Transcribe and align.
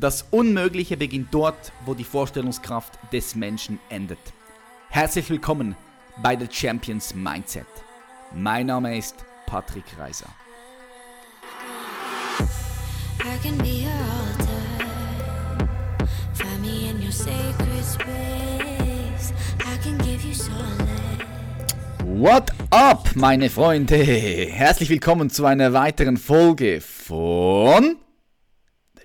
Das 0.00 0.24
Unmögliche 0.30 0.96
beginnt 0.96 1.34
dort, 1.34 1.72
wo 1.84 1.92
die 1.92 2.04
Vorstellungskraft 2.04 3.00
des 3.12 3.34
Menschen 3.34 3.80
endet. 3.88 4.20
Herzlich 4.90 5.28
willkommen 5.28 5.74
bei 6.22 6.38
The 6.38 6.46
Champions 6.48 7.16
Mindset. 7.16 7.66
Mein 8.32 8.66
Name 8.66 8.96
ist 8.96 9.16
Patrick 9.46 9.82
Reiser. 9.98 10.28
What 22.04 22.52
up, 22.70 23.10
meine 23.16 23.50
Freunde? 23.50 23.96
Herzlich 23.96 24.90
willkommen 24.90 25.28
zu 25.28 25.44
einer 25.44 25.72
weiteren 25.72 26.18
Folge 26.18 26.80
von 26.80 27.96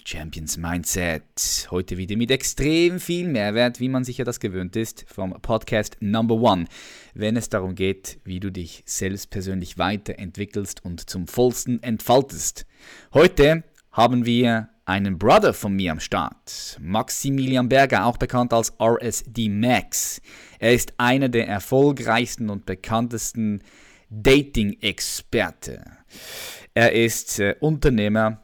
Champions 0.05 0.57
Mindset. 0.57 1.67
Heute 1.71 1.97
wieder 1.97 2.17
mit 2.17 2.29
extrem 2.31 2.99
viel 2.99 3.27
Mehrwert, 3.27 3.79
wie 3.79 3.89
man 3.89 4.03
sich 4.03 4.17
ja 4.17 4.25
das 4.25 4.39
gewöhnt 4.39 4.75
ist, 4.75 5.05
vom 5.07 5.31
Podcast 5.41 5.97
Number 6.01 6.35
One, 6.35 6.65
wenn 7.13 7.37
es 7.37 7.49
darum 7.49 7.75
geht, 7.75 8.19
wie 8.23 8.39
du 8.39 8.51
dich 8.51 8.83
selbst 8.85 9.29
persönlich 9.29 9.77
weiterentwickelst 9.77 10.83
und 10.83 11.09
zum 11.09 11.27
vollsten 11.27 11.81
entfaltest. 11.81 12.65
Heute 13.13 13.63
haben 13.91 14.25
wir 14.25 14.69
einen 14.85 15.17
Brother 15.17 15.53
von 15.53 15.73
mir 15.73 15.93
am 15.93 15.99
Start, 15.99 16.77
Maximilian 16.81 17.69
Berger, 17.69 18.05
auch 18.05 18.17
bekannt 18.17 18.53
als 18.53 18.73
RSD 18.81 19.49
Max. 19.49 20.21
Er 20.59 20.73
ist 20.73 20.93
einer 20.97 21.29
der 21.29 21.47
erfolgreichsten 21.47 22.49
und 22.49 22.65
bekanntesten 22.65 23.61
Dating-Experte. 24.09 25.83
Er 26.73 26.91
ist 26.91 27.39
äh, 27.39 27.55
Unternehmer, 27.59 28.43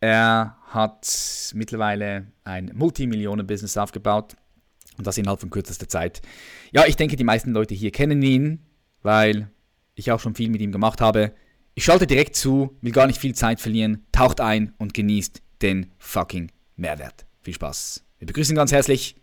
er 0.00 0.57
hat 0.68 1.52
mittlerweile 1.54 2.26
ein 2.44 2.70
Multimillionen-Business 2.74 3.76
aufgebaut 3.76 4.36
und 4.96 5.06
das 5.06 5.18
innerhalb 5.18 5.40
von 5.40 5.50
kürzester 5.50 5.88
Zeit. 5.88 6.22
Ja, 6.72 6.86
ich 6.86 6.96
denke, 6.96 7.16
die 7.16 7.24
meisten 7.24 7.52
Leute 7.52 7.74
hier 7.74 7.90
kennen 7.90 8.22
ihn, 8.22 8.66
weil 9.02 9.50
ich 9.94 10.12
auch 10.12 10.20
schon 10.20 10.34
viel 10.34 10.50
mit 10.50 10.60
ihm 10.60 10.72
gemacht 10.72 11.00
habe. 11.00 11.32
Ich 11.74 11.84
schalte 11.84 12.06
direkt 12.06 12.36
zu, 12.36 12.76
will 12.80 12.92
gar 12.92 13.06
nicht 13.06 13.20
viel 13.20 13.34
Zeit 13.34 13.60
verlieren, 13.60 14.06
taucht 14.12 14.40
ein 14.40 14.74
und 14.78 14.94
genießt 14.94 15.42
den 15.62 15.92
fucking 15.98 16.50
Mehrwert. 16.76 17.26
Viel 17.42 17.54
Spaß. 17.54 18.04
Wir 18.18 18.26
begrüßen 18.26 18.54
ganz 18.54 18.72
herzlich 18.72 19.16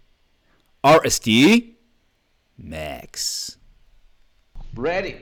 RSD 0.86 1.76
Max. 2.58 3.60
Ready. 4.78 5.16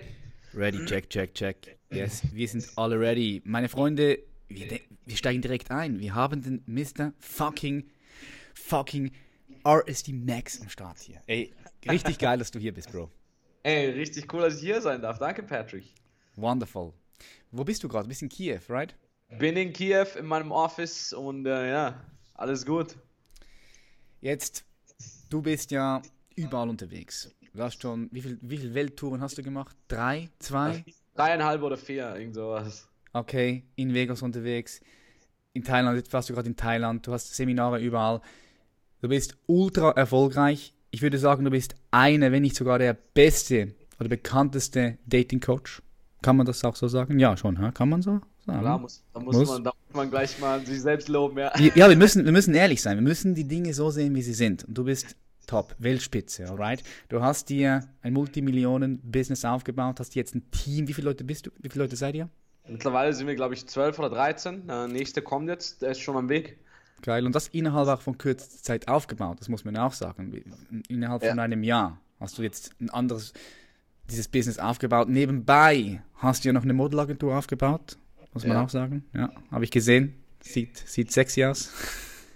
Ready, 0.54 0.86
check, 0.86 1.10
check, 1.10 1.34
check. 1.34 1.78
Yes, 1.92 2.22
wir 2.32 2.48
sind 2.48 2.68
alle 2.76 3.00
ready. 3.00 3.42
Meine 3.44 3.70
Freunde, 3.70 4.20
wir, 4.56 4.80
wir 5.06 5.18
steigen 5.18 5.42
direkt 5.42 5.72
ein. 5.72 6.00
Wir 6.00 6.16
haben 6.16 6.42
den 6.42 6.64
Mr. 6.66 7.14
Fucking, 7.20 7.90
fucking 8.54 9.12
RSD 9.66 10.14
Max 10.14 10.62
am 10.62 10.70
Start 10.70 11.00
hier. 11.00 11.22
Ey, 11.28 11.54
richtig 11.88 12.20
geil, 12.20 12.38
dass 12.38 12.52
du 12.52 12.60
hier 12.60 12.74
bist, 12.74 12.92
Bro. 12.92 13.10
Ey, 13.64 13.92
richtig 13.92 14.32
cool, 14.34 14.42
dass 14.42 14.56
ich 14.56 14.62
hier 14.62 14.82
sein 14.82 15.02
darf. 15.02 15.20
Danke, 15.20 15.44
Patrick. 15.44 15.86
Wonderful. 16.36 16.94
Wo 17.52 17.64
bist 17.64 17.84
du 17.84 17.88
gerade? 17.88 18.04
Du 18.04 18.10
bist 18.10 18.22
in 18.22 18.30
Kiew, 18.30 18.60
right? 18.70 18.96
Bin 19.40 19.56
in 19.56 19.72
Kiew 19.72 20.08
in 20.18 20.26
meinem 20.26 20.52
Office 20.52 21.14
und 21.14 21.46
äh, 21.46 21.70
ja, 21.72 22.06
alles 22.34 22.66
gut. 22.66 22.98
Jetzt, 24.20 24.66
du 25.30 25.42
bist 25.42 25.72
ja 25.72 26.02
überall 26.36 26.70
unterwegs. 26.70 27.34
Du 27.54 27.62
hast 27.62 27.82
schon, 27.82 28.10
wie 28.12 28.22
viele 28.22 28.38
wie 28.42 28.58
viel 28.58 28.74
Welttouren 28.74 29.22
hast 29.22 29.38
du 29.38 29.44
gemacht? 29.44 29.78
Drei? 29.88 30.30
Zwei? 30.40 30.84
Dreieinhalb 31.16 31.62
oder 31.62 31.78
vier, 31.78 32.16
irgend 32.16 32.36
sowas 32.36 32.90
okay, 33.14 33.64
in 33.76 33.94
Vegas 33.94 34.22
unterwegs, 34.22 34.82
in 35.54 35.64
Thailand, 35.64 35.98
jetzt 35.98 36.12
warst 36.12 36.30
du 36.30 36.34
gerade 36.34 36.50
in 36.50 36.56
Thailand, 36.56 37.06
du 37.06 37.14
hast 37.14 37.34
Seminare 37.36 37.80
überall. 37.80 38.22
Du 39.02 39.10
bist 39.10 39.38
ultra 39.46 39.92
erfolgreich. 39.92 40.74
Ich 40.90 41.02
würde 41.02 41.18
sagen, 41.18 41.46
du 41.46 41.52
bist 41.52 41.76
einer, 41.92 42.32
wenn 42.32 42.42
nicht 42.42 42.56
sogar 42.56 42.80
der 42.80 42.94
beste 42.94 43.76
oder 44.00 44.10
bekannteste 44.10 44.98
Dating 45.06 45.40
Coach. 45.40 45.82
Kann 46.22 46.38
man 46.38 46.46
das 46.46 46.64
auch 46.64 46.76
so 46.76 46.88
sagen? 46.88 47.20
Ja, 47.20 47.36
schon, 47.38 47.60
ha? 47.60 47.72
kann 47.72 47.90
man 47.90 48.02
so 48.02 48.22
sagen? 48.46 48.60
Klar, 48.60 48.80
muss, 48.80 49.04
da, 49.14 49.20
muss, 49.20 49.36
muss. 49.36 49.50
Man, 49.50 49.64
da 49.64 49.72
muss 49.88 49.96
man 49.96 50.10
gleich 50.10 50.40
mal 50.40 50.66
sich 50.66 50.82
selbst 50.82 51.08
loben, 51.10 51.38
ja. 51.38 51.52
Ja, 51.76 51.90
wir 51.90 51.96
müssen, 51.96 52.26
wir 52.26 52.32
müssen 52.32 52.56
ehrlich 52.56 52.82
sein. 52.82 52.98
Wir 52.98 53.04
müssen 53.04 53.36
die 53.36 53.48
Dinge 53.48 53.74
so 53.74 53.90
sehen, 53.90 54.16
wie 54.16 54.22
sie 54.22 54.34
sind. 54.34 54.64
Und 54.64 54.78
du 54.78 54.86
bist 54.86 55.16
top, 55.48 55.76
Weltspitze, 55.80 56.48
alright? 56.50 56.84
Du 57.10 57.22
hast 57.22 57.50
dir 57.50 57.88
ein 58.02 58.14
Multimillionen-Business 58.14 59.46
aufgebaut, 59.46 60.00
hast 60.00 60.16
jetzt 60.16 60.36
ein 60.36 60.50
Team. 60.52 60.88
Wie 60.88 60.94
viele 60.94 61.10
Leute 61.10 61.24
bist 61.24 61.46
du? 61.46 61.52
Wie 61.60 61.70
viele 61.70 61.84
Leute 61.84 61.96
seid 61.96 62.16
ihr? 62.16 62.30
Mittlerweile 62.68 63.14
sind 63.14 63.28
wir, 63.28 63.36
glaube 63.36 63.54
ich, 63.54 63.68
12 63.68 64.00
oder 64.00 64.10
13. 64.10 64.68
Der 64.68 64.88
nächste 64.88 65.22
kommt 65.22 65.50
jetzt, 65.50 65.82
der 65.82 65.92
ist 65.92 66.00
schon 66.00 66.16
am 66.16 66.30
Weg. 66.30 66.58
Geil. 67.02 67.26
Und 67.26 67.36
das 67.36 67.50
innerhalb 67.50 67.90
auch 67.90 68.02
von 68.02 68.18
kürzester 68.18 68.64
Zeit 68.64 68.88
aufgebaut, 68.88 69.40
das 69.40 69.50
muss 69.50 69.66
man 69.66 69.76
auch 69.76 69.92
sagen. 69.92 70.34
Innerhalb 70.88 71.24
ja. 71.24 71.30
von 71.30 71.40
einem 71.40 71.64
Jahr 71.64 72.00
hast 72.20 72.38
du 72.38 72.44
jetzt 72.44 72.72
ein 72.80 72.90
anderes, 72.90 73.34
dieses 74.10 74.30
Business 74.30 74.58
aufgebaut. 74.58 75.10
Nebenbei 75.10 76.02
hast 76.16 76.44
du 76.44 76.50
ja 76.50 76.54
noch 76.54 76.64
eine 76.64 76.74
Modelagentur 76.74 77.38
aufgebaut, 77.38 77.98
muss 78.34 78.46
man 78.46 78.56
ja. 78.56 78.64
auch 78.64 78.70
sagen. 78.70 79.04
Ja, 79.14 79.32
habe 79.52 79.66
ich 79.66 79.72
gesehen. 79.72 80.16
Sieht, 80.40 80.78
sieht 80.78 81.12
sexy 81.12 81.44
aus. 81.44 81.72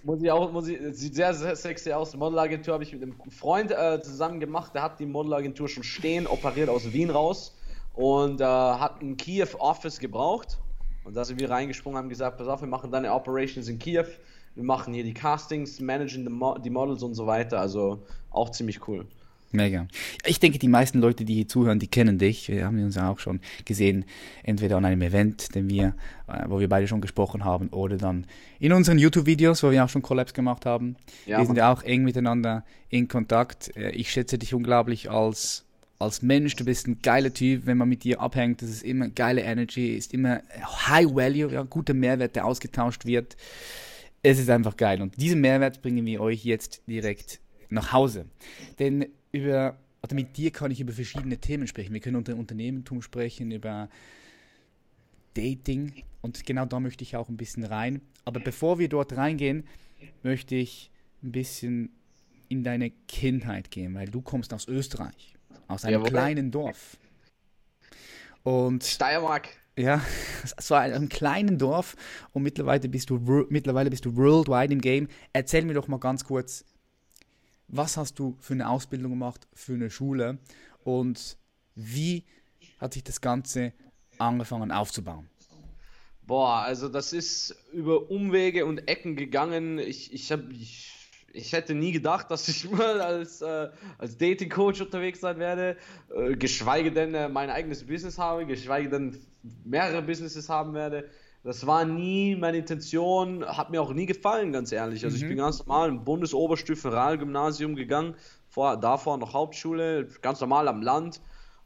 Muss 0.02 0.22
ich 0.22 0.30
auch, 0.30 0.52
muss 0.52 0.68
ich, 0.68 0.78
sieht 0.92 1.14
sehr, 1.14 1.32
sehr 1.32 1.56
sexy 1.56 1.92
aus. 1.92 2.10
Die 2.10 2.18
Modelagentur 2.18 2.74
habe 2.74 2.84
ich 2.84 2.92
mit 2.92 3.02
einem 3.02 3.16
Freund 3.30 3.70
äh, 3.70 4.00
zusammen 4.02 4.40
gemacht, 4.40 4.74
der 4.74 4.82
hat 4.82 5.00
die 5.00 5.06
Modelagentur 5.06 5.68
schon 5.68 5.82
stehen, 5.82 6.26
operiert 6.26 6.68
aus 6.68 6.92
Wien 6.92 7.10
raus 7.10 7.57
und 7.98 8.40
äh, 8.40 8.44
hat 8.44 9.02
ein 9.02 9.16
Kiew 9.16 9.48
Office 9.58 9.98
gebraucht. 9.98 10.58
Und 11.02 11.16
da 11.16 11.24
sind 11.24 11.40
wir 11.40 11.50
reingesprungen, 11.50 11.98
haben 11.98 12.08
gesagt, 12.08 12.38
pass 12.38 12.46
auf, 12.46 12.60
wir 12.60 12.68
machen 12.68 12.92
deine 12.92 13.12
Operations 13.12 13.66
in 13.66 13.80
Kiew, 13.80 14.04
wir 14.54 14.62
machen 14.62 14.94
hier 14.94 15.02
die 15.02 15.14
Castings, 15.14 15.80
managen 15.80 16.22
die, 16.22 16.30
Mo 16.30 16.56
die 16.58 16.70
Models 16.70 17.02
und 17.02 17.14
so 17.14 17.26
weiter. 17.26 17.58
Also 17.58 18.04
auch 18.30 18.50
ziemlich 18.50 18.86
cool. 18.86 19.04
Mega. 19.50 19.88
Ich 20.24 20.38
denke, 20.38 20.60
die 20.60 20.68
meisten 20.68 21.00
Leute, 21.00 21.24
die 21.24 21.34
hier 21.34 21.48
zuhören, 21.48 21.80
die 21.80 21.88
kennen 21.88 22.18
dich. 22.18 22.48
Wir 22.48 22.66
haben 22.66 22.80
uns 22.84 22.94
ja 22.94 23.10
auch 23.10 23.18
schon 23.18 23.40
gesehen, 23.64 24.04
entweder 24.44 24.76
an 24.76 24.84
einem 24.84 25.02
Event, 25.02 25.54
den 25.56 25.68
wir, 25.68 25.94
äh, 26.28 26.44
wo 26.46 26.60
wir 26.60 26.68
beide 26.68 26.86
schon 26.86 27.00
gesprochen 27.00 27.44
haben, 27.44 27.68
oder 27.70 27.96
dann 27.96 28.26
in 28.60 28.72
unseren 28.72 28.98
YouTube-Videos, 28.98 29.62
wo 29.64 29.72
wir 29.72 29.84
auch 29.84 29.88
schon 29.88 30.02
Collabs 30.02 30.34
gemacht 30.34 30.66
haben. 30.66 30.96
Ja, 31.26 31.38
wir 31.38 31.46
sind 31.46 31.56
ja 31.56 31.72
auch 31.72 31.82
eng 31.82 32.04
miteinander 32.04 32.64
in 32.90 33.08
Kontakt. 33.08 33.76
Äh, 33.76 33.90
ich 33.90 34.12
schätze 34.12 34.38
dich 34.38 34.54
unglaublich 34.54 35.10
als 35.10 35.64
als 35.98 36.22
Mensch, 36.22 36.54
du 36.54 36.64
bist 36.64 36.86
ein 36.86 37.00
geiler 37.02 37.32
Typ, 37.32 37.66
wenn 37.66 37.76
man 37.76 37.88
mit 37.88 38.04
dir 38.04 38.20
abhängt, 38.20 38.62
das 38.62 38.70
ist 38.70 38.82
immer 38.82 39.08
geile 39.08 39.42
Energy, 39.42 39.96
ist 39.96 40.14
immer 40.14 40.42
High 40.62 41.12
Value, 41.12 41.52
ja, 41.52 41.62
guter 41.62 41.94
Mehrwert, 41.94 42.36
der 42.36 42.46
ausgetauscht 42.46 43.04
wird. 43.04 43.36
Es 44.22 44.38
ist 44.38 44.50
einfach 44.50 44.76
geil 44.76 45.02
und 45.02 45.20
diesen 45.20 45.40
Mehrwert 45.40 45.82
bringen 45.82 46.06
wir 46.06 46.20
euch 46.20 46.44
jetzt 46.44 46.82
direkt 46.86 47.40
nach 47.68 47.92
Hause. 47.92 48.26
Denn 48.78 49.06
über, 49.32 49.76
oder 50.02 50.14
mit 50.14 50.36
dir 50.36 50.50
kann 50.52 50.70
ich 50.70 50.80
über 50.80 50.92
verschiedene 50.92 51.38
Themen 51.38 51.66
sprechen. 51.66 51.92
Wir 51.92 52.00
können 52.00 52.16
unter 52.16 52.36
Unternehmertum 52.36 53.02
sprechen, 53.02 53.50
über 53.50 53.88
Dating 55.34 56.04
und 56.20 56.44
genau 56.46 56.64
da 56.64 56.78
möchte 56.78 57.02
ich 57.02 57.16
auch 57.16 57.28
ein 57.28 57.36
bisschen 57.36 57.64
rein. 57.64 58.00
Aber 58.24 58.38
bevor 58.38 58.78
wir 58.78 58.88
dort 58.88 59.16
reingehen, 59.16 59.64
möchte 60.22 60.54
ich 60.54 60.90
ein 61.22 61.32
bisschen 61.32 61.90
in 62.48 62.62
deine 62.62 62.90
Kindheit 63.08 63.70
gehen, 63.72 63.94
weil 63.94 64.08
du 64.08 64.20
kommst 64.20 64.54
aus 64.54 64.68
Österreich 64.68 65.37
aus 65.68 65.84
einem 65.84 66.00
Jawohl. 66.00 66.10
kleinen 66.10 66.50
Dorf. 66.50 66.96
Und 68.42 68.82
Steiermark. 68.82 69.48
Ja, 69.76 70.02
es 70.56 70.70
war 70.70 70.80
ein 70.80 71.08
kleines 71.08 71.58
Dorf 71.58 71.94
und 72.32 72.42
mittlerweile 72.42 72.88
bist, 72.88 73.10
du, 73.10 73.46
mittlerweile 73.48 73.90
bist 73.90 74.04
du 74.04 74.16
worldwide 74.16 74.72
im 74.72 74.80
Game. 74.80 75.08
Erzähl 75.32 75.64
mir 75.64 75.74
doch 75.74 75.86
mal 75.86 76.00
ganz 76.00 76.24
kurz, 76.24 76.64
was 77.68 77.96
hast 77.96 78.18
du 78.18 78.36
für 78.40 78.54
eine 78.54 78.68
Ausbildung 78.68 79.12
gemacht, 79.12 79.46
für 79.52 79.74
eine 79.74 79.90
Schule 79.90 80.38
und 80.82 81.36
wie 81.76 82.24
hat 82.78 82.94
sich 82.94 83.04
das 83.04 83.20
Ganze 83.20 83.72
angefangen 84.18 84.72
aufzubauen? 84.72 85.28
Boah, 86.22 86.62
also 86.62 86.88
das 86.88 87.12
ist 87.12 87.54
über 87.72 88.10
Umwege 88.10 88.66
und 88.66 88.88
Ecken 88.88 89.16
gegangen. 89.16 89.78
Ich, 89.78 90.12
ich 90.12 90.32
habe 90.32 90.52
ich 90.52 90.97
ich 91.32 91.52
hätte 91.52 91.74
nie 91.74 91.92
gedacht, 91.92 92.30
dass 92.30 92.48
ich 92.48 92.70
mal 92.70 93.00
als, 93.00 93.42
äh, 93.42 93.68
als 93.98 94.16
Dating-Coach 94.18 94.80
unterwegs 94.80 95.20
sein 95.20 95.38
werde, 95.38 95.76
äh, 96.14 96.34
geschweige 96.36 96.92
denn 96.92 97.14
äh, 97.14 97.28
mein 97.28 97.50
eigenes 97.50 97.86
Business 97.86 98.18
habe, 98.18 98.46
geschweige 98.46 98.88
denn 98.88 99.18
mehrere 99.64 100.02
Businesses 100.02 100.48
haben 100.48 100.74
werde. 100.74 101.08
Das 101.44 101.66
war 101.66 101.84
nie 101.84 102.34
meine 102.36 102.58
Intention, 102.58 103.44
hat 103.44 103.70
mir 103.70 103.80
auch 103.80 103.92
nie 103.92 104.06
gefallen, 104.06 104.52
ganz 104.52 104.72
ehrlich. 104.72 105.04
Also 105.04 105.16
mhm. 105.16 105.22
ich 105.22 105.28
bin 105.28 105.38
ganz 105.38 105.60
normal 105.60 105.88
im 105.88 106.04
Bundesoberstufe 106.04 106.92
Realgymnasium 106.92 107.76
gegangen, 107.76 108.16
vor, 108.48 108.76
davor 108.76 109.18
noch 109.18 109.32
Hauptschule, 109.34 110.08
ganz 110.20 110.40
normal 110.40 110.68
am 110.68 110.82
Land. 110.82 111.20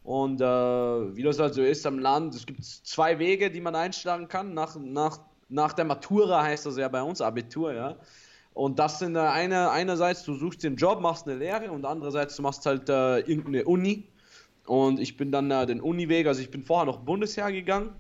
Und 0.05 0.41
äh, 0.41 0.45
wie 0.45 1.23
das 1.23 1.39
halt 1.39 1.55
so 1.55 1.63
ist 1.63 1.87
am 1.87 1.99
Land, 1.99 2.35
es 2.35 2.45
gibt 2.45 2.65
zwei 2.65 3.19
Wege, 3.19 3.51
die 3.51 3.61
man 3.61 3.75
einschlagen 3.75 4.29
kann. 4.29 4.53
Nach, 4.53 4.77
nach, 4.77 5.21
nach 5.49 5.73
der 5.73 5.85
Matura 5.85 6.43
heißt 6.43 6.67
das 6.67 6.77
ja 6.77 6.89
bei 6.89 7.03
uns 7.03 7.21
Abitur, 7.21 7.73
ja. 7.73 7.97
Und 8.55 8.79
das 8.79 8.99
sind 8.99 9.17
eine, 9.17 9.71
einerseits, 9.71 10.25
du 10.25 10.35
suchst 10.35 10.63
den 10.63 10.77
Job, 10.77 11.01
machst 11.01 11.27
eine 11.27 11.39
Lehre 11.39 11.71
und 11.71 11.85
andererseits, 11.85 12.37
du 12.37 12.43
machst 12.43 12.67
halt 12.67 12.89
äh, 12.89 13.21
irgendeine 13.21 13.65
Uni. 13.65 14.09
Und 14.67 15.01
ich 15.01 15.17
bin 15.17 15.33
dann 15.33 15.51
äh, 15.51 15.67
den 15.67 15.81
Uniweg, 15.81 16.27
also 16.27 16.41
ich 16.41 16.51
bin 16.51 16.63
vorher 16.63 16.87
noch 16.87 16.99
Bundesheer 16.99 17.51
gegangen 17.51 17.91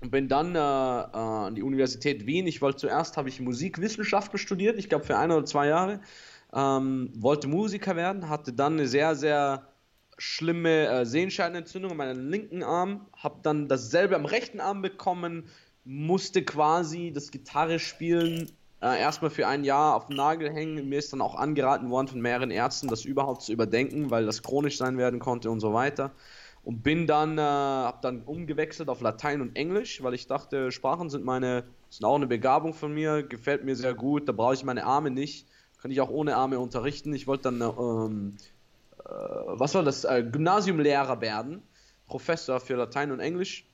und 0.00 0.10
bin 0.10 0.28
dann 0.28 0.54
äh, 0.54 0.58
äh, 0.58 0.60
an 0.60 1.54
die 1.54 1.62
Universität 1.62 2.26
Wien. 2.26 2.46
Ich 2.46 2.62
wollte 2.62 2.78
zuerst, 2.78 3.16
habe 3.16 3.28
ich 3.28 3.40
Musikwissenschaften 3.40 4.38
studiert, 4.38 4.78
ich 4.78 4.88
glaube 4.88 5.04
für 5.04 5.18
ein 5.18 5.30
oder 5.30 5.44
zwei 5.44 5.68
Jahre. 5.68 6.00
Ähm, 6.52 7.10
wollte 7.16 7.48
Musiker 7.48 7.94
werden, 7.94 8.28
hatte 8.28 8.52
dann 8.52 8.74
eine 8.74 8.86
sehr, 8.86 9.14
sehr 9.14 9.68
schlimme 10.16 10.88
äh, 10.88 11.06
Sehenscheidenentzündung 11.06 11.90
in 11.90 11.96
meinem 11.96 12.30
linken 12.30 12.62
Arm, 12.62 13.06
habe 13.16 13.40
dann 13.42 13.68
dasselbe 13.68 14.16
am 14.16 14.24
rechten 14.24 14.60
Arm 14.60 14.80
bekommen, 14.80 15.48
musste 15.84 16.44
quasi 16.44 17.12
das 17.12 17.30
Gitarre 17.30 17.78
spielen 17.78 18.50
äh, 18.84 19.00
erstmal 19.00 19.30
für 19.30 19.46
ein 19.48 19.64
Jahr 19.64 19.96
auf 19.96 20.06
den 20.06 20.16
Nagel 20.16 20.52
hängen. 20.52 20.88
Mir 20.88 20.98
ist 20.98 21.12
dann 21.12 21.22
auch 21.22 21.34
angeraten 21.34 21.88
worden 21.88 22.06
von 22.06 22.20
mehreren 22.20 22.50
Ärzten, 22.50 22.88
das 22.88 23.06
überhaupt 23.06 23.40
zu 23.40 23.52
überdenken, 23.52 24.10
weil 24.10 24.26
das 24.26 24.42
chronisch 24.42 24.76
sein 24.76 24.98
werden 24.98 25.20
konnte 25.20 25.50
und 25.50 25.60
so 25.60 25.72
weiter. 25.72 26.12
Und 26.64 26.82
bin 26.82 27.06
dann, 27.06 27.38
äh, 27.38 27.40
habe 27.40 27.98
dann 28.02 28.22
umgewechselt 28.22 28.90
auf 28.90 29.00
Latein 29.00 29.40
und 29.40 29.56
Englisch, 29.56 30.02
weil 30.02 30.12
ich 30.12 30.26
dachte, 30.26 30.70
Sprachen 30.70 31.08
sind 31.08 31.24
meine, 31.24 31.64
sind 31.88 32.04
auch 32.04 32.14
eine 32.14 32.26
Begabung 32.26 32.74
von 32.74 32.92
mir, 32.92 33.22
gefällt 33.22 33.64
mir 33.64 33.74
sehr 33.74 33.94
gut, 33.94 34.28
da 34.28 34.32
brauche 34.32 34.54
ich 34.54 34.64
meine 34.64 34.84
Arme 34.84 35.10
nicht, 35.10 35.46
kann 35.80 35.90
ich 35.90 36.00
auch 36.02 36.10
ohne 36.10 36.36
Arme 36.36 36.58
unterrichten. 36.58 37.14
Ich 37.14 37.26
wollte 37.26 37.44
dann, 37.44 37.60
ähm, 37.62 38.36
äh, 38.98 39.08
was 39.08 39.74
war 39.74 39.82
das, 39.82 40.04
äh, 40.04 40.22
Gymnasiumlehrer 40.30 41.22
werden, 41.22 41.62
Professor 42.06 42.60
für 42.60 42.74
Latein 42.74 43.12
und 43.12 43.20
Englisch 43.20 43.66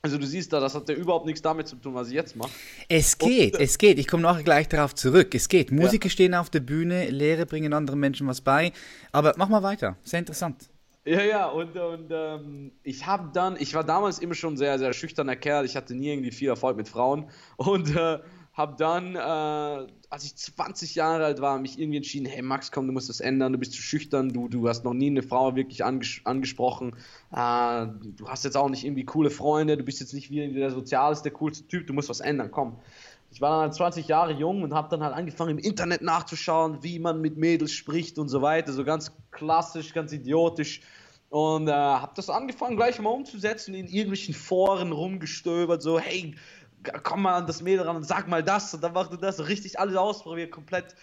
also 0.00 0.16
du 0.16 0.26
siehst 0.26 0.52
da, 0.52 0.60
das 0.60 0.74
hat 0.74 0.88
ja 0.88 0.94
überhaupt 0.94 1.26
nichts 1.26 1.42
damit 1.42 1.66
zu 1.66 1.76
tun, 1.76 1.94
was 1.94 2.08
ich 2.08 2.14
jetzt 2.14 2.36
mache. 2.36 2.50
Es 2.88 3.18
geht, 3.18 3.54
und, 3.54 3.60
es 3.60 3.78
geht. 3.78 3.98
Ich 3.98 4.06
komme 4.06 4.22
nachher 4.22 4.44
gleich 4.44 4.68
darauf 4.68 4.94
zurück. 4.94 5.34
Es 5.34 5.48
geht. 5.48 5.72
Musiker 5.72 6.06
ja. 6.06 6.10
stehen 6.10 6.34
auf 6.34 6.50
der 6.50 6.60
Bühne, 6.60 7.10
Lehre 7.10 7.46
bringen 7.46 7.72
anderen 7.72 7.98
Menschen 7.98 8.26
was 8.26 8.40
bei. 8.40 8.72
Aber 9.10 9.34
mach 9.36 9.48
mal 9.48 9.62
weiter. 9.62 9.96
Sehr 10.04 10.20
interessant. 10.20 10.68
Ja, 11.04 11.22
ja, 11.22 11.46
und, 11.46 11.74
und 11.74 12.10
ähm, 12.10 12.72
ich 12.82 13.06
habe 13.06 13.30
dann, 13.32 13.56
ich 13.58 13.74
war 13.74 13.82
damals 13.82 14.18
immer 14.18 14.34
schon 14.34 14.56
sehr, 14.56 14.78
sehr 14.78 14.92
schüchterner 14.92 15.36
Kerl. 15.36 15.64
Ich 15.64 15.74
hatte 15.74 15.94
nie 15.94 16.10
irgendwie 16.10 16.30
viel 16.30 16.48
Erfolg 16.48 16.76
mit 16.76 16.88
Frauen. 16.88 17.30
Und 17.56 17.96
äh, 17.96 18.18
habe 18.58 18.74
dann, 18.76 19.14
äh, 19.14 19.92
als 20.10 20.24
ich 20.24 20.34
20 20.34 20.96
Jahre 20.96 21.24
alt 21.24 21.40
war, 21.40 21.58
mich 21.60 21.78
irgendwie 21.78 21.98
entschieden, 21.98 22.26
hey 22.26 22.42
Max, 22.42 22.72
komm, 22.72 22.88
du 22.88 22.92
musst 22.92 23.08
das 23.08 23.20
ändern, 23.20 23.52
du 23.52 23.58
bist 23.58 23.72
zu 23.72 23.80
schüchtern, 23.80 24.30
du, 24.30 24.48
du 24.48 24.68
hast 24.68 24.84
noch 24.84 24.94
nie 24.94 25.06
eine 25.06 25.22
Frau 25.22 25.54
wirklich 25.54 25.84
anges 25.84 26.20
angesprochen, 26.24 26.96
äh, 27.30 27.86
du 28.16 28.28
hast 28.28 28.44
jetzt 28.44 28.56
auch 28.56 28.68
nicht 28.68 28.84
irgendwie 28.84 29.04
coole 29.04 29.30
Freunde, 29.30 29.76
du 29.76 29.84
bist 29.84 30.00
jetzt 30.00 30.12
nicht 30.12 30.30
wie 30.30 30.52
der 30.52 30.72
sozialste, 30.72 31.30
coolste 31.30 31.68
Typ, 31.68 31.86
du 31.86 31.92
musst 31.92 32.08
was 32.08 32.18
ändern, 32.18 32.50
komm. 32.50 32.80
Ich 33.30 33.40
war 33.40 33.50
dann 33.50 33.60
halt 33.60 33.74
20 33.74 34.08
Jahre 34.08 34.32
jung 34.32 34.62
und 34.62 34.74
habe 34.74 34.88
dann 34.88 35.04
halt 35.04 35.14
angefangen 35.14 35.50
im 35.50 35.58
Internet 35.58 36.02
nachzuschauen, 36.02 36.82
wie 36.82 36.98
man 36.98 37.20
mit 37.20 37.36
Mädels 37.36 37.72
spricht 37.72 38.18
und 38.18 38.28
so 38.28 38.42
weiter, 38.42 38.72
so 38.72 38.84
ganz 38.84 39.12
klassisch, 39.30 39.94
ganz 39.94 40.12
idiotisch. 40.12 40.80
Und 41.30 41.68
äh, 41.68 41.72
habe 41.72 42.12
das 42.16 42.30
angefangen 42.30 42.76
gleich 42.76 42.98
mal 42.98 43.10
umzusetzen, 43.10 43.74
in 43.74 43.86
irgendwelchen 43.86 44.34
Foren 44.34 44.92
rumgestöbert, 44.92 45.82
so 45.82 46.00
hey, 46.00 46.34
komm 47.02 47.22
mal 47.22 47.34
an 47.34 47.46
das 47.46 47.62
Mädel 47.62 47.84
ran 47.86 47.96
und 47.96 48.04
sag 48.04 48.28
mal 48.28 48.42
das 48.42 48.74
und 48.74 48.82
dann 48.82 48.92
machst 48.92 49.12
du 49.12 49.16
das. 49.16 49.48
Richtig 49.48 49.78
alles 49.78 49.96
ausprobiert, 49.96 50.50
komplett, 50.50 50.94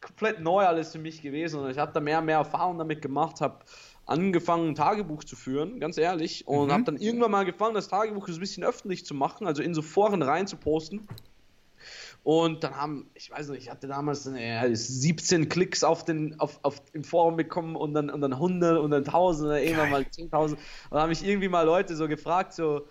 komplett 0.00 0.40
neu 0.40 0.64
alles 0.64 0.92
für 0.92 0.98
mich 0.98 1.22
gewesen. 1.22 1.60
Und 1.60 1.70
ich 1.70 1.78
habe 1.78 1.92
da 1.92 2.00
mehr 2.00 2.18
und 2.18 2.26
mehr 2.26 2.38
Erfahrung 2.38 2.78
damit 2.78 3.02
gemacht, 3.02 3.40
habe 3.40 3.58
angefangen, 4.06 4.70
ein 4.70 4.74
Tagebuch 4.74 5.24
zu 5.24 5.36
führen, 5.36 5.80
ganz 5.80 5.96
ehrlich. 5.96 6.46
Und 6.46 6.68
mhm. 6.68 6.72
habe 6.72 6.84
dann 6.84 6.96
irgendwann 6.96 7.30
mal 7.30 7.40
angefangen, 7.40 7.74
das 7.74 7.88
Tagebuch 7.88 8.28
so 8.28 8.34
ein 8.34 8.40
bisschen 8.40 8.64
öffentlich 8.64 9.06
zu 9.06 9.14
machen, 9.14 9.46
also 9.46 9.62
in 9.62 9.74
so 9.74 9.82
Foren 9.82 10.22
rein 10.22 10.46
zu 10.46 10.56
posten. 10.56 11.06
Und 12.24 12.62
dann 12.62 12.76
haben, 12.76 13.10
ich 13.14 13.30
weiß 13.32 13.48
nicht, 13.48 13.64
ich 13.64 13.70
hatte 13.70 13.88
damals 13.88 14.26
äh, 14.26 14.72
17 14.72 15.48
Klicks 15.48 15.82
auf 15.82 16.04
den, 16.04 16.38
auf, 16.38 16.60
auf 16.62 16.80
im 16.92 17.02
Forum 17.02 17.36
bekommen 17.36 17.74
und 17.74 17.94
dann, 17.94 18.10
und 18.10 18.20
dann 18.20 18.32
100 18.32 18.78
und 18.78 18.92
dann 18.92 19.04
1000 19.04 19.48
oder 19.48 19.60
irgendwann 19.60 19.90
mal 19.90 20.02
10.000. 20.02 20.52
Und 20.52 20.58
dann 20.90 21.00
haben 21.00 21.08
mich 21.08 21.26
irgendwie 21.26 21.48
mal 21.48 21.66
Leute 21.66 21.96
so 21.96 22.06
gefragt, 22.06 22.52
so, 22.52 22.86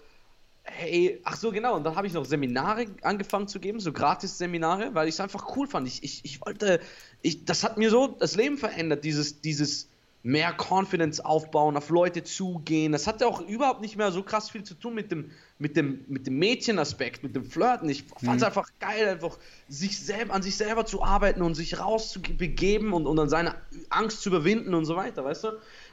hey, 0.63 1.19
ach 1.23 1.35
so, 1.35 1.51
genau, 1.51 1.75
und 1.75 1.83
dann 1.83 1.95
habe 1.95 2.07
ich 2.07 2.13
noch 2.13 2.25
Seminare 2.25 2.85
angefangen 3.01 3.47
zu 3.47 3.59
geben, 3.59 3.79
so 3.79 3.91
Gratis-Seminare, 3.91 4.93
weil 4.93 5.07
ich 5.07 5.15
es 5.15 5.19
einfach 5.19 5.55
cool 5.55 5.67
fand. 5.67 5.87
Ich, 5.87 6.03
ich, 6.03 6.23
ich 6.23 6.45
wollte, 6.45 6.79
ich, 7.21 7.45
das 7.45 7.63
hat 7.63 7.77
mir 7.77 7.89
so 7.89 8.07
das 8.07 8.35
Leben 8.35 8.57
verändert, 8.57 9.03
dieses, 9.03 9.41
dieses 9.41 9.89
mehr 10.23 10.55
Confidence 10.55 11.19
aufbauen, 11.19 11.75
auf 11.77 11.89
Leute 11.89 12.23
zugehen. 12.23 12.91
Das 12.91 13.07
hatte 13.07 13.25
auch 13.25 13.41
überhaupt 13.41 13.81
nicht 13.81 13.97
mehr 13.97 14.11
so 14.11 14.21
krass 14.21 14.51
viel 14.51 14.63
zu 14.63 14.75
tun 14.75 14.93
mit 14.93 15.11
dem, 15.11 15.31
mit 15.57 15.75
dem, 15.75 16.05
mit 16.07 16.27
dem 16.27 16.37
Mädchenaspekt, 16.37 17.23
mit 17.23 17.35
dem 17.35 17.43
Flirten. 17.43 17.89
Ich 17.89 18.03
fand 18.03 18.35
es 18.35 18.41
mhm. 18.41 18.47
einfach 18.47 18.69
geil, 18.79 19.07
einfach 19.07 19.39
sich 19.67 19.99
selber, 19.99 20.33
an 20.35 20.43
sich 20.43 20.57
selber 20.57 20.85
zu 20.85 21.01
arbeiten 21.03 21.41
und 21.41 21.55
sich 21.55 21.79
rauszubegeben 21.79 22.93
und, 22.93 23.07
und 23.07 23.15
dann 23.15 23.29
seine 23.29 23.55
Angst 23.89 24.21
zu 24.21 24.29
überwinden 24.29 24.75
und 24.75 24.85
so 24.85 24.95
weiter, 24.95 25.25
weißt 25.25 25.45
du? 25.45 25.47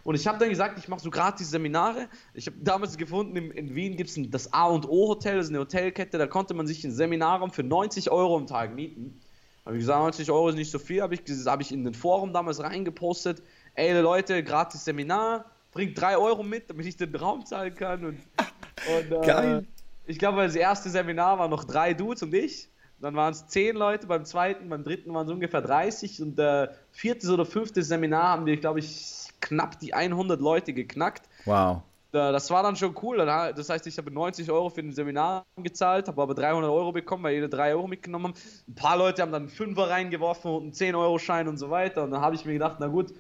Und 0.09 0.15
ich 0.15 0.27
habe 0.27 0.39
dann 0.39 0.49
gesagt, 0.49 0.79
ich 0.79 0.89
mache 0.89 1.01
so 1.01 1.11
gratis 1.11 1.51
Seminare. 1.51 2.09
Ich 2.33 2.47
habe 2.47 2.57
damals 2.63 2.97
gefunden, 2.97 3.37
in, 3.37 3.51
in 3.51 3.75
Wien 3.75 3.95
gibt 3.95 4.09
es 4.09 4.19
das 4.31 4.51
A 4.55 4.65
und 4.65 4.89
O 4.89 5.09
Hotel, 5.09 5.37
das 5.37 5.49
ist 5.49 5.51
eine 5.51 5.59
Hotelkette, 5.59 6.17
da 6.17 6.27
konnte 6.27 6.55
man 6.55 6.67
sich 6.67 6.83
ein 6.83 6.93
Seminarraum 6.93 7.51
für 7.51 7.63
90 7.63 8.11
Euro 8.11 8.39
am 8.39 8.47
Tag 8.47 8.75
mieten. 8.75 9.21
Habe 9.67 9.77
ich 9.77 9.83
gesagt, 9.83 10.01
90 10.01 10.31
Euro 10.31 10.49
ist 10.49 10.55
nicht 10.55 10.71
so 10.71 10.79
viel, 10.79 11.03
habe 11.03 11.15
ich, 11.15 11.21
hab 11.45 11.61
ich 11.61 11.73
in 11.73 11.85
den 11.85 11.93
Forum 11.93 12.33
damals 12.33 12.59
reingepostet. 12.63 13.43
Ey 13.75 14.01
Leute, 14.01 14.43
gratis 14.43 14.83
Seminar, 14.87 15.45
bringt 15.73 16.01
3 16.01 16.17
Euro 16.17 16.43
mit, 16.43 16.71
damit 16.71 16.87
ich 16.87 16.97
den 16.97 17.15
Raum 17.15 17.45
zahlen 17.45 17.75
kann. 17.75 18.03
Und, 18.07 18.19
und 19.13 19.13
äh, 19.13 19.27
Geil. 19.27 19.67
Ich 20.07 20.19
glaube, 20.19 20.43
das 20.43 20.55
erste 20.55 20.89
Seminar 20.89 21.39
waren 21.39 21.51
noch 21.51 21.65
drei 21.65 21.93
Dudes 21.93 22.23
und 22.23 22.33
ich. 22.33 22.71
Dann 22.99 23.15
waren 23.15 23.33
es 23.33 23.47
zehn 23.47 23.77
Leute, 23.77 24.07
beim 24.07 24.25
zweiten, 24.25 24.71
beim 24.71 24.85
dritten 24.85 25.13
waren 25.13 25.27
es 25.27 25.33
ungefähr 25.33 25.61
30 25.61 26.23
und 26.23 26.39
äh, 26.39 26.69
viertes 26.93 27.29
oder 27.29 27.45
fünftes 27.45 27.89
Seminar 27.89 28.29
haben 28.29 28.47
wir, 28.47 28.57
glaube 28.57 28.79
ich, 28.79 29.18
knapp 29.41 29.79
die 29.81 29.95
100 29.95 30.41
Leute 30.41 30.73
geknackt. 30.73 31.29
Wow. 31.45 31.83
Das 32.11 32.51
war 32.51 32.63
dann 32.63 32.75
schon 32.75 32.97
cool. 33.03 33.19
Das 33.19 33.69
heißt, 33.69 33.87
ich 33.87 33.99
habe 33.99 34.11
90 34.11 34.51
Euro 34.51 34.71
für 34.71 34.81
ein 34.81 34.93
Seminar 34.93 35.45
gezahlt, 35.57 36.09
habe 36.09 36.23
aber 36.23 36.35
300 36.35 36.71
Euro 36.71 36.91
bekommen, 36.91 37.23
weil 37.23 37.35
jede 37.35 37.51
3 37.51 37.73
Euro 37.73 37.87
mitgenommen 37.87 38.29
haben. 38.29 38.35
Ein 38.67 38.75
paar 38.75 38.97
Leute 38.97 39.21
haben 39.21 39.31
dann 39.31 39.43
einen 39.43 39.51
Fünfer 39.51 39.91
reingeworfen 39.91 40.51
und 40.51 40.63
einen 40.63 40.73
10-Euro-Schein 40.73 41.49
und 41.49 41.59
so 41.59 41.69
weiter. 41.69 42.05
Und 42.05 42.13
dann 42.13 42.23
habe 42.23 42.35
ich 42.35 42.47
mir 42.47 42.55
gedacht, 42.55 42.77
na 42.81 42.87
gut, 42.87 43.13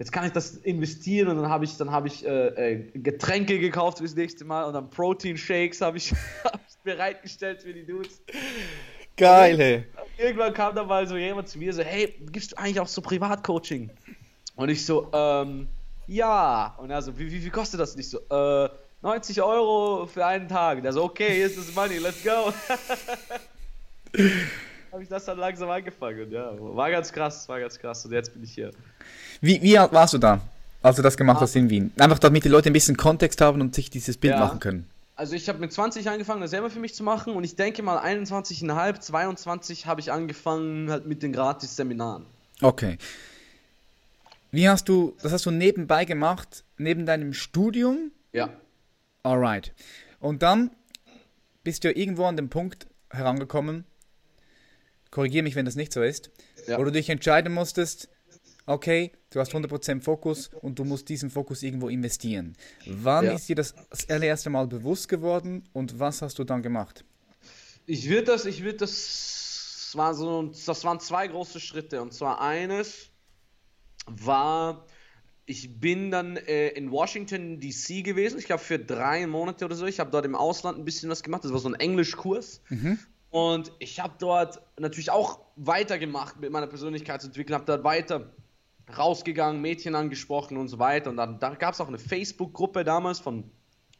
jetzt 0.00 0.10
kann 0.10 0.26
ich 0.26 0.32
das 0.32 0.56
investieren 0.56 1.28
und 1.28 1.36
dann 1.36 1.48
habe 1.48 1.64
ich, 1.64 1.76
dann 1.76 1.92
hab 1.92 2.04
ich 2.04 2.26
äh, 2.26 2.72
äh, 2.72 2.90
Getränke 2.94 3.60
gekauft 3.60 3.98
fürs 3.98 4.16
nächste 4.16 4.44
Mal 4.44 4.64
und 4.64 4.72
dann 4.72 4.90
Protein-Shakes 4.90 5.80
habe 5.80 5.98
ich, 5.98 6.12
hab 6.44 6.60
ich 6.68 6.76
bereitgestellt 6.82 7.62
für 7.62 7.72
die 7.72 7.86
Dudes. 7.86 8.20
Geil, 9.16 9.56
hey. 9.58 9.84
Irgendwann 10.18 10.52
kam 10.52 10.74
dann 10.74 10.88
mal 10.88 11.06
so 11.06 11.16
jemand 11.16 11.48
zu 11.48 11.58
mir 11.58 11.72
so, 11.72 11.82
hey, 11.82 12.12
gibst 12.32 12.52
du 12.52 12.56
eigentlich 12.56 12.80
auch 12.80 12.88
so 12.88 13.00
Privatcoaching? 13.00 13.90
Und 14.56 14.68
ich 14.68 14.84
so, 14.84 15.08
ähm, 15.12 15.68
ja. 16.06 16.74
Und 16.78 16.90
er 16.90 17.02
so, 17.02 17.18
wie, 17.18 17.30
wie, 17.30 17.44
wie 17.44 17.50
kostet 17.50 17.80
das? 17.80 17.94
Und 17.94 18.00
ich 18.00 18.10
so, 18.10 18.18
äh, 18.18 18.68
90 19.02 19.42
Euro 19.42 20.06
für 20.06 20.24
einen 20.24 20.48
Tag. 20.48 20.78
Und 20.78 20.84
er 20.84 20.92
so, 20.92 21.04
okay, 21.04 21.34
hier 21.34 21.46
ist 21.46 21.58
das 21.58 21.74
Money, 21.74 21.98
let's 21.98 22.22
go. 22.22 22.52
habe 24.92 25.02
ich 25.02 25.08
das 25.08 25.24
dann 25.24 25.38
langsam 25.38 25.70
angefangen. 25.70 26.24
Und 26.24 26.32
ja, 26.32 26.52
war 26.58 26.90
ganz 26.90 27.12
krass, 27.12 27.48
war 27.48 27.58
ganz 27.58 27.78
krass. 27.78 28.04
Und 28.04 28.12
jetzt 28.12 28.32
bin 28.32 28.44
ich 28.44 28.52
hier. 28.52 28.70
Wie, 29.40 29.60
wie 29.62 29.78
alt 29.78 29.92
warst 29.92 30.14
du 30.14 30.18
da, 30.18 30.40
als 30.82 30.96
du 30.96 31.02
das 31.02 31.16
gemacht 31.16 31.38
ah. 31.38 31.42
hast 31.42 31.56
in 31.56 31.70
Wien? 31.70 31.92
Einfach 31.98 32.18
damit 32.18 32.44
die 32.44 32.48
Leute 32.48 32.70
ein 32.70 32.74
bisschen 32.74 32.96
Kontext 32.96 33.40
haben 33.40 33.60
und 33.60 33.74
sich 33.74 33.90
dieses 33.90 34.16
Bild 34.18 34.34
ja. 34.34 34.40
machen 34.40 34.60
können. 34.60 34.88
Also 35.16 35.34
ich 35.34 35.48
habe 35.48 35.58
mit 35.58 35.72
20 35.72 36.08
angefangen, 36.08 36.40
das 36.40 36.50
selber 36.50 36.70
für 36.70 36.78
mich 36.78 36.94
zu 36.94 37.04
machen 37.04 37.34
und 37.34 37.44
ich 37.44 37.54
denke 37.54 37.82
mal 37.82 37.98
21,5, 37.98 39.00
22 39.00 39.86
habe 39.86 40.00
ich 40.00 40.10
angefangen 40.10 40.90
halt 40.90 41.06
mit 41.06 41.22
den 41.22 41.32
Gratis-Seminaren. 41.32 42.24
Okay. 42.60 42.98
Wie 44.52 44.68
hast 44.68 44.88
du, 44.88 45.16
das 45.22 45.32
hast 45.32 45.46
du 45.46 45.50
nebenbei 45.50 46.04
gemacht, 46.04 46.64
neben 46.76 47.06
deinem 47.06 47.32
Studium? 47.32 48.12
Ja. 48.32 48.50
Alright. 49.22 49.74
Und 50.20 50.42
dann 50.42 50.70
bist 51.64 51.84
du 51.84 51.90
irgendwo 51.90 52.26
an 52.26 52.36
den 52.36 52.50
Punkt 52.50 52.86
herangekommen, 53.10 53.84
korrigiere 55.10 55.42
mich, 55.42 55.56
wenn 55.56 55.64
das 55.64 55.74
nicht 55.74 55.92
so 55.92 56.02
ist, 56.02 56.30
ja. 56.66 56.78
wo 56.78 56.84
du 56.84 56.92
dich 56.92 57.08
entscheiden 57.08 57.52
musstest, 57.54 58.10
okay, 58.66 59.12
du 59.30 59.40
hast 59.40 59.52
100% 59.52 60.02
Fokus 60.02 60.50
und 60.60 60.78
du 60.78 60.84
musst 60.84 61.08
diesen 61.08 61.30
Fokus 61.30 61.62
irgendwo 61.62 61.88
investieren. 61.88 62.54
Wann 62.86 63.24
ja. 63.24 63.32
ist 63.32 63.48
dir 63.48 63.56
das 63.56 63.74
das 63.90 64.08
allererste 64.10 64.50
Mal 64.50 64.66
bewusst 64.66 65.08
geworden 65.08 65.64
und 65.72 65.98
was 65.98 66.20
hast 66.20 66.38
du 66.38 66.44
dann 66.44 66.62
gemacht? 66.62 67.04
Ich 67.86 68.08
würde 68.08 68.24
das, 68.24 68.44
ich 68.44 68.62
würde 68.62 68.78
das, 68.78 68.90
das, 68.90 69.96
war 69.96 70.14
so, 70.14 70.52
das 70.66 70.84
waren 70.84 71.00
zwei 71.00 71.26
große 71.26 71.58
Schritte 71.58 72.02
und 72.02 72.12
zwar 72.12 72.40
eines, 72.40 73.11
war, 74.06 74.86
ich 75.46 75.80
bin 75.80 76.10
dann 76.10 76.36
äh, 76.36 76.68
in 76.68 76.90
Washington 76.90 77.60
DC 77.60 78.04
gewesen, 78.04 78.38
ich 78.38 78.46
glaube 78.46 78.62
für 78.62 78.78
drei 78.78 79.26
Monate 79.26 79.64
oder 79.64 79.74
so. 79.74 79.86
Ich 79.86 80.00
habe 80.00 80.10
dort 80.10 80.24
im 80.24 80.34
Ausland 80.34 80.78
ein 80.78 80.84
bisschen 80.84 81.10
was 81.10 81.22
gemacht. 81.22 81.44
Das 81.44 81.52
war 81.52 81.58
so 81.58 81.68
ein 81.68 81.74
Englischkurs. 81.74 82.62
Mhm. 82.68 82.98
Und 83.30 83.72
ich 83.78 83.98
habe 83.98 84.14
dort 84.18 84.60
natürlich 84.78 85.10
auch 85.10 85.40
weitergemacht 85.56 86.38
mit 86.38 86.52
meiner 86.52 86.66
Persönlichkeitsentwicklung, 86.66 87.54
habe 87.54 87.64
dort 87.64 87.82
weiter 87.82 88.30
rausgegangen, 88.96 89.60
Mädchen 89.60 89.94
angesprochen 89.94 90.56
und 90.58 90.68
so 90.68 90.78
weiter. 90.78 91.10
Und 91.10 91.16
dann 91.16 91.38
da 91.38 91.54
gab 91.54 91.74
es 91.74 91.80
auch 91.80 91.88
eine 91.88 91.98
Facebook-Gruppe 91.98 92.84
damals 92.84 93.20
von, 93.20 93.50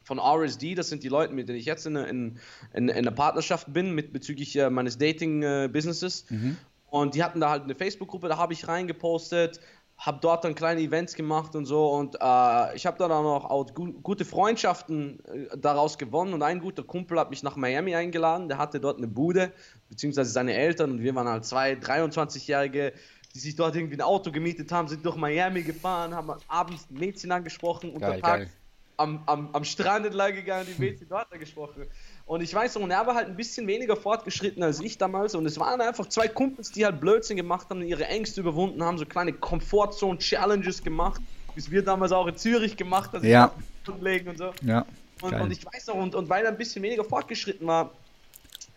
von 0.05 0.19
RSD, 0.19 0.75
das 0.75 0.91
sind 0.91 1.03
die 1.03 1.09
Leute, 1.09 1.33
mit 1.33 1.49
denen 1.49 1.59
ich 1.59 1.65
jetzt 1.65 1.87
in, 1.87 1.97
in, 1.97 2.39
in, 2.75 2.89
in 2.89 2.91
einer 2.91 3.11
Partnerschaft 3.11 3.73
bin, 3.73 3.95
mit 3.95 4.13
bezüglich 4.13 4.55
äh, 4.57 4.69
meines 4.69 4.99
Dating-Businesses. 4.99 6.27
Äh, 6.31 6.35
mhm. 6.35 6.57
Und 6.91 7.15
die 7.15 7.25
hatten 7.25 7.41
da 7.41 7.49
halt 7.49 7.63
eine 7.63 7.75
Facebook-Gruppe, 7.75 8.29
da 8.29 8.37
habe 8.37 8.53
ich 8.53 8.69
reingepostet, 8.69 9.61
habe 10.03 10.19
dort 10.21 10.45
dann 10.45 10.57
kleine 10.57 10.81
Events 10.81 11.15
gemacht 11.15 11.55
und 11.55 11.65
so 11.65 11.93
und 11.93 12.17
äh, 12.17 12.77
ich 12.77 12.87
habe 12.87 12.99
dann 12.99 13.13
auch, 13.13 13.45
auch 13.45 13.73
gu 13.73 13.93
gute 14.03 14.25
Freundschaften 14.25 15.25
äh, 15.27 15.57
daraus 15.57 15.97
gewonnen 15.97 16.35
und 16.35 16.43
ein 16.43 16.59
guter 16.59 16.83
Kumpel 16.83 17.21
hat 17.21 17.31
mich 17.31 17.45
nach 17.45 17.55
Miami 17.55 17.95
eingeladen, 17.95 18.49
der 18.49 18.59
hatte 18.59 18.81
dort 18.81 18.99
eine 18.99 19.07
Bude, 19.07 19.53
beziehungsweise 19.89 20.33
seine 20.33 20.55
Eltern 20.55 20.91
und 20.91 21.03
wir 21.03 21.15
waren 21.15 21.29
halt 21.29 21.45
zwei 21.45 21.75
23-Jährige, 21.75 22.93
die 23.33 23.39
sich 23.39 23.55
dort 23.55 23.77
irgendwie 23.77 23.97
ein 23.97 24.03
Auto 24.03 24.33
gemietet 24.33 24.73
haben, 24.73 24.89
sind 24.89 25.07
durch 25.07 25.15
Miami 25.15 25.63
gefahren, 25.63 26.15
haben 26.15 26.33
abends 26.49 26.91
Mädchen 26.91 27.31
angesprochen, 27.31 27.91
unter 27.91 28.19
Tag 28.21 28.49
am, 28.97 29.23
am, 29.27 29.51
am 29.53 29.65
Strand 29.65 30.07
entlang 30.07 30.35
gegangen, 30.35 30.67
die 30.67 30.81
Mädchen 30.81 31.09
dort 31.09 31.33
angesprochen. 31.33 31.87
Und 32.27 32.41
ich 32.41 32.55
weiß 32.55 32.77
noch, 32.77 32.83
und 32.83 32.91
er 32.91 33.07
war 33.07 33.15
halt 33.15 33.29
ein 33.29 33.37
bisschen 33.37 33.67
weniger 33.67 33.97
fortgeschritten 33.97 34.63
als 34.63 34.81
ich 34.81 34.97
damals. 34.97 35.35
Und 35.35 35.45
es 35.47 35.59
waren 35.59 35.81
einfach 35.81 36.07
zwei 36.07 36.29
Kumpels, 36.29 36.71
die 36.71 36.85
halt 36.85 37.01
Blödsinn 37.01 37.37
gemacht 37.37 37.69
haben, 37.71 37.83
ihre 37.83 38.07
Ängste 38.07 38.41
überwunden 38.41 38.83
haben, 38.83 38.97
so 38.97 39.05
kleine 39.05 39.33
Komfortzone-Challenges 39.33 40.83
gemacht, 40.83 41.21
wie 41.55 41.61
es 41.61 41.71
wir 41.71 41.83
damals 41.83 42.13
auch 42.13 42.27
in 42.27 42.37
Zürich 42.37 42.77
gemacht 42.77 43.13
haben. 43.13 43.27
Ja. 43.27 43.53
Und 43.87 44.39
so. 44.39 44.53
Ja. 44.63 44.87
Und, 45.21 45.35
und, 45.35 45.51
ich 45.51 45.65
weiß 45.65 45.89
noch, 45.89 45.97
und, 45.97 46.15
und 46.15 46.29
weil 46.29 46.45
er 46.45 46.51
ein 46.51 46.59
bisschen 46.59 46.83
weniger 46.83 47.05
fortgeschritten 47.05 47.67
war, 47.67 47.93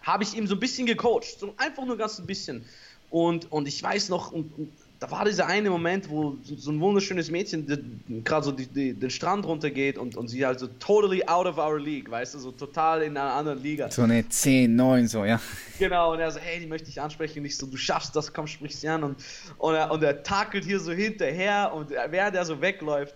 habe 0.01 0.23
ich 0.23 0.35
ihm 0.35 0.47
so 0.47 0.55
ein 0.55 0.59
bisschen 0.59 0.85
gecoacht. 0.85 1.39
So 1.39 1.53
einfach 1.57 1.85
nur 1.85 1.97
ganz 1.97 2.19
ein 2.19 2.25
bisschen. 2.25 2.65
Und, 3.09 3.51
und 3.51 3.67
ich 3.67 3.81
weiß 3.81 4.09
noch, 4.09 4.31
und, 4.31 4.57
und 4.57 4.71
da 4.99 5.11
war 5.11 5.25
dieser 5.25 5.47
eine 5.47 5.69
Moment, 5.69 6.09
wo 6.09 6.37
so 6.43 6.71
ein 6.71 6.79
wunderschönes 6.79 7.29
Mädchen 7.29 8.01
gerade 8.23 8.45
so 8.45 8.51
die, 8.51 8.65
die, 8.65 8.93
den 8.93 9.09
Strand 9.09 9.45
runtergeht 9.45 9.97
und, 9.97 10.15
und 10.15 10.29
sie 10.29 10.45
halt 10.45 10.59
so 10.59 10.67
totally 10.79 11.23
out 11.27 11.45
of 11.45 11.57
our 11.57 11.79
league, 11.79 12.09
weißt 12.09 12.35
du, 12.35 12.39
so 12.39 12.51
total 12.51 13.01
in 13.01 13.17
einer 13.17 13.33
anderen 13.33 13.61
Liga. 13.61 13.91
So 13.91 14.03
eine 14.03 14.27
10, 14.27 14.73
9 14.75 15.07
so, 15.07 15.25
ja. 15.25 15.39
Genau, 15.79 16.13
und 16.13 16.19
er 16.19 16.31
so, 16.31 16.39
hey, 16.39 16.59
die 16.59 16.67
möchte 16.67 16.89
ich 16.89 17.01
ansprechen, 17.01 17.43
nicht 17.43 17.57
so, 17.57 17.67
du 17.67 17.77
schaffst 17.77 18.15
das, 18.15 18.31
komm, 18.31 18.47
sprich 18.47 18.77
sie 18.77 18.87
an 18.87 19.03
und, 19.03 19.17
und, 19.57 19.75
er, 19.75 19.91
und 19.91 20.01
er 20.01 20.23
takelt 20.23 20.63
hier 20.63 20.79
so 20.79 20.91
hinterher 20.91 21.71
und 21.73 21.89
während 21.89 22.35
er 22.35 22.45
so 22.45 22.61
wegläuft, 22.61 23.15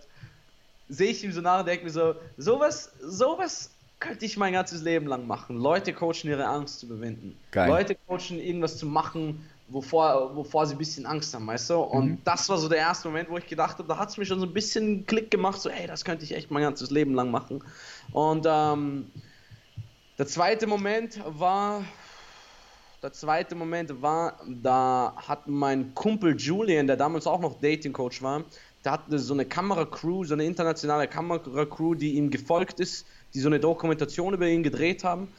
sehe 0.90 1.12
ich 1.12 1.24
ihm 1.24 1.32
so 1.32 1.42
nach 1.42 1.62
und 1.62 1.68
denke 1.68 1.86
mir 1.86 1.92
so, 1.92 2.16
sowas, 2.38 2.92
sowas 3.02 3.72
könnte 4.00 4.26
ich 4.26 4.38
mein 4.38 4.54
ganzes 4.54 4.82
Leben 4.82 5.08
lang 5.08 5.28
machen. 5.28 5.58
Leute 5.58 5.94
coachen 5.94 6.30
ihre 6.30 6.46
Angst 6.46 6.80
zu 6.80 6.86
überwinden. 6.88 7.38
Geil. 7.52 7.70
Leute 7.70 7.96
coachen 8.08 8.40
irgendwas 8.40 8.78
zu 8.78 8.86
machen, 8.86 9.46
wovor, 9.70 10.36
wovor 10.36 10.66
sie 10.66 10.76
ein 10.76 10.78
bisschen 10.78 11.06
Angst 11.06 11.34
haben, 11.34 11.48
weißt 11.48 11.70
du? 11.70 11.78
Und 11.78 12.06
mhm. 12.06 12.18
das 12.24 12.50
war 12.50 12.58
so 12.58 12.68
der 12.68 12.80
erste 12.80 13.08
Moment, 13.08 13.30
wo 13.30 13.38
ich 13.38 13.48
gedacht 13.48 13.78
habe, 13.78 13.88
da 13.88 13.98
hat 13.98 14.10
es 14.10 14.18
mir 14.18 14.26
schon 14.26 14.40
so 14.40 14.46
ein 14.46 14.54
bisschen 14.54 15.06
Klick 15.06 15.32
gemacht, 15.32 15.62
so, 15.62 15.70
hey, 15.70 15.88
das 15.88 16.04
könnte 16.06 16.24
ich 16.24 16.36
echt 16.36 16.52
mein 16.52 16.64
ganzes 16.64 16.92
Leben 16.92 17.14
lang 17.14 17.32
machen. 17.32 17.64
Und 18.12 18.46
ähm, 18.48 19.12
der 20.18 20.28
zweite 20.28 20.68
Moment 20.68 21.22
war, 21.26 21.84
der 23.02 23.14
zweite 23.14 23.56
Moment 23.56 24.02
war, 24.02 24.40
da 24.46 25.14
hat 25.16 25.48
mein 25.48 25.94
Kumpel 25.96 26.36
Julian, 26.36 26.88
der 26.88 26.98
damals 26.98 27.28
auch 27.28 27.40
noch 27.40 27.60
Dating 27.62 27.94
Coach 27.94 28.22
war, 28.22 28.44
der 28.84 28.94
hatte 28.94 29.20
so 29.20 29.34
eine 29.34 29.46
Kameracrew, 29.46 30.24
so 30.24 30.34
eine 30.34 30.46
internationale 30.46 31.08
Kameracrew, 31.08 31.96
die 31.96 32.16
ihm 32.16 32.30
gefolgt 32.30 32.80
ist, 32.80 33.06
die 33.34 33.40
so 33.40 33.48
eine 33.48 33.60
Dokumentation 33.60 34.34
über 34.34 34.48
ihn 34.48 34.64
gedreht 34.64 35.04
haben. 35.04 35.30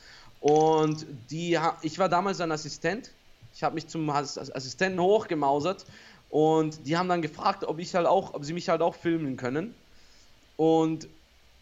Und 0.40 1.06
die, 1.30 1.58
ich 1.82 1.98
war 1.98 2.08
damals 2.08 2.38
sein 2.38 2.52
Assistent 2.52 3.10
ich 3.54 3.62
habe 3.62 3.74
mich 3.74 3.88
zum 3.88 4.08
Assistenten 4.10 5.00
hochgemausert 5.00 5.84
und 6.28 6.86
die 6.86 6.96
haben 6.96 7.08
dann 7.08 7.22
gefragt, 7.22 7.64
ob 7.64 7.78
ich 7.78 7.94
halt 7.94 8.06
auch, 8.06 8.34
ob 8.34 8.44
sie 8.44 8.52
mich 8.52 8.68
halt 8.68 8.82
auch 8.82 8.94
filmen 8.94 9.36
können. 9.36 9.74
Und 10.56 11.08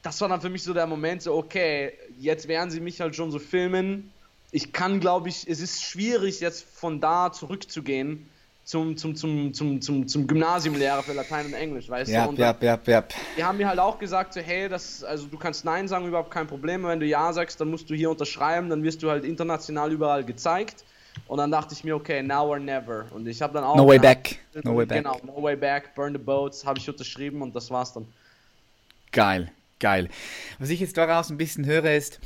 das 0.02 0.21
war 0.21 0.28
dann 0.28 0.40
für 0.40 0.50
mich 0.50 0.62
so 0.62 0.75
der 0.75 0.87
Moment, 0.87 1.23
so 1.23 1.35
okay, 1.35 1.92
jetzt 2.18 2.49
werden 2.49 2.71
sie 2.71 2.80
mich 2.80 3.00
halt 3.00 3.16
schon 3.16 3.30
so 3.30 3.38
filmen. 3.38 4.12
Ich 4.50 4.73
kann, 4.73 5.00
glaube 5.00 5.28
ich, 5.28 5.49
es 5.49 5.61
ist 5.61 5.83
schwierig 5.83 6.40
jetzt 6.40 6.64
von 6.64 7.00
da 7.00 7.33
zurückzugehen 7.33 8.28
zum, 8.68 8.99
zum, 8.99 9.16
zum, 9.16 9.54
zum, 9.54 9.80
zum, 9.80 10.07
zum 10.07 10.26
Gymnasiumlehrer 10.26 11.02
für 11.02 11.14
Latein 11.14 11.47
und 11.47 11.54
Englisch, 11.54 11.88
weißt 11.88 12.11
ja, 12.11 12.25
du? 12.25 12.28
Und 12.30 12.38
ja, 12.38 12.54
ja, 12.61 12.78
ja. 12.85 13.04
Die 13.35 13.42
haben 13.42 13.57
mir 13.57 13.66
halt 13.66 13.78
auch 13.78 13.99
gesagt, 13.99 14.35
so, 14.35 14.40
hey, 14.40 14.68
das, 14.68 15.02
also 15.02 15.26
du 15.26 15.38
kannst 15.38 15.64
Nein 15.64 15.88
sagen, 15.88 16.07
überhaupt 16.07 16.30
kein 16.30 16.47
Problem. 16.47 16.85
Wenn 16.85 17.00
du 17.00 17.07
Ja 17.07 17.33
sagst, 17.33 17.59
dann 17.62 17.71
musst 17.71 17.88
du 17.88 17.95
hier 17.95 18.11
unterschreiben, 18.11 18.68
dann 18.68 18.83
wirst 18.83 19.02
du 19.02 19.09
halt 19.11 19.25
international 19.25 19.90
überall 19.90 20.23
gezeigt. 20.23 20.85
Und 21.27 21.38
dann 21.38 21.50
dachte 21.50 21.75
ich 21.75 21.85
mir, 21.85 21.97
okay, 21.97 22.23
now 22.23 22.47
or 22.47 22.59
never. 22.59 23.07
Und 23.12 23.27
ich 23.27 23.43
habe 23.43 23.53
dann 23.55 23.65
auch. 23.65 23.77
No 23.77 23.87
way 23.87 23.99
back. 23.99 24.38
No 24.65 24.77
way 24.77 24.87
back. 24.87 24.99
Genau, 24.99 25.21
no 25.25 25.43
way 25.43 25.57
back, 25.57 25.95
burn 25.95 26.12
the 26.12 26.19
boats, 26.19 26.65
habe 26.65 26.79
ich 26.79 26.88
unterschrieben 26.88 27.43
und 27.43 27.55
das 27.55 27.71
war's 27.71 27.93
dann. 27.93 28.07
Geil, 29.12 29.50
geil. 29.79 30.09
Was 30.59 30.71
ich 30.71 30.81
jetzt 30.81 30.97
daraus 30.97 31.31
ein 31.31 31.38
bisschen 31.38 31.67
höre 31.67 31.95
ist, 31.95 32.21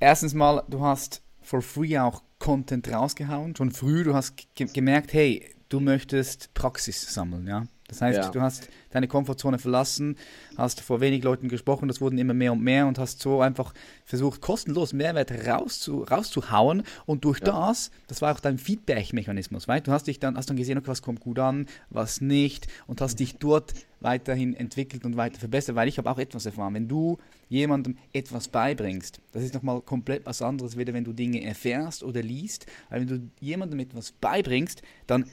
erstens 0.00 0.34
mal, 0.34 0.62
du 0.68 0.80
hast 0.80 1.22
for 1.42 1.62
free 1.62 1.98
auch 1.98 2.22
Content 2.38 2.92
rausgehauen, 2.92 3.56
schon 3.56 3.70
früh, 3.72 4.04
du 4.04 4.14
hast 4.14 4.34
gemerkt, 4.54 5.12
hey, 5.12 5.48
du 5.68 5.80
möchtest 5.80 6.52
Praxis 6.54 7.12
sammeln, 7.12 7.46
ja. 7.46 7.66
Das 7.88 8.02
heißt, 8.02 8.18
ja. 8.18 8.30
du 8.30 8.40
hast 8.40 8.68
deine 8.90 9.08
Komfortzone 9.08 9.58
verlassen, 9.58 10.16
hast 10.56 10.80
vor 10.80 11.00
wenig 11.00 11.24
Leuten 11.24 11.48
gesprochen, 11.48 11.88
das 11.88 12.00
wurden 12.00 12.18
immer 12.18 12.34
mehr 12.34 12.52
und 12.52 12.62
mehr 12.62 12.86
und 12.86 12.98
hast 12.98 13.20
so 13.20 13.40
einfach 13.40 13.74
versucht, 14.04 14.40
kostenlos 14.40 14.92
Mehrwert 14.92 15.32
rauszu, 15.46 16.02
rauszuhauen 16.02 16.82
und 17.06 17.24
durch 17.24 17.40
ja. 17.40 17.46
das, 17.46 17.90
das 18.06 18.22
war 18.22 18.34
auch 18.34 18.40
dein 18.40 18.58
Feedback-Mechanismus, 18.58 19.68
weil 19.68 19.80
du 19.80 19.90
hast 19.90 20.06
dich 20.06 20.20
dann, 20.20 20.36
hast 20.36 20.50
dann 20.50 20.56
gesehen, 20.56 20.78
okay, 20.78 20.88
was 20.88 21.02
kommt 21.02 21.20
gut 21.20 21.38
an, 21.38 21.66
was 21.90 22.20
nicht 22.20 22.68
und 22.86 23.00
hast 23.00 23.20
dich 23.20 23.36
dort 23.36 23.72
weiterhin 24.00 24.54
entwickelt 24.54 25.04
und 25.04 25.16
weiter 25.16 25.38
verbessert, 25.40 25.74
weil 25.74 25.88
ich 25.88 25.98
habe 25.98 26.10
auch 26.10 26.18
etwas 26.18 26.46
erfahren, 26.46 26.74
wenn 26.74 26.88
du 26.88 27.18
jemandem 27.48 27.96
etwas 28.12 28.48
beibringst, 28.48 29.20
das 29.32 29.42
ist 29.42 29.54
nochmal 29.54 29.80
komplett 29.80 30.26
was 30.26 30.42
anderes, 30.42 30.76
weder 30.76 30.92
wenn 30.92 31.04
du 31.04 31.12
Dinge 31.12 31.42
erfährst 31.42 32.02
oder 32.04 32.22
liest, 32.22 32.66
weil 32.90 33.00
wenn 33.00 33.08
du 33.08 33.30
jemandem 33.40 33.80
etwas 33.80 34.12
beibringst, 34.12 34.82
dann 35.06 35.24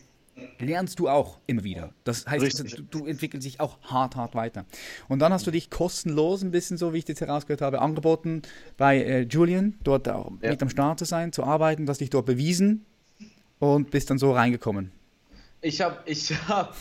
lernst 0.60 1.00
du 1.00 1.08
auch 1.08 1.40
immer 1.48 1.64
wieder. 1.64 1.94
Das 2.04 2.26
heißt, 2.28 2.78
du, 2.78 2.84
du, 2.84 3.06
entwickelst 3.06 3.46
dich 3.46 3.60
auch 3.60 3.80
hart, 3.84 4.16
hart 4.16 4.36
weiter. 4.36 4.66
Und 5.08 5.20
dann 5.20 5.32
hast 5.32 5.48
du 5.48 5.52
dich 5.52 5.70
kostenlos 5.70 6.44
ein 6.44 6.52
bisschen, 6.52 6.78
so 6.78 6.94
wie 6.94 7.00
ich 7.00 7.06
das 7.06 7.22
herausgehört 7.22 7.62
habe, 7.62 7.82
angeboten 7.82 8.42
bei 8.78 9.02
äh, 9.02 9.22
Julian, 9.22 9.76
dort 9.84 10.10
auch 10.10 10.32
ja. 10.42 10.52
mit 10.52 10.62
am 10.62 10.70
Start 10.70 11.00
zu 11.00 11.06
sein, 11.06 11.32
zu 11.32 11.44
arbeiten, 11.44 11.88
hast 11.88 12.02
dich 12.02 12.10
dort 12.10 12.26
bewiesen 12.26 12.86
und 13.60 13.92
bist 13.92 14.10
dann 14.10 14.18
so 14.18 14.34
reingekommen. 14.34 14.92
Ich 15.62 15.82
habe 15.82 15.98
ich 16.06 16.32
hab 16.48 16.76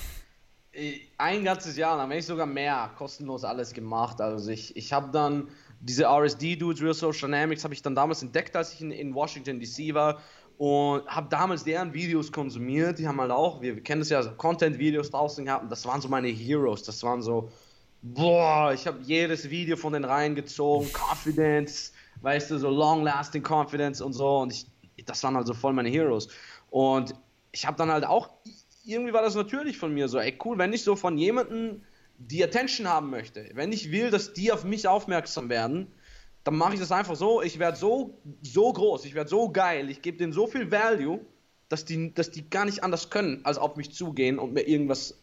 ein 1.18 1.44
ganzes 1.44 1.76
Jahr, 1.76 1.96
dann 1.96 2.10
wenn 2.10 2.18
ich 2.18 2.26
sogar 2.26 2.46
mehr, 2.46 2.90
kostenlos 2.98 3.44
alles 3.44 3.72
gemacht. 3.72 4.20
Also 4.20 4.50
ich, 4.50 4.76
ich 4.76 4.92
habe 4.92 5.10
dann 5.12 5.48
diese 5.80 6.04
RSD-Dudes, 6.04 6.82
Real 6.82 6.94
Social 6.94 7.28
Dynamics, 7.28 7.62
habe 7.62 7.74
ich 7.74 7.82
dann 7.82 7.94
damals 7.94 8.22
entdeckt, 8.22 8.56
als 8.56 8.74
ich 8.74 8.80
in, 8.80 8.90
in 8.90 9.14
Washington 9.14 9.60
DC 9.60 9.94
war 9.94 10.20
und 10.58 11.06
habe 11.06 11.28
damals 11.28 11.64
deren 11.64 11.92
Videos 11.92 12.30
konsumiert. 12.30 12.98
Die 12.98 13.08
haben 13.08 13.20
halt 13.20 13.30
auch, 13.30 13.60
wir, 13.60 13.80
kennen 13.80 14.00
das 14.00 14.10
ja, 14.10 14.22
so 14.22 14.30
Content-Videos 14.32 15.10
draußen 15.10 15.44
gehabt 15.44 15.64
und 15.64 15.70
das 15.70 15.84
waren 15.86 16.00
so 16.00 16.08
meine 16.08 16.28
Heroes. 16.28 16.82
Das 16.82 17.02
waren 17.02 17.22
so, 17.22 17.50
boah, 18.02 18.72
ich 18.72 18.86
habe 18.86 18.98
jedes 19.02 19.50
Video 19.50 19.76
von 19.76 19.92
den 19.92 20.04
Reihen 20.04 20.34
gezogen, 20.34 20.88
Confidence, 20.92 21.92
weißt 22.22 22.50
du, 22.50 22.58
so 22.58 22.70
Long-Lasting 22.70 23.42
Confidence 23.42 24.00
und 24.00 24.12
so 24.12 24.38
und 24.38 24.52
ich, 24.52 24.66
das 25.04 25.22
waren 25.24 25.36
also 25.36 25.54
voll 25.54 25.72
meine 25.72 25.88
Heroes. 25.88 26.28
Und 26.70 27.14
ich 27.52 27.66
habe 27.66 27.76
dann 27.76 27.90
halt 27.90 28.04
auch, 28.04 28.30
irgendwie 28.84 29.12
war 29.12 29.22
das 29.22 29.34
natürlich 29.34 29.78
von 29.78 29.92
mir 29.92 30.08
so, 30.08 30.18
ey 30.18 30.38
cool, 30.44 30.58
wenn 30.58 30.72
ich 30.72 30.84
so 30.84 30.94
von 30.96 31.18
jemandem 31.18 31.82
die 32.18 32.44
Attention 32.44 32.86
haben 32.86 33.10
möchte, 33.10 33.50
wenn 33.54 33.72
ich 33.72 33.90
will, 33.90 34.10
dass 34.10 34.32
die 34.32 34.52
auf 34.52 34.64
mich 34.64 34.86
aufmerksam 34.86 35.48
werden, 35.48 35.88
dann 36.44 36.56
mache 36.56 36.74
ich 36.74 36.80
das 36.80 36.92
einfach 36.92 37.16
so, 37.16 37.42
ich 37.42 37.58
werde 37.58 37.76
so, 37.76 38.18
so 38.42 38.72
groß, 38.72 39.06
ich 39.06 39.14
werde 39.14 39.30
so 39.30 39.50
geil, 39.50 39.90
ich 39.90 40.02
gebe 40.02 40.18
denen 40.18 40.32
so 40.32 40.46
viel 40.46 40.70
Value, 40.70 41.20
dass 41.68 41.84
die, 41.84 42.12
dass 42.12 42.30
die 42.30 42.48
gar 42.48 42.66
nicht 42.66 42.84
anders 42.84 43.10
können, 43.10 43.40
als 43.44 43.58
auf 43.58 43.76
mich 43.76 43.92
zugehen 43.92 44.38
und 44.38 44.52
mir 44.52 44.68
irgendwas 44.68 45.18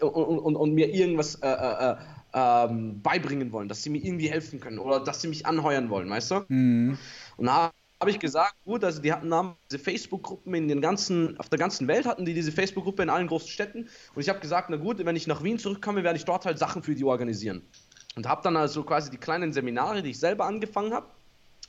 und, 0.00 0.10
und, 0.10 0.56
und 0.56 0.74
mir 0.74 0.92
irgendwas 0.92 1.36
äh, 1.36 1.48
äh, 1.48 1.92
äh, 1.92 1.96
ähm, 2.34 3.00
beibringen 3.02 3.52
wollen, 3.52 3.68
dass 3.68 3.82
sie 3.82 3.90
mir 3.90 4.02
irgendwie 4.02 4.28
helfen 4.30 4.60
können 4.60 4.78
oder 4.78 5.00
dass 5.00 5.20
sie 5.20 5.28
mich 5.28 5.46
anheuern 5.46 5.90
wollen, 5.90 6.08
weißt 6.08 6.30
du? 6.30 6.44
Mhm. 6.48 6.98
Und 7.36 7.46
da 7.46 7.70
habe 8.00 8.10
ich 8.10 8.18
gesagt, 8.18 8.54
gut, 8.64 8.84
also 8.84 9.00
die 9.00 9.12
hatten 9.12 9.32
diese 9.70 9.78
Facebook-Gruppen 9.78 10.54
in 10.54 10.68
den 10.68 10.80
ganzen, 10.80 11.38
auf 11.38 11.48
der 11.48 11.58
ganzen 11.58 11.86
Welt 11.88 12.04
hatten 12.04 12.24
die 12.24 12.34
diese 12.34 12.50
Facebook-Gruppe 12.50 13.02
in 13.02 13.10
allen 13.10 13.28
großen 13.28 13.48
Städten 13.48 13.88
und 14.14 14.22
ich 14.22 14.28
habe 14.28 14.40
gesagt, 14.40 14.70
na 14.70 14.76
gut, 14.76 15.04
wenn 15.04 15.16
ich 15.16 15.26
nach 15.26 15.42
Wien 15.42 15.58
zurückkomme, 15.58 16.02
werde 16.02 16.18
ich 16.18 16.24
dort 16.24 16.44
halt 16.44 16.58
Sachen 16.58 16.82
für 16.82 16.94
die 16.94 17.04
organisieren. 17.04 17.62
Und 18.16 18.28
habe 18.28 18.42
dann 18.42 18.56
also 18.56 18.82
quasi 18.82 19.10
die 19.10 19.16
kleinen 19.16 19.52
Seminare, 19.52 20.02
die 20.02 20.10
ich 20.10 20.18
selber 20.18 20.44
angefangen 20.44 20.92
habe, 20.92 21.06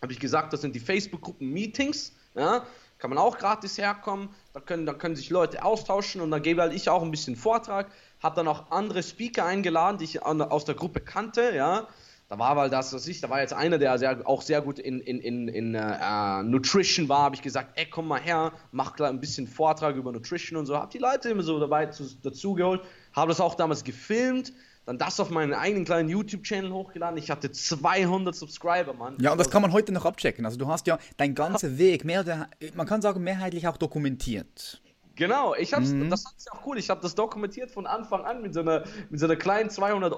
habe 0.01 0.11
ich 0.11 0.19
gesagt, 0.19 0.51
das 0.51 0.61
sind 0.61 0.75
die 0.75 0.79
Facebook-Gruppen-Meetings, 0.79 2.13
ja, 2.35 2.65
kann 2.97 3.09
man 3.09 3.19
auch 3.19 3.37
gratis 3.37 3.77
herkommen, 3.77 4.29
da 4.53 4.59
können, 4.59 4.85
da 4.85 4.93
können 4.93 5.15
sich 5.15 5.29
Leute 5.29 5.63
austauschen 5.63 6.21
und 6.21 6.31
dann 6.31 6.41
gebe 6.41 6.61
halt 6.61 6.73
ich 6.73 6.89
auch 6.89 7.01
ein 7.01 7.11
bisschen 7.11 7.35
Vortrag, 7.35 7.89
habe 8.21 8.35
dann 8.35 8.47
auch 8.47 8.71
andere 8.71 9.03
Speaker 9.03 9.45
eingeladen, 9.45 9.97
die 9.97 10.05
ich 10.05 10.23
aus 10.23 10.65
der 10.65 10.75
Gruppe 10.75 10.99
kannte, 10.99 11.53
ja, 11.55 11.87
da 12.29 12.39
war 12.39 12.55
weil 12.55 12.69
das, 12.69 12.93
was 12.93 13.07
ich, 13.07 13.21
da 13.21 13.29
war 13.29 13.41
jetzt 13.41 13.53
einer, 13.53 13.77
der 13.77 13.97
sehr, 13.99 14.27
auch 14.27 14.41
sehr 14.41 14.61
gut 14.61 14.79
in, 14.79 14.99
in, 15.01 15.19
in, 15.19 15.47
in 15.47 15.75
uh, 15.75 16.41
Nutrition 16.41 17.07
war, 17.07 17.23
habe 17.23 17.35
ich 17.35 17.41
gesagt, 17.41 17.77
ey, 17.77 17.85
komm 17.85 18.07
mal 18.07 18.19
her, 18.19 18.53
mach 18.71 18.95
gleich 18.95 19.09
ein 19.09 19.19
bisschen 19.19 19.47
Vortrag 19.47 19.95
über 19.95 20.11
Nutrition 20.11 20.57
und 20.57 20.65
so, 20.65 20.75
habe 20.75 20.91
die 20.91 20.97
Leute 20.97 21.29
immer 21.29 21.43
so 21.43 21.59
dabei 21.59 21.87
zu, 21.87 22.05
dazu 22.23 22.55
geholt, 22.55 22.81
habe 23.13 23.29
das 23.29 23.39
auch 23.39 23.55
damals 23.55 23.83
gefilmt, 23.83 24.53
dann 24.85 24.97
das 24.97 25.19
auf 25.19 25.29
meinen 25.29 25.53
eigenen 25.53 25.85
kleinen 25.85 26.09
YouTube-Channel 26.09 26.71
hochgeladen. 26.71 27.17
Ich 27.17 27.31
hatte 27.31 27.51
200 27.51 28.35
Subscriber, 28.35 28.93
Mann. 28.93 29.17
Ja, 29.19 29.31
und 29.31 29.37
das 29.37 29.49
kann 29.49 29.61
man 29.61 29.71
heute 29.71 29.91
noch 29.91 30.05
abchecken. 30.05 30.45
Also 30.45 30.57
du 30.57 30.67
hast 30.67 30.87
ja 30.87 30.99
dein 31.17 31.35
ganzer 31.35 31.77
Weg, 31.77 32.03
mehr 32.05 32.21
oder, 32.21 32.49
man 32.75 32.85
kann 32.85 33.01
sagen, 33.01 33.23
mehrheitlich 33.23 33.67
auch 33.67 33.77
dokumentiert. 33.77 34.81
Genau, 35.15 35.53
ich 35.53 35.73
hab's, 35.73 35.89
mhm. 35.89 36.09
das 36.09 36.21
ist 36.21 36.47
ja 36.47 36.53
auch 36.53 36.65
cool. 36.65 36.79
Ich 36.79 36.89
habe 36.89 36.99
das 37.01 37.13
dokumentiert 37.13 37.69
von 37.69 37.85
Anfang 37.85 38.25
an 38.25 38.41
mit 38.41 38.55
so 38.55 38.61
einer, 38.61 38.83
mit 39.11 39.19
so 39.19 39.27
einer 39.27 39.35
kleinen 39.35 39.69
200 39.69 40.11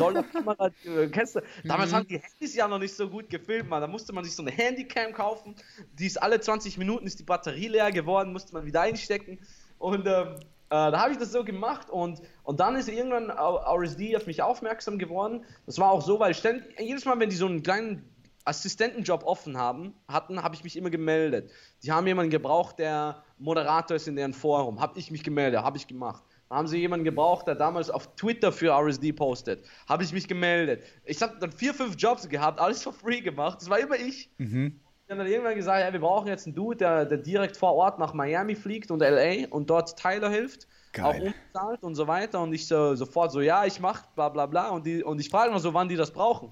Dollar 0.00 0.22
Kamera. 0.22 0.70
Kennst 1.10 1.34
du? 1.34 1.40
Damals 1.64 1.90
mhm. 1.90 1.96
haben 1.96 2.06
die 2.06 2.18
Handys 2.20 2.54
ja 2.54 2.68
noch 2.68 2.78
nicht 2.78 2.94
so 2.94 3.10
gut 3.10 3.28
gefilmt, 3.28 3.68
man. 3.68 3.80
Da 3.80 3.88
musste 3.88 4.12
man 4.12 4.22
sich 4.22 4.36
so 4.36 4.42
eine 4.42 4.52
Handycam 4.52 5.12
kaufen. 5.12 5.56
Die 5.98 6.06
ist 6.06 6.22
alle 6.22 6.40
20 6.40 6.78
Minuten 6.78 7.06
ist 7.06 7.18
die 7.18 7.24
Batterie 7.24 7.66
leer 7.66 7.90
geworden, 7.90 8.32
musste 8.32 8.52
man 8.52 8.64
wieder 8.64 8.82
einstecken. 8.82 9.40
Und 9.78 10.06
ähm, 10.06 10.36
äh, 10.68 10.90
da 10.90 11.00
habe 11.00 11.12
ich 11.12 11.18
das 11.18 11.30
so 11.30 11.44
gemacht 11.44 11.90
und, 11.90 12.20
und 12.42 12.58
dann 12.58 12.74
ist 12.74 12.88
irgendwann 12.88 13.30
RSD 13.30 14.16
auf 14.16 14.26
mich 14.26 14.42
aufmerksam 14.42 14.98
geworden. 14.98 15.44
Das 15.64 15.78
war 15.78 15.90
auch 15.90 16.02
so, 16.02 16.18
weil 16.18 16.34
ständig, 16.34 16.78
jedes 16.80 17.04
Mal, 17.04 17.18
wenn 17.20 17.30
die 17.30 17.36
so 17.36 17.46
einen 17.46 17.62
kleinen 17.62 18.04
Assistentenjob 18.44 19.24
offen 19.24 19.56
haben, 19.56 19.94
hatten, 20.08 20.42
habe 20.42 20.54
ich 20.54 20.64
mich 20.64 20.76
immer 20.76 20.90
gemeldet. 20.90 21.50
Die 21.82 21.92
haben 21.92 22.06
jemanden 22.06 22.30
gebraucht, 22.30 22.78
der 22.78 23.22
Moderator 23.38 23.96
ist 23.96 24.08
in 24.08 24.16
deren 24.16 24.32
Forum. 24.32 24.80
Habe 24.80 24.98
ich 24.98 25.10
mich 25.10 25.22
gemeldet, 25.22 25.60
habe 25.60 25.76
ich 25.76 25.86
gemacht. 25.86 26.24
Haben 26.48 26.68
sie 26.68 26.78
jemanden 26.78 27.04
gebraucht, 27.04 27.48
der 27.48 27.56
damals 27.56 27.90
auf 27.90 28.14
Twitter 28.14 28.52
für 28.52 28.70
RSD 28.70 29.12
postet. 29.12 29.64
Habe 29.88 30.04
ich 30.04 30.12
mich 30.12 30.28
gemeldet. 30.28 30.84
Ich 31.04 31.20
habe 31.20 31.36
dann 31.40 31.50
vier, 31.50 31.74
fünf 31.74 31.96
Jobs 31.98 32.28
gehabt, 32.28 32.60
alles 32.60 32.82
for 32.82 32.92
free 32.92 33.20
gemacht. 33.20 33.60
Das 33.60 33.68
war 33.68 33.80
immer 33.80 33.96
ich. 33.96 34.30
Mhm. 34.38 34.80
Die 35.06 35.12
haben 35.12 35.18
dann 35.18 35.28
irgendwann 35.28 35.54
gesagt, 35.54 35.80
ja, 35.80 35.92
wir 35.92 36.00
brauchen 36.00 36.26
jetzt 36.26 36.46
einen 36.46 36.56
Dude, 36.56 36.78
der, 36.78 37.04
der 37.04 37.18
direkt 37.18 37.56
vor 37.56 37.74
Ort 37.74 38.00
nach 38.00 38.12
Miami 38.12 38.56
fliegt 38.56 38.90
und 38.90 39.00
LA 39.00 39.46
und 39.50 39.70
dort 39.70 39.96
Tyler 39.96 40.30
hilft. 40.30 40.66
Geil. 40.92 41.04
Auch 41.04 41.14
unbezahlt 41.14 41.82
und 41.84 41.94
so 41.94 42.08
weiter. 42.08 42.40
Und 42.40 42.52
ich 42.52 42.66
so, 42.66 42.96
sofort 42.96 43.30
so, 43.30 43.40
ja, 43.40 43.64
ich 43.64 43.78
mach 43.78 44.06
bla 44.14 44.28
bla 44.30 44.46
bla. 44.46 44.70
Und, 44.70 44.84
die, 44.84 45.04
und 45.04 45.20
ich 45.20 45.28
frage 45.28 45.52
mal 45.52 45.60
so, 45.60 45.72
wann 45.74 45.88
die 45.88 45.94
das 45.94 46.10
brauchen. 46.10 46.50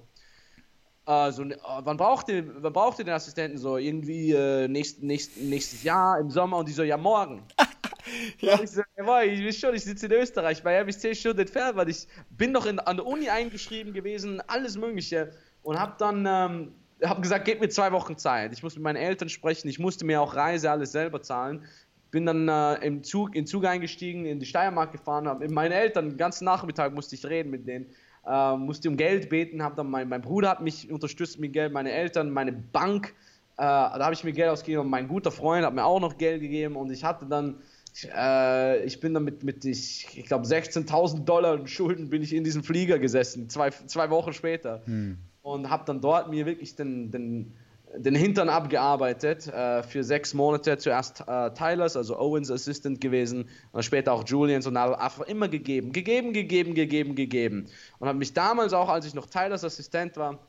Also, 1.04 1.42
äh, 1.42 1.56
wann 1.80 1.96
braucht 1.96 2.28
ihr, 2.28 2.62
wann 2.62 2.73
braucht 2.73 3.00
ihr 3.00 3.04
den 3.04 3.14
Assistenten 3.14 3.58
so? 3.58 3.76
Irgendwie 3.76 4.32
äh, 4.32 4.68
nächst, 4.68 5.02
nächst, 5.02 5.37
nächstes 5.37 5.82
Jahr 5.82 6.20
im 6.20 6.30
Sommer 6.30 6.58
und 6.58 6.68
die 6.68 6.73
so, 6.73 6.84
ja, 6.84 6.96
morgen. 6.96 7.42
ja. 8.38 8.61
Ich 8.62 8.70
so, 8.70 8.82
ja, 8.96 9.23
ich 9.23 9.40
will 9.40 9.52
schon, 9.52 9.75
ich 9.75 9.82
sitze 9.82 10.06
in 10.06 10.12
Österreich, 10.12 10.62
Miami 10.62 10.90
ist 10.90 11.00
10 11.00 11.14
Stunden 11.16 11.40
entfernt, 11.40 11.76
weil 11.76 11.88
ich 11.88 12.06
bin 12.30 12.52
noch 12.52 12.66
in, 12.66 12.78
an 12.78 12.99
der 12.99 13.06
Uni 13.06 13.28
eingeschrieben 13.28 13.92
gewesen, 13.92 14.40
alles 14.46 14.76
Mögliche 14.76 15.32
und 15.62 15.78
hab 15.78 15.99
dann 15.99 16.26
ähm, 16.26 16.75
hab 17.02 17.22
gesagt, 17.22 17.44
gebt 17.44 17.60
mir 17.60 17.68
zwei 17.68 17.92
Wochen 17.92 18.16
Zeit. 18.16 18.52
Ich 18.52 18.62
muss 18.62 18.74
mit 18.74 18.84
meinen 18.84 18.96
Eltern 18.96 19.28
sprechen, 19.28 19.68
ich 19.68 19.78
musste 19.78 20.04
mir 20.04 20.20
auch 20.20 20.34
Reise 20.34 20.70
alles 20.70 20.92
selber 20.92 21.22
zahlen. 21.22 21.64
Bin 22.10 22.26
dann 22.26 22.48
äh, 22.48 22.86
im 22.86 23.02
Zug, 23.02 23.34
in 23.34 23.46
Zug 23.46 23.64
eingestiegen, 23.64 24.24
in 24.24 24.38
die 24.38 24.46
Steiermark 24.46 24.92
gefahren, 24.92 25.26
hab, 25.26 25.40
mit 25.40 25.50
meinen 25.50 25.72
Eltern, 25.72 26.10
den 26.10 26.16
ganzen 26.16 26.44
Nachmittag 26.44 26.94
musste 26.94 27.14
ich 27.14 27.26
reden 27.26 27.50
mit 27.50 27.66
denen 27.66 27.86
äh, 28.26 28.56
musste 28.56 28.88
um 28.88 28.96
Geld 28.96 29.28
beten, 29.28 29.62
habe 29.62 29.76
dann 29.76 29.90
mein, 29.90 30.08
mein 30.08 30.22
Bruder 30.22 30.50
hat 30.50 30.62
mich 30.62 30.90
unterstützt 30.90 31.38
mit 31.38 31.52
Geld, 31.52 31.72
meine 31.72 31.92
Eltern, 31.92 32.30
meine 32.30 32.52
Bank, 32.52 33.14
äh, 33.56 33.62
da 33.62 33.98
habe 34.00 34.14
ich 34.14 34.24
mir 34.24 34.32
Geld 34.32 34.50
ausgegeben 34.50 34.88
mein 34.88 35.08
guter 35.08 35.30
Freund 35.30 35.64
hat 35.64 35.74
mir 35.74 35.84
auch 35.84 36.00
noch 36.00 36.18
Geld 36.18 36.40
gegeben 36.40 36.76
und 36.76 36.90
ich 36.90 37.04
hatte 37.04 37.26
dann, 37.26 37.58
äh, 38.04 38.84
ich 38.84 39.00
bin 39.00 39.14
dann 39.14 39.24
mit, 39.24 39.44
mit 39.44 39.64
ich, 39.64 40.08
ich 40.16 40.26
glaube 40.26 40.46
16.000 40.46 41.24
Dollar 41.24 41.66
Schulden 41.66 42.10
bin 42.10 42.22
ich 42.22 42.34
in 42.34 42.44
diesem 42.44 42.64
Flieger 42.64 42.98
gesessen, 42.98 43.48
zwei, 43.48 43.70
zwei 43.70 44.10
Wochen 44.10 44.32
später 44.32 44.82
hm. 44.86 45.18
Und 45.44 45.70
habe 45.70 45.84
dann 45.84 46.00
dort 46.00 46.30
mir 46.30 46.46
wirklich 46.46 46.74
den, 46.74 47.10
den 47.10 47.54
den 47.96 48.16
Hintern 48.16 48.48
abgearbeitet 48.48 49.46
äh, 49.46 49.82
für 49.82 50.02
sechs 50.02 50.34
Monate. 50.34 50.78
Zuerst 50.78 51.20
äh, 51.28 51.52
Tylers, 51.54 51.96
also 51.96 52.18
Owens 52.18 52.50
Assistant 52.50 53.00
gewesen 53.00 53.48
und 53.70 53.84
später 53.84 54.12
auch 54.12 54.24
Julians 54.26 54.66
und 54.66 54.76
habe 54.76 54.98
einfach 55.00 55.26
immer 55.26 55.46
gegeben, 55.46 55.92
gegeben, 55.92 56.32
gegeben, 56.32 56.74
gegeben, 56.74 57.14
gegeben. 57.14 57.66
Und 58.00 58.08
habe 58.08 58.18
mich 58.18 58.32
damals 58.32 58.72
auch, 58.72 58.88
als 58.88 59.06
ich 59.06 59.14
noch 59.14 59.26
Tylers 59.26 59.62
Assistent 59.62 60.16
war, 60.16 60.40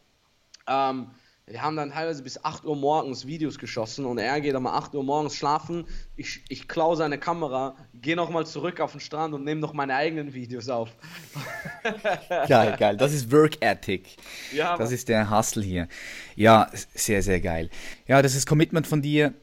ähm, 0.67 1.11
wir 1.47 1.61
haben 1.61 1.75
dann 1.75 1.91
teilweise 1.91 2.23
bis 2.23 2.43
8 2.43 2.65
Uhr 2.65 2.75
morgens 2.75 3.27
Videos 3.27 3.59
geschossen 3.59 4.05
und 4.07 4.17
er 4.17 4.41
geht 4.41 4.55
um 4.55 4.65
8 4.65 4.95
Uhr 4.95 5.03
morgens 5.03 5.35
schlafen. 5.35 5.85
Ich, 6.15 6.43
ich 6.49 6.67
klaue 6.67 6.95
seine 6.95 7.19
Kamera, 7.19 7.75
gehe 7.93 8.15
nochmal 8.15 8.47
zurück 8.47 8.79
auf 8.79 8.93
den 8.93 8.99
Strand 8.99 9.35
und 9.35 9.43
nehme 9.43 9.61
noch 9.61 9.73
meine 9.73 9.93
eigenen 9.93 10.33
Videos 10.33 10.69
auf. 10.69 10.89
geil, 12.47 12.75
geil. 12.79 12.97
Das 12.97 13.13
ist 13.13 13.31
Work 13.31 13.61
Ethic. 13.61 14.17
Ja, 14.53 14.75
das 14.75 14.91
ist 14.91 15.07
der 15.07 15.29
Hustle 15.29 15.61
hier. 15.61 15.87
Ja, 16.35 16.67
sehr, 16.95 17.21
sehr 17.21 17.39
geil. 17.39 17.69
Ja, 18.07 18.23
das 18.23 18.33
ist 18.33 18.47
Commitment 18.47 18.87
von 18.87 19.03
dir. 19.03 19.35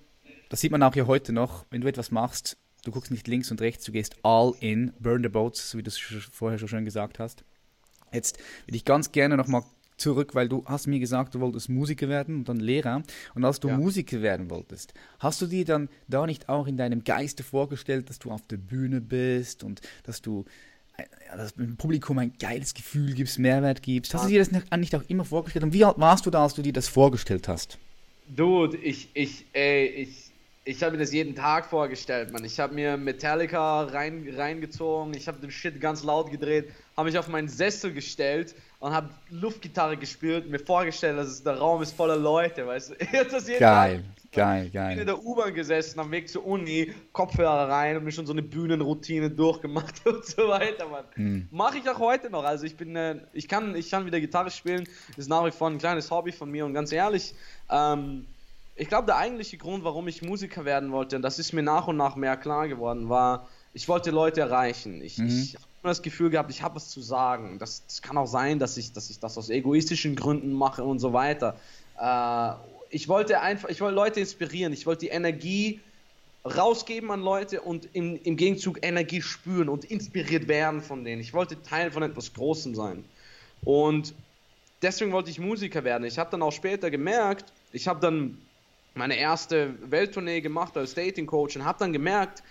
Das 0.48 0.60
sieht 0.60 0.72
man 0.72 0.82
auch 0.82 0.94
hier 0.94 1.06
heute 1.06 1.32
noch. 1.32 1.66
Wenn 1.70 1.82
du 1.82 1.88
etwas 1.88 2.10
machst, 2.10 2.56
du 2.84 2.90
guckst 2.90 3.12
nicht 3.12 3.28
links 3.28 3.52
und 3.52 3.60
rechts, 3.60 3.84
du 3.84 3.92
gehst 3.92 4.16
all 4.24 4.54
in, 4.58 4.92
burn 4.98 5.22
the 5.22 5.28
boats, 5.28 5.70
so 5.70 5.78
wie 5.78 5.84
du 5.84 5.88
es 5.88 5.98
vorher 6.32 6.58
schon 6.58 6.66
schön 6.66 6.84
gesagt 6.84 7.20
hast. 7.20 7.44
Jetzt 8.12 8.38
würde 8.66 8.76
ich 8.76 8.84
ganz 8.84 9.12
gerne 9.12 9.36
nochmal 9.36 9.62
zurück, 10.02 10.34
weil 10.34 10.48
du 10.48 10.64
hast 10.66 10.86
mir 10.86 10.98
gesagt, 10.98 11.34
du 11.34 11.40
wolltest 11.40 11.68
Musiker 11.68 12.08
werden 12.08 12.36
und 12.36 12.48
dann 12.48 12.60
Lehrer. 12.60 13.02
Und 13.34 13.44
als 13.44 13.60
du 13.60 13.68
ja. 13.68 13.76
Musiker 13.76 14.20
werden 14.20 14.50
wolltest, 14.50 14.92
hast 15.18 15.40
du 15.40 15.46
dir 15.46 15.64
dann 15.64 15.88
da 16.08 16.26
nicht 16.26 16.48
auch 16.48 16.66
in 16.66 16.76
deinem 16.76 17.04
Geiste 17.04 17.42
vorgestellt, 17.42 18.10
dass 18.10 18.18
du 18.18 18.30
auf 18.30 18.42
der 18.48 18.58
Bühne 18.58 19.00
bist 19.00 19.64
und 19.64 19.80
dass 20.04 20.20
du 20.20 20.44
äh, 20.96 21.04
dass 21.36 21.54
dem 21.54 21.76
Publikum 21.76 22.18
ein 22.18 22.34
geiles 22.38 22.74
Gefühl 22.74 23.14
gibst, 23.14 23.38
Mehrwert 23.38 23.82
gibst. 23.82 24.12
Hast 24.12 24.24
du 24.24 24.28
dir 24.28 24.38
das 24.38 24.50
nicht 24.50 24.94
auch 24.94 25.04
immer 25.08 25.24
vorgestellt? 25.24 25.64
Und 25.64 25.72
wie 25.72 25.84
alt 25.84 25.98
warst 25.98 26.26
du 26.26 26.30
da, 26.30 26.42
als 26.42 26.54
du 26.54 26.62
dir 26.62 26.72
das 26.72 26.88
vorgestellt 26.88 27.48
hast? 27.48 27.78
Dude, 28.28 28.76
ich, 28.76 29.08
ich, 29.14 29.46
ey, 29.52 29.86
ich, 29.86 30.31
ich 30.64 30.82
habe 30.82 30.92
mir 30.92 30.98
das 30.98 31.12
jeden 31.12 31.34
Tag 31.34 31.66
vorgestellt, 31.66 32.32
Mann. 32.32 32.44
Ich 32.44 32.60
habe 32.60 32.72
mir 32.74 32.96
Metallica 32.96 33.82
rein, 33.84 34.32
reingezogen, 34.36 35.12
ich 35.14 35.26
habe 35.26 35.38
den 35.38 35.50
Shit 35.50 35.80
ganz 35.80 36.04
laut 36.04 36.30
gedreht, 36.30 36.70
habe 36.96 37.08
mich 37.08 37.18
auf 37.18 37.26
meinen 37.26 37.48
Sessel 37.48 37.92
gestellt 37.92 38.54
und 38.78 38.92
habe 38.92 39.10
Luftgitarre 39.30 39.96
gespielt, 39.96 40.48
mir 40.48 40.60
vorgestellt, 40.60 41.18
dass 41.18 41.42
der 41.42 41.58
Raum 41.58 41.82
ist 41.82 41.96
voller 41.96 42.16
Leute, 42.16 42.64
weißt 42.64 42.90
du. 42.90 42.94
das 43.30 43.48
jeden 43.48 43.58
geil, 43.58 44.04
Tag. 44.04 44.32
geil, 44.32 44.70
geil. 44.70 44.90
Ich 44.90 44.98
bin 44.98 45.00
in 45.00 45.06
der 45.06 45.24
U-Bahn 45.24 45.52
gesessen, 45.52 45.98
am 45.98 46.12
Weg 46.12 46.28
zur 46.28 46.46
Uni, 46.46 46.94
Kopfhörer 47.12 47.68
rein 47.68 47.96
und 47.96 48.04
mir 48.04 48.12
schon 48.12 48.26
so 48.26 48.32
eine 48.32 48.42
Bühnenroutine 48.42 49.30
durchgemacht 49.30 49.94
und 50.06 50.24
so 50.24 50.46
weiter, 50.46 50.86
Mann. 50.88 51.04
Hm. 51.14 51.48
Mache 51.50 51.78
ich 51.78 51.90
auch 51.90 51.98
heute 51.98 52.30
noch. 52.30 52.44
Also 52.44 52.66
ich 52.66 52.76
bin, 52.76 52.94
äh, 52.94 53.16
ich 53.32 53.48
kann, 53.48 53.74
ich 53.74 53.90
kann 53.90 54.06
wieder 54.06 54.20
Gitarre 54.20 54.52
spielen, 54.52 54.88
ist 55.16 55.28
nach 55.28 55.44
wie 55.44 55.50
vor 55.50 55.68
ein 55.68 55.78
kleines 55.78 56.08
Hobby 56.12 56.30
von 56.30 56.48
mir 56.48 56.64
und 56.64 56.72
ganz 56.72 56.92
ehrlich, 56.92 57.34
ähm, 57.68 58.26
ich 58.74 58.88
glaube, 58.88 59.06
der 59.06 59.16
eigentliche 59.16 59.58
Grund, 59.58 59.84
warum 59.84 60.08
ich 60.08 60.22
Musiker 60.22 60.64
werden 60.64 60.92
wollte, 60.92 61.16
und 61.16 61.22
das 61.22 61.38
ist 61.38 61.52
mir 61.52 61.62
nach 61.62 61.88
und 61.88 61.96
nach 61.96 62.16
mehr 62.16 62.36
klar 62.36 62.68
geworden, 62.68 63.08
war, 63.08 63.48
ich 63.74 63.88
wollte 63.88 64.10
Leute 64.10 64.40
erreichen. 64.40 65.02
Ich, 65.02 65.18
mhm. 65.18 65.28
ich 65.28 65.56
das 65.82 66.02
Gefühl 66.02 66.30
gehabt, 66.30 66.50
ich 66.50 66.62
habe 66.62 66.76
was 66.76 66.88
zu 66.88 67.00
sagen. 67.00 67.58
Das, 67.58 67.84
das, 67.86 68.02
kann 68.02 68.16
auch 68.16 68.26
sein, 68.26 68.58
dass 68.58 68.76
ich, 68.76 68.92
dass 68.92 69.10
ich 69.10 69.18
das 69.18 69.36
aus 69.36 69.50
egoistischen 69.50 70.14
Gründen 70.14 70.52
mache 70.52 70.84
und 70.84 71.00
so 71.00 71.12
weiter. 71.12 71.56
Äh, 71.98 72.52
ich 72.90 73.08
wollte 73.08 73.40
einfach, 73.40 73.68
ich 73.68 73.80
wollte 73.80 73.96
Leute 73.96 74.20
inspirieren, 74.20 74.72
ich 74.72 74.86
wollte 74.86 75.06
die 75.06 75.08
Energie 75.08 75.80
rausgeben 76.44 77.10
an 77.10 77.20
Leute 77.20 77.60
und 77.60 77.88
im, 77.92 78.20
im 78.22 78.36
Gegenzug 78.36 78.84
Energie 78.84 79.22
spüren 79.22 79.68
und 79.68 79.84
inspiriert 79.84 80.48
werden 80.48 80.82
von 80.82 81.04
denen. 81.04 81.20
Ich 81.20 81.32
wollte 81.32 81.60
Teil 81.62 81.90
von 81.90 82.02
etwas 82.02 82.32
Großem 82.32 82.74
sein. 82.74 83.04
Und 83.64 84.14
deswegen 84.82 85.12
wollte 85.12 85.30
ich 85.30 85.38
Musiker 85.38 85.84
werden. 85.84 86.04
Ich 86.04 86.18
habe 86.18 86.30
dann 86.30 86.42
auch 86.42 86.50
später 86.50 86.90
gemerkt, 86.90 87.52
ich 87.72 87.86
habe 87.86 88.00
dann 88.00 88.38
meine 88.94 89.16
erste 89.16 89.74
Welttournee 89.90 90.40
gemacht 90.40 90.76
als 90.76 90.94
Dating 90.94 91.26
Coach 91.26 91.56
und 91.56 91.64
habe 91.64 91.78
dann 91.78 91.92
gemerkt, 91.92 92.42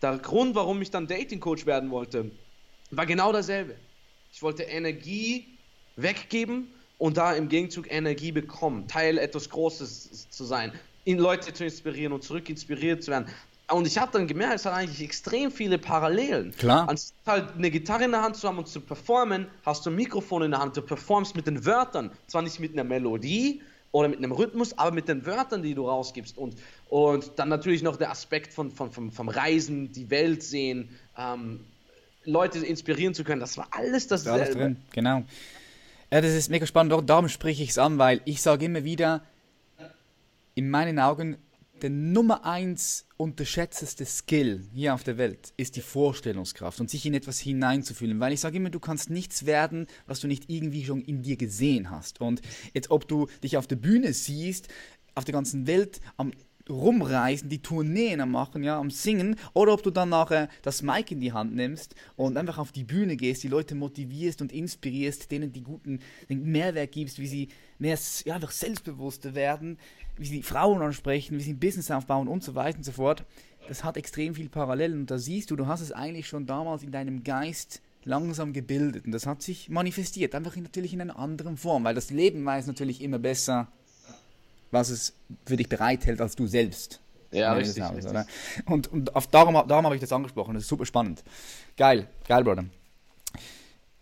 der 0.00 0.18
Grund, 0.18 0.54
warum 0.54 0.82
ich 0.82 0.90
dann 0.90 1.06
Dating 1.06 1.40
Coach 1.40 1.66
werden 1.66 1.90
wollte, 1.90 2.30
war 2.90 3.06
genau 3.06 3.32
dasselbe. 3.32 3.76
Ich 4.32 4.42
wollte 4.42 4.64
Energie 4.64 5.46
weggeben 5.96 6.68
und 6.98 7.16
da 7.16 7.34
im 7.34 7.48
Gegenzug 7.48 7.90
Energie 7.90 8.32
bekommen, 8.32 8.88
Teil 8.88 9.18
etwas 9.18 9.50
Großes 9.50 10.28
zu 10.30 10.44
sein, 10.44 10.72
in 11.04 11.18
Leute 11.18 11.52
zu 11.52 11.64
inspirieren 11.64 12.12
und 12.12 12.22
zurück 12.22 12.48
inspiriert 12.48 13.02
zu 13.02 13.10
werden. 13.10 13.26
Und 13.70 13.86
ich 13.86 13.96
habe 13.96 14.12
dann 14.12 14.26
gemerkt, 14.26 14.56
es 14.56 14.66
hat 14.66 14.74
eigentlich 14.74 15.02
extrem 15.02 15.50
viele 15.50 15.78
Parallelen. 15.78 16.52
Klar. 16.52 16.88
Anstatt 16.88 17.14
halt 17.26 17.54
eine 17.56 17.70
Gitarre 17.70 18.04
in 18.04 18.10
der 18.10 18.22
Hand 18.22 18.36
zu 18.36 18.46
haben 18.46 18.58
und 18.58 18.68
zu 18.68 18.80
performen, 18.80 19.46
hast 19.64 19.86
du 19.86 19.90
ein 19.90 19.96
Mikrofon 19.96 20.42
in 20.42 20.50
der 20.50 20.60
Hand, 20.60 20.76
du 20.76 20.82
performst 20.82 21.34
mit 21.36 21.46
den 21.46 21.64
Wörtern. 21.64 22.10
Zwar 22.26 22.42
nicht 22.42 22.60
mit 22.60 22.72
einer 22.72 22.84
Melodie 22.84 23.62
oder 23.92 24.08
mit 24.08 24.18
einem 24.18 24.32
Rhythmus, 24.32 24.76
aber 24.78 24.90
mit 24.90 25.06
den 25.06 25.24
Wörtern, 25.26 25.62
die 25.62 25.74
du 25.74 25.88
rausgibst. 25.88 26.36
Und, 26.36 26.56
und 26.88 27.32
dann 27.36 27.48
natürlich 27.48 27.82
noch 27.82 27.96
der 27.96 28.10
Aspekt 28.10 28.52
von, 28.52 28.70
von, 28.70 28.90
vom, 28.90 29.12
vom 29.12 29.28
Reisen, 29.28 29.92
die 29.92 30.10
Welt 30.10 30.42
sehen, 30.42 30.88
ähm, 31.16 31.60
Leute 32.24 32.58
inspirieren 32.64 33.14
zu 33.14 33.22
können. 33.22 33.40
Das 33.40 33.56
war 33.58 33.68
alles 33.70 34.06
dasselbe. 34.06 34.44
Alles 34.44 34.54
drin, 34.54 34.76
genau. 34.92 35.24
Ja, 36.10 36.20
das 36.20 36.32
ist 36.32 36.50
mega 36.50 36.66
spannend. 36.66 37.08
Darum 37.08 37.28
spreche 37.28 37.62
ich 37.62 37.70
es 37.70 37.78
an, 37.78 37.98
weil 37.98 38.20
ich 38.24 38.42
sage 38.42 38.64
immer 38.64 38.84
wieder, 38.84 39.22
in 40.54 40.70
meinen 40.70 40.98
Augen, 40.98 41.36
der 41.80 41.90
Nummer 41.90 42.44
eins 42.44 43.06
unterschätzteste 43.22 44.04
Skill 44.04 44.64
hier 44.74 44.94
auf 44.94 45.04
der 45.04 45.16
Welt 45.16 45.54
ist 45.56 45.76
die 45.76 45.80
Vorstellungskraft 45.80 46.80
und 46.80 46.90
sich 46.90 47.06
in 47.06 47.14
etwas 47.14 47.38
hineinzufühlen. 47.38 48.20
Weil 48.20 48.32
ich 48.32 48.40
sage 48.40 48.56
immer, 48.56 48.70
du 48.70 48.80
kannst 48.80 49.10
nichts 49.10 49.46
werden, 49.46 49.86
was 50.06 50.20
du 50.20 50.26
nicht 50.26 50.50
irgendwie 50.50 50.84
schon 50.84 51.02
in 51.02 51.22
dir 51.22 51.36
gesehen 51.36 51.90
hast. 51.90 52.20
Und 52.20 52.42
jetzt, 52.74 52.90
ob 52.90 53.06
du 53.08 53.28
dich 53.42 53.56
auf 53.56 53.66
der 53.66 53.76
Bühne 53.76 54.12
siehst, 54.12 54.68
auf 55.14 55.24
der 55.24 55.32
ganzen 55.32 55.66
Welt 55.66 56.00
am 56.16 56.32
rumreisen, 56.68 57.48
die 57.48 57.60
Tourneen 57.60 58.28
machen, 58.30 58.62
ja, 58.62 58.78
am 58.78 58.90
Singen, 58.90 59.36
oder 59.54 59.72
ob 59.72 59.82
du 59.82 59.90
dann 59.90 60.10
nachher 60.10 60.48
das 60.62 60.82
Mic 60.82 61.12
in 61.12 61.20
die 61.20 61.32
Hand 61.32 61.54
nimmst 61.54 61.94
und 62.16 62.36
einfach 62.36 62.58
auf 62.58 62.72
die 62.72 62.84
Bühne 62.84 63.16
gehst, 63.16 63.42
die 63.42 63.48
Leute 63.48 63.74
motivierst 63.74 64.42
und 64.42 64.52
inspirierst, 64.52 65.30
denen 65.30 65.52
die 65.52 65.62
guten 65.62 66.00
den 66.28 66.44
Mehrwert 66.44 66.92
gibst, 66.92 67.18
wie 67.18 67.26
sie 67.26 67.48
mehr 67.78 67.98
ja, 68.24 68.34
einfach 68.34 68.50
selbstbewusster 68.50 69.34
werden, 69.34 69.78
wie 70.16 70.26
sie 70.26 70.42
Frauen 70.42 70.82
ansprechen, 70.82 71.38
wie 71.38 71.42
sie 71.42 71.52
ein 71.52 71.60
Business 71.60 71.90
aufbauen 71.90 72.28
und 72.28 72.42
so 72.42 72.54
weiter 72.54 72.78
und 72.78 72.84
so 72.84 72.92
fort. 72.92 73.24
das 73.68 73.84
hat 73.84 73.96
extrem 73.96 74.34
viel 74.34 74.48
Parallelen 74.48 75.00
und 75.00 75.10
da 75.10 75.18
siehst 75.18 75.50
du, 75.50 75.56
du 75.56 75.66
hast 75.66 75.80
es 75.80 75.92
eigentlich 75.92 76.28
schon 76.28 76.46
damals 76.46 76.82
in 76.82 76.92
deinem 76.92 77.24
Geist 77.24 77.80
langsam 78.04 78.52
gebildet 78.52 79.06
und 79.06 79.12
das 79.12 79.26
hat 79.26 79.42
sich 79.42 79.68
manifestiert, 79.68 80.34
einfach 80.34 80.56
in, 80.56 80.64
natürlich 80.64 80.92
in 80.92 81.00
einer 81.00 81.18
anderen 81.18 81.56
Form, 81.56 81.84
weil 81.84 81.94
das 81.94 82.10
Leben 82.10 82.44
weiß 82.44 82.66
natürlich 82.66 83.00
immer 83.00 83.18
besser, 83.18 83.68
was 84.72 84.90
es 84.90 85.14
für 85.46 85.56
dich 85.56 85.68
bereithält 85.68 86.20
als 86.20 86.34
du 86.34 86.48
selbst. 86.48 87.00
Ja, 87.30 87.52
richtig, 87.52 87.82
aus, 87.82 87.94
richtig. 87.94 88.12
Und, 88.66 88.88
und 88.88 89.14
auf, 89.14 89.26
darum, 89.28 89.54
darum 89.66 89.84
habe 89.84 89.94
ich 89.94 90.00
das 90.00 90.12
angesprochen, 90.12 90.54
das 90.54 90.64
ist 90.64 90.68
super 90.68 90.84
spannend. 90.84 91.22
Geil, 91.76 92.08
geil, 92.26 92.44
Bruder. 92.44 92.64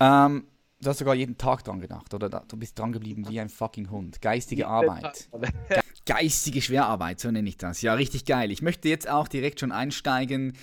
Ähm, 0.01 0.45
du 0.81 0.89
hast 0.89 0.99
sogar 0.99 1.15
jeden 1.15 1.37
Tag 1.37 1.63
dran 1.63 1.81
gedacht, 1.81 2.13
oder? 2.15 2.29
Du 2.29 2.57
bist 2.57 2.79
dran 2.79 2.93
geblieben 2.93 3.29
wie 3.29 3.39
ein 3.39 3.49
fucking 3.49 3.91
Hund. 3.91 4.21
Geistige 4.21 4.67
Arbeit. 4.67 5.29
Geistige 6.07 6.61
Schwerarbeit, 6.61 7.21
so 7.21 7.31
nenne 7.31 7.49
ich 7.49 7.57
das. 7.57 7.83
Ja, 7.83 7.95
richtig 7.95 8.25
geil. 8.25 8.51
Ich 8.51 8.63
möchte 8.63 8.89
jetzt 8.89 9.09
auch 9.09 9.29
direkt 9.29 9.61
schon 9.61 9.71
einsteigen 9.71 10.57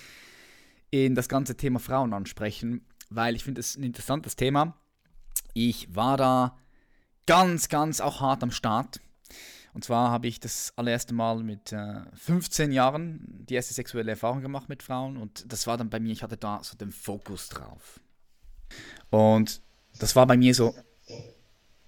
in 0.90 1.14
das 1.14 1.28
ganze 1.28 1.56
Thema 1.56 1.78
Frauen 1.78 2.12
ansprechen, 2.12 2.84
weil 3.08 3.36
ich 3.36 3.44
finde 3.44 3.60
es 3.60 3.76
ein 3.76 3.82
interessantes 3.82 4.36
Thema. 4.36 4.74
Ich 5.54 5.94
war 5.94 6.16
da 6.16 6.58
ganz, 7.26 7.68
ganz 7.68 8.00
auch 8.00 8.20
hart 8.20 8.42
am 8.42 8.50
Start. 8.50 9.00
Und 9.74 9.84
zwar 9.84 10.10
habe 10.10 10.26
ich 10.26 10.40
das 10.40 10.72
allererste 10.76 11.14
Mal 11.14 11.42
mit 11.42 11.72
äh, 11.72 12.00
15 12.14 12.72
Jahren 12.72 13.20
die 13.48 13.54
erste 13.54 13.74
sexuelle 13.74 14.10
Erfahrung 14.10 14.40
gemacht 14.40 14.68
mit 14.68 14.82
Frauen 14.82 15.16
und 15.16 15.50
das 15.52 15.66
war 15.66 15.76
dann 15.76 15.90
bei 15.90 16.00
mir, 16.00 16.12
ich 16.12 16.22
hatte 16.22 16.36
da 16.36 16.60
so 16.62 16.76
den 16.76 16.90
Fokus 16.90 17.48
drauf. 17.48 18.00
Und 19.10 19.62
das 19.98 20.16
war 20.16 20.26
bei 20.26 20.36
mir 20.36 20.54
so, 20.54 20.74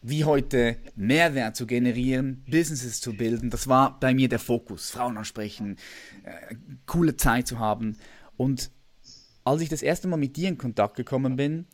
wie 0.02 0.24
heute 0.24 0.78
Mehrwert 0.96 1.56
zu 1.56 1.66
generieren, 1.66 2.44
Businesses 2.48 3.00
zu 3.00 3.14
bilden, 3.14 3.50
das 3.50 3.68
war 3.68 4.00
bei 4.00 4.14
mir 4.14 4.28
der 4.28 4.38
Fokus. 4.38 4.90
Frauen 4.90 5.18
ansprechen, 5.18 5.76
äh, 6.22 6.56
coole 6.86 7.16
Zeit 7.16 7.46
zu 7.46 7.58
haben. 7.58 7.96
Und 8.36 8.70
als 9.44 9.60
ich 9.60 9.68
das 9.68 9.82
erste 9.82 10.08
Mal 10.08 10.16
mit 10.16 10.36
dir 10.36 10.48
in 10.48 10.58
Kontakt 10.58 10.96
gekommen 10.96 11.36
bin 11.36 11.66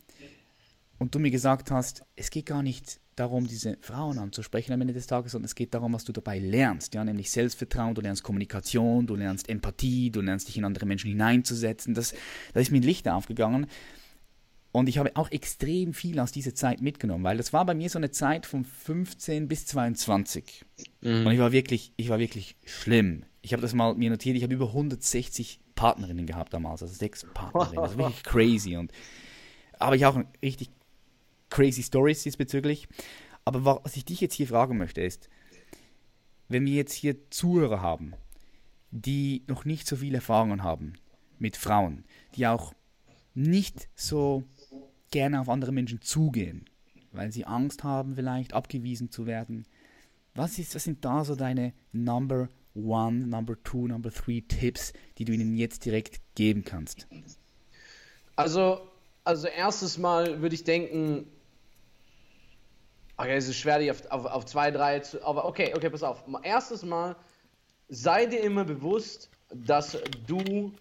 und 0.97 1.15
du 1.15 1.19
mir 1.19 1.31
gesagt 1.31 1.71
hast, 1.71 2.03
es 2.15 2.29
geht 2.29 2.47
gar 2.47 2.63
nicht 2.63 2.99
darum, 3.19 3.47
diese 3.47 3.77
Frauen 3.81 4.17
anzusprechen 4.17 4.73
am 4.73 4.81
Ende 4.81 4.93
des 4.93 5.07
Tages, 5.07 5.33
sondern 5.33 5.45
es 5.45 5.55
geht 5.55 5.73
darum, 5.73 5.93
was 5.93 6.05
du 6.05 6.11
dabei 6.11 6.39
lernst, 6.39 6.93
ja, 6.93 7.03
nämlich 7.03 7.31
Selbstvertrauen, 7.31 7.95
du 7.95 8.01
lernst 8.01 8.23
Kommunikation, 8.23 9.07
du 9.07 9.15
lernst 9.15 9.49
Empathie, 9.49 10.11
du 10.11 10.21
lernst 10.21 10.47
dich 10.47 10.57
in 10.57 10.65
andere 10.65 10.85
Menschen 10.85 11.09
hineinzusetzen. 11.09 11.93
Das, 11.93 12.13
das 12.53 12.63
ist 12.63 12.71
mir 12.71 12.79
ein 12.79 12.83
Licht 12.83 13.07
aufgegangen. 13.07 13.67
Und 14.71 14.87
ich 14.89 14.99
habe 14.99 15.15
auch 15.15 15.31
extrem 15.31 15.93
viel 15.93 16.19
aus 16.19 16.31
dieser 16.31 16.53
Zeit 16.53 16.81
mitgenommen, 16.81 17.23
weil 17.23 17.37
das 17.37 17.51
war 17.51 17.65
bei 17.65 17.73
mir 17.73 17.89
so 17.89 17.97
eine 17.97 18.11
Zeit 18.11 18.45
von 18.45 18.63
15 18.63 19.47
bis 19.47 19.65
22. 19.65 20.65
Mhm. 21.01 21.25
Und 21.25 21.31
ich 21.31 21.39
war 21.39 21.51
wirklich, 21.51 21.93
ich 21.97 22.09
war 22.09 22.19
wirklich 22.19 22.57
schlimm. 22.65 23.23
Ich 23.41 23.53
habe 23.53 23.61
das 23.61 23.73
mal 23.73 23.95
mir 23.95 24.09
notiert, 24.09 24.35
ich 24.35 24.43
habe 24.43 24.53
über 24.53 24.67
160 24.67 25.61
Partnerinnen 25.73 26.27
gehabt 26.27 26.53
damals, 26.53 26.83
also 26.83 26.93
sechs 26.93 27.25
Partnerinnen. 27.33 27.81
Das 27.81 27.91
ist 27.93 27.97
wirklich 27.97 28.23
crazy. 28.23 28.75
Und, 28.75 28.91
aber 29.79 29.95
ich 29.95 30.05
auch 30.05 30.21
richtig 30.43 30.69
crazy 31.49 31.83
Stories 31.83 32.23
diesbezüglich. 32.23 32.87
Aber 33.45 33.81
was 33.83 33.95
ich 33.95 34.05
dich 34.05 34.21
jetzt 34.21 34.33
hier 34.33 34.47
fragen 34.47 34.77
möchte 34.77 35.01
ist, 35.01 35.29
wenn 36.49 36.65
wir 36.65 36.73
jetzt 36.73 36.93
hier 36.93 37.29
Zuhörer 37.29 37.81
haben, 37.81 38.13
die 38.91 39.43
noch 39.47 39.65
nicht 39.65 39.87
so 39.87 39.97
viel 39.97 40.15
Erfahrungen 40.15 40.63
haben 40.63 40.93
mit 41.39 41.57
Frauen, 41.57 42.05
die 42.35 42.47
auch 42.47 42.73
nicht 43.33 43.89
so 43.95 44.43
gerne 45.11 45.39
auf 45.39 45.49
andere 45.49 45.71
Menschen 45.71 46.01
zugehen, 46.01 46.65
weil 47.11 47.31
sie 47.31 47.45
Angst 47.45 47.83
haben, 47.83 48.15
vielleicht 48.15 48.53
abgewiesen 48.53 49.11
zu 49.11 49.25
werden. 49.25 49.65
Was, 50.33 50.59
ist, 50.59 50.75
was 50.75 50.83
sind 50.83 51.03
da 51.05 51.23
so 51.23 51.35
deine 51.35 51.73
Number 51.91 52.49
One, 52.75 53.27
Number 53.27 53.61
Two, 53.63 53.87
Number 53.87 54.11
Three 54.11 54.41
Tipps, 54.41 54.93
die 55.17 55.25
du 55.25 55.33
ihnen 55.33 55.55
jetzt 55.55 55.85
direkt 55.85 56.21
geben 56.35 56.63
kannst? 56.63 57.07
Also, 58.35 58.81
also 59.23 59.47
erstes 59.47 59.97
Mal 59.97 60.41
würde 60.41 60.55
ich 60.55 60.63
denken, 60.63 61.27
Okay, 63.17 63.35
es 63.35 63.47
ist 63.47 63.57
schwer, 63.57 63.79
die 63.79 63.89
auf, 63.89 64.05
auf, 64.11 64.25
auf 64.25 64.45
zwei, 64.45 64.69
drei 64.71 64.99
zu. 64.99 65.23
Aber 65.25 65.45
okay, 65.45 65.73
okay, 65.75 65.89
pass 65.89 66.03
auf. 66.03 66.23
Erstes 66.43 66.83
Mal, 66.83 67.15
sei 67.89 68.27
dir 68.27 68.41
immer 68.41 68.63
bewusst, 68.63 69.29
dass 69.53 69.97
du 70.27 70.73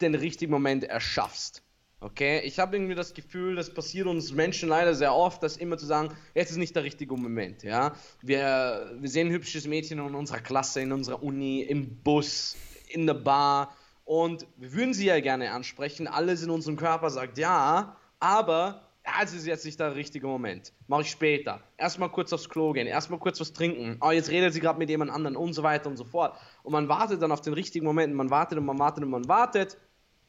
den 0.00 0.14
richtigen 0.14 0.50
Moment 0.50 0.84
erschaffst. 0.84 1.62
Okay, 2.00 2.40
ich 2.44 2.60
habe 2.60 2.76
irgendwie 2.76 2.94
das 2.94 3.12
Gefühl, 3.12 3.56
das 3.56 3.74
passiert 3.74 4.06
uns 4.06 4.32
Menschen 4.32 4.68
leider 4.68 4.94
sehr 4.94 5.12
oft, 5.14 5.42
dass 5.42 5.56
immer 5.56 5.78
zu 5.78 5.86
sagen, 5.86 6.14
jetzt 6.34 6.50
ist 6.50 6.56
nicht 6.56 6.76
der 6.76 6.84
richtige 6.84 7.16
Moment. 7.16 7.64
Ja, 7.64 7.96
wir, 8.22 8.92
wir 8.98 9.08
sehen 9.08 9.28
ein 9.28 9.32
hübsches 9.32 9.66
Mädchen 9.66 9.98
in 9.98 10.14
unserer 10.14 10.38
Klasse, 10.38 10.80
in 10.80 10.92
unserer 10.92 11.22
Uni, 11.24 11.62
im 11.62 11.96
Bus, 12.02 12.56
in 12.88 13.06
der 13.06 13.14
Bar 13.14 13.74
und 14.04 14.46
wir 14.56 14.72
würden 14.72 14.94
sie 14.94 15.06
ja 15.06 15.18
gerne 15.20 15.50
ansprechen. 15.50 16.06
Alles 16.06 16.42
in 16.42 16.50
unserem 16.50 16.76
Körper 16.76 17.10
sagt 17.10 17.36
ja, 17.36 17.96
aber 18.20 18.87
ja, 19.08 19.24
es 19.24 19.32
ist 19.32 19.46
jetzt 19.46 19.64
nicht 19.64 19.80
der 19.80 19.94
richtige 19.94 20.26
Moment. 20.26 20.72
Mache 20.86 21.02
ich 21.02 21.10
später. 21.10 21.60
Erstmal 21.76 22.10
kurz 22.10 22.32
aufs 22.32 22.48
Klo 22.48 22.72
gehen, 22.72 22.86
erstmal 22.86 23.18
kurz 23.18 23.40
was 23.40 23.52
trinken. 23.52 23.96
Oh, 24.00 24.10
jetzt 24.10 24.28
redet 24.30 24.52
sie 24.52 24.60
gerade 24.60 24.78
mit 24.78 24.90
jemand 24.90 25.10
anderen 25.10 25.36
und 25.36 25.54
so 25.54 25.62
weiter 25.62 25.88
und 25.88 25.96
so 25.96 26.04
fort. 26.04 26.38
Und 26.62 26.72
man 26.72 26.88
wartet 26.88 27.22
dann 27.22 27.32
auf 27.32 27.40
den 27.40 27.54
richtigen 27.54 27.86
Moment. 27.86 28.14
Man 28.14 28.30
wartet 28.30 28.58
und 28.58 28.66
man 28.66 28.78
wartet 28.78 29.04
und 29.04 29.10
man 29.10 29.26
wartet. 29.28 29.78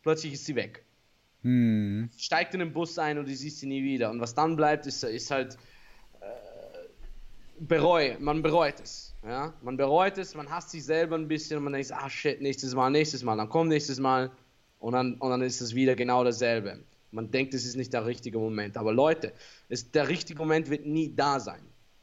Plötzlich 0.01 0.33
ist 0.33 0.45
sie 0.45 0.55
weg. 0.55 0.85
Hm. 1.43 2.09
Steigt 2.17 2.53
in 2.53 2.61
den 2.61 2.73
Bus 2.73 2.97
ein 2.97 3.17
und 3.17 3.27
du 3.27 3.35
siehst 3.35 3.59
sie 3.59 3.67
nie 3.67 3.83
wieder. 3.83 4.11
Und 4.11 4.21
was 4.21 4.33
dann 4.33 4.55
bleibt, 4.55 4.85
ist, 4.87 5.03
ist 5.03 5.29
halt 5.31 5.57
äh, 6.21 6.25
bereu. 7.59 8.15
Man 8.19 8.41
bereut 8.41 8.79
es. 8.81 9.09
Ja? 9.25 9.53
Man 9.61 9.77
bereut 9.77 10.17
es, 10.17 10.35
man 10.35 10.49
hasst 10.49 10.71
sich 10.71 10.85
selber 10.85 11.15
ein 11.15 11.27
bisschen 11.27 11.57
und 11.57 11.65
man 11.65 11.73
denkt, 11.73 11.91
ah 11.91 12.09
shit, 12.09 12.41
nächstes 12.41 12.73
Mal, 12.73 12.89
nächstes 12.89 13.23
Mal, 13.23 13.35
dann 13.35 13.49
kommt 13.49 13.69
nächstes 13.69 13.99
Mal 13.99 14.31
und 14.79 14.93
dann, 14.93 15.15
und 15.15 15.29
dann 15.29 15.41
ist 15.41 15.61
es 15.61 15.75
wieder 15.75 15.95
genau 15.95 16.23
dasselbe. 16.23 16.79
Man 17.12 17.32
denkt, 17.32 17.54
es 17.54 17.65
ist 17.65 17.76
nicht 17.76 17.93
der 17.93 18.06
richtige 18.06 18.38
Moment. 18.38 18.78
Aber 18.78 18.93
Leute, 18.93 19.34
es, 19.67 19.91
der 19.91 20.08
richtige 20.08 20.39
Moment 20.39 20.69
wird 20.69 20.86
nie 20.86 21.13
da 21.15 21.39
sein. 21.39 21.62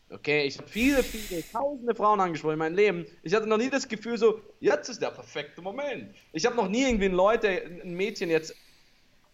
Okay, 0.09 0.45
ich 0.45 0.57
habe 0.59 0.69
viele, 0.69 1.03
viele, 1.03 1.43
tausende 1.51 1.95
Frauen 1.95 2.21
angesprochen 2.21 2.55
in 2.55 2.59
meinem 2.61 2.77
Leben. 2.77 3.07
Ich 3.23 3.35
hatte 3.35 3.47
noch 3.49 3.59
nie 3.59 3.69
das 3.69 3.89
Gefühl 3.89 4.17
so, 4.17 4.41
jetzt 4.61 4.89
ist 4.89 5.03
der 5.03 5.11
perfekte 5.11 5.61
Moment. 5.61 6.15
Ich 6.33 6.47
habe 6.47 6.55
noch 6.55 6.69
nie 6.69 6.85
irgendwie 6.85 7.09
Leute, 7.09 7.49
ein 7.83 7.95
Mädchen 7.95 8.31
jetzt 8.31 8.55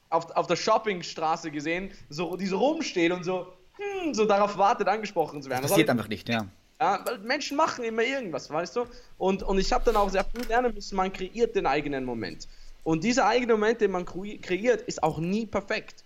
auf, 0.09 0.31
auf 0.31 0.47
der 0.47 0.57
Shoppingstraße 0.57 1.51
gesehen, 1.51 1.91
so, 2.09 2.37
die 2.37 2.47
so 2.47 2.59
rumstehen 2.59 3.13
und 3.13 3.25
so, 3.25 3.53
hm, 3.75 4.15
so 4.15 4.25
darauf 4.25 4.57
wartet, 4.57 4.89
angesprochen 4.89 5.43
zu 5.43 5.51
werden. 5.51 5.63
Das 5.63 5.73
passiert 5.73 5.91
einfach 5.91 6.09
nicht, 6.09 6.29
ja. 6.29 6.47
Ja, 6.81 7.05
Menschen 7.23 7.57
machen 7.57 7.85
immer 7.85 8.03
irgendwas, 8.03 8.51
weißt 8.51 8.77
du? 8.77 8.87
Und, 9.19 9.43
und 9.43 9.59
ich 9.59 9.73
habe 9.73 9.85
dann 9.85 9.97
auch 9.97 10.11
sehr 10.11 10.25
früh 10.25 10.43
lernen 10.49 10.75
müssen, 10.75 10.97
man 10.97 11.13
kreiert 11.13 11.55
den 11.55 11.67
eigenen 11.67 12.05
Moment. 12.05 12.49
Und 12.85 13.05
dieser 13.05 13.27
eigene 13.27 13.53
Moment, 13.53 13.81
den 13.81 13.91
man 13.91 14.05
kreiert, 14.05 14.83
ist 14.83 15.03
auch 15.03 15.19
nie 15.19 15.47
perfekt. 15.47 16.05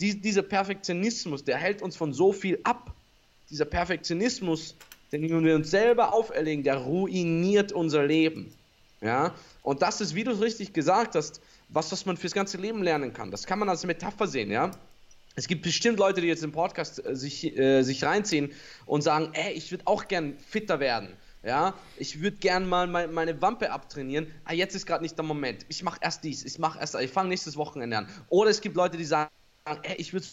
Die, 0.00 0.20
dieser 0.20 0.42
Perfektionismus, 0.42 1.44
der 1.44 1.56
hält 1.56 1.82
uns 1.82 1.96
von 1.96 2.12
so 2.12 2.32
viel 2.32 2.60
ab. 2.62 2.94
Dieser 3.50 3.64
Perfektionismus, 3.64 4.76
den 5.10 5.22
wir 5.44 5.56
uns 5.56 5.70
selber 5.70 6.12
auferlegen, 6.12 6.62
der 6.62 6.76
ruiniert 6.76 7.72
unser 7.72 8.06
Leben. 8.06 8.52
Ja? 9.00 9.34
Und 9.62 9.82
das 9.82 10.00
ist, 10.00 10.14
wie 10.14 10.24
du 10.24 10.30
es 10.30 10.40
richtig 10.40 10.72
gesagt 10.72 11.14
hast, 11.14 11.40
was, 11.68 11.90
was 11.90 12.06
man 12.06 12.16
fürs 12.16 12.32
ganze 12.32 12.58
Leben 12.58 12.82
lernen 12.82 13.12
kann. 13.12 13.30
Das 13.30 13.46
kann 13.46 13.58
man 13.58 13.68
als 13.68 13.84
Metapher 13.84 14.26
sehen, 14.26 14.50
ja. 14.50 14.70
Es 15.34 15.46
gibt 15.46 15.62
bestimmt 15.62 16.00
Leute, 16.00 16.20
die 16.20 16.26
jetzt 16.26 16.42
im 16.42 16.50
Podcast 16.50 17.04
äh, 17.04 17.14
sich, 17.14 17.56
äh, 17.56 17.82
sich 17.82 18.02
reinziehen 18.02 18.50
und 18.86 19.02
sagen, 19.02 19.30
ey, 19.34 19.52
ich 19.52 19.70
würde 19.70 19.86
auch 19.86 20.08
gern 20.08 20.36
fitter 20.38 20.80
werden. 20.80 21.16
Ja, 21.48 21.72
ich 21.96 22.20
würde 22.20 22.36
gern 22.36 22.68
mal 22.68 22.86
meine, 22.86 23.10
meine 23.10 23.40
Wampe 23.40 23.70
abtrainieren. 23.70 24.30
Ah, 24.44 24.52
jetzt 24.52 24.74
ist 24.74 24.84
gerade 24.84 25.02
nicht 25.02 25.16
der 25.16 25.24
Moment. 25.24 25.64
Ich 25.70 25.82
mache 25.82 25.98
erst 26.02 26.22
dies. 26.22 26.44
Ich 26.44 26.58
mache 26.58 26.78
erst, 26.78 26.94
ich 26.94 27.10
fange 27.10 27.30
nächstes 27.30 27.56
Wochenende 27.56 27.96
an. 27.96 28.08
Oder 28.28 28.50
es 28.50 28.60
gibt 28.60 28.76
Leute, 28.76 28.98
die 28.98 29.06
sagen, 29.06 29.30
ey, 29.64 29.94
ich 29.96 30.12
würde 30.12 30.26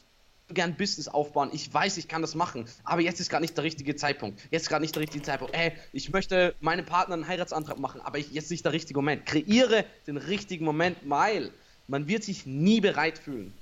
gern 0.49 0.75
Business 0.75 1.08
aufbauen. 1.08 1.51
Ich 1.54 1.73
weiß, 1.73 1.95
ich 1.95 2.10
kann 2.10 2.21
das 2.21 2.36
machen, 2.36 2.65
aber 2.84 2.99
jetzt 2.99 3.21
ist 3.21 3.30
gerade 3.30 3.43
nicht 3.43 3.56
der 3.56 3.63
richtige 3.63 3.95
Zeitpunkt. 3.95 4.41
Jetzt 4.51 4.63
ist 4.63 4.67
gerade 4.67 4.82
nicht 4.82 4.93
der 4.93 5.04
richtige 5.04 5.23
Zeitpunkt. 5.23 5.56
Ey, 5.56 5.71
ich 5.93 6.12
möchte 6.12 6.54
meinem 6.60 6.86
Partner 6.86 7.13
einen 7.13 7.30
Heiratsantrag 7.30 7.80
machen, 7.80 8.01
aber 8.01 8.17
ich, 8.17 8.34
jetzt 8.34 8.45
ist 8.45 8.51
nicht 8.51 8.65
der 8.65 8.73
richtige 8.73 8.97
Moment. 8.97 9.25
Kreiere 9.25 9.86
den 10.08 10.17
richtigen 10.17 10.65
Moment, 10.65 10.97
weil 11.06 11.51
man 11.88 12.10
wird 12.10 12.25
sich 12.25 12.45
nie 12.45 12.82
bereit 12.82 13.19
fühlen. 13.19 13.54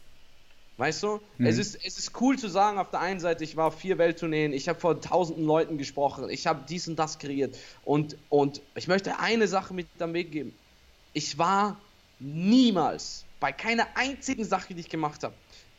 Weißt 0.78 1.04
du? 1.04 1.20
Mhm. 1.38 1.46
Es, 1.46 1.58
ist, 1.58 1.78
es 1.86 2.00
ist 2.00 2.20
cool 2.20 2.38
zu 2.38 2.48
sagen, 2.48 2.80
auf 2.80 2.90
der 2.90 3.00
einen 3.00 3.20
Seite, 3.20 3.44
ich 3.44 3.56
war 3.56 3.68
auf 3.68 3.80
vier 3.80 3.98
Welttourneen, 3.98 4.54
ich 4.54 4.68
habe 4.68 4.80
vor 4.80 5.00
tausenden 5.00 5.46
Leuten 5.46 5.78
gesprochen, 5.78 6.30
ich 6.30 6.48
habe 6.48 6.64
dies 6.68 6.88
und 6.88 6.98
das 6.98 7.20
kreiert. 7.20 7.56
Und, 7.86 8.18
und 8.30 8.62
ich 8.76 8.88
möchte 8.88 9.20
eine 9.20 9.48
Sache 9.48 9.74
mit 9.74 9.88
am 10.00 10.14
Weg 10.14 10.32
geben. 10.32 10.54
Ich 11.14 11.38
war 11.38 11.80
niemals 12.20 13.26
bei 13.40 13.52
keiner 13.52 13.86
einzigen 13.96 14.46
Sache, 14.46 14.74
die 14.74 14.80
ich 14.80 14.90
gemacht 14.90 15.24
habe, 15.24 15.36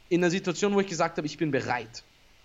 in 0.09 0.23
einer 0.23 0.31
Situation, 0.31 0.75
wo 0.75 0.81
ich 0.81 0.87
gesagt 0.87 1.17
habe, 1.17 1.27
ich 1.27 1.39
bin 1.39 1.51
bereit. 1.51 2.05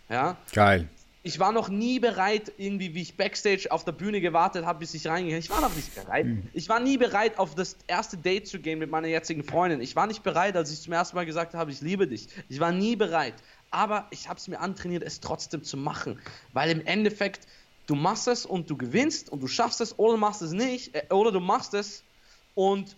Ja? 0.09 0.37
Geil 0.51 0.89
ich 1.21 1.39
war 1.39 1.51
noch 1.51 1.67
nie 1.67 1.99
bereit, 1.99 2.53
irgendwie, 2.57 2.95
wie 2.95 3.01
ich 3.01 3.17
Backstage 3.17 3.67
auf 3.71 3.83
der 3.83 3.91
Bühne 3.91 4.21
gewartet 4.21 4.65
habe, 4.65 4.79
bis 4.79 4.93
ich 4.93 5.05
reingehe. 5.05 5.37
Ich 5.37 5.49
war 5.49 5.59
noch 5.59 5.75
nicht 5.75 5.93
bereit. 5.93 6.25
Mhm. 6.25 6.47
Ich 6.53 6.69
war 6.69 6.79
nie 6.79 6.97
bereit, 6.97 7.37
auf 7.37 7.55
das 7.55 7.75
erste 7.87 8.15
Date 8.15 8.47
zu 8.47 8.59
gehen 8.59 8.79
mit 8.79 8.89
meiner 8.89 9.07
jetzigen 9.07 9.43
Freundin. 9.43 9.81
Ich 9.81 9.95
war 9.97 10.07
nicht 10.07 10.23
bereit, 10.23 10.55
als 10.55 10.71
ich 10.71 10.81
zum 10.81 10.93
ersten 10.93 11.17
Mal 11.17 11.25
gesagt 11.25 11.55
habe, 11.55 11.71
ich 11.71 11.81
liebe 11.81 12.07
dich. 12.07 12.29
Ich 12.47 12.61
war 12.61 12.71
nie 12.71 12.95
bereit. 12.95 13.33
Aber 13.69 14.07
ich 14.11 14.29
habe 14.29 14.39
es 14.39 14.47
mir 14.47 14.59
antrainiert, 14.59 15.03
es 15.03 15.19
trotzdem 15.19 15.63
zu 15.63 15.75
machen. 15.75 16.19
Weil 16.53 16.71
im 16.71 16.85
Endeffekt, 16.85 17.47
du 17.85 17.95
machst 17.95 18.29
es 18.29 18.45
und 18.45 18.69
du 18.69 18.77
gewinnst 18.77 19.29
und 19.29 19.41
du 19.41 19.47
schaffst 19.47 19.81
es 19.81 19.99
oder 19.99 20.13
du 20.13 20.19
machst 20.19 20.41
es 20.41 20.53
nicht. 20.53 20.95
Äh, 20.95 21.13
oder 21.13 21.33
du 21.33 21.41
machst 21.41 21.73
es 21.73 22.03
und 22.55 22.95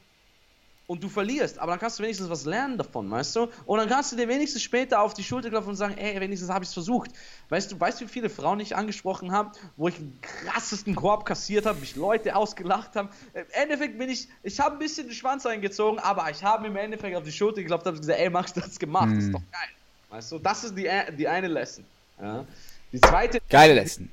und 0.92 1.02
du 1.02 1.08
verlierst, 1.08 1.58
aber 1.58 1.72
dann 1.72 1.80
kannst 1.80 2.00
du 2.00 2.04
wenigstens 2.04 2.30
was 2.30 2.44
lernen 2.44 2.78
davon, 2.78 3.10
weißt 3.10 3.38
du? 3.38 3.48
Und 3.66 3.80
dann 3.80 3.88
kannst 3.88 4.12
du 4.12 4.18
dir 4.18 4.28
wenigstens 4.28 4.62
später 4.62 5.00
auf 5.00 5.14
die 5.14 5.24
Schulter 5.24 5.50
klopfen 5.50 5.70
und 5.70 5.78
sagen, 5.78 5.96
ey, 5.98 6.20
wenigstens 6.20 6.50
habe 6.50 6.66
ich 6.66 6.68
es 6.68 6.74
versucht. 6.74 7.12
Weißt 7.48 7.72
du, 7.72 7.80
weißt 7.80 8.02
du, 8.02 8.06
wie 8.06 8.10
viele 8.10 8.30
Frauen 8.30 8.60
ich 8.60 8.76
angesprochen 8.76 9.32
habe, 9.32 9.54
wo 9.78 9.88
ich 9.88 9.96
den 9.96 10.20
krassesten 10.22 10.94
Korb 10.94 11.26
kassiert 11.26 11.66
habe, 11.66 11.80
mich 11.80 11.96
Leute 11.96 12.36
ausgelacht 12.36 12.98
haben. 12.98 13.08
Im 13.34 13.46
Endeffekt 13.52 13.98
bin 13.98 14.10
ich, 14.10 14.28
ich 14.44 14.60
habe 14.60 14.76
ein 14.76 14.80
bisschen 14.80 15.08
den 15.08 15.16
Schwanz 15.16 15.46
eingezogen, 15.46 15.98
aber 15.98 16.30
ich 16.30 16.44
habe 16.44 16.68
im 16.68 16.76
Endeffekt 16.76 17.16
auf 17.16 17.24
die 17.24 17.32
Schulter 17.32 17.62
geklopft 17.62 17.88
und 17.88 17.98
gesagt, 17.98 18.20
ey, 18.20 18.30
machst 18.30 18.58
du 18.58 18.60
das 18.60 18.78
gemacht, 18.78 19.06
hm. 19.06 19.16
das 19.16 19.24
ist 19.24 19.34
doch 19.34 19.44
geil. 19.50 19.70
Weißt 20.10 20.32
du, 20.34 20.40
das 20.40 20.66
ist 20.66 20.78
die, 20.78 20.90
die 21.18 21.28
eine 21.30 21.48
Lesson. 21.48 21.86
Ja? 22.22 22.44
Die 22.92 23.00
zweite. 23.00 23.40
Geile 23.50 23.76
Lesson. 23.76 24.10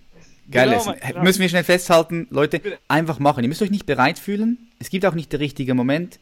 Geil 0.49 0.71
genau, 0.71 0.95
genau. 0.95 1.23
Müssen 1.25 1.41
wir 1.41 1.49
schnell 1.49 1.65
festhalten, 1.65 2.29
Leute, 2.31 2.79
einfach 2.87 3.19
machen. 3.19 3.43
Ihr 3.43 3.49
müsst 3.49 3.63
euch 3.63 3.73
nicht 3.73 3.85
bereit 3.85 4.21
fühlen. 4.21 4.71
Es 4.79 4.91
gibt 4.91 5.05
auch 5.05 5.15
nicht 5.15 5.33
den 5.33 5.41
richtigen 5.41 5.77
Moment 5.77 6.21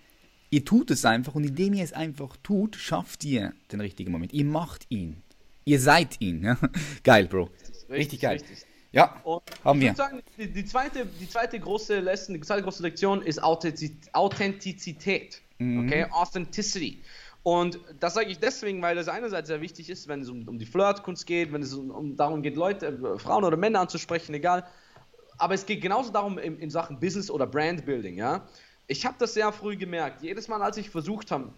ihr 0.51 0.65
tut 0.65 0.91
es 0.91 1.05
einfach 1.05 1.35
und 1.35 1.45
indem 1.45 1.75
ihr 1.75 1.85
es 1.85 1.93
einfach 1.93 2.37
tut, 2.43 2.77
schafft 2.77 3.25
ihr 3.25 3.53
den 3.73 3.81
richtigen 3.81 4.13
Moment. 4.13 4.33
Ihr 4.33 4.45
macht 4.45 4.87
ihn. 4.89 5.23
Ihr 5.65 5.81
seid 5.81 6.21
ihn. 6.21 6.43
Ja? 6.43 6.59
Geil, 7.05 7.27
Bro. 7.27 7.45
Richtig, 7.45 7.91
richtig 7.91 8.21
geil. 8.21 8.39
Richtig. 8.39 8.67
Ja, 8.93 9.21
und 9.25 9.43
haben 9.65 9.81
wir. 9.81 9.95
Sagen, 9.95 10.23
die, 10.39 10.51
die, 10.51 10.65
zweite, 10.65 11.05
die 11.05 11.29
zweite 11.29 11.61
große 11.61 12.01
Lesson, 12.01 12.35
die 12.35 12.41
zweite 12.41 12.63
große 12.63 12.83
Lektion 12.83 13.21
ist 13.21 13.43
Authentizität. 13.43 15.43
Mhm. 15.59 15.87
Okay, 15.87 16.07
Authenticity. 16.11 17.03
Und 17.43 17.79
das 18.01 18.15
sage 18.15 18.31
ich 18.31 18.39
deswegen, 18.39 18.83
weil 18.83 18.97
das 18.97 19.09
einerseits 19.09 19.49
sehr 19.49 19.61
wichtig 19.61 19.91
ist, 19.91 20.09
wenn 20.09 20.23
es 20.23 20.29
um, 20.29 20.49
um 20.49 20.59
die 20.59 20.67
Flirtkunst 20.67 21.27
geht, 21.27 21.53
wenn 21.53 21.63
es 21.63 21.75
um, 21.75 21.91
um, 21.91 22.17
darum 22.17 22.43
geht, 22.43 22.57
Leute, 22.57 22.87
äh, 22.87 23.19
Frauen 23.19 23.45
oder 23.45 23.57
Männer 23.57 23.81
anzusprechen, 23.81 24.35
egal. 24.35 24.67
Aber 25.39 25.55
es 25.55 25.67
geht 25.67 25.83
genauso 25.83 26.11
darum 26.11 26.39
in, 26.39 26.59
in 26.59 26.71
Sachen 26.71 26.99
Business 26.99 27.31
oder 27.31 27.47
Brandbuilding, 27.47 28.17
ja 28.17 28.49
ich 28.87 29.05
habe 29.05 29.17
das 29.19 29.35
sehr 29.35 29.53
früh 29.53 29.77
gemerkt. 29.77 30.23
Jedes 30.23 30.49
Mal, 30.49 30.63
als 30.63 30.77
ich 30.77 30.91
versucht 30.91 31.31
habe, 31.31 31.53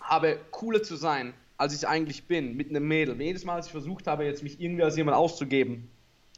habe 0.00 0.38
cooler 0.50 0.82
zu 0.82 0.96
sein, 0.96 1.34
als 1.56 1.74
ich 1.74 1.86
eigentlich 1.86 2.26
bin, 2.26 2.56
mit 2.56 2.70
einem 2.70 2.86
Mädel. 2.86 3.20
Jedes 3.20 3.44
Mal, 3.44 3.54
als 3.54 3.66
ich 3.66 3.72
versucht 3.72 4.06
habe, 4.06 4.24
jetzt 4.24 4.42
mich 4.42 4.60
irgendwie 4.60 4.82
als 4.82 4.96
jemand 4.96 5.16
auszugeben, 5.16 5.88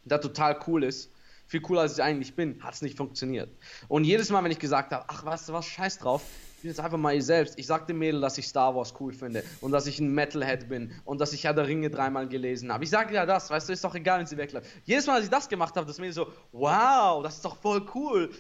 der 0.05 0.21
total 0.21 0.59
cool 0.67 0.85
ist, 0.85 1.11
viel 1.47 1.61
cooler 1.61 1.83
als 1.83 1.95
ich 1.95 2.03
eigentlich 2.03 2.35
bin, 2.35 2.63
hat 2.63 2.75
es 2.75 2.83
nicht 2.83 2.97
funktioniert. 2.97 3.49
Und 3.89 4.05
jedes 4.05 4.31
Mal, 4.31 4.43
wenn 4.45 4.51
ich 4.51 4.59
gesagt 4.59 4.93
habe, 4.93 5.05
ach, 5.07 5.25
weißt 5.25 5.49
du 5.49 5.53
was, 5.53 5.65
scheiß 5.67 5.99
drauf, 5.99 6.23
ich 6.57 6.63
bin 6.63 6.71
jetzt 6.71 6.81
einfach 6.81 6.99
mal 6.99 7.15
ich 7.15 7.25
selbst. 7.25 7.59
Ich 7.59 7.67
sag 7.67 7.87
dem 7.87 7.99
Mädel, 7.99 8.21
dass 8.21 8.37
ich 8.39 8.49
Star 8.49 8.75
Wars 8.75 8.95
cool 8.99 9.13
finde 9.13 9.45
und 9.61 9.73
dass 9.73 9.87
ich 9.87 10.01
ein 10.01 10.13
Metalhead 10.13 10.69
bin 10.69 10.91
und 11.05 11.21
dass 11.21 11.33
ich 11.33 11.45
Herr 11.45 11.55
der 11.55 11.69
Ringe 11.69 11.91
dreimal 11.91 12.29
gelesen 12.29 12.73
habe. 12.73 12.83
Ich 12.83 12.91
sage 12.91 13.15
ja 13.15 13.27
das, 13.27 13.51
weißt 13.51 13.69
du, 13.69 13.73
ist 13.73 13.85
doch 13.85 13.95
egal, 13.95 14.19
wenn 14.19 14.27
sie 14.27 14.37
wegläuft. 14.37 14.69
Jedes 14.85 15.07
Mal, 15.07 15.17
als 15.17 15.25
ich 15.25 15.31
das 15.31 15.49
gemacht 15.49 15.77
habe, 15.77 15.87
das 15.87 15.99
Mädel 15.99 16.15
so, 16.15 16.27
wow, 16.53 17.23
das 17.23 17.37
ist 17.37 17.45
doch 17.45 17.57
voll 17.57 17.87
cool 17.95 18.31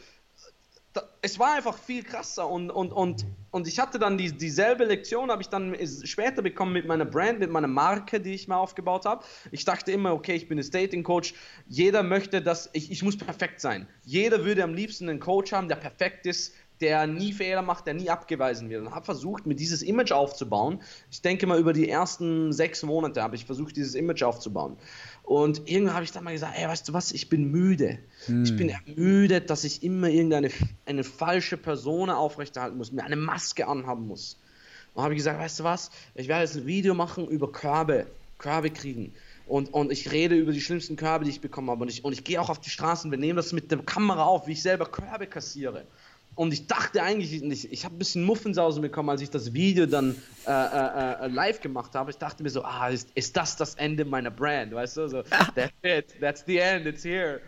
es 1.22 1.38
war 1.38 1.54
einfach 1.54 1.76
viel 1.78 2.02
krasser 2.02 2.48
und, 2.48 2.70
und, 2.70 2.92
und, 2.92 3.26
und 3.50 3.66
ich 3.66 3.78
hatte 3.78 3.98
dann 3.98 4.18
die, 4.18 4.32
dieselbe 4.32 4.84
Lektion, 4.84 5.30
habe 5.30 5.42
ich 5.42 5.48
dann 5.48 5.76
später 6.04 6.42
bekommen 6.42 6.72
mit 6.72 6.86
meiner 6.86 7.04
Brand, 7.04 7.40
mit 7.40 7.50
meiner 7.50 7.68
Marke, 7.68 8.20
die 8.20 8.34
ich 8.34 8.48
mal 8.48 8.56
aufgebaut 8.56 9.04
habe. 9.04 9.24
Ich 9.50 9.64
dachte 9.64 9.92
immer, 9.92 10.12
okay, 10.12 10.34
ich 10.34 10.48
bin 10.48 10.58
ein 10.58 10.70
Dating 10.70 11.02
Coach. 11.02 11.34
Jeder 11.68 12.02
möchte, 12.02 12.42
dass 12.42 12.70
ich, 12.72 12.90
ich 12.90 13.02
muss 13.02 13.16
perfekt 13.16 13.60
sein. 13.60 13.88
Jeder 14.04 14.44
würde 14.44 14.62
am 14.62 14.74
liebsten 14.74 15.08
einen 15.08 15.20
Coach 15.20 15.52
haben, 15.52 15.68
der 15.68 15.76
perfekt 15.76 16.26
ist, 16.26 16.54
der 16.80 17.06
nie 17.06 17.32
Fehler 17.32 17.62
macht, 17.62 17.86
der 17.86 17.94
nie 17.94 18.10
abgeweisen 18.10 18.68
wird. 18.68 18.82
Und 18.82 18.94
habe 18.94 19.04
versucht, 19.04 19.46
mir 19.46 19.54
dieses 19.54 19.82
Image 19.82 20.12
aufzubauen. 20.12 20.82
Ich 21.10 21.22
denke 21.22 21.46
mal, 21.46 21.58
über 21.58 21.72
die 21.72 21.88
ersten 21.88 22.52
sechs 22.52 22.82
Monate 22.82 23.22
habe 23.22 23.36
ich 23.36 23.46
versucht, 23.46 23.76
dieses 23.76 23.94
Image 23.94 24.22
aufzubauen. 24.22 24.76
Und 25.26 25.68
irgendwann 25.68 25.94
habe 25.94 26.04
ich 26.04 26.12
dann 26.12 26.22
mal 26.22 26.32
gesagt, 26.32 26.56
ey, 26.56 26.68
weißt 26.68 26.88
du 26.88 26.92
was, 26.92 27.10
ich 27.10 27.28
bin 27.28 27.50
müde. 27.50 27.98
Hm. 28.26 28.44
Ich 28.44 28.56
bin 28.56 28.68
ermüdet, 28.68 29.50
dass 29.50 29.64
ich 29.64 29.82
immer 29.82 30.08
irgendeine 30.08 30.50
eine 30.86 31.02
falsche 31.02 31.56
Person 31.56 32.10
aufrechterhalten 32.10 32.78
muss, 32.78 32.92
mir 32.92 33.02
eine 33.02 33.16
Maske 33.16 33.66
anhaben 33.66 34.06
muss. 34.06 34.38
Und 34.94 35.02
habe 35.02 35.14
ich 35.14 35.18
gesagt, 35.18 35.40
weißt 35.40 35.60
du 35.60 35.64
was, 35.64 35.90
ich 36.14 36.28
werde 36.28 36.44
jetzt 36.44 36.56
ein 36.56 36.66
Video 36.66 36.94
machen 36.94 37.26
über 37.26 37.50
Körbe, 37.50 38.06
Körbe 38.38 38.70
kriegen. 38.70 39.12
Und, 39.48 39.74
und 39.74 39.90
ich 39.90 40.12
rede 40.12 40.36
über 40.36 40.52
die 40.52 40.60
schlimmsten 40.60 40.94
Körbe, 40.94 41.24
die 41.24 41.32
ich 41.32 41.40
bekommen 41.40 41.70
habe. 41.70 41.82
Und 41.82 41.88
ich, 41.88 42.04
und 42.04 42.12
ich 42.12 42.22
gehe 42.22 42.40
auch 42.40 42.48
auf 42.48 42.60
die 42.60 42.70
Straßen, 42.70 43.10
wir 43.10 43.18
nehmen 43.18 43.36
das 43.36 43.52
mit 43.52 43.72
der 43.72 43.78
Kamera 43.78 44.24
auf, 44.24 44.46
wie 44.46 44.52
ich 44.52 44.62
selber 44.62 44.86
Körbe 44.86 45.26
kassiere. 45.26 45.86
Und 46.36 46.52
ich 46.52 46.66
dachte 46.66 47.02
eigentlich, 47.02 47.42
ich, 47.42 47.72
ich 47.72 47.84
habe 47.86 47.96
ein 47.96 47.98
bisschen 47.98 48.22
Muffensausen 48.22 48.82
bekommen, 48.82 49.08
als 49.08 49.22
ich 49.22 49.30
das 49.30 49.54
Video 49.54 49.86
dann 49.86 50.14
äh, 50.46 50.50
äh, 50.50 51.24
äh, 51.24 51.26
live 51.28 51.62
gemacht 51.62 51.94
habe. 51.94 52.10
Ich 52.10 52.18
dachte 52.18 52.42
mir 52.42 52.50
so, 52.50 52.62
ah, 52.62 52.88
ist, 52.88 53.08
ist 53.14 53.34
das 53.36 53.56
das 53.56 53.74
Ende 53.76 54.04
meiner 54.04 54.30
Brand, 54.30 54.72
weißt 54.74 54.98
du? 54.98 55.08
So, 55.08 55.22
that's 55.54 55.72
it, 55.82 56.14
that's 56.20 56.44
the 56.46 56.58
end, 56.58 56.86
it's 56.86 57.02
here. 57.02 57.40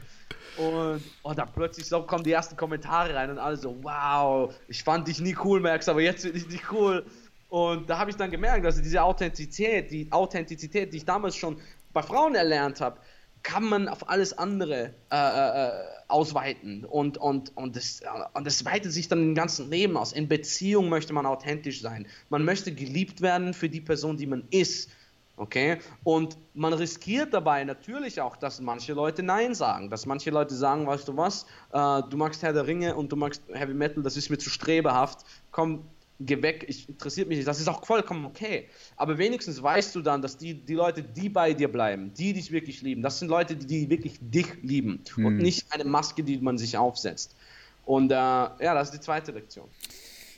Und, 0.57 1.03
und 1.23 1.39
dann 1.39 1.49
plötzlich 1.55 1.87
so 1.87 2.03
kommen 2.03 2.25
die 2.25 2.33
ersten 2.33 2.57
Kommentare 2.57 3.15
rein 3.15 3.31
und 3.31 3.39
alle 3.39 3.59
so, 3.59 3.77
wow, 3.83 4.53
ich 4.69 4.83
fand 4.83 5.07
dich 5.07 5.21
nie 5.21 5.37
cool, 5.45 5.61
Max, 5.61 5.87
aber 5.87 6.01
jetzt 6.01 6.23
finde 6.23 6.39
ich 6.39 6.49
dich 6.49 6.73
cool. 6.73 7.05
Und 7.51 7.91
da 7.91 7.99
habe 7.99 8.11
ich 8.11 8.17
dann 8.17 8.31
gemerkt, 8.31 8.65
dass 8.65 8.81
diese 8.81 9.03
Authentizität, 9.03 9.91
die 9.91 10.11
Authentizität, 10.11 10.95
die 10.95 10.97
ich 10.97 11.05
damals 11.05 11.37
schon 11.37 11.61
bei 11.93 12.03
Frauen 12.03 12.35
erlernt 12.35 12.81
habe, 12.81 12.99
kann 13.43 13.65
man 13.65 13.89
auf 13.89 14.09
alles 14.09 14.37
andere 14.37 14.95
äh, 15.11 15.17
äh, 15.17 15.71
ausweiten 16.09 16.85
und, 16.85 17.19
und, 17.19 17.57
und, 17.57 17.77
das, 17.77 18.01
und 18.35 18.47
das 18.47 18.65
weitet 18.65 18.93
sich 18.93 19.09
dann 19.09 19.23
im 19.23 19.35
ganzen 19.35 19.71
Leben 19.71 19.97
aus. 19.97 20.13
In 20.13 20.29
Beziehung 20.29 20.89
möchte 20.89 21.13
man 21.13 21.27
authentisch 21.27 21.81
sein. 21.81 22.07
Man 22.31 22.45
möchte 22.45 22.73
geliebt 22.73 23.21
werden 23.21 23.55
für 23.55 23.69
die 23.69 23.81
Person, 23.81 24.17
die 24.17 24.27
man 24.27 24.45
ist. 24.51 24.91
Okay? 25.37 25.79
Und 26.03 26.37
man 26.55 26.73
riskiert 26.73 27.33
dabei 27.33 27.63
natürlich 27.65 28.21
auch, 28.21 28.37
dass 28.37 28.61
manche 28.61 28.93
Leute 28.93 29.23
Nein 29.23 29.55
sagen. 29.55 29.89
Dass 29.91 30.07
manche 30.07 30.31
Leute 30.31 30.55
sagen, 30.55 30.87
weißt 30.87 31.07
du 31.07 31.17
was, 31.17 31.45
äh, 31.73 32.03
du 32.11 32.17
magst 32.17 32.43
Herr 32.43 32.53
der 32.53 32.67
Ringe 32.67 32.97
und 32.97 33.13
du 33.13 33.17
magst 33.17 33.43
Heavy 33.53 33.75
Metal, 33.75 34.03
das 34.03 34.17
ist 34.17 34.31
mir 34.31 34.39
zu 34.39 34.51
strebehaft. 34.51 35.21
Komm, 35.53 35.85
geh 36.21 36.43
weg, 36.43 36.65
ich 36.69 36.89
interessiert 36.89 37.29
mich 37.29 37.39
nicht. 37.39 37.49
Das 37.49 37.61
ist 37.61 37.69
auch 37.69 37.85
vollkommen 37.85 38.25
okay. 38.25 38.69
Aber 38.97 39.19
wenigstens 39.19 39.63
weißt 39.63 39.95
du 39.95 40.03
dann, 40.03 40.23
dass 40.23 40.37
die, 40.37 40.55
die 40.55 40.75
Leute, 40.75 41.03
die 41.03 41.29
bei 41.29 41.55
dir 41.55 41.69
bleiben, 41.71 42.13
die 42.15 42.33
dich 42.33 42.51
wirklich 42.51 42.83
lieben, 42.83 43.03
das 43.03 43.19
sind 43.19 43.29
Leute, 43.29 43.57
die, 43.57 43.67
die 43.67 43.91
wirklich 43.91 44.19
dich 44.21 44.47
lieben 44.63 45.01
hm. 45.15 45.25
und 45.25 45.37
nicht 45.37 45.73
eine 45.73 45.85
Maske, 45.85 46.25
die 46.25 46.39
man 46.39 46.59
sich 46.59 46.77
aufsetzt. 46.77 47.37
Und 47.85 48.11
äh, 48.11 48.15
ja, 48.15 48.75
das 48.75 48.89
ist 48.89 48.95
die 48.95 49.01
zweite 49.01 49.33
Lektion. 49.33 49.69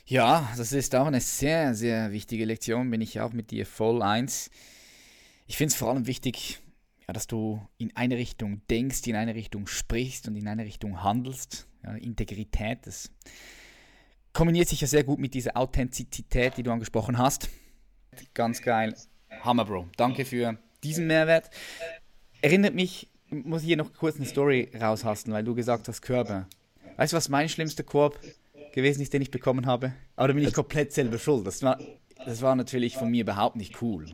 Ja, 0.05 0.49
das 0.57 0.71
ist 0.71 0.93
auch 0.95 1.05
eine 1.05 1.21
sehr, 1.21 1.73
sehr 1.73 2.11
wichtige 2.11 2.45
Lektion, 2.45 2.89
bin 2.89 3.01
ich 3.01 3.19
auch 3.19 3.33
mit 3.33 3.51
dir 3.51 3.65
voll 3.65 4.01
eins. 4.01 4.49
Ich 5.47 5.57
finde 5.57 5.71
es 5.71 5.77
vor 5.77 5.89
allem 5.89 6.07
wichtig, 6.07 6.59
ja, 7.07 7.13
dass 7.13 7.27
du 7.27 7.61
in 7.77 7.95
eine 7.95 8.17
Richtung 8.17 8.61
denkst, 8.69 9.07
in 9.07 9.15
eine 9.15 9.35
Richtung 9.35 9.67
sprichst 9.67 10.27
und 10.27 10.35
in 10.35 10.47
eine 10.47 10.65
Richtung 10.65 11.03
handelst. 11.03 11.67
Ja, 11.83 11.95
Integrität, 11.95 12.79
das 12.83 13.09
kombiniert 14.33 14.67
sich 14.67 14.81
ja 14.81 14.87
sehr 14.87 15.03
gut 15.03 15.19
mit 15.19 15.33
dieser 15.33 15.57
Authentizität, 15.57 16.57
die 16.57 16.63
du 16.63 16.71
angesprochen 16.71 17.17
hast. 17.17 17.49
Ganz 18.33 18.61
geil. 18.61 18.95
Hammer, 19.41 19.65
Bro. 19.65 19.87
Danke 19.97 20.25
für 20.25 20.57
diesen 20.83 21.07
Mehrwert. 21.07 21.49
Erinnert 22.41 22.75
mich, 22.75 23.07
muss 23.29 23.61
ich 23.61 23.67
hier 23.67 23.77
noch 23.77 23.93
kurz 23.93 24.17
eine 24.17 24.25
Story 24.25 24.69
raushasten, 24.79 25.33
weil 25.33 25.43
du 25.43 25.55
gesagt 25.55 25.87
hast, 25.87 26.01
Körper. 26.01 26.47
Weißt 26.97 27.13
du, 27.13 27.17
was 27.17 27.29
mein 27.29 27.49
schlimmster 27.49 27.83
Korb 27.83 28.19
gewesen 28.73 29.01
ist, 29.01 29.13
den 29.13 29.21
ich 29.21 29.31
bekommen 29.31 29.65
habe? 29.65 29.93
Aber 30.15 30.27
da 30.29 30.33
bin 30.33 30.43
ich 30.45 30.53
komplett 30.53 30.91
selber 30.91 31.17
schuld. 31.17 31.47
Das 31.47 31.63
war, 31.63 31.79
das 32.25 32.41
war 32.41 32.55
natürlich 32.55 32.97
von 32.97 33.09
mir 33.09 33.21
überhaupt 33.21 33.55
nicht 33.55 33.81
cool. 33.81 34.05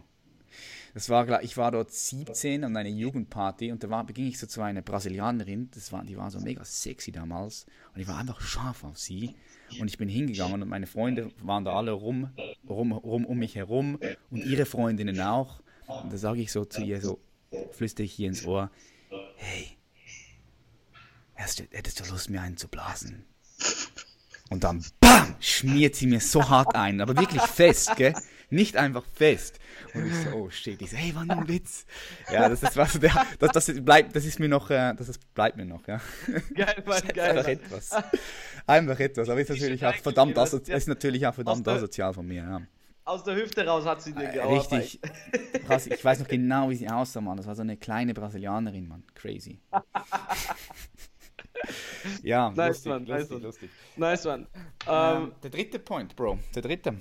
Das 0.94 1.10
war, 1.10 1.44
ich 1.44 1.58
war 1.58 1.72
dort 1.72 1.92
17 1.92 2.64
an 2.64 2.76
einer 2.76 2.90
Jugendparty 2.90 3.72
und 3.72 3.84
da 3.84 3.90
war, 3.90 4.06
beging 4.06 4.28
ich 4.28 4.40
so 4.40 4.48
zu 4.48 4.62
einer 4.62 4.82
Brasilianerin, 4.82 5.70
das 5.74 5.92
war, 5.92 6.04
die 6.04 6.18
war 6.18 6.32
so 6.32 6.40
mega 6.40 6.64
sexy 6.64 7.12
damals 7.12 7.66
und 7.94 8.02
ich 8.02 8.08
war 8.08 8.18
einfach 8.18 8.42
scharf 8.42 8.84
auf 8.84 8.98
sie 8.98 9.36
und 9.80 9.88
ich 9.88 9.98
bin 9.98 10.10
hingegangen 10.10 10.62
und 10.62 10.70
meine 10.70 10.88
Freunde 10.88 11.32
waren 11.42 11.66
da 11.66 11.74
alle 11.74 11.92
rum, 11.92 12.32
rum, 12.68 12.92
rum 12.92 13.26
um 13.26 13.38
mich 13.38 13.56
herum 13.56 14.00
und 14.32 14.46
ihre 14.46 14.66
Freundinnen 14.66 15.20
auch. 15.22 15.62
Und 15.88 16.12
da 16.12 16.18
sage 16.18 16.42
ich 16.42 16.52
so 16.52 16.66
zu 16.66 16.82
ihr, 16.82 17.02
so 17.02 17.20
flüstere 17.72 18.06
ich 18.06 18.20
ihr 18.20 18.28
ins 18.28 18.46
Ohr, 18.46 18.72
hey, 19.36 19.78
hättest 21.36 22.00
du 22.00 22.12
Lust, 22.12 22.30
mir 22.30 22.42
einen 22.42 22.58
zu 22.58 22.68
blasen? 22.68 23.26
Und 24.50 24.64
dann, 24.64 24.84
BAM, 25.00 25.36
schmiert 25.40 25.96
sie 25.96 26.08
mir 26.08 26.22
so 26.22 26.48
hart 26.48 26.76
ein, 26.76 27.02
aber 27.02 27.18
wirklich 27.18 27.42
fest, 27.42 27.96
gell? 27.98 28.14
Nicht 28.50 28.78
einfach 28.78 29.04
fest. 29.14 29.60
Und 29.94 30.08
ich 30.08 30.16
so, 30.16 30.30
oh 30.34 30.50
shit, 30.50 30.82
ich 30.82 30.90
so, 30.90 30.98
hey, 30.98 31.14
war 31.14 31.26
nur 31.26 31.38
ein 31.38 31.48
Witz. 31.48 31.86
Ja, 32.32 32.48
das 32.48 32.64
ist 32.64 32.78
was, 32.78 33.00
der, 33.00 33.12
das, 33.40 33.52
das 33.52 33.84
bleibt, 33.84 34.16
das 34.16 34.26
ist 34.26 34.40
mir 34.40 34.48
noch, 34.48 34.70
äh, 34.70 34.94
das 34.96 35.10
ist, 35.10 35.34
bleibt 35.34 35.58
mir 35.58 35.66
noch, 35.66 35.86
ja. 35.88 36.00
Geil, 36.54 36.84
Mann, 36.86 37.02
geil. 37.14 37.38
Einfach 37.38 37.48
etwas. 37.50 37.92
Einfach 38.66 39.00
etwas, 39.00 39.30
aber 39.30 39.42
ist 39.42 39.50
natürlich 39.50 39.86
auch 39.86 39.96
verdammt, 39.96 40.38
asozial, 40.38 40.78
ist 40.78 40.88
natürlich 40.88 41.26
auch 41.26 41.34
verdammt 41.34 41.68
asozial 41.68 42.14
von 42.14 42.28
mir, 42.28 42.44
ja. 42.44 42.62
Aus 43.04 43.24
der 43.24 43.36
Hüfte 43.38 43.66
raus 43.66 43.86
hat 43.86 44.02
sie 44.02 44.12
dir 44.14 44.24
äh, 44.26 44.44
Richtig. 44.44 45.00
Krass, 45.66 45.88
ich 45.88 46.04
weiß 46.04 46.20
noch 46.20 46.28
genau, 46.28 46.70
wie 46.70 46.76
sie 46.76 46.90
aussah, 46.90 47.22
Mann. 47.22 47.38
Das 47.38 47.48
war 47.48 47.56
so 47.56 47.62
eine 47.62 47.78
kleine 47.78 48.14
Brasilianerin, 48.14 48.86
Mann. 48.86 49.04
Crazy. 49.16 49.62
ja, 52.22 52.50
nice, 52.50 52.84
lustig, 52.84 52.92
man, 52.92 53.06
lustig, 53.06 53.30
nice 53.30 53.44
lustig. 53.44 53.70
Nice 53.96 54.26
one. 54.26 54.48
Ähm, 54.86 55.32
der 55.42 55.50
dritte 55.50 55.80
Point, 55.80 56.18
Bro. 56.18 56.38
Der 56.54 56.62
dritte. 56.62 56.98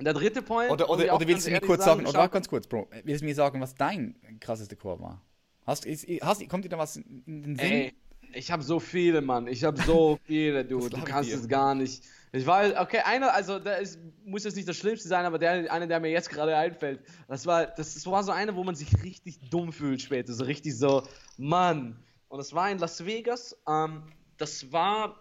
Der 0.00 0.14
dritte 0.14 0.42
Point. 0.42 0.70
Oder, 0.70 0.88
oder, 0.88 1.14
oder 1.14 1.26
willst 1.26 1.46
du 1.46 1.50
mir 1.50 1.60
kurz 1.60 1.84
sagen, 1.84 2.06
sagen 2.06 2.16
oder 2.16 2.28
ganz 2.28 2.48
kurz, 2.48 2.66
Bro, 2.66 2.88
willst 3.04 3.22
du 3.22 3.24
mir 3.24 3.34
sagen, 3.34 3.60
was 3.60 3.74
dein 3.74 4.14
krasseste 4.40 4.76
Chor 4.76 5.00
war? 5.00 5.22
Hast, 5.66 5.84
ist, 5.84 6.06
hast, 6.22 6.48
kommt 6.48 6.64
dir 6.64 6.68
da 6.68 6.78
was 6.78 6.96
in 6.96 7.22
den 7.26 7.56
Sinn? 7.56 7.72
Ey, 7.72 7.94
Ich 8.32 8.50
habe 8.50 8.62
so 8.62 8.78
viele, 8.78 9.20
Mann. 9.20 9.46
Ich 9.48 9.64
habe 9.64 9.80
so 9.82 10.18
viele, 10.24 10.64
du. 10.64 10.88
du 10.88 11.02
kannst 11.02 11.30
es 11.32 11.48
gar 11.48 11.74
nicht. 11.74 12.04
Ich 12.32 12.46
weiß, 12.46 12.76
okay, 12.78 13.00
einer, 13.04 13.32
also 13.34 13.58
da 13.58 13.74
ist, 13.74 13.98
muss 14.24 14.44
jetzt 14.44 14.56
nicht 14.56 14.68
das 14.68 14.76
Schlimmste 14.76 15.08
sein, 15.08 15.24
aber 15.24 15.38
der, 15.38 15.72
einer, 15.72 15.86
der 15.86 15.98
mir 15.98 16.10
jetzt 16.10 16.28
gerade 16.28 16.54
einfällt, 16.56 17.00
das 17.26 17.46
war, 17.46 17.66
das 17.66 18.04
war 18.06 18.22
so 18.22 18.32
einer, 18.32 18.54
wo 18.54 18.64
man 18.64 18.74
sich 18.74 19.02
richtig 19.02 19.50
dumm 19.50 19.72
fühlt 19.72 20.02
später, 20.02 20.32
so 20.32 20.44
richtig 20.44 20.76
so, 20.76 21.02
Mann. 21.38 21.98
Und 22.28 22.38
das 22.38 22.52
war 22.52 22.70
in 22.70 22.78
Las 22.78 23.04
Vegas. 23.04 23.56
Ähm, 23.66 24.02
das 24.36 24.70
war, 24.70 25.16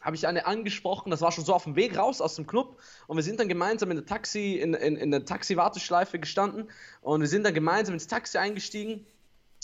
habe 0.00 0.16
ich 0.16 0.26
eine 0.26 0.46
angesprochen, 0.46 1.10
das 1.10 1.20
war 1.20 1.32
schon 1.32 1.44
so 1.44 1.54
auf 1.54 1.64
dem 1.64 1.76
Weg 1.76 1.98
raus 1.98 2.20
aus 2.20 2.36
dem 2.36 2.46
Club. 2.46 2.78
Und 3.06 3.16
wir 3.16 3.22
sind 3.22 3.40
dann 3.40 3.48
gemeinsam 3.48 3.90
in 3.90 3.96
der 3.96 4.06
Taxi, 4.06 4.54
in, 4.54 4.74
in, 4.74 4.96
in 4.96 5.10
der 5.10 5.24
Taxi-Warteschleife 5.24 6.18
gestanden. 6.18 6.68
Und 7.00 7.20
wir 7.20 7.28
sind 7.28 7.44
dann 7.44 7.54
gemeinsam 7.54 7.94
ins 7.94 8.06
Taxi 8.06 8.38
eingestiegen. 8.38 9.06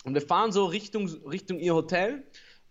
Und 0.05 0.15
wir 0.15 0.23
fahren 0.23 0.53
so 0.53 0.67
Richtung, 0.67 1.09
Richtung 1.27 1.59
ihr 1.59 1.75
Hotel. 1.75 2.25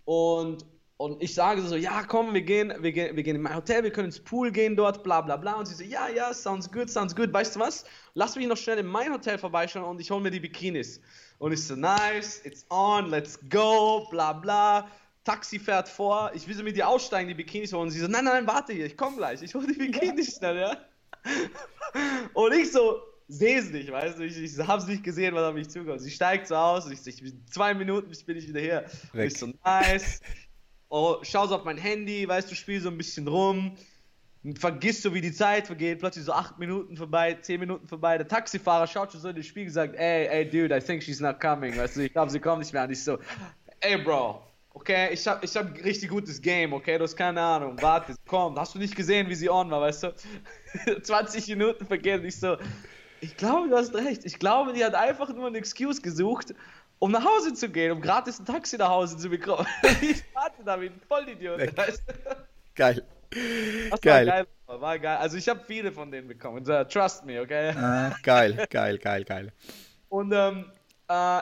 Und, 0.05 0.65
und 0.97 1.21
ich 1.23 1.33
sage 1.33 1.61
so, 1.61 1.75
ja 1.75 2.03
komm, 2.03 2.33
wir 2.33 2.41
gehen, 2.41 2.73
wir, 2.79 2.91
gehen, 2.91 3.15
wir 3.15 3.23
gehen 3.23 3.35
in 3.35 3.41
mein 3.41 3.55
Hotel, 3.55 3.83
wir 3.83 3.91
können 3.91 4.07
ins 4.07 4.19
Pool 4.19 4.51
gehen 4.51 4.75
dort, 4.75 5.03
bla 5.03 5.21
bla 5.21 5.37
bla. 5.37 5.53
Und 5.53 5.65
sie 5.65 5.75
so, 5.75 5.83
ja, 5.83 6.09
ja, 6.09 6.33
sounds 6.33 6.71
good, 6.71 6.89
sounds 6.89 7.15
good, 7.15 7.33
weißt 7.33 7.55
du 7.55 7.59
was, 7.59 7.85
lass 8.13 8.35
mich 8.35 8.47
noch 8.47 8.57
schnell 8.57 8.79
in 8.79 8.85
mein 8.85 9.11
Hotel 9.11 9.37
vorbeischauen 9.37 9.85
und 9.85 9.99
ich 9.99 10.11
hole 10.11 10.21
mir 10.21 10.31
die 10.31 10.39
Bikinis. 10.39 11.01
Und 11.39 11.51
ich 11.53 11.65
so, 11.65 11.75
nice, 11.75 12.41
it's 12.45 12.65
on, 12.69 13.09
let's 13.09 13.39
go, 13.49 14.07
bla 14.11 14.33
bla. 14.33 14.87
Taxi 15.23 15.59
fährt 15.59 15.89
vor, 15.89 16.31
ich 16.33 16.47
will 16.47 16.55
so 16.55 16.63
mit 16.63 16.75
dir 16.75 16.87
aussteigen, 16.87 17.27
die 17.27 17.33
Bikinis 17.33 17.71
holen. 17.73 17.83
Und 17.83 17.91
sie 17.91 17.99
so, 17.99 18.07
nein, 18.07 18.25
nein, 18.25 18.45
warte 18.45 18.73
hier, 18.73 18.85
ich 18.85 18.97
komm 18.97 19.17
gleich, 19.17 19.41
ich 19.41 19.55
hole 19.55 19.67
die 19.67 19.73
Bikinis 19.73 20.35
schnell, 20.37 20.57
ja. 20.57 20.77
Und 22.33 22.53
ich 22.53 22.71
so, 22.71 23.01
sehe 23.27 23.59
es 23.59 23.69
nicht, 23.71 23.91
weißt 23.91 24.19
du, 24.19 24.23
ich, 24.23 24.37
ich 24.37 24.57
habe 24.59 24.81
es 24.81 24.87
nicht 24.87 25.03
gesehen, 25.03 25.33
was 25.35 25.43
auf 25.43 25.53
mich 25.53 25.69
zukommt. 25.69 26.01
Sie 26.01 26.11
steigt 26.11 26.47
so 26.47 26.55
aus, 26.55 26.89
ich, 26.89 27.05
ich, 27.07 27.33
zwei 27.49 27.73
Minuten 27.73 28.11
bin 28.25 28.37
ich 28.37 28.47
wieder 28.47 28.59
hier. 28.59 28.85
Und 29.13 29.19
ich 29.19 29.37
so, 29.37 29.47
nice. 29.63 30.21
Oh, 30.89 31.17
schau 31.23 31.47
so 31.47 31.55
auf 31.55 31.63
mein 31.63 31.77
Handy, 31.77 32.27
weißt 32.27 32.51
du, 32.51 32.55
spiel 32.55 32.79
so 32.79 32.89
ein 32.89 32.97
bisschen 32.97 33.27
rum. 33.27 33.75
Vergisst 34.59 35.03
so, 35.03 35.13
wie 35.13 35.21
die 35.21 35.31
Zeit 35.31 35.67
vergeht, 35.67 35.99
plötzlich 35.99 36.25
so 36.25 36.33
acht 36.33 36.59
Minuten 36.59 36.97
vorbei, 36.97 37.35
zehn 37.35 37.61
Minuten 37.61 37.87
vorbei. 37.87 38.17
Der 38.17 38.27
Taxifahrer 38.27 38.87
schaut 38.87 39.13
schon 39.13 39.21
so 39.21 39.29
in 39.29 39.35
den 39.35 39.43
Spiegel 39.43 39.69
und 39.69 39.73
sagt, 39.73 39.95
ey, 39.95 40.27
ey, 40.27 40.49
dude, 40.49 40.75
I 40.75 40.81
think 40.81 41.01
she's 41.01 41.21
not 41.21 41.39
coming. 41.39 41.77
Weißt 41.77 41.95
du, 41.95 42.01
ich 42.01 42.11
glaube, 42.11 42.29
sie 42.29 42.41
kommt 42.41 42.59
nicht 42.59 42.73
mehr. 42.73 42.83
Und 42.83 42.91
ich 42.91 43.01
so, 43.01 43.17
ey, 43.79 43.97
Bro, 44.03 44.43
okay, 44.73 45.13
ich 45.13 45.27
hab, 45.27 45.43
ich 45.43 45.55
hab 45.55 45.73
richtig 45.83 46.09
gutes 46.09 46.41
Game, 46.41 46.73
okay, 46.73 46.97
du 46.97 47.03
hast 47.03 47.15
keine 47.15 47.41
Ahnung, 47.41 47.81
warte, 47.81 48.15
komm, 48.27 48.59
hast 48.59 48.75
du 48.75 48.79
nicht 48.79 48.95
gesehen, 48.95 49.29
wie 49.29 49.35
sie 49.35 49.49
on 49.49 49.71
war, 49.71 49.81
weißt 49.81 50.03
du? 50.03 50.13
20 51.01 51.47
Minuten 51.49 51.85
vergehen 51.85 52.25
ich 52.25 52.39
so, 52.39 52.57
ich 53.23 53.37
glaube, 53.37 53.69
du 53.69 53.77
hast 53.77 53.95
recht. 53.95 54.25
Ich 54.25 54.37
glaube, 54.37 54.73
die 54.73 54.83
hat 54.83 54.95
einfach 54.95 55.33
nur 55.33 55.47
eine 55.47 55.57
Excuse 55.57 56.01
gesucht, 56.01 56.53
um 56.99 57.11
nach 57.11 57.23
Hause 57.23 57.53
zu 57.53 57.69
gehen, 57.69 57.93
um 57.93 58.01
gratis 58.01 58.37
ein 58.39 58.45
Taxi 58.45 58.77
nach 58.77 58.89
Hause 58.89 59.17
zu 59.17 59.29
bekommen. 59.29 59.65
ich 60.01 60.23
warte 60.33 60.61
da 60.65 60.79
wie 60.81 60.87
ein 60.87 61.01
Vollidiot. 61.07 61.77
Weißt 61.77 62.03
du? 62.05 62.13
Geil. 62.75 63.01
Das 63.89 64.01
geil. 64.01 64.27
War 64.27 64.33
geil. 64.33 64.47
War 64.67 64.99
geil. 64.99 65.17
Also 65.17 65.37
ich 65.37 65.47
habe 65.47 65.61
viele 65.65 65.93
von 65.93 66.11
denen 66.11 66.27
bekommen. 66.27 66.69
Uh, 66.69 66.83
trust 66.83 67.25
me, 67.25 67.39
okay? 67.41 67.69
Ah, 67.69 68.13
geil, 68.23 68.67
geil, 68.69 68.97
geil, 68.97 69.23
geil. 69.23 69.53
Und 70.09 70.33
ähm, 70.33 70.65
äh, 70.65 70.72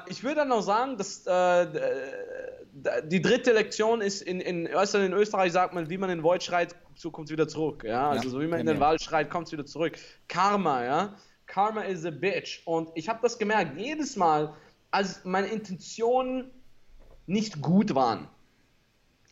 ich 0.07 0.23
würde 0.23 0.35
dann 0.35 0.49
noch 0.49 0.61
sagen, 0.61 0.97
dass 0.97 1.25
äh, 1.27 1.67
die 3.03 3.21
dritte 3.21 3.53
Lektion 3.53 4.01
ist, 4.01 4.21
in, 4.21 4.41
in, 4.41 4.65
in 4.65 5.13
Österreich 5.13 5.51
sagt 5.51 5.73
man, 5.73 5.89
wie 5.89 5.97
man 5.97 6.09
in 6.09 6.19
den 6.19 6.23
Wald 6.23 6.43
schreit, 6.43 6.75
so 6.95 7.11
kommt 7.11 7.27
es 7.27 7.31
wieder 7.31 7.47
zurück. 7.47 7.83
Ja? 7.85 8.09
Also 8.09 8.25
ja, 8.25 8.29
so 8.29 8.41
wie 8.41 8.47
man 8.47 8.59
in 8.59 8.65
den 8.65 8.79
Wald 8.79 9.01
schreit, 9.01 9.29
kommt 9.29 9.47
es 9.47 9.53
wieder 9.53 9.65
zurück. 9.65 9.97
Karma, 10.27 10.83
ja. 10.83 11.15
Karma 11.45 11.81
is 11.81 12.05
a 12.05 12.11
bitch. 12.11 12.61
Und 12.65 12.89
ich 12.95 13.09
habe 13.09 13.19
das 13.21 13.37
gemerkt, 13.37 13.77
jedes 13.77 14.15
Mal, 14.15 14.53
als 14.89 15.23
meine 15.25 15.47
Intentionen 15.47 16.49
nicht 17.27 17.61
gut 17.61 17.93
waren, 17.93 18.27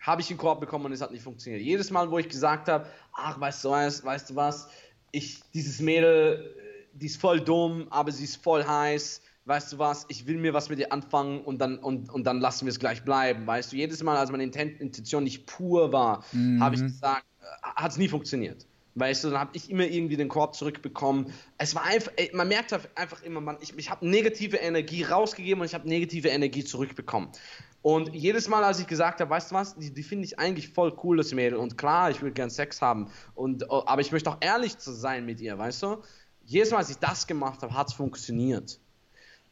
habe 0.01 0.21
ich 0.21 0.29
einen 0.29 0.37
Korb 0.37 0.59
bekommen 0.59 0.85
und 0.85 0.91
es 0.91 1.01
hat 1.01 1.11
nicht 1.11 1.23
funktioniert. 1.23 1.61
Jedes 1.61 1.91
Mal, 1.91 2.09
wo 2.09 2.19
ich 2.19 2.29
gesagt 2.29 2.67
habe, 2.67 2.85
ach, 3.13 3.39
weißt 3.39 3.63
du 3.65 3.69
was, 3.71 4.03
weißt 4.03 4.29
du 4.29 4.35
was, 4.35 4.69
ich, 5.11 5.41
dieses 5.53 5.79
Mädel, 5.79 6.55
die 6.93 7.07
ist 7.07 7.19
voll 7.19 7.41
dumm, 7.41 7.87
aber 7.89 8.11
sie 8.11 8.23
ist 8.23 8.37
voll 8.37 8.65
heiß, 8.65 9.21
weißt 9.49 9.73
du 9.73 9.79
was, 9.79 10.05
ich 10.09 10.27
will 10.27 10.37
mir 10.37 10.53
was 10.53 10.69
mit 10.69 10.79
ihr 10.79 10.93
anfangen 10.93 11.41
und 11.41 11.59
dann, 11.59 11.79
und, 11.79 12.09
und 12.13 12.23
dann 12.23 12.39
lassen 12.39 12.65
wir 12.65 12.71
es 12.71 12.79
gleich 12.79 13.03
bleiben, 13.03 13.47
weißt 13.47 13.71
du. 13.71 13.75
Jedes 13.75 14.03
Mal, 14.03 14.15
als 14.15 14.31
meine 14.31 14.43
Intention 14.43 15.23
nicht 15.23 15.47
pur 15.47 15.91
war, 15.91 16.23
mhm. 16.31 16.63
habe 16.63 16.75
ich 16.75 16.81
gesagt, 16.81 17.25
äh, 17.41 17.45
hat 17.75 17.91
es 17.91 17.97
nie 17.97 18.07
funktioniert. 18.07 18.67
Weißt 18.95 19.23
du, 19.23 19.29
dann 19.29 19.39
habe 19.39 19.51
ich 19.53 19.69
immer 19.69 19.85
irgendwie 19.85 20.17
den 20.17 20.27
Korb 20.27 20.55
zurückbekommen. 20.55 21.33
Es 21.57 21.73
war 21.73 21.83
einfach, 21.83 22.11
ey, 22.17 22.31
man 22.33 22.47
merkt 22.47 22.73
einfach 22.95 23.23
immer, 23.23 23.41
man, 23.41 23.57
ich, 23.61 23.77
ich 23.77 23.89
habe 23.89 24.07
negative 24.07 24.57
Energie 24.57 25.03
rausgegeben 25.03 25.61
und 25.61 25.67
ich 25.67 25.73
habe 25.73 25.87
negative 25.87 26.29
Energie 26.29 26.63
zurückbekommen. 26.63 27.29
Und 27.81 28.13
jedes 28.13 28.49
Mal, 28.49 28.63
als 28.63 28.79
ich 28.79 28.87
gesagt 28.87 29.21
habe, 29.21 29.31
weißt 29.31 29.51
du 29.51 29.55
was, 29.55 29.75
die, 29.77 29.91
die 29.93 30.03
finde 30.03 30.25
ich 30.25 30.37
eigentlich 30.37 30.69
voll 30.69 30.95
cool, 31.03 31.17
das 31.17 31.33
Mädel. 31.33 31.57
Und 31.57 31.77
klar, 31.77 32.11
ich 32.11 32.21
will 32.21 32.31
gern 32.31 32.49
Sex 32.49 32.81
haben. 32.81 33.09
Und, 33.35 33.65
oh, 33.69 33.83
aber 33.85 34.01
ich 34.01 34.11
möchte 34.11 34.29
auch 34.29 34.37
ehrlich 34.41 34.77
zu 34.77 34.91
sein 34.91 35.25
mit 35.25 35.39
ihr, 35.39 35.57
weißt 35.57 35.83
du? 35.83 35.97
Jedes 36.43 36.71
Mal, 36.71 36.77
als 36.77 36.89
ich 36.89 36.97
das 36.97 37.25
gemacht 37.25 37.61
habe, 37.61 37.73
hat 37.73 37.87
es 37.87 37.93
funktioniert. 37.93 38.79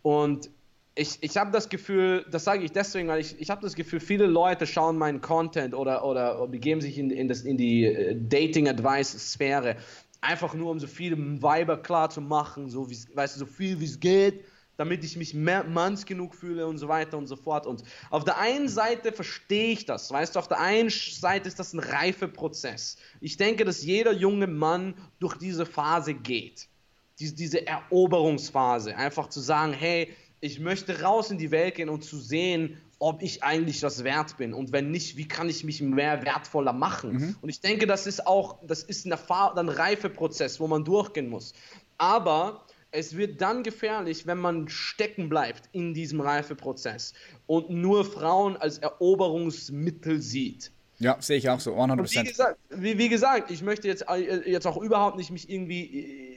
Und 0.08 0.50
ich, 0.96 1.18
ich 1.20 1.36
habe 1.36 1.52
das 1.52 1.68
Gefühl, 1.68 2.26
das 2.32 2.46
sage 2.46 2.64
ich 2.64 2.72
deswegen, 2.72 3.10
weil 3.10 3.20
ich, 3.20 3.42
ich 3.42 3.50
habe 3.50 3.62
das 3.62 3.76
Gefühl, 3.76 4.00
viele 4.00 4.26
Leute 4.26 4.66
schauen 4.66 4.98
meinen 4.98 5.20
Content 5.20 5.74
oder, 5.74 6.06
oder, 6.06 6.42
oder 6.42 6.48
begeben 6.48 6.80
sich 6.80 6.98
in, 6.98 7.10
in, 7.12 7.28
das, 7.28 7.42
in 7.42 7.58
die 7.58 7.84
äh, 7.84 8.16
Dating-Advice-Sphäre, 8.18 9.76
einfach 10.22 10.54
nur 10.54 10.72
um 10.72 10.80
so 10.80 10.88
viele 10.88 11.18
Weiber 11.42 11.76
klar 11.76 12.10
zu 12.10 12.22
machen, 12.22 12.70
so, 12.70 12.90
weißt 12.90 13.36
du, 13.36 13.40
so 13.40 13.46
viel 13.46 13.82
wie 13.82 13.84
es 13.84 14.00
geht, 14.00 14.46
damit 14.78 15.04
ich 15.04 15.18
mich 15.18 15.34
mehr, 15.34 15.66
manns 15.66 16.06
genug 16.06 16.36
fühle 16.36 16.68
und 16.68 16.78
so 16.78 16.88
weiter 16.88 17.18
und 17.18 17.28
so 17.28 17.36
fort. 17.36 17.68
Und 17.68 17.84
auf 18.10 18.24
der 18.24 18.38
einen 18.38 18.70
Seite 18.70 19.12
verstehe 19.12 19.74
ich 19.74 19.86
das, 19.88 20.10
weißt 20.10 20.36
du, 20.36 20.40
auf 20.40 20.48
der 20.48 20.62
einen 20.62 20.90
Seite 20.90 21.50
ist 21.50 21.60
das 21.60 21.74
ein 21.74 21.80
Reifeprozess. 21.80 22.96
Ich 23.20 23.36
denke, 23.36 23.66
dass 23.66 23.84
jeder 23.84 24.14
junge 24.14 24.48
Mann 24.48 24.94
durch 25.20 25.36
diese 25.36 25.66
Phase 25.66 26.14
geht. 26.14 26.70
Diese, 27.20 27.36
diese 27.36 27.66
Eroberungsphase, 27.66 28.96
einfach 28.96 29.30
zu 29.30 29.40
sagen, 29.40 29.74
hey, 29.74 30.14
ich 30.40 30.60
möchte 30.60 31.02
raus 31.02 31.32
in 31.32 31.38
die 31.38 31.52
Welt 31.52 31.76
gehen 31.76 31.90
und 31.90 32.04
zu 32.04 32.20
sehen, 32.20 32.78
ob 33.00 33.22
ich 33.22 33.44
eigentlich 33.44 33.80
das 33.80 34.04
wert 34.04 34.38
bin 34.38 34.54
und 34.54 34.72
wenn 34.72 34.92
nicht, 34.92 35.18
wie 35.18 35.28
kann 35.28 35.50
ich 35.50 35.64
mich 35.64 35.82
mehr 35.82 36.24
wertvoller 36.24 36.74
machen? 36.74 37.14
Mhm. 37.14 37.36
Und 37.42 37.50
ich 37.50 37.62
denke, 37.62 37.86
das 37.86 38.08
ist 38.08 38.26
auch, 38.26 38.58
das 38.66 38.84
ist 38.84 39.06
ein, 39.06 39.14
ein 39.14 39.70
Reifeprozess, 39.70 40.60
wo 40.60 40.68
man 40.68 40.84
durchgehen 40.84 41.30
muss. 41.30 41.54
Aber 41.98 42.66
es 42.92 43.16
wird 43.16 43.42
dann 43.42 43.64
gefährlich, 43.64 44.26
wenn 44.26 44.40
man 44.40 44.68
stecken 44.70 45.30
bleibt 45.30 45.70
in 45.74 45.94
diesem 45.94 46.22
Reifeprozess 46.22 47.14
und 47.46 47.70
nur 47.70 48.06
Frauen 48.06 48.58
als 48.58 48.80
Eroberungsmittel 48.80 50.22
sieht. 50.22 50.72
Ja, 51.00 51.18
sehe 51.20 51.38
ich 51.38 51.48
auch 51.50 51.60
so, 51.60 51.76
100%. 51.76 52.24
Wie 52.24 52.28
gesagt, 52.28 52.60
wie, 52.70 52.98
wie 52.98 53.10
gesagt, 53.10 53.52
ich 53.52 53.62
möchte 53.62 53.88
jetzt, 53.88 54.06
äh, 54.10 54.50
jetzt 54.50 54.66
auch 54.66 54.78
überhaupt 54.82 55.18
nicht 55.18 55.30
mich 55.30 55.48
irgendwie 55.48 56.37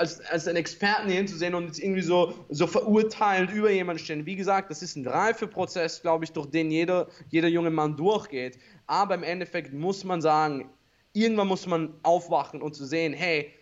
als, 0.00 0.20
als 0.22 0.48
einen 0.48 0.56
Experten 0.56 1.08
hier 1.08 1.18
hinzusehen 1.18 1.54
und 1.54 1.66
jetzt 1.66 1.78
irgendwie 1.78 2.00
so, 2.00 2.34
so 2.48 2.66
verurteilend 2.66 3.52
über 3.52 3.70
jemanden 3.70 4.02
stehen. 4.02 4.24
Wie 4.24 4.34
gesagt, 4.34 4.70
das 4.70 4.80
ist 4.80 4.96
ein 4.96 5.06
Reifeprozess, 5.06 6.00
glaube 6.00 6.24
ich, 6.24 6.32
durch 6.32 6.46
den 6.46 6.70
jeder, 6.70 7.06
jeder 7.28 7.48
junge 7.48 7.68
Mann 7.68 7.98
durchgeht. 7.98 8.58
Aber 8.86 9.14
im 9.14 9.22
Endeffekt 9.22 9.74
muss 9.74 10.02
man 10.02 10.22
sagen, 10.22 10.70
irgendwann 11.12 11.48
muss 11.48 11.66
man 11.66 11.94
aufwachen 12.02 12.62
und 12.62 12.74
zu 12.74 12.86
sehen, 12.86 13.12
hey, 13.12 13.52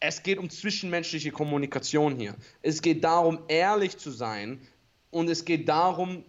es 0.00 0.22
geht 0.22 0.38
um 0.38 0.48
zwischenmenschliche 0.48 1.32
Kommunikation 1.32 2.16
hier. 2.16 2.34
Es 2.62 2.80
geht 2.80 3.04
darum, 3.04 3.40
ehrlich 3.48 3.98
zu 3.98 4.10
sein 4.10 4.58
und 5.10 5.28
es 5.28 5.44
geht 5.44 5.68
darum, 5.68 6.24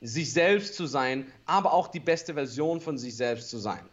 sich 0.00 0.32
selbst 0.32 0.76
zu 0.76 0.86
sein, 0.86 1.26
aber 1.44 1.72
auch 1.72 1.88
die 1.88 2.00
beste 2.00 2.34
Version 2.34 2.80
von 2.80 2.98
sich 2.98 3.16
selbst 3.16 3.50
zu 3.50 3.58
sein. 3.58 3.84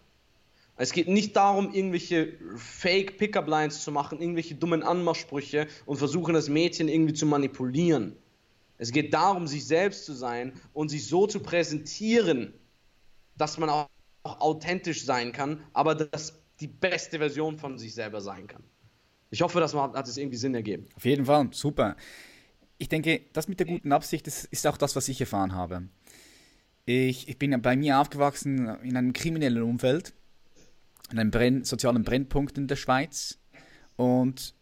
Es 0.79 0.93
geht 0.93 1.07
nicht 1.07 1.35
darum, 1.35 1.73
irgendwelche 1.73 2.33
Fake 2.55 3.17
Pickup 3.17 3.47
Lines 3.47 3.83
zu 3.83 3.91
machen, 3.91 4.21
irgendwelche 4.21 4.53
dummen 4.53 4.83
Anmachsprüche 4.83 5.67
und 5.85 5.97
versuchen, 5.97 6.35
das 6.35 6.49
Mädchen 6.49 6.87
irgendwie 6.87 7.13
zu 7.13 7.25
manipulieren. 7.25 8.15
Es 8.77 8.91
geht 8.91 9.11
darum, 9.11 9.47
sich 9.47 9.65
selbst 9.65 10.05
zu 10.05 10.13
sein 10.13 10.53
und 10.73 10.89
sich 10.89 11.07
so 11.07 11.25
zu 11.25 11.39
präsentieren, 11.39 12.53
dass 13.35 13.57
man 13.57 13.69
auch, 13.69 13.89
auch 14.21 14.39
authentisch 14.39 15.03
sein 15.03 15.31
kann, 15.31 15.63
aber 15.73 15.95
dass 15.95 16.39
die 16.59 16.67
beste 16.67 17.17
Version 17.17 17.57
von 17.57 17.79
sich 17.79 17.95
selber 17.95 18.21
sein 18.21 18.45
kann. 18.45 18.63
Ich 19.31 19.41
hoffe, 19.41 19.59
das 19.59 19.73
hat 19.73 20.07
es 20.07 20.17
irgendwie 20.17 20.37
Sinn 20.37 20.53
ergeben. 20.53 20.85
Auf 20.95 21.05
jeden 21.05 21.25
Fall, 21.25 21.49
super. 21.51 21.95
Ich 22.77 22.87
denke, 22.87 23.21
das 23.33 23.47
mit 23.47 23.59
der 23.59 23.65
guten 23.65 23.91
Absicht 23.91 24.27
das 24.27 24.45
ist 24.45 24.67
auch 24.67 24.77
das, 24.77 24.95
was 24.95 25.09
ich 25.09 25.19
erfahren 25.19 25.55
habe. 25.55 25.87
Ich, 26.85 27.27
ich 27.27 27.37
bin 27.39 27.51
ja 27.51 27.57
bei 27.57 27.75
mir 27.75 27.99
aufgewachsen 27.99 28.69
in 28.83 28.95
einem 28.95 29.11
kriminellen 29.11 29.63
Umfeld 29.63 30.13
in 31.11 31.19
einem 31.19 31.31
Brenn, 31.31 31.63
sozialen 31.63 32.03
Brennpunkt 32.03 32.57
in 32.57 32.67
der 32.67 32.75
Schweiz. 32.75 33.39
Und 33.95 34.55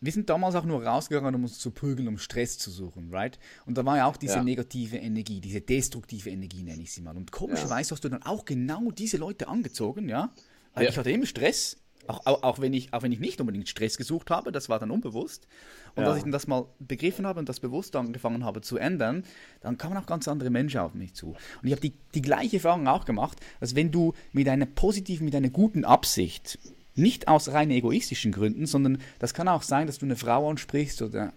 wir 0.00 0.12
sind 0.12 0.30
damals 0.30 0.54
auch 0.54 0.64
nur 0.64 0.84
rausgegangen, 0.84 1.34
um 1.34 1.42
uns 1.42 1.58
zu 1.58 1.70
prügeln, 1.72 2.06
um 2.06 2.18
Stress 2.18 2.58
zu 2.58 2.70
suchen, 2.70 3.12
right? 3.12 3.38
Und 3.66 3.78
da 3.78 3.84
war 3.84 3.96
ja 3.96 4.06
auch 4.06 4.16
diese 4.16 4.36
ja. 4.36 4.44
negative 4.44 4.96
Energie, 4.96 5.40
diese 5.40 5.60
destruktive 5.60 6.30
Energie, 6.30 6.62
nenne 6.62 6.82
ich 6.82 6.92
sie 6.92 7.02
mal. 7.02 7.16
Und 7.16 7.32
komischerweise 7.32 7.90
ja. 7.90 7.96
hast 7.96 8.04
du 8.04 8.08
dann 8.08 8.22
auch 8.22 8.44
genau 8.44 8.90
diese 8.92 9.16
Leute 9.16 9.48
angezogen, 9.48 10.08
ja? 10.08 10.32
Weil 10.74 10.84
ja. 10.84 10.90
ich 10.90 10.98
hatte 10.98 11.10
immer 11.10 11.26
Stress 11.26 11.78
Auch, 12.08 12.26
auch, 12.26 12.42
auch, 12.42 12.60
wenn 12.60 12.72
ich, 12.72 12.92
auch 12.92 13.02
wenn 13.02 13.12
ich 13.12 13.20
nicht 13.20 13.40
unbedingt 13.40 13.68
Stress 13.68 13.96
gesucht 13.96 14.30
habe, 14.30 14.50
das 14.50 14.68
war 14.68 14.78
dann 14.78 14.90
unbewusst. 14.90 15.46
Und 15.94 16.02
ja. 16.02 16.08
als 16.08 16.18
ich 16.18 16.22
dann 16.22 16.32
das 16.32 16.46
mal 16.46 16.66
begriffen 16.78 17.26
habe 17.26 17.38
und 17.38 17.48
das 17.48 17.60
bewusst 17.60 17.94
angefangen 17.96 18.44
habe 18.44 18.60
zu 18.62 18.78
ändern, 18.78 19.24
dann 19.60 19.78
kamen 19.78 19.96
auch 19.96 20.06
ganz 20.06 20.26
andere 20.26 20.50
Menschen 20.50 20.80
auf 20.80 20.94
mich 20.94 21.14
zu. 21.14 21.28
Und 21.28 21.68
ich 21.68 21.72
habe 21.72 21.80
die, 21.80 21.92
die 22.14 22.22
gleiche 22.22 22.56
Erfahrung 22.56 22.88
auch 22.88 23.04
gemacht, 23.04 23.38
dass 23.60 23.74
wenn 23.74 23.92
du 23.92 24.14
mit 24.32 24.48
einer 24.48 24.66
positiven, 24.66 25.26
mit 25.26 25.34
einer 25.34 25.50
guten 25.50 25.84
Absicht, 25.84 26.58
nicht 26.94 27.28
aus 27.28 27.52
rein 27.52 27.70
egoistischen 27.70 28.32
Gründen, 28.32 28.66
sondern 28.66 28.98
das 29.18 29.32
kann 29.32 29.46
auch 29.46 29.62
sein, 29.62 29.86
dass 29.86 29.98
du 29.98 30.06
eine 30.06 30.16
Frau 30.16 30.50
ansprichst 30.50 31.00
oder 31.02 31.32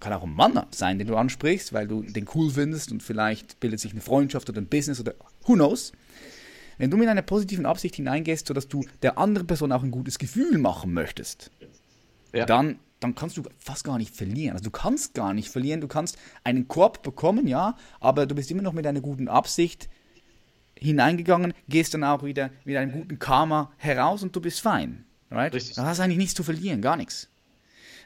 kann 0.00 0.12
auch 0.12 0.22
ein 0.22 0.34
Mann 0.34 0.60
sein, 0.70 0.98
den 0.98 1.08
du 1.08 1.16
ansprichst, 1.16 1.72
weil 1.72 1.88
du 1.88 2.02
den 2.02 2.26
cool 2.34 2.50
findest 2.50 2.92
und 2.92 3.02
vielleicht 3.02 3.60
bildet 3.60 3.80
sich 3.80 3.92
eine 3.92 4.00
Freundschaft 4.00 4.48
oder 4.48 4.60
ein 4.60 4.66
Business 4.66 5.00
oder 5.00 5.14
who 5.44 5.54
knows. 5.54 5.92
Wenn 6.78 6.90
du 6.90 6.96
mit 6.96 7.08
einer 7.08 7.22
positiven 7.22 7.66
Absicht 7.66 7.96
hineingehst, 7.96 8.46
sodass 8.46 8.68
du 8.68 8.84
der 9.02 9.18
anderen 9.18 9.46
Person 9.46 9.72
auch 9.72 9.82
ein 9.82 9.90
gutes 9.90 10.18
Gefühl 10.18 10.58
machen 10.58 10.92
möchtest, 10.92 11.50
ja. 12.32 12.46
dann, 12.46 12.78
dann 13.00 13.14
kannst 13.14 13.36
du 13.36 13.42
fast 13.58 13.84
gar 13.84 13.98
nicht 13.98 14.14
verlieren. 14.14 14.52
Also 14.52 14.64
du 14.64 14.70
kannst 14.70 15.14
gar 15.14 15.32
nicht 15.34 15.48
verlieren. 15.48 15.80
Du 15.80 15.88
kannst 15.88 16.18
einen 16.44 16.68
Korb 16.68 17.02
bekommen, 17.02 17.46
ja, 17.46 17.76
aber 18.00 18.26
du 18.26 18.34
bist 18.34 18.50
immer 18.50 18.62
noch 18.62 18.72
mit 18.72 18.86
einer 18.86 19.00
guten 19.00 19.28
Absicht 19.28 19.88
hineingegangen, 20.78 21.54
gehst 21.68 21.94
dann 21.94 22.04
auch 22.04 22.22
wieder 22.22 22.50
mit 22.64 22.76
einem 22.76 22.92
guten 22.92 23.18
Karma 23.18 23.72
heraus 23.78 24.22
und 24.22 24.36
du 24.36 24.40
bist 24.40 24.60
fein. 24.60 25.04
Right? 25.30 25.54
Richtig. 25.54 25.76
Da 25.76 25.86
hast 25.86 25.98
du 25.98 26.02
eigentlich 26.02 26.18
nichts 26.18 26.34
zu 26.34 26.42
verlieren, 26.42 26.82
gar 26.82 26.96
nichts. 26.96 27.28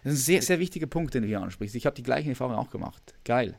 Das 0.03 0.15
ist 0.15 0.21
ein 0.21 0.23
sehr, 0.23 0.43
sehr 0.43 0.59
wichtiger 0.61 0.87
Punkt, 0.87 1.13
den 1.15 1.23
du 1.23 1.29
hier 1.29 1.41
ansprichst. 1.41 1.75
Ich 1.75 1.85
habe 1.85 1.95
die 1.95 2.03
gleichen 2.03 2.31
Erfahrungen 2.31 2.57
auch 2.57 2.71
gemacht. 2.71 3.15
Geil. 3.25 3.59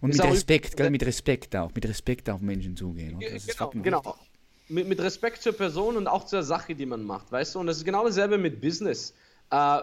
Und 0.00 0.10
mit 0.10 0.22
Respekt, 0.22 0.76
gell, 0.76 0.90
mit 0.90 1.04
Respekt 1.04 1.56
auch, 1.56 1.74
mit 1.74 1.86
Respekt 1.86 2.30
auf 2.30 2.40
Menschen 2.40 2.76
zugehen. 2.76 3.14
Und 3.16 3.24
das 3.24 3.46
genau, 3.46 3.70
ist 3.70 3.82
genau. 3.82 4.18
Mit, 4.68 4.86
mit, 4.86 5.00
Respekt 5.00 5.42
zur 5.42 5.54
Person 5.54 5.96
und 5.96 6.06
auch 6.06 6.24
zur 6.24 6.42
Sache, 6.42 6.74
die 6.74 6.84
man 6.84 7.02
macht, 7.04 7.32
weißt 7.32 7.54
du? 7.54 7.60
Und 7.60 7.66
das 7.66 7.78
ist 7.78 7.84
genau 7.84 8.04
dasselbe 8.04 8.36
mit 8.36 8.60
Business. 8.60 9.14
Äh, 9.50 9.80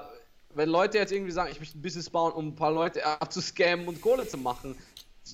wenn 0.54 0.70
Leute 0.70 0.98
jetzt 0.98 1.12
irgendwie 1.12 1.32
sagen, 1.32 1.50
ich 1.52 1.60
möchte 1.60 1.78
ein 1.78 1.82
Business 1.82 2.10
bauen, 2.10 2.34
um 2.34 2.50
ein 2.50 2.56
paar 2.56 2.72
Leute 2.72 3.06
abzuscammen 3.22 3.88
und 3.88 4.02
Kohle 4.02 4.28
zu 4.28 4.38
machen, 4.38 4.76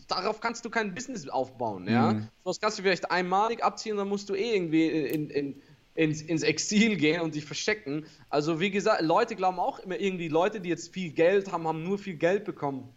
darauf 0.08 0.40
kannst 0.40 0.64
du 0.66 0.70
kein 0.70 0.94
Business 0.94 1.28
aufbauen, 1.28 1.88
ja? 1.88 2.14
Mhm. 2.14 2.28
Das 2.46 2.60
kannst 2.60 2.80
du 2.80 2.84
vielleicht 2.84 3.12
einmalig 3.12 3.64
abziehen, 3.64 3.98
dann 3.98 4.08
musst 4.08 4.30
du 4.30 4.36
eh 4.36 4.56
irgendwie 4.56 4.88
in, 4.88 5.30
in, 5.30 5.62
ins, 5.96 6.22
ins 6.22 6.44
Exil 6.44 6.96
gehen 6.96 7.22
und 7.22 7.36
dich 7.36 7.46
verstecken. 7.46 8.06
Also 8.30 8.60
wie 8.60 8.72
gesagt, 8.72 9.02
Leute 9.02 9.36
glauben 9.36 9.60
auch 9.60 9.80
immer 9.80 10.00
irgendwie, 10.00 10.30
Leute, 10.30 10.62
die 10.62 10.70
jetzt 10.70 10.94
viel 10.94 11.12
Geld 11.12 11.52
haben, 11.52 11.68
haben 11.68 11.84
nur 11.84 11.98
viel 11.98 12.16
Geld 12.16 12.46
bekommen, 12.46 12.90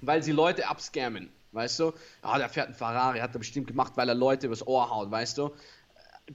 weil 0.00 0.22
sie 0.22 0.32
Leute 0.32 0.68
abscammen. 0.68 1.30
Weißt 1.52 1.80
du? 1.80 1.92
Ah, 2.22 2.38
der 2.38 2.48
fährt 2.48 2.68
ein 2.68 2.74
Ferrari, 2.74 3.18
hat 3.18 3.34
er 3.34 3.38
bestimmt 3.38 3.66
gemacht, 3.66 3.92
weil 3.96 4.08
er 4.08 4.14
Leute 4.14 4.46
übers 4.46 4.66
Ohr 4.66 4.88
haut, 4.88 5.10
weißt 5.10 5.36
du? 5.36 5.50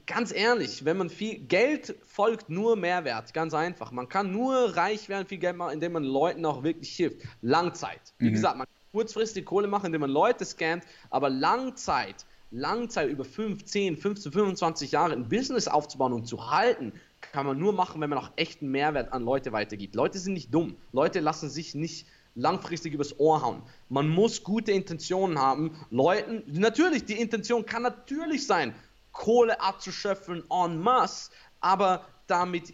Ganz 0.05 0.33
ehrlich, 0.33 0.83
wenn 0.85 0.97
man 0.97 1.09
viel 1.09 1.39
Geld 1.39 1.95
folgt 2.03 2.49
nur 2.49 2.75
Mehrwert, 2.75 3.33
ganz 3.33 3.53
einfach. 3.53 3.91
Man 3.91 4.09
kann 4.09 4.31
nur 4.31 4.75
reich 4.75 5.07
werden, 5.09 5.27
viel 5.27 5.37
Geld 5.37 5.55
machen, 5.55 5.73
indem 5.73 5.93
man 5.93 6.03
Leuten 6.03 6.45
auch 6.45 6.63
wirklich 6.63 6.95
hilft. 6.95 7.21
Langzeit. 7.41 8.13
Wie 8.17 8.29
mhm. 8.29 8.33
gesagt, 8.33 8.57
man 8.57 8.67
kann 8.67 8.91
kurzfristig 8.91 9.45
Kohle 9.45 9.67
machen, 9.67 9.87
indem 9.87 10.01
man 10.01 10.09
Leute 10.09 10.43
scannt, 10.45 10.83
aber 11.09 11.29
Langzeit 11.29 12.25
Langzeit 12.51 13.09
über 13.09 13.25
5, 13.25 13.65
10, 13.65 13.97
15, 13.97 14.31
25 14.31 14.91
Jahre 14.91 15.13
ein 15.13 15.27
Business 15.27 15.67
aufzubauen 15.67 16.13
und 16.13 16.27
zu 16.27 16.49
halten, 16.49 16.93
kann 17.33 17.45
man 17.45 17.59
nur 17.59 17.73
machen, 17.73 17.99
wenn 17.99 18.09
man 18.09 18.19
auch 18.19 18.31
echten 18.37 18.69
Mehrwert 18.69 19.11
an 19.11 19.23
Leute 19.23 19.51
weitergibt. 19.51 19.95
Leute 19.95 20.17
sind 20.17 20.33
nicht 20.33 20.53
dumm. 20.53 20.77
Leute 20.93 21.19
lassen 21.19 21.49
sich 21.49 21.75
nicht 21.75 22.07
langfristig 22.35 22.93
übers 22.93 23.19
Ohr 23.19 23.41
hauen. 23.41 23.63
Man 23.89 24.07
muss 24.07 24.43
gute 24.43 24.71
Intentionen 24.71 25.39
haben. 25.39 25.75
Leuten, 25.89 26.43
natürlich, 26.47 27.05
die 27.05 27.19
Intention 27.19 27.65
kann 27.65 27.81
natürlich 27.81 28.45
sein, 28.47 28.73
Kohle 29.17 29.59
abzuschöpfen 29.59 30.43
en 30.51 30.79
masse, 30.79 31.31
aber 31.59 32.05
damit 32.27 32.71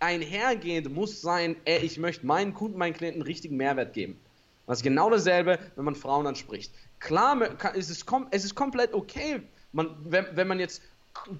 einhergehend 0.00 0.90
muss 0.90 1.20
sein, 1.20 1.56
ey, 1.66 1.84
ich 1.84 1.98
möchte 1.98 2.24
meinen 2.24 2.54
Kunden, 2.54 2.78
meinen 2.78 2.94
Klienten 2.94 3.20
richtigen 3.20 3.58
Mehrwert 3.58 3.92
geben. 3.92 4.18
Das 4.66 4.78
ist 4.78 4.82
genau 4.82 5.10
dasselbe, 5.10 5.58
wenn 5.76 5.84
man 5.84 5.94
Frauen 5.94 6.26
anspricht. 6.26 6.72
Klar, 7.00 7.38
es 7.76 7.90
ist, 7.90 8.06
es 8.30 8.44
ist 8.44 8.54
komplett 8.54 8.94
okay, 8.94 9.42
man, 9.72 9.94
wenn, 10.04 10.24
wenn 10.34 10.48
man 10.48 10.58
jetzt 10.58 10.80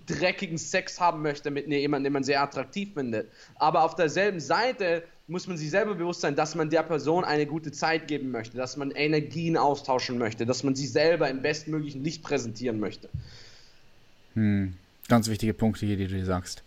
dreckigen 0.07 0.59
Sex 0.59 1.01
haben 1.01 1.23
möchte 1.23 1.51
mit 1.51 1.67
jemandem, 1.67 2.05
den 2.05 2.13
man 2.13 2.25
sehr 2.25 2.43
attraktiv 2.43 2.93
findet. 2.93 3.31
Aber 3.57 3.83
auf 3.83 3.95
derselben 3.95 4.41
Seite 4.41 5.05
muss 5.27 5.47
man 5.47 5.57
sich 5.57 5.71
selber 5.71 5.95
bewusst 5.95 6.21
sein, 6.21 6.37
dass 6.37 6.55
man 6.55 6.69
der 6.69 6.83
Person 6.83 7.25
eine 7.25 7.47
gute 7.47 7.73
Zeit 7.73 8.09
geben 8.09 8.31
möchte, 8.31 8.59
dass 8.59 8.77
man 8.77 8.91
Energien 8.91 9.57
austauschen 9.57 10.19
möchte, 10.19 10.45
dass 10.45 10.63
man 10.63 10.75
sich 10.75 10.93
selber 10.93 11.31
im 11.31 11.41
bestmöglichen 11.41 12.05
Licht 12.05 12.23
präsentieren 12.23 12.79
möchte. 12.79 13.09
Hm. 14.35 14.75
Ganz 15.09 15.29
wichtige 15.29 15.53
Punkte 15.53 15.85
hier, 15.85 15.97
die 15.97 16.07
du 16.07 16.25
sagst. 16.25 16.63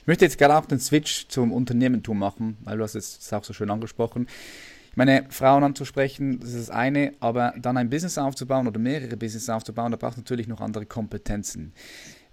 Ich 0.00 0.06
möchte 0.06 0.24
jetzt 0.24 0.38
gerade 0.38 0.56
auch 0.56 0.64
den 0.64 0.80
Switch 0.80 1.28
zum 1.28 1.52
Unternehmertum 1.52 2.18
machen, 2.18 2.56
weil 2.64 2.78
du 2.78 2.84
hast 2.84 2.94
es 2.94 3.32
auch 3.32 3.44
so 3.44 3.52
schön 3.52 3.70
angesprochen. 3.70 4.26
Ich 4.90 4.96
meine, 4.96 5.26
Frauen 5.28 5.62
anzusprechen, 5.62 6.40
das 6.40 6.50
ist 6.50 6.68
das 6.68 6.70
eine, 6.70 7.12
aber 7.20 7.54
dann 7.58 7.76
ein 7.76 7.90
Business 7.90 8.18
aufzubauen 8.18 8.66
oder 8.66 8.78
mehrere 8.78 9.16
Business 9.16 9.48
aufzubauen, 9.48 9.90
da 9.90 9.96
braucht 9.96 10.16
natürlich 10.16 10.48
noch 10.48 10.60
andere 10.60 10.86
Kompetenzen. 10.86 11.72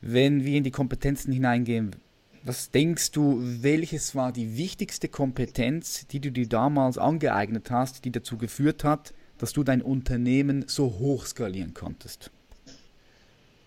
Wenn 0.01 0.45
wir 0.45 0.57
in 0.57 0.63
die 0.63 0.71
Kompetenzen 0.71 1.31
hineingehen, 1.31 1.95
was 2.43 2.71
denkst 2.71 3.11
du, 3.11 3.39
welches 3.41 4.15
war 4.15 4.31
die 4.31 4.57
wichtigste 4.57 5.09
Kompetenz, 5.09 6.07
die 6.07 6.21
du 6.21 6.31
dir 6.31 6.47
damals 6.47 6.97
angeeignet 6.97 7.69
hast, 7.69 8.05
die 8.05 8.11
dazu 8.11 8.37
geführt 8.37 8.85
hat, 8.85 9.13
dass 9.37 9.51
du 9.51 9.63
dein 9.63 9.81
Unternehmen 9.81 10.65
so 10.67 10.99
hoch 10.99 11.25
skalieren 11.25 11.73
konntest? 11.73 12.31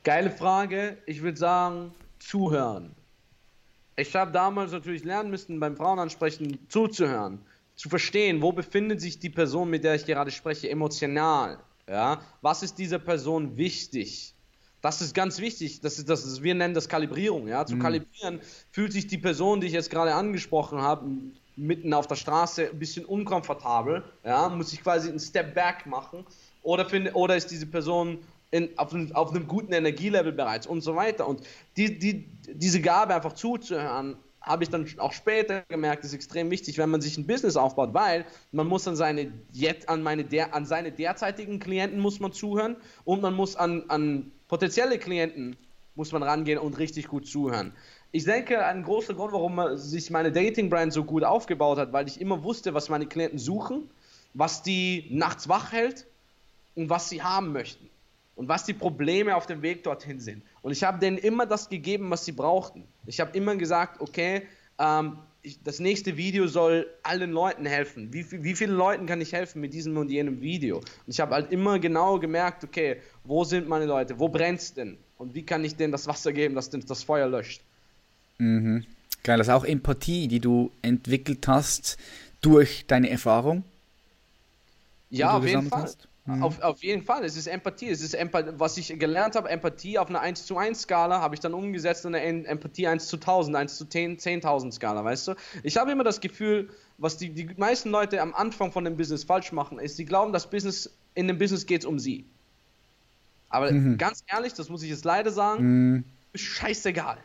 Geile 0.05 0.31
Frage. 0.31 0.99
Ich 1.07 1.23
würde 1.23 1.39
sagen, 1.39 1.95
zuhören. 2.19 2.95
Ich 3.97 4.15
habe 4.17 4.33
damals 4.33 4.73
natürlich 4.73 5.05
lernen 5.05 5.31
müssen, 5.31 5.61
beim 5.61 5.77
Frauenansprechen 5.77 6.59
zuzuhören 6.69 7.41
zu 7.77 7.89
verstehen, 7.89 8.43
wo 8.43 8.53
befindet 8.53 9.01
sich 9.01 9.19
die 9.19 9.31
Person, 9.31 9.71
mit 9.71 9.85
der 9.85 9.95
ich 9.95 10.07
gerade 10.07 10.31
spreche, 10.31 10.69
emotional. 10.69 11.59
Ja? 11.89 12.21
Was 12.41 12.63
ist 12.63 12.79
dieser 12.79 12.99
Person 12.99 13.57
wichtig? 13.57 14.35
Das 14.81 15.01
ist 15.01 15.15
ganz 15.15 15.39
wichtig. 15.39 15.81
Das 15.81 15.99
ist, 15.99 16.09
das 16.09 16.25
ist, 16.25 16.43
wir 16.43 16.55
nennen 16.55 16.75
das 16.75 16.89
Kalibrierung. 16.89 17.49
Ja? 17.49 17.65
Zu 17.65 17.77
mhm. 17.77 17.81
kalibrieren 17.81 18.41
fühlt 18.71 18.93
sich 18.93 19.07
die 19.07 19.19
Person, 19.19 19.61
die 19.61 19.67
ich 19.69 19.73
jetzt 19.73 19.91
gerade 19.91 20.15
angesprochen 20.15 20.81
habe, 20.81 21.11
mitten 21.57 21.93
auf 21.93 22.07
der 22.07 22.17
Straße 22.17 22.71
ein 22.71 22.79
bisschen 22.79 23.05
unkomfortabel. 23.05 24.05
Ja? 24.25 24.49
Muss 24.49 24.73
ich 24.73 24.83
quasi 24.83 25.09
einen 25.09 25.21
Step 25.21 25.55
back 25.55 25.87
machen? 25.87 26.25
Oder, 26.63 26.89
find, 26.89 27.15
oder 27.15 27.37
ist 27.37 27.51
diese 27.51 27.67
Person 27.67 28.19
in, 28.53 28.79
auf, 28.79 28.95
auf, 29.15 29.31
einem, 29.31 29.49
guten 29.49 29.73
Energielevel 29.73 30.33
bereits 30.33 30.67
und 30.67 30.83
so 30.83 30.95
weiter? 30.95 31.27
Und 31.27 31.41
die, 31.77 31.99
die, 31.99 32.29
diese 32.47 32.81
Gabe 32.81 33.15
einfach 33.15 33.33
zuzuhören, 33.33 34.17
habe 34.43 34.65
ich 34.65 34.71
dann 34.71 34.87
auch 34.99 35.13
später 35.13 35.63
gemerkt, 35.69 36.05
ist 36.05 36.15
extrem 36.15 36.51
wichtig, 36.51 36.79
wenn 36.79 36.91
man 36.91 37.01
sich 37.01 37.17
ein 37.17 37.27
Business 37.27 37.57
aufbaut, 37.57 37.95
weil 37.95 38.25
man 38.51 38.67
muss 38.67 38.87
an 38.89 38.97
seine, 38.97 39.33
an 39.87 40.03
meine, 40.03 40.25
der, 40.25 40.55
an 40.55 40.67
seine 40.67 40.93
derzeitigen 40.93 41.59
Klienten 41.59 42.01
muss 42.01 42.21
man 42.21 42.33
zuhören 42.33 42.77
und 43.05 43.23
man 43.23 43.35
muss 43.35 43.57
an, 43.57 43.85
an 43.89 44.33
potenzielle 44.49 44.99
Klienten 44.99 45.57
muss 45.95 46.13
man 46.13 46.23
rangehen 46.23 46.59
und 46.59 46.79
richtig 46.79 47.09
gut 47.09 47.27
zuhören. 47.27 47.73
Ich 48.11 48.25
denke, 48.25 48.65
ein 48.65 48.83
großer 48.83 49.15
Grund, 49.15 49.33
warum 49.33 49.77
sich 49.77 50.11
meine 50.11 50.33
Dating-Brand 50.33 50.93
so 50.93 51.05
gut 51.05 51.25
aufgebaut 51.25 51.79
hat, 51.79 51.93
weil 51.93 52.09
ich 52.09 52.21
immer 52.21 52.43
wusste, 52.43 52.75
was 52.75 52.89
meine 52.89 53.07
Klienten 53.07 53.39
suchen, 53.39 53.91
was 54.35 54.63
die 54.63 55.07
nachts 55.11 55.49
wach 55.49 55.73
hält 55.73 56.07
und 56.75 56.91
was 56.91 57.09
sie 57.09 57.23
haben 57.23 57.53
möchten 57.53 57.92
und 58.37 58.49
was 58.49 58.65
die 58.65 58.73
Probleme 58.73 59.37
auf 59.37 59.47
dem 59.47 59.63
Weg 59.63 59.85
dorthin 59.85 60.21
sind. 60.21 60.43
Und 60.63 60.73
ich 60.73 60.85
habe 60.85 60.99
denen 60.99 61.19
immer 61.19 61.47
das 61.47 61.69
gegeben, 61.69 62.11
was 62.11 62.25
sie 62.25 62.33
brauchten. 62.33 62.85
Ich 63.07 63.21
habe 63.21 63.37
immer 63.37 63.57
gesagt, 63.57 64.01
okay, 64.01 64.43
ähm, 64.79 65.19
ich, 65.43 65.63
das 65.63 65.81
nächste 65.81 66.17
Video 66.17 66.47
soll 66.47 66.87
allen 67.03 67.33
Leuten 67.33 67.67
helfen. 67.67 68.13
Wie, 68.13 68.25
wie 68.31 68.55
vielen 68.55 68.77
Leuten 68.77 69.07
kann 69.07 69.21
ich 69.21 69.33
helfen 69.33 69.61
mit 69.61 69.75
diesem 69.75 69.97
und 69.97 70.11
jenem 70.11 70.41
Video? 70.41 70.79
Und 70.79 71.09
ich 71.09 71.21
habe 71.21 71.35
halt 71.35 71.51
immer 71.51 71.79
genau 71.79 72.19
gemerkt, 72.19 72.65
okay, 72.65 72.99
wo 73.25 73.45
sind 73.45 73.69
meine 73.69 73.87
Leute? 73.87 74.19
Wo 74.19 74.29
brennt 74.29 74.61
es 74.61 74.75
denn? 74.75 74.97
Und 75.19 75.35
wie 75.35 75.43
kann 75.43 75.65
ich 75.65 75.77
denen 75.77 75.93
das 75.93 76.07
Wasser 76.07 76.33
geben, 76.33 76.55
das 76.55 76.71
das 76.71 77.03
Feuer 77.03 77.29
löscht? 77.29 77.63
Mhm. 78.39 78.85
Geil, 79.25 79.39
das 79.39 79.49
ist 79.49 79.53
auch 79.53 79.65
Empathie, 79.65 80.27
die 80.27 80.41
du 80.41 80.71
entwickelt 80.81 81.47
hast 81.47 81.97
durch 82.41 82.87
deine 82.87 83.11
Erfahrung. 83.11 83.65
Ja, 85.11 85.37
auf 85.37 85.47
jeden 85.47 85.69
Fall. 85.69 85.83
Hast. 85.83 86.09
Mhm. 86.25 86.43
Auf, 86.43 86.61
auf 86.61 86.83
jeden 86.85 87.03
Fall, 87.03 87.25
es 87.25 87.37
ist 87.37 87.49
Empathie. 87.49 87.89
Es 87.89 88.01
ist 88.01 88.15
Empathie, 88.15 88.53
was 88.57 88.77
ich 88.77 88.97
gelernt 88.99 89.35
habe, 89.35 89.49
Empathie 89.49 89.99
auf 89.99 90.09
einer 90.09 90.21
1 90.21 90.47
zu 90.47 90.57
1 90.57 90.83
Skala, 90.83 91.21
habe 91.21 91.35
ich 91.35 91.41
dann 91.41 91.53
umgesetzt 91.53 92.05
in 92.05 92.15
eine 92.15 92.47
Empathie 92.47 92.87
1 92.87 93.09
zu 93.09 93.17
1000, 93.17 93.57
1 93.57 93.77
zu 93.77 93.87
10, 93.87 94.19
10.000 94.19 94.73
Skala, 94.73 95.05
weißt 95.05 95.29
du? 95.29 95.35
Ich 95.65 95.77
habe 95.77 95.91
immer 95.91 96.05
das 96.05 96.21
Gefühl, 96.21 96.71
was 96.99 97.17
die, 97.17 97.31
die 97.31 97.51
meisten 97.57 97.91
Leute 97.91 98.21
am 98.23 98.35
Anfang 98.35 98.71
von 98.71 98.85
dem 98.85 98.97
Business 98.97 99.25
falsch 99.25 99.51
machen, 99.51 99.81
ist, 99.81 99.97
sie 99.97 100.05
glauben, 100.05 100.33
dass 100.33 100.49
Business, 100.49 100.91
in 101.15 101.27
dem 101.27 101.39
Business 101.39 101.67
geht 101.67 101.81
es 101.81 101.87
um 101.87 101.99
sie. 101.99 102.25
Aber 103.49 103.73
mhm. 103.73 103.99
ganz 103.99 104.23
ehrlich, 104.29 104.55
das 104.55 104.69
muss 104.69 104.83
ich 104.85 104.91
jetzt 104.91 105.05
leider 105.05 105.33
sagen, 105.33 105.65
mhm. 105.65 106.05
ist 106.33 106.43
scheißegal. 106.43 107.19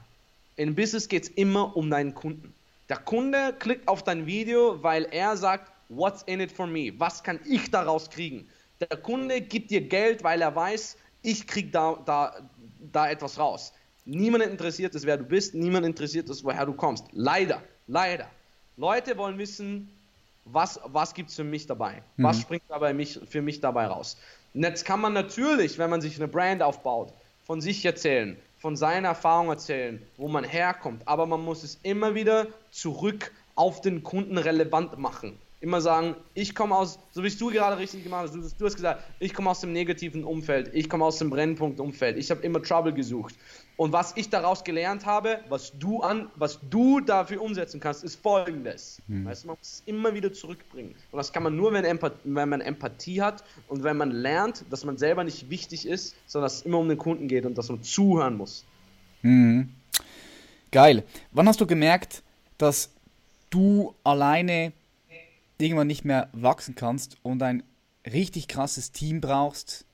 In 0.56 0.74
Business 0.74 1.08
geht 1.08 1.24
es 1.24 1.30
immer 1.30 1.78
um 1.78 1.92
deinen 1.92 2.16
Kunden. 2.16 2.52
Der 2.90 2.98
Kunde 2.98 3.54
klickt 3.60 3.88
auf 3.88 4.02
dein 4.02 4.26
Video, 4.26 4.82
weil 4.82 5.04
er 5.12 5.38
sagt, 5.38 5.72
what's 5.90 6.24
in 6.24 6.40
it 6.40 6.52
for 6.52 6.66
me? 6.66 6.92
Was 6.98 7.24
kann 7.24 7.40
ich 7.46 7.70
daraus 7.70 8.10
kriegen? 8.10 8.48
Der 8.80 8.98
Kunde 8.98 9.42
gibt 9.42 9.72
dir 9.72 9.82
Geld, 9.82 10.24
weil 10.24 10.42
er 10.42 10.56
weiß, 10.56 10.98
ich 11.22 11.48
kriege 11.48 11.70
da, 11.70 11.98
da, 12.06 12.34
da 12.92 13.10
etwas 13.10 13.40
raus. 13.40 13.74
Niemand 14.06 14.44
interessiert 14.44 14.96
es, 14.96 15.06
wer 15.06 15.18
du 15.18 15.24
bist, 15.24 15.54
niemand 15.54 15.86
interessiert 15.86 16.30
es, 16.30 16.44
woher 16.44 16.66
du 16.66 16.74
kommst. 16.74 17.06
Leider, 17.12 17.62
leider. 17.88 18.28
Leute 18.78 19.18
wollen 19.18 19.38
wissen, 19.38 19.90
was, 20.46 20.80
was 20.86 21.14
gibt 21.14 21.30
es 21.30 21.36
für 21.36 21.44
mich 21.44 21.68
dabei? 21.68 22.02
Mhm. 22.16 22.24
Was 22.24 22.40
springt 22.42 22.64
dabei 22.70 22.94
mich, 22.94 23.20
für 23.28 23.42
mich 23.42 23.60
dabei 23.60 23.88
raus? 23.88 24.18
Und 24.54 24.64
jetzt 24.64 24.86
kann 24.86 25.02
man 25.02 25.14
natürlich, 25.14 25.78
wenn 25.78 25.90
man 25.90 26.02
sich 26.02 26.16
eine 26.18 26.28
Brand 26.28 26.62
aufbaut, 26.62 27.12
von 27.46 27.62
sich 27.62 27.84
erzählen, 27.86 28.38
von 28.58 28.76
seiner 28.76 29.10
Erfahrung 29.10 29.50
erzählen, 29.50 30.02
wo 30.18 30.28
man 30.28 30.44
herkommt, 30.44 31.02
aber 31.06 31.26
man 31.26 31.44
muss 31.44 31.64
es 31.64 31.80
immer 31.84 32.16
wieder 32.16 32.48
zurück 32.72 33.32
auf 33.56 33.82
den 33.82 34.04
Kunden 34.04 34.38
relevant 34.38 34.98
machen. 34.98 35.38
Immer 35.68 35.82
sagen, 35.82 36.16
ich 36.34 36.56
komme 36.56 36.74
aus, 36.74 36.98
so 37.12 37.26
wie 37.26 37.30
du 37.30 37.50
gerade 37.50 37.78
richtig 37.78 38.02
gemacht 38.02 38.24
hast, 38.24 38.36
du, 38.36 38.40
du 38.40 38.66
hast 38.66 38.76
gesagt, 38.76 39.04
ich 39.20 39.34
komme 39.34 39.50
aus 39.50 39.60
dem 39.60 39.74
negativen 39.74 40.24
Umfeld, 40.24 40.72
ich 40.74 40.90
komme 40.90 41.04
aus 41.04 41.18
dem 41.18 41.30
Brennpunktumfeld, 41.30 42.16
ich 42.16 42.32
habe 42.32 42.42
immer 42.44 42.64
Trouble 42.64 42.94
gesucht. 42.94 43.36
Und 43.76 43.92
was 43.92 44.14
ich 44.16 44.30
daraus 44.30 44.64
gelernt 44.64 45.06
habe, 45.06 45.42
was 45.50 45.78
du 45.78 46.00
an, 46.00 46.32
was 46.38 46.62
du 46.70 47.02
dafür 47.02 47.42
umsetzen 47.42 47.82
kannst, 47.82 48.06
ist 48.06 48.16
folgendes. 48.16 49.02
Hm. 49.10 49.26
Weißt 49.26 49.44
du, 49.44 49.48
man 49.48 49.58
muss 49.58 49.68
es 49.68 49.84
immer 49.86 50.14
wieder 50.14 50.32
zurückbringen. 50.32 50.96
Und 51.12 51.18
das 51.18 51.34
kann 51.34 51.44
man 51.44 51.58
nur, 51.58 51.74
wenn, 51.74 51.84
Empath 51.84 52.14
wenn 52.24 52.48
man 52.48 52.62
Empathie 52.62 53.22
hat 53.22 53.44
und 53.68 53.84
wenn 53.84 53.98
man 53.98 54.12
lernt, 54.12 54.64
dass 54.70 54.86
man 54.86 54.98
selber 54.98 55.26
nicht 55.26 55.50
wichtig 55.50 55.86
ist, 55.86 56.16
sondern 56.28 56.46
dass 56.46 56.60
es 56.60 56.62
immer 56.62 56.78
um 56.78 56.88
den 56.88 56.98
Kunden 56.98 57.28
geht 57.28 57.46
und 57.46 57.58
dass 57.58 57.68
man 57.68 57.84
zuhören 57.84 58.38
muss. 58.38 58.64
Mhm. 59.22 59.68
Geil. 60.72 61.04
Wann 61.34 61.46
hast 61.50 61.60
du 61.60 61.68
gemerkt, 61.68 62.24
dass 62.58 62.90
du 63.50 63.94
alleine 64.06 64.72
irgendwann 65.60 65.88
nicht 65.88 66.06
mehr 66.06 66.30
wachsen 66.34 66.76
kannst 66.76 67.18
und 67.24 67.42
ein 67.44 67.64
richtig 68.06 68.48
krasses 68.48 68.92
Team 68.92 69.22
brauchst 69.22 69.86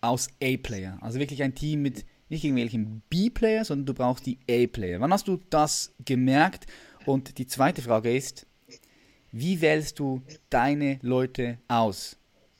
aus 0.00 0.28
A-Player? 0.42 0.98
Also 1.00 1.18
wirklich 1.18 1.42
ein 1.42 1.54
Team 1.54 1.82
mit 1.82 2.04
nicht 2.28 2.44
irgendwelchen 2.44 3.02
B-Player, 3.08 3.64
sondern 3.64 3.86
du 3.86 3.94
brauchst 3.94 4.26
die 4.26 4.38
A-Player. 4.50 5.00
Wann 5.00 5.12
hast 5.12 5.28
du 5.28 5.40
das 5.50 5.92
gemerkt? 6.04 6.66
Und 7.06 7.38
die 7.38 7.46
zweite 7.46 7.80
Frage 7.80 8.14
ist, 8.14 8.46
wie 9.32 9.60
wählst 9.60 9.98
du 9.98 10.22
deine 10.50 10.98
Leute 11.02 11.58
aus? 11.68 12.16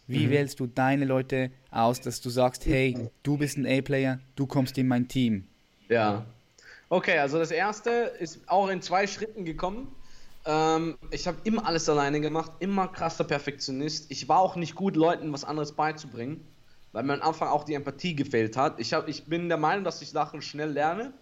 Wie 0.06 0.26
mhm. 0.26 0.30
wählst 0.30 0.60
du 0.60 0.66
deine 0.66 1.04
Leute 1.04 1.50
aus, 1.70 2.00
dass 2.00 2.20
du 2.20 2.30
sagst, 2.30 2.64
hey, 2.66 3.10
du 3.22 3.36
bist 3.36 3.58
ein 3.58 3.66
A-Player, 3.66 4.20
du 4.36 4.46
kommst 4.46 4.78
in 4.78 4.88
mein 4.88 5.06
Team? 5.06 5.46
Ja. 5.88 6.24
Okay, 6.88 7.18
also 7.18 7.38
das 7.38 7.50
erste 7.50 7.90
ist 8.18 8.40
auch 8.48 8.68
in 8.68 8.80
zwei 8.80 9.06
Schritten 9.06 9.44
gekommen. 9.44 9.94
Ähm, 10.48 10.98
ich 11.12 11.28
habe 11.28 11.38
immer 11.44 11.64
alles 11.64 11.88
alleine 11.88 12.20
gemacht, 12.20 12.50
immer 12.58 12.88
krasser 12.88 13.22
Perfektionist. 13.22 14.10
Ich 14.10 14.28
war 14.28 14.40
auch 14.40 14.56
nicht 14.56 14.74
gut, 14.74 14.96
Leuten 14.96 15.32
was 15.32 15.44
anderes 15.44 15.72
beizubringen 15.72 16.44
weil 16.92 17.02
mir 17.02 17.14
am 17.14 17.22
Anfang 17.22 17.48
auch 17.48 17.64
die 17.64 17.74
Empathie 17.74 18.14
gefehlt 18.14 18.56
hat. 18.56 18.80
Ich, 18.80 18.92
hab, 18.92 19.08
ich 19.08 19.24
bin 19.24 19.48
der 19.48 19.58
Meinung, 19.58 19.84
dass 19.84 20.02
ich 20.02 20.10
Sachen 20.10 20.42
schnell 20.42 20.70
lerne 20.70 21.12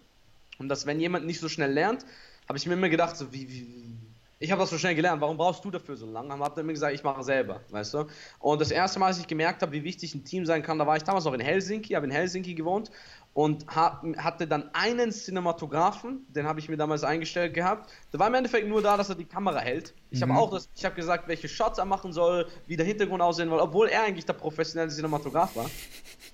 und 0.58 0.68
dass 0.68 0.86
wenn 0.86 1.00
jemand 1.00 1.26
nicht 1.26 1.40
so 1.40 1.48
schnell 1.48 1.72
lernt, 1.72 2.04
habe 2.48 2.58
ich 2.58 2.66
mir 2.66 2.74
immer 2.74 2.88
gedacht, 2.88 3.16
so 3.16 3.32
wie, 3.32 3.50
wie 3.50 3.98
ich 4.38 4.50
habe 4.50 4.60
das 4.60 4.70
so 4.70 4.76
schnell 4.76 4.94
gelernt, 4.94 5.20
warum 5.22 5.38
brauchst 5.38 5.64
du 5.64 5.70
dafür 5.70 5.96
so 5.96 6.06
lange? 6.06 6.30
Haben 6.30 6.40
dann 6.40 6.58
immer 6.58 6.72
gesagt, 6.72 6.94
ich 6.94 7.02
mache 7.02 7.22
selber, 7.22 7.60
weißt 7.70 7.94
du? 7.94 8.06
Und 8.38 8.60
das 8.60 8.70
erste 8.70 8.98
Mal, 8.98 9.06
als 9.06 9.18
ich 9.18 9.26
gemerkt 9.26 9.62
habe, 9.62 9.72
wie 9.72 9.82
wichtig 9.82 10.14
ein 10.14 10.24
Team 10.24 10.44
sein 10.44 10.62
kann, 10.62 10.78
da 10.78 10.86
war 10.86 10.96
ich 10.96 11.04
damals 11.04 11.24
noch 11.24 11.32
in 11.32 11.40
Helsinki, 11.40 11.94
habe 11.94 12.04
in 12.04 12.12
Helsinki 12.12 12.54
gewohnt 12.54 12.90
und 13.32 13.66
hatte 13.68 14.46
dann 14.46 14.70
einen 14.74 15.10
Cinematografen, 15.10 16.26
den 16.28 16.46
habe 16.46 16.60
ich 16.60 16.68
mir 16.68 16.76
damals 16.76 17.04
eingestellt 17.04 17.54
gehabt. 17.54 17.90
Der 18.12 18.20
war 18.20 18.28
im 18.28 18.34
Endeffekt 18.34 18.68
nur 18.68 18.82
da, 18.82 18.96
dass 18.96 19.08
er 19.08 19.14
die 19.14 19.24
Kamera 19.24 19.58
hält. 19.58 19.94
Ich 20.10 20.20
mhm. 20.20 20.30
habe 20.30 20.40
auch 20.40 20.50
das, 20.50 20.68
ich 20.74 20.84
habe 20.84 20.94
gesagt, 20.94 21.28
welche 21.28 21.48
Shots 21.48 21.78
er 21.78 21.84
machen 21.86 22.12
soll, 22.12 22.46
wie 22.66 22.76
der 22.76 22.86
Hintergrund 22.86 23.22
aussehen 23.22 23.48
soll, 23.48 23.60
obwohl 23.60 23.88
er 23.88 24.04
eigentlich 24.04 24.26
der 24.26 24.34
professionelle 24.34 24.90
Cinematograf 24.90 25.56
war. 25.56 25.70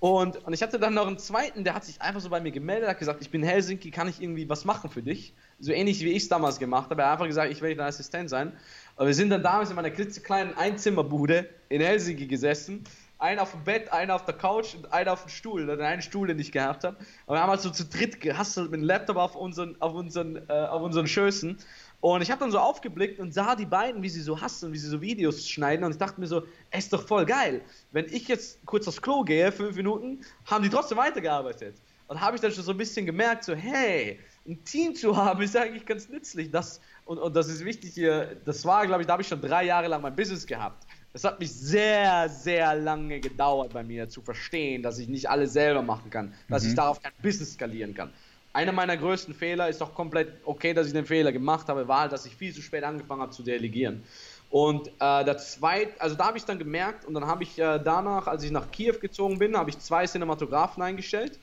Und, 0.02 0.44
und 0.44 0.52
ich 0.52 0.60
hatte 0.64 0.80
dann 0.80 0.94
noch 0.94 1.06
einen 1.06 1.16
zweiten, 1.16 1.62
der 1.62 1.76
hat 1.76 1.84
sich 1.84 2.02
einfach 2.02 2.20
so 2.20 2.28
bei 2.28 2.40
mir 2.40 2.50
gemeldet, 2.50 2.88
hat 2.88 2.98
gesagt, 2.98 3.22
ich 3.22 3.30
bin 3.30 3.44
Helsinki, 3.44 3.92
kann 3.92 4.08
ich 4.08 4.20
irgendwie 4.20 4.48
was 4.48 4.64
machen 4.64 4.90
für 4.90 5.00
dich? 5.00 5.32
So 5.60 5.70
ähnlich 5.70 6.00
wie 6.00 6.10
ich 6.10 6.24
es 6.24 6.28
damals 6.28 6.58
gemacht 6.58 6.90
habe. 6.90 7.02
Er 7.02 7.06
hat 7.06 7.12
einfach 7.12 7.26
gesagt, 7.28 7.52
ich 7.52 7.62
will 7.62 7.76
dein 7.76 7.86
Assistent 7.86 8.28
sein. 8.28 8.52
Aber 8.96 9.06
wir 9.06 9.14
sind 9.14 9.30
dann 9.30 9.44
damals 9.44 9.70
in 9.70 9.76
meiner 9.76 9.92
klitzekleinen 9.92 10.56
Einzimmerbude 10.56 11.48
in 11.68 11.80
Helsinki 11.80 12.26
gesessen 12.26 12.82
einer 13.22 13.42
auf 13.42 13.52
dem 13.52 13.62
Bett, 13.62 13.92
einer 13.92 14.16
auf 14.16 14.24
der 14.24 14.34
Couch 14.34 14.74
und 14.74 14.92
einer 14.92 15.12
auf 15.12 15.22
dem 15.22 15.28
Stuhl. 15.28 15.66
Dann 15.66 15.80
einen 15.80 16.02
Stuhl, 16.02 16.26
den 16.26 16.38
ich 16.40 16.50
gehabt 16.50 16.82
habe. 16.82 16.96
Aber 17.26 17.36
wir 17.36 17.40
haben 17.40 17.50
halt 17.50 17.60
so 17.60 17.70
zu 17.70 17.84
dritt 17.84 18.20
gehasselt 18.20 18.72
mit 18.72 18.80
dem 18.80 18.84
Laptop 18.84 19.16
auf 19.16 19.36
unseren, 19.36 19.80
auf 19.80 19.94
unseren, 19.94 20.36
äh, 20.48 20.52
auf 20.52 20.82
unseren 20.82 21.06
Schößen. 21.06 21.56
Und 22.02 22.20
ich 22.20 22.32
habe 22.32 22.40
dann 22.40 22.50
so 22.50 22.58
aufgeblickt 22.58 23.20
und 23.20 23.32
sah 23.32 23.54
die 23.54 23.64
beiden, 23.64 24.02
wie 24.02 24.08
sie 24.08 24.22
so 24.22 24.40
hasseln, 24.40 24.72
wie 24.72 24.78
sie 24.78 24.88
so 24.88 25.00
Videos 25.00 25.48
schneiden. 25.48 25.84
Und 25.84 25.92
ich 25.92 25.98
dachte 25.98 26.20
mir 26.20 26.26
so, 26.26 26.42
es 26.70 26.84
ist 26.84 26.92
doch 26.92 27.06
voll 27.06 27.24
geil. 27.24 27.62
Wenn 27.92 28.06
ich 28.06 28.26
jetzt 28.26 28.58
kurz 28.66 28.88
aufs 28.88 29.00
Klo 29.00 29.22
gehe, 29.22 29.52
fünf 29.52 29.76
Minuten, 29.76 30.18
haben 30.46 30.64
die 30.64 30.68
trotzdem 30.68 30.98
weitergearbeitet. 30.98 31.76
Und 32.08 32.20
habe 32.20 32.34
ich 32.34 32.42
dann 32.42 32.50
schon 32.50 32.64
so 32.64 32.72
ein 32.72 32.76
bisschen 32.76 33.06
gemerkt, 33.06 33.44
so, 33.44 33.54
hey, 33.54 34.18
ein 34.48 34.64
Team 34.64 34.96
zu 34.96 35.16
haben 35.16 35.42
ist 35.42 35.56
eigentlich 35.56 35.86
ganz 35.86 36.08
nützlich. 36.08 36.50
Das, 36.50 36.80
und, 37.04 37.18
und 37.18 37.36
das 37.36 37.46
ist 37.46 37.64
wichtig 37.64 37.94
hier. 37.94 38.36
Das 38.46 38.64
war, 38.64 38.84
glaube 38.84 39.02
ich, 39.02 39.06
da 39.06 39.12
habe 39.12 39.22
ich 39.22 39.28
schon 39.28 39.40
drei 39.40 39.64
Jahre 39.64 39.86
lang 39.86 40.02
mein 40.02 40.16
Business 40.16 40.44
gehabt. 40.44 40.84
Es 41.12 41.22
hat 41.22 41.38
mich 41.38 41.52
sehr, 41.52 42.28
sehr 42.28 42.74
lange 42.74 43.20
gedauert 43.20 43.74
bei 43.74 43.84
mir 43.84 44.08
zu 44.08 44.22
verstehen, 44.22 44.82
dass 44.82 44.98
ich 44.98 45.06
nicht 45.06 45.30
alles 45.30 45.52
selber 45.52 45.82
machen 45.82 46.10
kann, 46.10 46.34
dass 46.48 46.64
mhm. 46.64 46.70
ich 46.70 46.74
darauf 46.74 47.00
kein 47.00 47.12
Business 47.22 47.52
skalieren 47.52 47.94
kann. 47.94 48.12
Einer 48.54 48.72
meiner 48.72 48.96
größten 48.96 49.34
Fehler 49.34 49.68
ist 49.68 49.82
auch 49.82 49.94
komplett 49.94 50.40
okay, 50.44 50.74
dass 50.74 50.86
ich 50.86 50.92
den 50.92 51.06
Fehler 51.06 51.32
gemacht 51.32 51.68
habe, 51.68 51.88
war 51.88 52.00
halt, 52.00 52.12
dass 52.12 52.26
ich 52.26 52.36
viel 52.36 52.54
zu 52.54 52.60
spät 52.60 52.84
angefangen 52.84 53.22
habe 53.22 53.32
zu 53.32 53.42
delegieren. 53.42 54.04
Und 54.50 54.88
äh, 54.88 55.24
der 55.24 55.38
zweite, 55.38 55.98
also 55.98 56.14
da 56.14 56.26
habe 56.26 56.36
ich 56.36 56.44
dann 56.44 56.58
gemerkt 56.58 57.06
und 57.06 57.14
dann 57.14 57.26
habe 57.26 57.42
ich 57.42 57.58
äh, 57.58 57.80
danach, 57.82 58.26
als 58.26 58.42
ich 58.44 58.50
nach 58.50 58.70
Kiew 58.70 58.98
gezogen 59.00 59.38
bin, 59.38 59.56
habe 59.56 59.70
ich 59.70 59.78
zwei 59.78 60.06
Cinematografen 60.06 60.82
eingestellt 60.82 61.40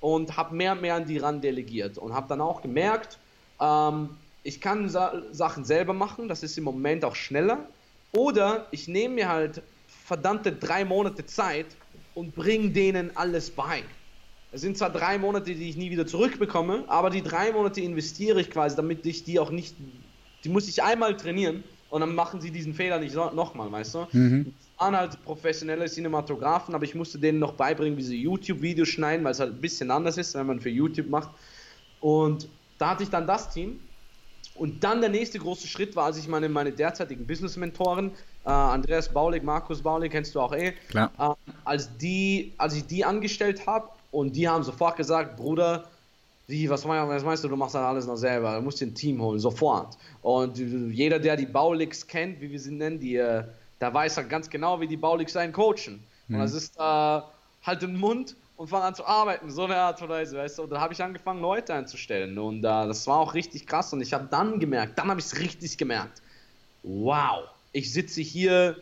und 0.00 0.38
habe 0.38 0.54
mehr 0.54 0.72
und 0.72 0.80
mehr 0.80 0.94
an 0.94 1.04
die 1.04 1.18
ran 1.18 1.42
delegiert 1.42 1.98
und 1.98 2.14
habe 2.14 2.28
dann 2.28 2.40
auch 2.40 2.62
gemerkt, 2.62 3.18
ähm, 3.60 4.16
ich 4.42 4.60
kann 4.60 4.88
Sa 4.88 5.24
Sachen 5.32 5.64
selber 5.66 5.92
machen, 5.92 6.28
das 6.28 6.42
ist 6.42 6.56
im 6.56 6.64
Moment 6.64 7.04
auch 7.04 7.16
schneller, 7.16 7.68
oder 8.12 8.68
ich 8.70 8.88
nehme 8.88 9.16
mir 9.16 9.28
halt 9.28 9.62
verdammte 9.86 10.52
drei 10.52 10.86
Monate 10.86 11.26
Zeit 11.26 11.76
und 12.14 12.34
bringe 12.34 12.70
denen 12.70 13.14
alles 13.16 13.50
bei. 13.50 13.82
Es 14.56 14.62
sind 14.62 14.78
zwar 14.78 14.88
drei 14.88 15.18
Monate, 15.18 15.54
die 15.54 15.68
ich 15.68 15.76
nie 15.76 15.90
wieder 15.90 16.06
zurückbekomme, 16.06 16.84
aber 16.88 17.10
die 17.10 17.20
drei 17.20 17.52
Monate 17.52 17.82
investiere 17.82 18.40
ich 18.40 18.50
quasi, 18.50 18.74
damit 18.74 19.04
ich 19.04 19.22
die 19.22 19.38
auch 19.38 19.50
nicht, 19.50 19.76
die 20.44 20.48
muss 20.48 20.66
ich 20.66 20.82
einmal 20.82 21.14
trainieren 21.14 21.62
und 21.90 22.00
dann 22.00 22.14
machen 22.14 22.40
sie 22.40 22.50
diesen 22.50 22.72
Fehler 22.72 22.98
nicht 22.98 23.14
nochmal, 23.14 23.70
weißt 23.70 23.94
du? 23.96 24.06
Mhm. 24.12 24.54
waren 24.78 24.96
halt 24.96 25.22
professionelle 25.24 25.84
Cinematografen, 25.84 26.74
aber 26.74 26.84
ich 26.84 26.94
musste 26.94 27.18
denen 27.18 27.38
noch 27.38 27.52
beibringen, 27.52 27.98
wie 27.98 28.02
sie 28.02 28.22
YouTube-Videos 28.22 28.88
schneiden, 28.88 29.26
weil 29.26 29.32
es 29.32 29.40
halt 29.40 29.52
ein 29.52 29.60
bisschen 29.60 29.90
anders 29.90 30.16
ist, 30.16 30.34
wenn 30.34 30.46
man 30.46 30.58
für 30.58 30.70
YouTube 30.70 31.10
macht. 31.10 31.32
Und 32.00 32.48
da 32.78 32.92
hatte 32.92 33.02
ich 33.02 33.10
dann 33.10 33.26
das 33.26 33.50
Team 33.50 33.80
und 34.54 34.82
dann 34.82 35.02
der 35.02 35.10
nächste 35.10 35.38
große 35.38 35.66
Schritt 35.66 35.94
war, 35.96 36.06
als 36.06 36.16
ich 36.16 36.28
meine, 36.28 36.48
meine 36.48 36.72
derzeitigen 36.72 37.26
Business-Mentoren, 37.26 38.12
äh, 38.46 38.48
Andreas 38.48 39.12
Baulig, 39.12 39.42
Markus 39.42 39.82
Baulig, 39.82 40.12
kennst 40.12 40.34
du 40.34 40.40
auch 40.40 40.54
eh, 40.54 40.72
Klar. 40.88 41.12
Äh, 41.18 41.52
als, 41.66 41.94
die, 41.98 42.54
als 42.56 42.74
ich 42.74 42.86
die 42.86 43.04
angestellt 43.04 43.66
habe 43.66 43.90
und 44.16 44.34
die 44.34 44.48
haben 44.48 44.64
sofort 44.64 44.96
gesagt, 44.96 45.36
Bruder, 45.36 45.84
wie, 46.46 46.70
was, 46.70 46.86
meinst 46.86 47.44
du, 47.44 47.48
du 47.48 47.56
machst 47.56 47.74
dann 47.74 47.84
alles 47.84 48.06
noch 48.06 48.16
selber, 48.16 48.56
du 48.56 48.62
musst 48.62 48.80
dir 48.80 48.86
ein 48.86 48.94
Team 48.94 49.20
holen, 49.20 49.38
sofort. 49.38 49.98
Und 50.22 50.56
jeder, 50.56 51.18
der 51.18 51.36
die 51.36 51.44
Bauligs 51.44 52.06
kennt, 52.06 52.40
wie 52.40 52.50
wir 52.50 52.58
sie 52.58 52.70
nennen, 52.70 52.98
die, 52.98 53.16
äh, 53.16 53.44
der 53.78 53.92
weiß 53.92 54.16
halt 54.16 54.30
ganz 54.30 54.48
genau, 54.48 54.80
wie 54.80 54.86
die 54.86 54.96
Bauligs 54.96 55.34
sein 55.34 55.52
coachen. 55.52 56.02
Mhm. 56.28 56.34
Und 56.34 56.40
das 56.40 56.54
ist 56.54 56.78
äh, 56.78 56.80
halt 56.80 57.82
den 57.82 57.98
Mund 57.98 58.36
und 58.56 58.68
fange 58.68 58.84
an 58.84 58.94
zu 58.94 59.04
arbeiten, 59.04 59.50
so 59.50 59.64
eine 59.64 59.76
Art 59.76 60.00
und 60.00 60.08
Weise, 60.08 60.38
weißt 60.38 60.58
du. 60.58 60.62
Und 60.62 60.70
dann 60.70 60.80
habe 60.80 60.94
ich 60.94 61.02
angefangen, 61.02 61.42
Leute 61.42 61.74
einzustellen 61.74 62.38
und 62.38 62.60
äh, 62.60 62.62
das 62.62 63.06
war 63.06 63.18
auch 63.18 63.34
richtig 63.34 63.66
krass 63.66 63.92
und 63.92 64.00
ich 64.00 64.14
habe 64.14 64.28
dann 64.30 64.58
gemerkt, 64.58 64.98
dann 64.98 65.08
habe 65.08 65.20
ich 65.20 65.26
es 65.26 65.38
richtig 65.38 65.76
gemerkt, 65.76 66.22
wow, 66.84 67.44
ich 67.72 67.92
sitze 67.92 68.22
hier 68.22 68.76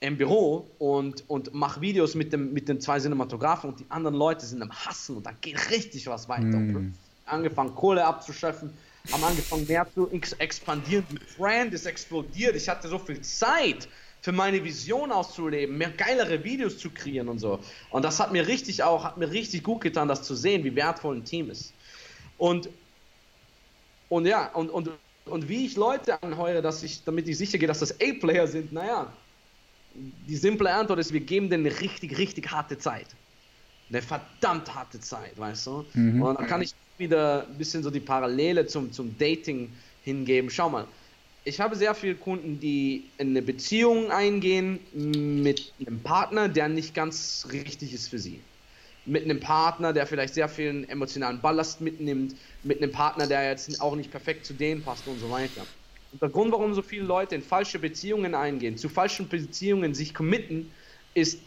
im 0.00 0.16
Büro 0.16 0.66
und, 0.78 1.28
und 1.28 1.52
mache 1.52 1.80
Videos 1.82 2.14
mit, 2.14 2.32
dem, 2.32 2.54
mit 2.54 2.68
den 2.68 2.80
zwei 2.80 2.98
Cinematografen 2.98 3.70
und 3.70 3.80
die 3.80 3.86
anderen 3.90 4.16
Leute 4.16 4.46
sind 4.46 4.62
am 4.62 4.72
Hassen 4.72 5.18
und 5.18 5.26
da 5.26 5.32
geht 5.40 5.70
richtig 5.70 6.06
was 6.06 6.28
weiter. 6.28 6.42
Mm. 6.42 6.94
Angefangen, 7.26 7.74
Kohle 7.74 8.04
abzuschöpfen, 8.04 8.72
haben 9.12 9.22
angefangen, 9.22 9.66
mehr 9.66 9.86
zu 9.94 10.08
expandieren. 10.10 11.04
Die 11.10 11.18
Brand 11.36 11.74
ist 11.74 11.84
explodiert. 11.84 12.56
Ich 12.56 12.68
hatte 12.68 12.88
so 12.88 12.98
viel 12.98 13.20
Zeit 13.20 13.88
für 14.22 14.32
meine 14.32 14.62
Vision 14.64 15.12
auszuleben, 15.12 15.76
mehr 15.76 15.90
geilere 15.90 16.42
Videos 16.42 16.78
zu 16.78 16.90
kreieren 16.90 17.28
und 17.28 17.38
so. 17.38 17.60
Und 17.90 18.02
das 18.04 18.18
hat 18.20 18.32
mir 18.32 18.46
richtig 18.46 18.82
auch, 18.82 19.04
hat 19.04 19.18
mir 19.18 19.30
richtig 19.30 19.62
gut 19.62 19.82
getan, 19.82 20.08
das 20.08 20.22
zu 20.22 20.34
sehen, 20.34 20.64
wie 20.64 20.74
wertvoll 20.74 21.16
ein 21.16 21.24
Team 21.24 21.50
ist. 21.50 21.74
Und, 22.38 22.70
und 24.08 24.26
ja, 24.26 24.46
und, 24.54 24.70
und, 24.70 24.90
und 25.26 25.48
wie 25.48 25.66
ich 25.66 25.76
Leute 25.76 26.22
anheure, 26.22 26.62
dass 26.62 26.82
ich, 26.82 27.04
damit 27.04 27.28
ich 27.28 27.36
sicher 27.36 27.58
gehe, 27.58 27.68
dass 27.68 27.80
das 27.80 27.92
A-Player 28.00 28.46
sind, 28.46 28.72
naja, 28.72 29.12
die 29.94 30.36
simple 30.36 30.72
Antwort 30.72 30.98
ist, 31.00 31.12
wir 31.12 31.20
geben 31.20 31.50
denen 31.50 31.66
eine 31.66 31.80
richtig, 31.80 32.18
richtig 32.18 32.50
harte 32.50 32.78
Zeit. 32.78 33.16
Eine 33.90 34.02
verdammt 34.02 34.74
harte 34.74 35.00
Zeit, 35.00 35.38
weißt 35.38 35.66
du? 35.66 35.88
Mhm. 35.94 36.22
Und 36.22 36.36
dann 36.38 36.46
kann 36.46 36.62
ich 36.62 36.74
wieder 36.98 37.48
ein 37.48 37.58
bisschen 37.58 37.82
so 37.82 37.90
die 37.90 38.00
Parallele 38.00 38.66
zum, 38.66 38.92
zum 38.92 39.18
Dating 39.18 39.76
hingeben. 40.00 40.50
Schau 40.50 40.70
mal, 40.70 40.88
ich 41.44 41.60
habe 41.60 41.76
sehr 41.76 41.94
viele 41.94 42.16
Kunden, 42.16 42.60
die 42.60 43.14
in 43.18 43.30
eine 43.30 43.42
Beziehung 43.42 44.10
eingehen 44.12 44.86
mit 45.42 45.74
einem 45.86 46.02
Partner, 46.02 46.48
der 46.48 46.68
nicht 46.68 46.94
ganz 46.94 47.46
richtig 47.52 47.94
ist 47.94 48.08
für 48.08 48.18
sie. 48.18 48.44
mit 49.04 49.24
einem 49.24 49.40
Partner, 49.40 49.92
der 49.92 50.06
vielleicht 50.06 50.34
sehr 50.34 50.48
viel 50.48 50.84
emotionalen 50.88 51.42
Ballast 51.42 51.80
mitnimmt, 51.80 52.36
mit 52.62 52.82
einem 52.82 52.92
Partner, 52.92 53.26
der 53.26 53.48
jetzt 53.50 53.80
auch 53.80 53.96
nicht 53.96 54.10
perfekt 54.10 54.46
zu 54.46 54.54
denen 54.54 54.82
passt 54.82 55.08
und 55.08 55.18
so 55.18 55.30
weiter. 55.30 55.68
Und 56.12 56.22
der 56.22 56.28
Grund, 56.28 56.52
warum 56.52 56.74
so 56.74 56.82
viele 56.82 57.04
Leute 57.04 57.34
in 57.34 57.42
falsche 57.42 57.78
Beziehungen 57.78 58.34
eingehen, 58.34 58.76
zu 58.76 58.88
falschen 58.88 59.28
Beziehungen 59.28 59.94
sich 59.94 60.12
committen, 60.12 60.72
ist, 61.14 61.38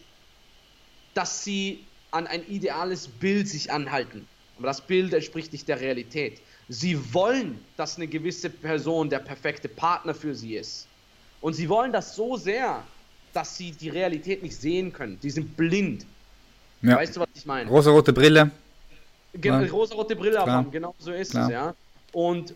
dass 1.14 1.44
sie 1.44 1.84
an 2.10 2.26
ein 2.26 2.46
ideales 2.48 3.08
Bild 3.08 3.48
sich 3.48 3.70
anhalten. 3.70 4.26
Aber 4.58 4.68
das 4.68 4.80
Bild 4.80 5.12
entspricht 5.12 5.52
nicht 5.52 5.68
der 5.68 5.80
Realität. 5.80 6.40
Sie 6.68 7.12
wollen, 7.12 7.58
dass 7.76 7.96
eine 7.96 8.06
gewisse 8.06 8.48
Person 8.48 9.10
der 9.10 9.18
perfekte 9.18 9.68
Partner 9.68 10.14
für 10.14 10.34
sie 10.34 10.56
ist. 10.56 10.86
Und 11.40 11.54
sie 11.54 11.68
wollen 11.68 11.92
das 11.92 12.14
so 12.16 12.36
sehr, 12.36 12.82
dass 13.34 13.56
sie 13.56 13.72
die 13.72 13.90
Realität 13.90 14.42
nicht 14.42 14.56
sehen 14.56 14.92
können. 14.92 15.18
Die 15.22 15.30
sind 15.30 15.56
blind. 15.56 16.06
Ja. 16.80 16.96
Weißt 16.96 17.16
du, 17.16 17.20
was 17.20 17.28
ich 17.34 17.44
meine? 17.44 17.68
Rosa-rote 17.68 18.12
Brille. 18.12 18.50
Genau, 19.34 19.60
ja. 19.60 19.70
rosa-rote 19.70 20.14
Brille 20.14 20.36
Klar. 20.36 20.46
haben, 20.46 20.70
genau 20.70 20.94
so 20.98 21.12
ist 21.12 21.32
Klar. 21.32 21.46
es, 21.46 21.52
ja. 21.52 21.74
Und, 22.12 22.54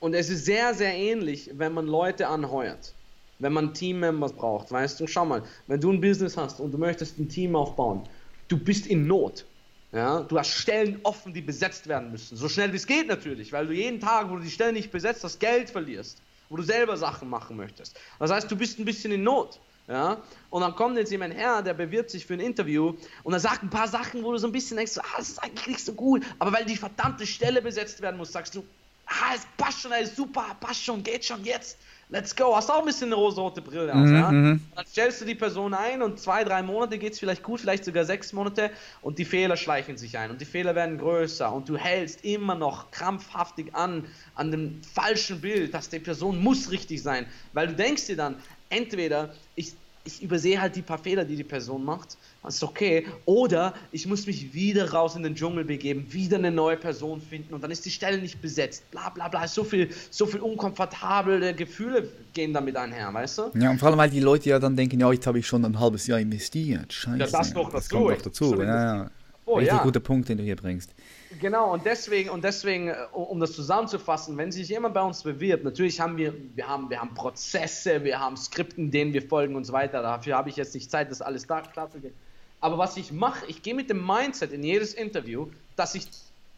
und 0.00 0.14
es 0.14 0.30
ist 0.30 0.46
sehr, 0.46 0.74
sehr 0.74 0.94
ähnlich, 0.94 1.50
wenn 1.54 1.72
man 1.72 1.86
Leute 1.86 2.26
anheuert. 2.26 2.94
Wenn 3.38 3.52
man 3.52 3.72
Teammembers 3.72 4.32
braucht, 4.32 4.70
weißt 4.70 5.00
du, 5.00 5.06
schau 5.06 5.24
mal, 5.24 5.42
wenn 5.66 5.80
du 5.80 5.92
ein 5.92 6.00
Business 6.00 6.36
hast 6.36 6.60
und 6.60 6.72
du 6.72 6.78
möchtest 6.78 7.18
ein 7.18 7.28
Team 7.28 7.54
aufbauen, 7.54 8.02
du 8.48 8.58
bist 8.58 8.86
in 8.86 9.06
Not. 9.06 9.46
Ja, 9.92 10.20
du 10.20 10.38
hast 10.38 10.50
Stellen 10.50 11.00
offen, 11.02 11.34
die 11.34 11.40
besetzt 11.40 11.88
werden 11.88 12.12
müssen. 12.12 12.36
So 12.36 12.48
schnell 12.48 12.72
wie 12.72 12.76
es 12.76 12.86
geht 12.86 13.08
natürlich, 13.08 13.52
weil 13.52 13.66
du 13.66 13.72
jeden 13.72 13.98
Tag, 13.98 14.30
wo 14.30 14.36
du 14.36 14.42
die 14.42 14.50
Stellen 14.50 14.74
nicht 14.74 14.92
besetzt 14.92 15.24
hast, 15.24 15.40
Geld 15.40 15.68
verlierst, 15.68 16.18
wo 16.48 16.56
du 16.56 16.62
selber 16.62 16.96
Sachen 16.96 17.28
machen 17.28 17.56
möchtest. 17.56 17.98
Das 18.18 18.30
heißt, 18.30 18.50
du 18.50 18.56
bist 18.56 18.78
ein 18.78 18.84
bisschen 18.84 19.10
in 19.10 19.24
Not. 19.24 19.58
Ja? 19.88 20.22
Und 20.50 20.62
dann 20.62 20.76
kommt 20.76 20.96
jetzt 20.96 21.10
jemand 21.10 21.34
her, 21.34 21.62
der 21.62 21.74
bewirbt 21.74 22.10
sich 22.10 22.24
für 22.24 22.34
ein 22.34 22.40
Interview 22.40 22.94
und 23.24 23.32
er 23.32 23.40
sagt 23.40 23.64
ein 23.64 23.70
paar 23.70 23.88
Sachen, 23.88 24.22
wo 24.22 24.30
du 24.30 24.38
so 24.38 24.46
ein 24.46 24.52
bisschen 24.52 24.76
denkst, 24.76 24.98
ah, 24.98 25.16
das 25.16 25.30
ist 25.30 25.42
eigentlich 25.42 25.66
nicht 25.66 25.84
so 25.84 25.92
gut, 25.92 26.24
aber 26.38 26.52
weil 26.52 26.64
die 26.64 26.76
verdammte 26.76 27.26
Stelle 27.26 27.60
besetzt 27.60 28.00
werden 28.00 28.16
muss, 28.16 28.30
sagst 28.30 28.54
du, 28.54 28.64
ah, 29.10 29.34
es 29.34 29.46
passt 29.56 29.82
schon, 29.82 29.92
ist 29.92 30.16
super, 30.16 30.56
passt 30.60 30.82
schon, 30.84 31.02
geht 31.02 31.24
schon 31.24 31.44
jetzt 31.44 31.78
let's 32.10 32.34
go, 32.34 32.54
hast 32.54 32.70
auch 32.70 32.80
ein 32.80 32.84
bisschen 32.84 33.08
eine 33.08 33.14
rosa-rote 33.14 33.62
Brille 33.62 33.94
aus, 33.94 34.08
mhm, 34.08 34.14
ja? 34.14 34.30
Mhm. 34.30 34.60
Dann 34.74 34.86
stellst 34.86 35.20
du 35.20 35.24
die 35.24 35.34
Person 35.34 35.74
ein 35.74 36.02
und 36.02 36.18
zwei, 36.18 36.44
drei 36.44 36.62
Monate 36.62 36.98
geht 36.98 37.12
es 37.14 37.18
vielleicht 37.18 37.42
gut, 37.42 37.60
vielleicht 37.60 37.84
sogar 37.84 38.04
sechs 38.04 38.32
Monate 38.32 38.70
und 39.00 39.18
die 39.18 39.24
Fehler 39.24 39.56
schleichen 39.56 39.96
sich 39.96 40.18
ein 40.18 40.30
und 40.30 40.40
die 40.40 40.44
Fehler 40.44 40.74
werden 40.74 40.98
größer 40.98 41.52
und 41.52 41.68
du 41.68 41.76
hältst 41.76 42.24
immer 42.24 42.54
noch 42.54 42.90
krampfhaftig 42.90 43.74
an, 43.74 44.06
an 44.34 44.50
dem 44.50 44.82
falschen 44.82 45.40
Bild, 45.40 45.72
dass 45.72 45.88
die 45.88 46.00
Person 46.00 46.42
muss 46.42 46.70
richtig 46.70 47.02
sein, 47.02 47.26
weil 47.52 47.68
du 47.68 47.74
denkst 47.74 48.06
dir 48.06 48.16
dann, 48.16 48.36
entweder 48.68 49.34
ich 49.54 49.74
ich 50.04 50.22
übersehe 50.22 50.60
halt 50.60 50.76
die 50.76 50.82
paar 50.82 50.98
Fehler, 50.98 51.24
die 51.24 51.36
die 51.36 51.44
Person 51.44 51.84
macht. 51.84 52.16
Das 52.42 52.54
ist 52.54 52.62
okay. 52.62 53.06
Oder 53.26 53.74
ich 53.92 54.06
muss 54.06 54.26
mich 54.26 54.54
wieder 54.54 54.90
raus 54.92 55.14
in 55.14 55.22
den 55.22 55.34
Dschungel 55.34 55.64
begeben, 55.64 56.06
wieder 56.10 56.38
eine 56.38 56.50
neue 56.50 56.76
Person 56.76 57.20
finden 57.20 57.52
und 57.52 57.62
dann 57.62 57.70
ist 57.70 57.84
die 57.84 57.90
Stelle 57.90 58.18
nicht 58.18 58.40
besetzt. 58.40 58.90
Bla 58.90 59.10
bla 59.10 59.28
bla. 59.28 59.46
So 59.46 59.62
viel, 59.62 59.90
so 60.10 60.26
viel 60.26 60.40
unkomfortable 60.40 61.54
Gefühle 61.54 62.08
gehen 62.32 62.54
damit 62.54 62.76
einher, 62.76 63.12
weißt 63.12 63.38
du? 63.38 63.42
Ja, 63.54 63.70
und 63.70 63.78
vor 63.78 63.88
allem, 63.88 63.98
weil 63.98 64.10
die 64.10 64.20
Leute 64.20 64.48
ja 64.48 64.58
dann 64.58 64.74
denken, 64.74 65.00
ja, 65.00 65.12
jetzt 65.12 65.26
habe 65.26 65.38
ich 65.38 65.46
schon 65.46 65.64
ein 65.64 65.78
halbes 65.78 66.06
Jahr 66.06 66.18
investiert. 66.18 66.92
Scheiße. 66.92 67.18
Ja, 67.18 67.26
das, 67.26 67.52
noch 67.52 67.70
das 67.70 67.88
kommt 67.88 68.10
doch 68.10 68.22
dazu. 68.22 68.54
Ja, 68.56 68.64
ja. 69.02 69.10
Oh, 69.44 69.56
Richtig 69.56 69.76
ja. 69.76 69.82
guter 69.82 70.00
Punkt, 70.00 70.28
den 70.28 70.38
du 70.38 70.44
hier 70.44 70.56
bringst. 70.56 70.94
Genau, 71.38 71.72
und 71.72 71.86
deswegen, 71.86 72.28
und 72.30 72.42
deswegen, 72.42 72.88
äh, 72.88 73.06
um 73.12 73.38
das 73.38 73.52
zusammenzufassen, 73.52 74.36
wenn 74.36 74.50
sich 74.50 74.68
jemand 74.68 74.94
bei 74.94 75.02
uns 75.02 75.22
bewirbt, 75.22 75.62
natürlich 75.62 76.00
haben 76.00 76.16
wir, 76.16 76.34
wir 76.56 76.66
haben, 76.66 76.90
wir 76.90 77.00
haben 77.00 77.14
Prozesse, 77.14 78.02
wir 78.02 78.18
haben 78.18 78.36
Skripten, 78.36 78.90
denen 78.90 79.12
wir 79.12 79.22
folgen 79.22 79.54
und 79.54 79.64
so 79.64 79.72
weiter. 79.72 80.02
Dafür 80.02 80.36
habe 80.36 80.48
ich 80.48 80.56
jetzt 80.56 80.74
nicht 80.74 80.90
Zeit, 80.90 81.10
das 81.10 81.22
alles 81.22 81.46
da 81.46 81.60
klar 81.60 81.88
zu 81.88 82.00
gehen. 82.00 82.14
Aber 82.60 82.78
was 82.78 82.96
ich 82.96 83.12
mache, 83.12 83.46
ich 83.46 83.62
gehe 83.62 83.74
mit 83.74 83.88
dem 83.90 84.04
Mindset 84.04 84.52
in 84.52 84.64
jedes 84.64 84.92
Interview, 84.92 85.46
dass 85.76 85.94
ich 85.94 86.08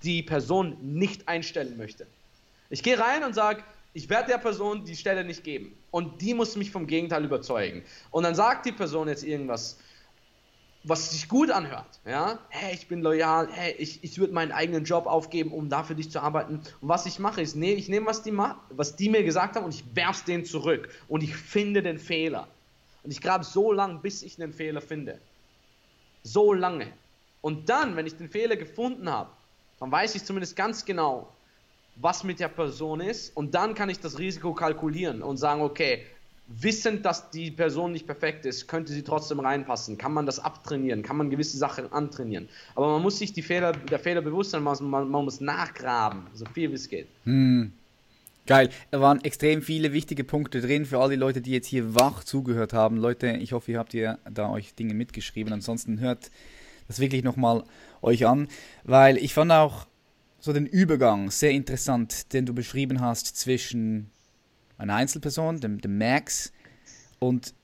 die 0.03 0.23
Person 0.23 0.77
nicht 0.81 1.29
einstellen 1.29 1.77
möchte. 1.77 2.07
Ich 2.71 2.83
gehe 2.83 2.99
rein 2.99 3.23
und 3.25 3.35
sage, 3.35 3.63
ich 3.93 4.09
werde 4.09 4.31
der 4.33 4.39
Person 4.39 4.85
die 4.85 4.97
Stelle 4.97 5.23
nicht 5.23 5.45
geben. 5.45 5.77
Und 5.91 6.23
die 6.23 6.33
muss 6.33 6.57
mich 6.57 6.71
vom 6.71 6.87
Gegenteil 6.87 7.25
überzeugen. 7.25 7.83
Und 8.11 8.23
dann 8.23 8.35
sagt 8.35 8.65
die 8.65 8.73
Person 8.73 9.09
jetzt 9.09 9.23
irgendwas, 9.23 9.79
was 10.85 11.13
sich 11.13 11.29
gut 11.29 11.51
anhört, 11.51 12.01
ja, 12.05 12.39
hey, 12.49 12.75
ich 12.75 12.89
bin 12.89 13.03
loyal, 13.03 13.49
hey, 13.53 13.75
ich, 13.79 14.03
ich 14.03 14.19
würde 14.19 14.33
meinen 14.33 14.51
eigenen 14.51 14.85
Job 14.85 15.07
aufgeben, 15.07 15.53
um 15.53 15.69
da 15.69 15.85
für 15.85 15.95
dich 15.95 16.11
zu 16.11 16.21
arbeiten. 16.21 16.57
Und 16.81 16.89
was 16.89 17.07
ich 17.07 17.19
mache, 17.19 17.41
ist, 17.41 17.55
nee, 17.55 17.75
ich 17.75 17.89
nehme, 17.89 18.07
was 18.07 18.23
die, 18.23 18.37
was 18.71 18.97
die 18.97 19.09
mir 19.09 19.23
gesagt 19.23 19.57
haben 19.57 19.65
und 19.65 19.75
ich 19.75 19.85
werf's 19.95 20.25
denen 20.25 20.45
zurück 20.45 20.89
und 21.09 21.23
ich 21.23 21.37
finde 21.37 21.83
den 21.83 21.99
Fehler. 21.99 22.49
Und 23.05 23.13
ich 23.13 23.21
grabe 23.21 23.45
so 23.45 23.73
lange, 23.73 23.99
bis 23.99 24.23
ich 24.23 24.41
einen 24.41 24.53
Fehler 24.53 24.81
finde. 24.81 25.19
So 26.25 26.53
lange. 26.53 26.87
Und 27.41 27.69
dann, 27.69 27.97
wenn 27.97 28.07
ich 28.07 28.17
den 28.17 28.29
Fehler 28.29 28.57
gefunden 28.57 29.09
habe, 29.09 29.31
dann 29.79 29.91
weiß 29.91 30.15
ich 30.15 30.25
zumindest 30.25 30.57
ganz 30.57 30.85
genau, 30.85 31.33
was 31.97 32.25
mit 32.25 32.41
der 32.41 32.49
Person 32.49 33.01
ist 33.01 33.37
und 33.37 33.55
dann 33.55 33.75
kann 33.75 33.91
ich 33.91 34.01
das 34.01 34.19
Risiko 34.19 34.55
kalkulieren 34.55 35.23
und 35.23 35.37
sagen, 35.37 35.61
okay, 35.61 36.07
wissend, 36.61 37.05
dass 37.05 37.31
die 37.31 37.51
Person 37.51 37.93
nicht 37.93 38.07
perfekt 38.07 38.47
ist, 38.47 38.67
könnte 38.67 38.93
sie 38.93 39.03
trotzdem 39.03 39.41
reinpassen. 39.41 39.99
Kann 39.99 40.13
man 40.13 40.27
das 40.27 40.39
abtrainieren? 40.39 41.03
Kann 41.03 41.17
man 41.17 41.31
gewisse 41.31 41.57
Sachen 41.57 41.91
antrainieren? 41.93 42.49
Aber 42.75 42.89
man 42.93 43.03
muss 43.03 43.19
sich 43.19 43.33
die 43.33 43.43
Fehler, 43.43 43.73
der 43.73 43.99
Fehler 43.99 44.23
bewusst 44.23 44.51
sein, 44.51 44.63
man, 44.63 44.77
man, 44.83 45.09
man 45.09 45.25
muss 45.25 45.41
nachgraben, 45.41 46.27
so 46.35 46.45
viel 46.47 46.71
wie 46.71 46.75
es 46.75 46.89
geht. 46.89 47.09
Hm. 47.25 47.73
Geil. 48.47 48.71
Da 48.91 49.01
waren 49.01 49.23
extrem 49.23 49.63
viele 49.63 49.93
wichtige 49.93 50.25
Punkte 50.25 50.61
drin 50.61 50.85
für 50.85 50.99
all 50.99 51.11
die 51.11 51.17
Leute, 51.17 51.41
die 51.41 51.53
jetzt 51.53 51.69
hier 51.69 51.95
wach 51.95 52.25
zugehört 52.25 52.73
haben. 52.73 52.97
Leute, 52.97 53.29
ich 53.29 53.53
hoffe, 53.53 53.73
ihr 53.73 53.79
habt 53.79 53.95
ihr 53.95 54.19
da 54.29 54.51
euch 54.51 54.75
Dinge 54.75 54.95
mitgeschrieben. 54.95 55.53
Ansonsten 55.53 56.01
hört 56.01 56.31
das 56.89 56.99
wirklich 56.99 57.23
nochmal 57.23 57.63
euch 58.03 58.27
an, 58.27 58.49
weil 58.83 59.17
ich 59.17 59.33
fand 59.33 59.53
auch 59.53 59.87
so 60.41 60.53
den 60.53 60.67
Übergang 60.67 61.31
sehr 61.31 61.53
interessant, 61.53 62.33
den 62.33 62.45
du 62.45 62.53
beschrieben 62.53 63.01
hast 63.01 63.37
zwischen 63.37 64.11
einer 64.79 64.95
Einzelperson, 64.95 65.61
dem, 65.61 65.81
dem 65.81 65.99
Max, 65.99 66.53
und 67.19 67.55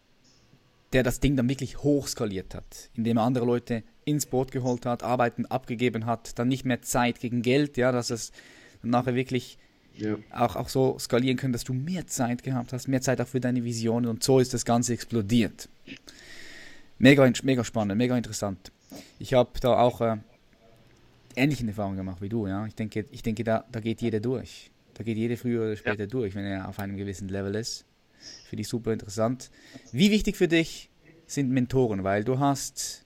der 0.93 1.03
das 1.03 1.21
Ding 1.21 1.37
dann 1.37 1.49
wirklich 1.49 1.83
hochskaliert 1.83 2.55
hat, 2.55 2.91
indem 2.95 3.19
er 3.19 3.25
andere 3.25 3.45
Leute 3.45 3.83
ins 4.05 4.27
Boot 4.27 4.53
geholt 4.53 4.87
hat, 4.87 5.03
Arbeiten 5.03 5.45
abgegeben 5.47 6.07
hat, 6.07 6.39
dann 6.39 6.49
nicht 6.49 6.65
mehr 6.65 6.81
Zeit 6.81 7.21
gegen 7.21 7.43
Geld, 7.43 7.77
ja, 7.77 7.93
dass 7.93 8.11
es 8.11 8.33
nachher 8.83 9.15
wirklich 9.15 9.59
ja. 9.97 10.17
auch, 10.31 10.57
auch 10.57 10.69
so 10.69 10.99
skalieren 10.99 11.37
können, 11.37 11.53
dass 11.53 11.65
du 11.65 11.75
mehr 11.75 12.07
Zeit 12.07 12.43
gehabt 12.43 12.73
hast, 12.73 12.89
mehr 12.89 13.03
Zeit 13.03 13.21
auch 13.21 13.29
für 13.29 13.41
deine 13.41 13.65
Visionen 13.65 14.09
und 14.09 14.23
so 14.23 14.39
ist 14.39 14.55
das 14.55 14.65
Ganze 14.65 14.95
explodiert. 14.95 15.69
Mega, 16.99 17.31
mega 17.43 17.65
spannend, 17.65 17.99
mega 17.99 18.17
interessant. 18.17 18.73
Ich 19.19 19.35
habe 19.35 19.51
da 19.61 19.79
auch 19.79 20.01
äh, 20.01 20.17
ähnliche 21.37 21.67
Erfahrungen 21.67 21.99
gemacht 21.99 22.23
wie 22.23 22.29
du, 22.29 22.47
ja. 22.47 22.67
Ich 22.67 22.75
denke, 22.75 23.05
ich 23.11 23.23
denke 23.23 23.45
da, 23.45 23.65
da 23.71 23.81
geht 23.81 24.01
jeder 24.01 24.21
durch. 24.21 24.71
Da 24.99 25.05
geht 25.05 25.17
jeder 25.17 25.37
früher 25.37 25.63
oder 25.63 25.77
später 25.77 26.01
ja. 26.01 26.07
durch, 26.07 26.35
wenn 26.35 26.45
er 26.45 26.69
auf 26.69 26.81
einem 26.81 26.97
gewissen 26.97 27.29
Level 27.29 27.55
ist. 27.55 27.87
Finde 28.49 28.63
ich 28.63 28.69
super 28.69 28.93
interessant. 28.93 29.49
Wie 29.93 30.11
wichtig 30.11 30.37
für 30.37 30.49
dich 30.49 30.91
sind 31.27 31.51
Mentoren? 31.51 32.03
Weil 32.03 32.25
du 32.25 32.41
hast 32.41 33.05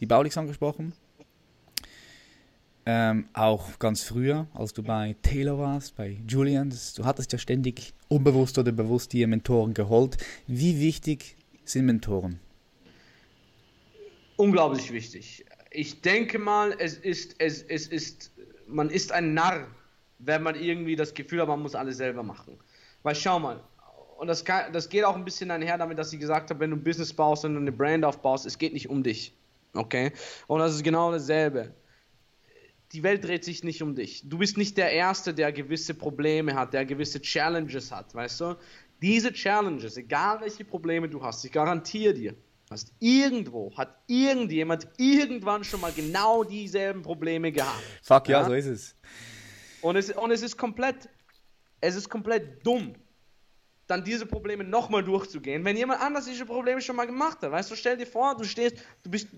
die 0.00 0.06
Baulix 0.06 0.38
angesprochen. 0.38 0.94
Ähm, 2.86 3.28
auch 3.34 3.78
ganz 3.78 4.02
früher, 4.02 4.46
als 4.54 4.72
du 4.72 4.82
bei 4.82 5.16
Taylor 5.22 5.58
warst, 5.58 5.96
bei 5.96 6.18
Julian, 6.26 6.70
das, 6.70 6.94
du 6.94 7.04
hattest 7.04 7.32
ja 7.32 7.38
ständig 7.38 7.94
unbewusst 8.08 8.58
oder 8.58 8.72
bewusst 8.72 9.12
dir 9.12 9.26
Mentoren 9.26 9.74
geholt. 9.74 10.16
Wie 10.46 10.80
wichtig 10.80 11.36
sind 11.64 11.86
Mentoren? 11.86 12.40
Unglaublich 14.36 14.92
wichtig. 14.92 15.44
Ich 15.70 16.00
denke 16.00 16.38
mal, 16.38 16.74
es 16.78 16.94
ist, 16.94 17.36
es, 17.38 17.62
es 17.62 17.86
ist, 17.86 18.32
man 18.66 18.88
ist 18.88 19.12
ein 19.12 19.34
Narr, 19.34 19.66
wenn 20.26 20.42
man 20.42 20.54
irgendwie 20.54 20.96
das 20.96 21.14
Gefühl 21.14 21.40
hat, 21.40 21.48
man 21.48 21.60
muss 21.60 21.74
alles 21.74 21.96
selber 21.96 22.22
machen. 22.22 22.58
Weil 23.02 23.14
schau 23.14 23.38
mal, 23.38 23.60
und 24.18 24.28
das, 24.28 24.44
kann, 24.44 24.72
das 24.72 24.88
geht 24.88 25.04
auch 25.04 25.16
ein 25.16 25.24
bisschen 25.24 25.50
einher 25.50 25.78
damit, 25.78 25.98
dass 25.98 26.12
ich 26.12 26.20
gesagt 26.20 26.50
habe, 26.50 26.60
wenn 26.60 26.70
du 26.70 26.76
ein 26.76 26.84
Business 26.84 27.12
baust, 27.12 27.44
wenn 27.44 27.54
du 27.54 27.60
eine 27.60 27.72
Brand 27.72 28.04
aufbaust, 28.04 28.46
es 28.46 28.58
geht 28.58 28.72
nicht 28.72 28.88
um 28.88 29.02
dich. 29.02 29.34
Okay? 29.74 30.12
Und 30.46 30.60
das 30.60 30.74
ist 30.74 30.82
genau 30.82 31.12
dasselbe. 31.12 31.74
Die 32.92 33.02
Welt 33.02 33.24
dreht 33.24 33.44
sich 33.44 33.64
nicht 33.64 33.82
um 33.82 33.94
dich. 33.96 34.28
Du 34.28 34.38
bist 34.38 34.56
nicht 34.56 34.76
der 34.76 34.92
Erste, 34.92 35.34
der 35.34 35.52
gewisse 35.52 35.94
Probleme 35.94 36.54
hat, 36.54 36.72
der 36.72 36.84
gewisse 36.84 37.20
Challenges 37.20 37.90
hat, 37.90 38.14
weißt 38.14 38.40
du? 38.40 38.56
Diese 39.02 39.32
Challenges, 39.32 39.96
egal 39.96 40.40
welche 40.40 40.64
Probleme 40.64 41.08
du 41.08 41.20
hast, 41.20 41.44
ich 41.44 41.50
garantiere 41.50 42.14
dir, 42.14 42.34
hast 42.70 42.92
irgendwo, 43.00 43.76
hat 43.76 43.98
irgendjemand 44.06 44.86
irgendwann 44.96 45.64
schon 45.64 45.80
mal 45.80 45.92
genau 45.92 46.44
dieselben 46.44 47.02
Probleme 47.02 47.50
gehabt. 47.50 47.82
Fuck 48.02 48.28
ja, 48.28 48.40
ja? 48.40 48.46
so 48.46 48.54
ist 48.54 48.66
es. 48.66 48.96
Und 49.84 49.96
es, 49.96 50.10
und 50.10 50.30
es 50.30 50.40
ist 50.40 50.56
komplett, 50.56 51.10
es 51.82 51.94
ist 51.94 52.08
komplett 52.08 52.66
dumm, 52.66 52.94
dann 53.86 54.02
diese 54.02 54.24
Probleme 54.24 54.64
nochmal 54.64 55.04
durchzugehen, 55.04 55.62
wenn 55.62 55.76
jemand 55.76 56.00
anders 56.00 56.24
diese 56.24 56.46
Probleme 56.46 56.80
schon 56.80 56.96
mal 56.96 57.04
gemacht 57.04 57.42
hat. 57.42 57.50
Weißt 57.52 57.70
du, 57.70 57.76
stell 57.76 57.98
dir 57.98 58.06
vor, 58.06 58.34
du 58.34 58.44
stehst, 58.44 58.78
du 59.02 59.10
bist, 59.10 59.28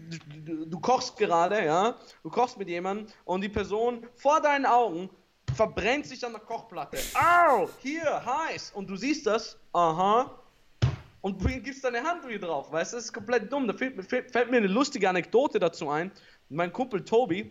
du, 0.44 0.66
du 0.66 0.78
kochst 0.78 1.16
gerade, 1.16 1.64
ja, 1.64 1.96
du 2.22 2.30
kochst 2.30 2.56
mit 2.58 2.68
jemandem 2.68 3.08
und 3.24 3.40
die 3.40 3.48
Person 3.48 4.06
vor 4.14 4.40
deinen 4.40 4.66
Augen 4.66 5.10
verbrennt 5.56 6.06
sich 6.06 6.24
an 6.24 6.30
der 6.30 6.42
Kochplatte. 6.42 6.98
Au, 7.14 7.68
hier, 7.80 8.24
heiß. 8.24 8.70
Und 8.72 8.88
du 8.88 8.94
siehst 8.94 9.26
das, 9.26 9.58
aha, 9.72 10.30
und 11.22 11.44
gibst 11.64 11.82
deine 11.82 12.04
Hand 12.04 12.28
wieder 12.28 12.46
drauf. 12.46 12.70
Weißt 12.70 12.92
du, 12.92 12.98
das 12.98 13.06
ist 13.06 13.12
komplett 13.12 13.52
dumm. 13.52 13.66
Da 13.66 13.72
fällt, 13.72 14.00
fällt, 14.08 14.30
fällt 14.30 14.48
mir 14.48 14.58
eine 14.58 14.68
lustige 14.68 15.08
Anekdote 15.08 15.58
dazu 15.58 15.90
ein. 15.90 16.12
Mein 16.50 16.72
Kumpel 16.72 17.04
Tobi, 17.04 17.50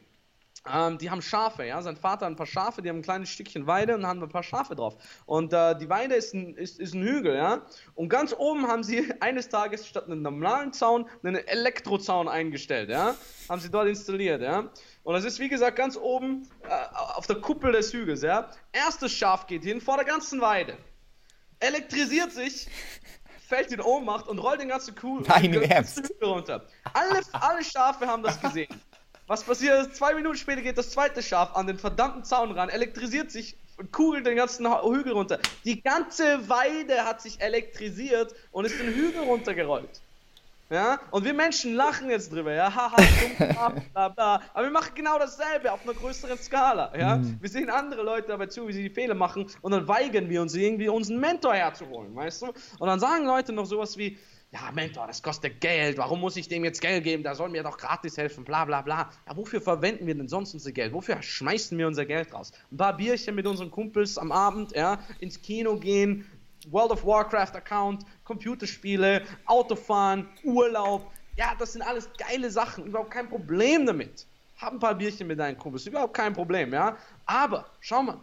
ähm, 0.71 0.97
die 0.97 1.09
haben 1.09 1.21
Schafe, 1.21 1.65
ja. 1.65 1.81
Sein 1.81 1.95
Vater 1.95 2.25
hat 2.25 2.33
ein 2.33 2.35
paar 2.35 2.45
Schafe, 2.45 2.81
die 2.81 2.89
haben 2.89 2.97
ein 2.97 3.03
kleines 3.03 3.29
Stückchen 3.29 3.67
Weide 3.67 3.95
und 3.95 4.05
haben 4.05 4.21
ein 4.21 4.29
paar 4.29 4.43
Schafe 4.43 4.75
drauf. 4.75 4.97
Und 5.25 5.53
äh, 5.53 5.77
die 5.77 5.89
Weide 5.89 6.15
ist 6.15 6.33
ein, 6.33 6.55
ist, 6.55 6.79
ist 6.79 6.93
ein 6.93 7.03
Hügel, 7.03 7.35
ja. 7.35 7.61
Und 7.93 8.09
ganz 8.09 8.33
oben 8.37 8.67
haben 8.67 8.83
sie 8.83 9.13
eines 9.19 9.49
Tages 9.49 9.87
statt 9.87 10.05
einem 10.05 10.21
normalen 10.21 10.73
Zaun 10.73 11.07
einen 11.23 11.35
Elektrozaun 11.35 12.27
eingestellt, 12.27 12.89
ja. 12.89 13.15
Haben 13.47 13.61
sie 13.61 13.69
dort 13.69 13.87
installiert, 13.87 14.41
ja. 14.41 14.69
Und 15.03 15.13
das 15.13 15.23
ist 15.23 15.39
wie 15.39 15.49
gesagt 15.49 15.77
ganz 15.77 15.97
oben 15.97 16.47
äh, 16.63 16.95
auf 17.15 17.27
der 17.27 17.37
Kuppel 17.37 17.71
des 17.71 17.93
Hügels, 17.93 18.23
ja. 18.23 18.49
Erstes 18.71 19.11
Schaf 19.11 19.45
geht 19.45 19.63
hin 19.63 19.81
vor 19.81 19.97
der 19.97 20.05
ganzen 20.05 20.41
Weide. 20.41 20.77
Elektrisiert 21.59 22.31
sich, 22.31 22.67
fällt 23.47 23.71
in 23.71 23.81
Ohnmacht 23.81 24.27
und 24.27 24.39
rollt 24.39 24.59
den 24.59 24.69
ganzen 24.69 24.95
Kuh 24.95 25.19
Nein, 25.27 25.53
im 25.53 25.61
Ernst. 25.61 26.11
runter. 26.21 26.65
Alle, 26.93 27.21
alle 27.33 27.63
Schafe 27.63 28.07
haben 28.07 28.23
das 28.23 28.41
gesehen. 28.41 28.67
Was 29.27 29.43
passiert? 29.43 29.95
Zwei 29.95 30.13
Minuten 30.13 30.37
später 30.37 30.61
geht 30.61 30.77
das 30.77 30.91
zweite 30.91 31.23
Schaf 31.23 31.55
an 31.55 31.65
den 31.65 31.79
verdammten 31.79 32.23
Zaun 32.23 32.51
ran, 32.51 32.69
elektrisiert 32.69 33.31
sich 33.31 33.55
und 33.77 33.91
kugelt 33.91 34.25
den 34.27 34.35
ganzen 34.35 34.67
Hügel 34.83 35.13
runter. 35.13 35.39
Die 35.63 35.81
ganze 35.81 36.47
Weide 36.47 37.05
hat 37.05 37.21
sich 37.21 37.41
elektrisiert 37.41 38.35
und 38.51 38.65
ist 38.65 38.79
den 38.79 38.93
Hügel 38.93 39.23
runtergerollt. 39.23 40.01
Ja, 40.69 40.99
und 41.11 41.23
wir 41.23 41.33
Menschen 41.33 41.75
lachen 41.75 42.09
jetzt 42.09 42.31
drüber, 42.31 42.51
ja, 42.51 42.73
haha, 42.73 42.95
dumm, 42.97 43.83
bla, 43.93 44.09
bla, 44.09 44.41
aber 44.51 44.63
wir 44.63 44.71
machen 44.71 44.93
genau 44.95 45.19
dasselbe 45.19 45.71
auf 45.71 45.83
einer 45.83 45.93
größeren 45.93 46.39
Skala, 46.39 46.91
ja. 46.97 47.17
Mhm. 47.17 47.37
Wir 47.39 47.49
sehen 47.49 47.69
andere 47.69 48.01
Leute 48.01 48.29
dabei 48.29 48.47
zu, 48.47 48.67
wie 48.67 48.73
sie 48.73 48.81
die 48.81 48.89
Fehler 48.89 49.13
machen 49.13 49.45
und 49.61 49.71
dann 49.71 49.87
weigern 49.87 50.27
wir 50.27 50.41
uns 50.41 50.55
irgendwie, 50.55 50.89
unseren 50.89 51.19
Mentor 51.19 51.53
herzuholen, 51.53 52.15
weißt 52.15 52.41
du? 52.41 52.47
Und 52.79 52.87
dann 52.87 52.99
sagen 52.99 53.25
Leute 53.25 53.53
noch 53.53 53.67
sowas 53.67 53.95
wie, 53.95 54.17
ja, 54.55 54.71
Mentor, 54.71 55.05
das 55.05 55.21
kostet 55.21 55.59
Geld, 55.59 55.97
warum 55.97 56.21
muss 56.21 56.37
ich 56.37 56.47
dem 56.47 56.63
jetzt 56.63 56.79
Geld 56.79 57.03
geben, 57.03 57.23
der 57.23 57.35
soll 57.35 57.49
mir 57.49 57.61
doch 57.61 57.77
gratis 57.77 58.15
helfen, 58.15 58.45
bla 58.45 58.63
bla 58.63 58.81
bla. 58.81 59.09
Ja, 59.27 59.35
wofür 59.35 59.59
verwenden 59.59 60.07
wir 60.07 60.15
denn 60.15 60.29
sonst 60.29 60.53
unser 60.53 60.71
Geld? 60.71 60.93
Wofür 60.93 61.21
schmeißen 61.21 61.77
wir 61.77 61.87
unser 61.87 62.05
Geld 62.05 62.33
raus? 62.33 62.53
Ein 62.71 62.77
paar 62.77 62.95
Bierchen 62.95 63.35
mit 63.35 63.45
unseren 63.47 63.69
Kumpels 63.69 64.17
am 64.17 64.31
Abend, 64.31 64.71
ja, 64.73 64.99
ins 65.19 65.41
Kino 65.41 65.75
gehen, 65.75 66.25
World 66.69 66.91
of 66.91 67.05
Warcraft 67.05 67.53
Account, 67.53 68.05
Computerspiele, 68.23 69.23
Autofahren, 69.45 70.29
Urlaub. 70.45 71.11
Ja, 71.35 71.53
das 71.59 71.73
sind 71.73 71.81
alles 71.81 72.09
geile 72.17 72.49
Sachen, 72.49 72.85
überhaupt 72.85 73.11
kein 73.11 73.27
Problem 73.27 73.85
damit. 73.85 74.25
Hab 74.55 74.71
ein 74.71 74.79
paar 74.79 74.95
Bierchen 74.95 75.27
mit 75.27 75.37
deinen 75.37 75.57
Kumpels, 75.57 75.85
überhaupt 75.85 76.13
kein 76.13 76.31
Problem, 76.31 76.71
ja. 76.71 76.95
Aber, 77.25 77.65
schau 77.81 78.03
mal, 78.03 78.19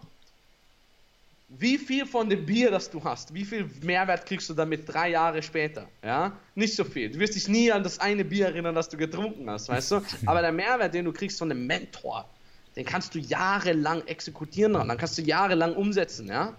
wie 1.59 1.79
viel 1.79 2.07
von 2.07 2.29
dem 2.31 2.47
Bier, 2.47 2.71
das 2.71 2.91
du 2.91 3.03
hast, 3.05 3.35
wie 3.35 3.45
viel 3.45 3.69
Mehrwert 3.83 4.27
kriegst 4.27 4.49
du 4.49 4.55
damit 4.55 4.89
drei 4.93 5.11
Jahre 5.11 5.43
später? 5.43 5.87
Ja, 6.03 6.33
nicht 6.55 6.75
so 6.75 6.85
viel. 6.85 7.11
Du 7.11 7.19
wirst 7.19 7.35
dich 7.35 7.49
nie 7.49 7.71
an 7.71 7.83
das 7.83 7.99
eine 7.99 8.25
Bier 8.25 8.47
erinnern, 8.47 8.75
das 8.75 8.89
du 8.89 8.97
getrunken 8.97 9.49
hast, 9.51 9.69
weißt 9.69 9.91
du? 9.93 10.03
Aber 10.27 10.41
der 10.41 10.53
Mehrwert, 10.53 10.95
den 10.95 11.05
du 11.05 11.13
kriegst 11.13 11.39
von 11.39 11.49
dem 11.49 11.67
Mentor, 11.67 12.29
den 12.77 12.87
kannst 12.87 13.15
du 13.15 13.19
jahrelang 13.19 14.07
exekutieren 14.07 14.73
dann 14.73 14.97
kannst 14.97 15.19
du 15.19 15.23
jahrelang 15.23 15.75
umsetzen, 15.75 16.29
ja? 16.29 16.55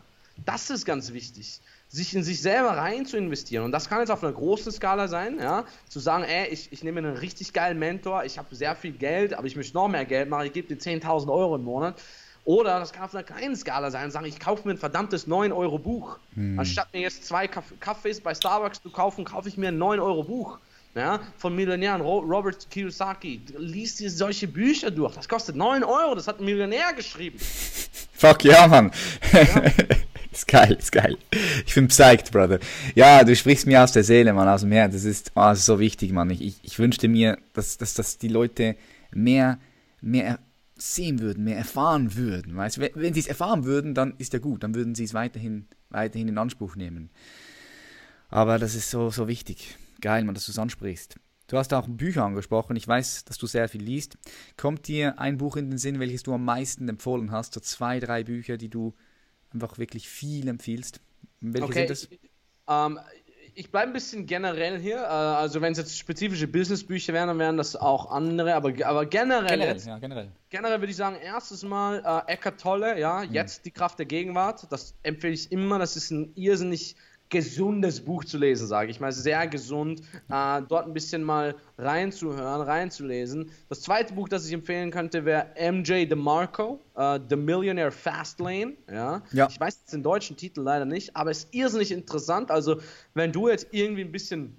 Das 0.45 0.69
ist 0.69 0.85
ganz 0.85 1.13
wichtig. 1.13 1.59
Sich 1.89 2.15
in 2.15 2.23
sich 2.23 2.41
selber 2.41 2.71
rein 2.71 3.05
zu 3.05 3.17
investieren. 3.17 3.65
Und 3.65 3.71
das 3.71 3.87
kann 3.87 3.99
jetzt 3.99 4.09
auf 4.09 4.23
einer 4.23 4.33
großen 4.33 4.71
Skala 4.71 5.07
sein, 5.07 5.39
ja. 5.39 5.65
Zu 5.89 5.99
sagen, 5.99 6.23
ey, 6.23 6.47
ich, 6.49 6.71
ich 6.71 6.83
nehme 6.83 6.99
einen 6.99 7.17
richtig 7.17 7.53
geilen 7.53 7.79
Mentor, 7.79 8.25
ich 8.25 8.37
habe 8.37 8.55
sehr 8.55 8.75
viel 8.75 8.93
Geld, 8.93 9.33
aber 9.33 9.47
ich 9.47 9.55
möchte 9.55 9.75
noch 9.75 9.87
mehr 9.87 10.05
Geld 10.05 10.29
machen, 10.29 10.47
ich 10.47 10.53
gebe 10.53 10.67
dir 10.67 10.79
10.000 10.79 11.31
Euro 11.31 11.55
im 11.55 11.63
Monat 11.63 11.99
oder 12.45 12.79
das 12.79 12.91
kann 12.91 13.05
auf 13.05 13.15
einer 13.15 13.23
kleinen 13.23 13.55
Skala 13.55 13.89
sein 13.89 14.05
und 14.05 14.11
sagen, 14.11 14.25
ich 14.25 14.39
kaufe 14.39 14.67
mir 14.67 14.73
ein 14.73 14.77
verdammtes 14.77 15.27
9-Euro-Buch. 15.27 16.19
Hm. 16.35 16.59
Anstatt 16.59 16.93
mir 16.93 17.01
jetzt 17.01 17.25
zwei 17.25 17.47
Kaffees 17.47 18.19
bei 18.19 18.35
Starbucks 18.35 18.81
zu 18.81 18.89
kaufen, 18.89 19.23
kaufe 19.23 19.47
ich 19.47 19.57
mir 19.57 19.69
ein 19.69 19.77
9-Euro-Buch. 19.77 20.59
Ja, 20.95 21.21
von 21.37 21.55
Millionären, 21.55 22.01
Robert 22.01 22.69
Kiyosaki. 22.69 23.41
Lies 23.57 23.95
dir 23.95 24.11
solche 24.11 24.47
Bücher 24.47 24.91
durch. 24.91 25.15
Das 25.15 25.27
kostet 25.27 25.55
9 25.55 25.83
Euro, 25.83 26.13
das 26.13 26.27
hat 26.27 26.39
ein 26.39 26.45
Millionär 26.45 26.93
geschrieben. 26.93 27.39
Fuck 28.13 28.43
ja, 28.43 28.67
Mann. 28.67 28.91
Ja. 29.31 29.41
ist 30.31 30.47
geil, 30.47 30.73
ist 30.73 30.91
geil. 30.91 31.17
Ich 31.65 31.73
bin 31.73 31.87
psyched, 31.87 32.31
Brother. 32.31 32.59
Ja, 32.93 33.23
du 33.23 33.35
sprichst 33.35 33.65
mir 33.65 33.83
aus 33.83 33.91
der 33.91 34.03
Seele, 34.03 34.33
Mann, 34.33 34.47
aus 34.47 34.61
dem 34.61 34.71
Herzen. 34.71 34.93
Das 34.93 35.03
ist, 35.03 35.31
oh, 35.33 35.41
das 35.41 35.59
ist 35.59 35.65
so 35.65 35.79
wichtig, 35.79 36.11
Mann. 36.11 36.29
Ich, 36.29 36.41
ich, 36.41 36.55
ich 36.61 36.77
wünschte 36.77 37.07
mir, 37.07 37.39
dass, 37.53 37.77
dass, 37.79 37.95
dass 37.95 38.19
die 38.19 38.27
Leute 38.27 38.75
mehr, 39.11 39.57
mehr 39.99 40.37
sehen 40.75 41.19
würden, 41.19 41.43
mehr 41.43 41.57
erfahren 41.57 42.15
würden. 42.15 42.55
Weißt? 42.55 42.79
Wenn, 42.79 42.91
wenn 42.95 43.13
sie 43.13 43.21
es 43.21 43.27
erfahren 43.27 43.63
würden, 43.63 43.93
dann 43.93 44.15
ist 44.17 44.33
ja 44.33 44.39
gut, 44.39 44.63
dann 44.63 44.75
würden 44.75 44.95
sie 44.95 45.03
es 45.03 45.13
weiterhin, 45.13 45.67
weiterhin 45.89 46.27
in 46.27 46.37
Anspruch 46.37 46.75
nehmen. 46.75 47.09
Aber 48.29 48.57
das 48.57 48.75
ist 48.75 48.89
so, 48.89 49.09
so 49.09 49.27
wichtig. 49.27 49.77
Geil, 50.01 50.23
man, 50.23 50.33
dass 50.35 50.45
du 50.45 50.51
es 50.51 50.59
ansprichst. 50.59 51.19
Du 51.47 51.57
hast 51.57 51.73
auch 51.73 51.87
Bücher 51.87 52.23
angesprochen. 52.23 52.75
Ich 52.75 52.87
weiß, 52.87 53.25
dass 53.25 53.37
du 53.37 53.47
sehr 53.47 53.69
viel 53.69 53.83
liest. 53.83 54.17
Kommt 54.57 54.87
dir 54.87 55.19
ein 55.19 55.37
Buch 55.37 55.55
in 55.55 55.69
den 55.69 55.77
Sinn, 55.77 55.99
welches 55.99 56.23
du 56.23 56.33
am 56.33 56.45
meisten 56.45 56.89
empfohlen 56.89 57.31
hast? 57.31 57.53
So 57.53 57.59
zwei, 57.59 57.99
drei 57.99 58.23
Bücher, 58.23 58.57
die 58.57 58.69
du 58.69 58.95
einfach 59.51 59.77
wirklich 59.77 60.09
viel 60.09 60.47
empfiehlst. 60.47 60.99
Welche 61.41 61.67
okay. 61.67 61.87
sind 61.87 61.89
das? 61.89 62.09
Ähm, 62.67 62.99
ich 63.55 63.71
bleibe 63.71 63.87
ein 63.87 63.93
bisschen 63.93 64.25
generell 64.25 64.79
hier. 64.79 64.97
Äh, 64.97 65.07
also 65.07 65.61
wenn 65.61 65.71
es 65.71 65.77
jetzt 65.77 65.97
spezifische 65.97 66.47
Businessbücher 66.47 67.13
wären, 67.13 67.27
dann 67.27 67.39
wären 67.39 67.57
das 67.57 67.75
auch 67.75 68.11
andere. 68.11 68.55
Aber, 68.55 68.73
aber 68.85 69.05
generell, 69.05 69.47
generell, 69.47 69.75
jetzt, 69.75 69.87
ja, 69.87 69.97
generell. 69.99 70.31
generell 70.49 70.79
würde 70.79 70.91
ich 70.91 70.95
sagen, 70.95 71.15
erstes 71.15 71.63
Mal 71.63 72.03
äh, 72.27 72.31
Eckart 72.31 72.59
Tolle, 72.59 72.99
ja, 72.99 73.23
mhm. 73.23 73.33
jetzt 73.33 73.65
die 73.65 73.71
Kraft 73.71 73.99
der 73.99 74.05
Gegenwart. 74.05 74.71
Das 74.71 74.95
empfehle 75.03 75.33
ich 75.33 75.51
immer. 75.51 75.79
Das 75.79 75.95
ist 75.95 76.11
ein 76.11 76.33
irrsinnig 76.35 76.95
gesundes 77.33 77.99
Buch 77.99 78.23
zu 78.23 78.37
lesen, 78.37 78.67
sage 78.67 78.91
ich 78.91 78.99
mal. 78.99 79.11
Sehr 79.11 79.47
gesund, 79.47 80.01
äh, 80.29 80.61
dort 80.61 80.85
ein 80.85 80.93
bisschen 80.93 81.23
mal 81.23 81.55
reinzuhören, 81.77 82.61
reinzulesen. 82.61 83.49
Das 83.67 83.81
zweite 83.81 84.13
Buch, 84.13 84.29
das 84.29 84.45
ich 84.45 84.53
empfehlen 84.53 84.91
könnte, 84.91 85.25
wäre 85.25 85.47
MJ 85.59 86.05
DeMarco, 86.05 86.79
äh, 86.95 87.19
The 87.27 87.35
Millionaire 87.35 87.91
Fastlane. 87.91 88.73
Ja? 88.89 89.23
ja. 89.33 89.47
Ich 89.49 89.59
weiß 89.59 89.79
jetzt 89.81 89.93
den 89.93 90.03
deutschen 90.03 90.37
Titel 90.37 90.61
leider 90.61 90.85
nicht, 90.85 91.15
aber 91.15 91.31
es 91.31 91.45
ist 91.45 91.53
irrsinnig 91.55 91.91
interessant. 91.91 92.51
Also, 92.51 92.79
wenn 93.15 93.31
du 93.31 93.49
jetzt 93.49 93.67
irgendwie 93.71 94.03
ein 94.03 94.11
bisschen 94.11 94.55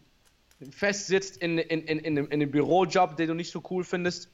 fest 0.70 1.07
sitzt 1.07 1.37
in, 1.37 1.59
in, 1.59 1.83
in, 1.83 1.99
in, 2.01 2.16
in 2.16 2.33
einem 2.33 2.51
Bürojob, 2.51 3.16
den 3.16 3.29
du 3.29 3.35
nicht 3.35 3.53
so 3.53 3.62
cool 3.70 3.85
findest, 3.85 4.29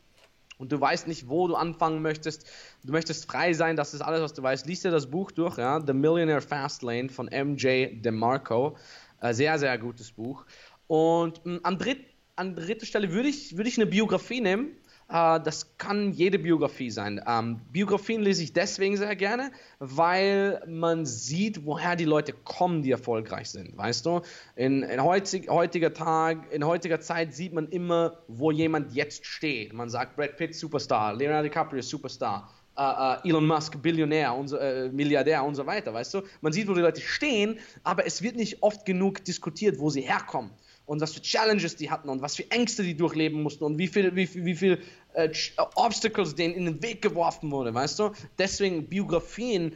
und 0.60 0.70
du 0.70 0.78
weißt 0.78 1.08
nicht, 1.08 1.28
wo 1.28 1.48
du 1.48 1.54
anfangen 1.54 2.02
möchtest, 2.02 2.46
du 2.84 2.92
möchtest 2.92 3.24
frei 3.30 3.54
sein, 3.54 3.76
das 3.76 3.94
ist 3.94 4.02
alles, 4.02 4.20
was 4.20 4.34
du 4.34 4.42
weißt, 4.42 4.66
liest 4.66 4.84
dir 4.84 4.90
das 4.90 5.10
Buch 5.10 5.32
durch, 5.32 5.56
ja, 5.56 5.80
The 5.84 5.94
Millionaire 5.94 6.42
Fastlane 6.42 7.08
von 7.08 7.30
MJ 7.32 8.00
DeMarco. 8.02 8.76
Äh, 9.22 9.32
sehr, 9.32 9.58
sehr 9.58 9.76
gutes 9.78 10.12
Buch. 10.12 10.44
Und 10.86 11.44
mh, 11.46 11.60
an, 11.62 11.78
dritt, 11.78 12.04
an 12.36 12.54
dritter 12.54 12.84
Stelle 12.84 13.10
würde 13.10 13.30
ich, 13.30 13.56
würd 13.56 13.68
ich 13.68 13.78
eine 13.78 13.86
Biografie 13.86 14.42
nehmen 14.42 14.72
das 15.10 15.76
kann 15.76 16.12
jede 16.12 16.38
Biografie 16.38 16.90
sein. 16.90 17.20
Ähm, 17.26 17.60
Biografien 17.72 18.22
lese 18.22 18.44
ich 18.44 18.52
deswegen 18.52 18.96
sehr 18.96 19.16
gerne, 19.16 19.50
weil 19.80 20.62
man 20.68 21.04
sieht, 21.04 21.66
woher 21.66 21.96
die 21.96 22.04
Leute 22.04 22.32
kommen, 22.32 22.82
die 22.82 22.92
erfolgreich 22.92 23.50
sind. 23.50 23.76
Weißt 23.76 24.06
du, 24.06 24.20
in, 24.54 24.84
in 24.84 25.02
heutig, 25.02 25.48
heutiger 25.48 25.92
Tag, 25.92 26.52
in 26.52 26.64
heutiger 26.64 27.00
Zeit 27.00 27.34
sieht 27.34 27.52
man 27.52 27.68
immer, 27.70 28.18
wo 28.28 28.52
jemand 28.52 28.94
jetzt 28.94 29.26
steht. 29.26 29.72
Man 29.72 29.90
sagt 29.90 30.14
Brad 30.14 30.36
Pitt 30.36 30.54
Superstar, 30.54 31.14
Leonardo 31.14 31.48
DiCaprio 31.48 31.82
Superstar. 31.82 32.48
Uh, 32.78 32.82
uh, 32.82 33.28
Elon 33.28 33.46
Musk, 33.46 33.82
Billionär, 33.82 34.32
und, 34.32 34.52
uh, 34.52 34.88
Milliardär 34.92 35.44
und 35.44 35.56
so 35.56 35.66
weiter, 35.66 35.92
weißt 35.92 36.14
du? 36.14 36.22
Man 36.40 36.52
sieht, 36.52 36.68
wo 36.68 36.72
die 36.72 36.80
Leute 36.80 37.00
stehen, 37.00 37.58
aber 37.82 38.06
es 38.06 38.22
wird 38.22 38.36
nicht 38.36 38.62
oft 38.62 38.86
genug 38.86 39.22
diskutiert, 39.24 39.80
wo 39.80 39.90
sie 39.90 40.02
herkommen 40.02 40.52
und 40.90 41.00
was 41.00 41.12
für 41.12 41.22
Challenges 41.22 41.76
die 41.76 41.88
hatten 41.88 42.08
und 42.08 42.20
was 42.20 42.34
für 42.34 42.50
Ängste 42.50 42.82
die 42.82 42.96
durchleben 42.96 43.44
mussten 43.44 43.62
und 43.62 43.78
wie 43.78 43.86
viel, 43.86 44.16
wie, 44.16 44.28
wie 44.44 44.56
viel 44.56 44.82
äh, 45.14 45.30
Obstacles 45.74 46.34
denen 46.34 46.54
in 46.54 46.64
den 46.66 46.82
Weg 46.82 47.02
geworfen 47.02 47.50
wurde, 47.50 47.74
weißt 47.74 47.98
du? 47.98 48.12
Deswegen 48.38 48.88
Biografien 48.88 49.74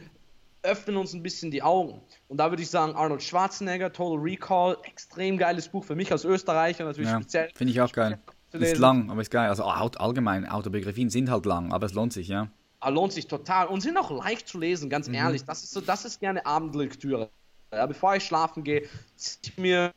öffnen 0.63 0.97
uns 0.97 1.13
ein 1.13 1.21
bisschen 1.21 1.51
die 1.51 1.61
Augen. 1.61 2.01
Und 2.27 2.37
da 2.37 2.49
würde 2.49 2.63
ich 2.63 2.69
sagen, 2.69 2.95
Arnold 2.95 3.21
Schwarzenegger, 3.21 3.93
Total 3.93 4.17
Recall, 4.17 4.77
extrem 4.83 5.37
geiles 5.37 5.67
Buch 5.67 5.83
für 5.83 5.95
mich 5.95 6.11
als 6.11 6.25
Österreicher 6.25 6.85
natürlich 6.85 7.09
ja, 7.09 7.19
speziell. 7.19 7.49
Finde 7.55 7.71
ich 7.71 7.81
auch 7.81 7.91
geil. 7.91 8.19
Ist 8.51 8.77
lang, 8.77 9.11
aber 9.11 9.21
ist 9.21 9.31
geil. 9.31 9.49
Also 9.49 9.65
allgemein, 9.65 10.47
Autobiografien 10.47 11.09
sind 11.09 11.29
halt 11.29 11.45
lang, 11.45 11.73
aber 11.73 11.85
es 11.85 11.93
lohnt 11.93 12.13
sich, 12.13 12.29
ja. 12.29 12.49
Ah, 12.79 12.89
lohnt 12.89 13.13
sich 13.13 13.27
total 13.27 13.67
und 13.67 13.81
sind 13.81 13.97
auch 13.97 14.11
leicht 14.11 14.47
zu 14.47 14.59
lesen, 14.59 14.89
ganz 14.89 15.07
mhm. 15.07 15.15
ehrlich. 15.15 15.43
Das 15.43 15.63
ist 15.63 15.71
so, 15.71 15.81
das 15.81 16.05
ist 16.05 16.19
gerne 16.19 16.45
Abendlektüre. 16.45 17.29
Ja, 17.71 17.85
bevor 17.85 18.15
ich 18.15 18.23
schlafen 18.23 18.63
gehe, 18.63 18.83
ziehe 19.15 19.39
ich 19.43 19.57
mir 19.57 19.91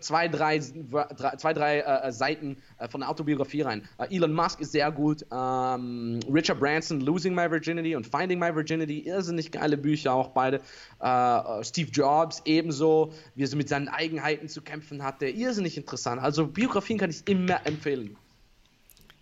zwei, 0.00 0.28
drei, 0.28 0.58
zwei, 0.58 1.52
drei 1.52 1.80
äh, 1.80 2.12
Seiten 2.12 2.56
äh, 2.78 2.88
von 2.88 3.00
der 3.00 3.10
Autobiografie 3.10 3.60
rein. 3.60 3.86
Uh, 3.98 4.04
Elon 4.04 4.32
Musk 4.32 4.60
ist 4.60 4.72
sehr 4.72 4.90
gut. 4.90 5.26
Ähm, 5.30 6.20
Richard 6.32 6.58
Branson, 6.58 7.00
Losing 7.02 7.34
My 7.34 7.50
Virginity 7.50 7.94
und 7.94 8.06
Finding 8.06 8.38
My 8.38 8.54
Virginity, 8.54 9.00
irrsinnig 9.00 9.52
geile 9.52 9.76
Bücher, 9.76 10.14
auch 10.14 10.28
beide. 10.28 10.60
Uh, 11.00 11.62
Steve 11.62 11.90
Jobs 11.90 12.40
ebenso, 12.46 13.12
wie 13.34 13.42
er 13.42 13.48
so 13.48 13.56
mit 13.56 13.68
seinen 13.68 13.88
Eigenheiten 13.88 14.48
zu 14.48 14.62
kämpfen 14.62 15.02
hatte, 15.02 15.26
irrsinnig 15.26 15.76
interessant. 15.76 16.22
Also 16.22 16.46
Biografien 16.46 16.98
kann 16.98 17.10
ich 17.10 17.28
immer 17.28 17.60
empfehlen. 17.66 18.16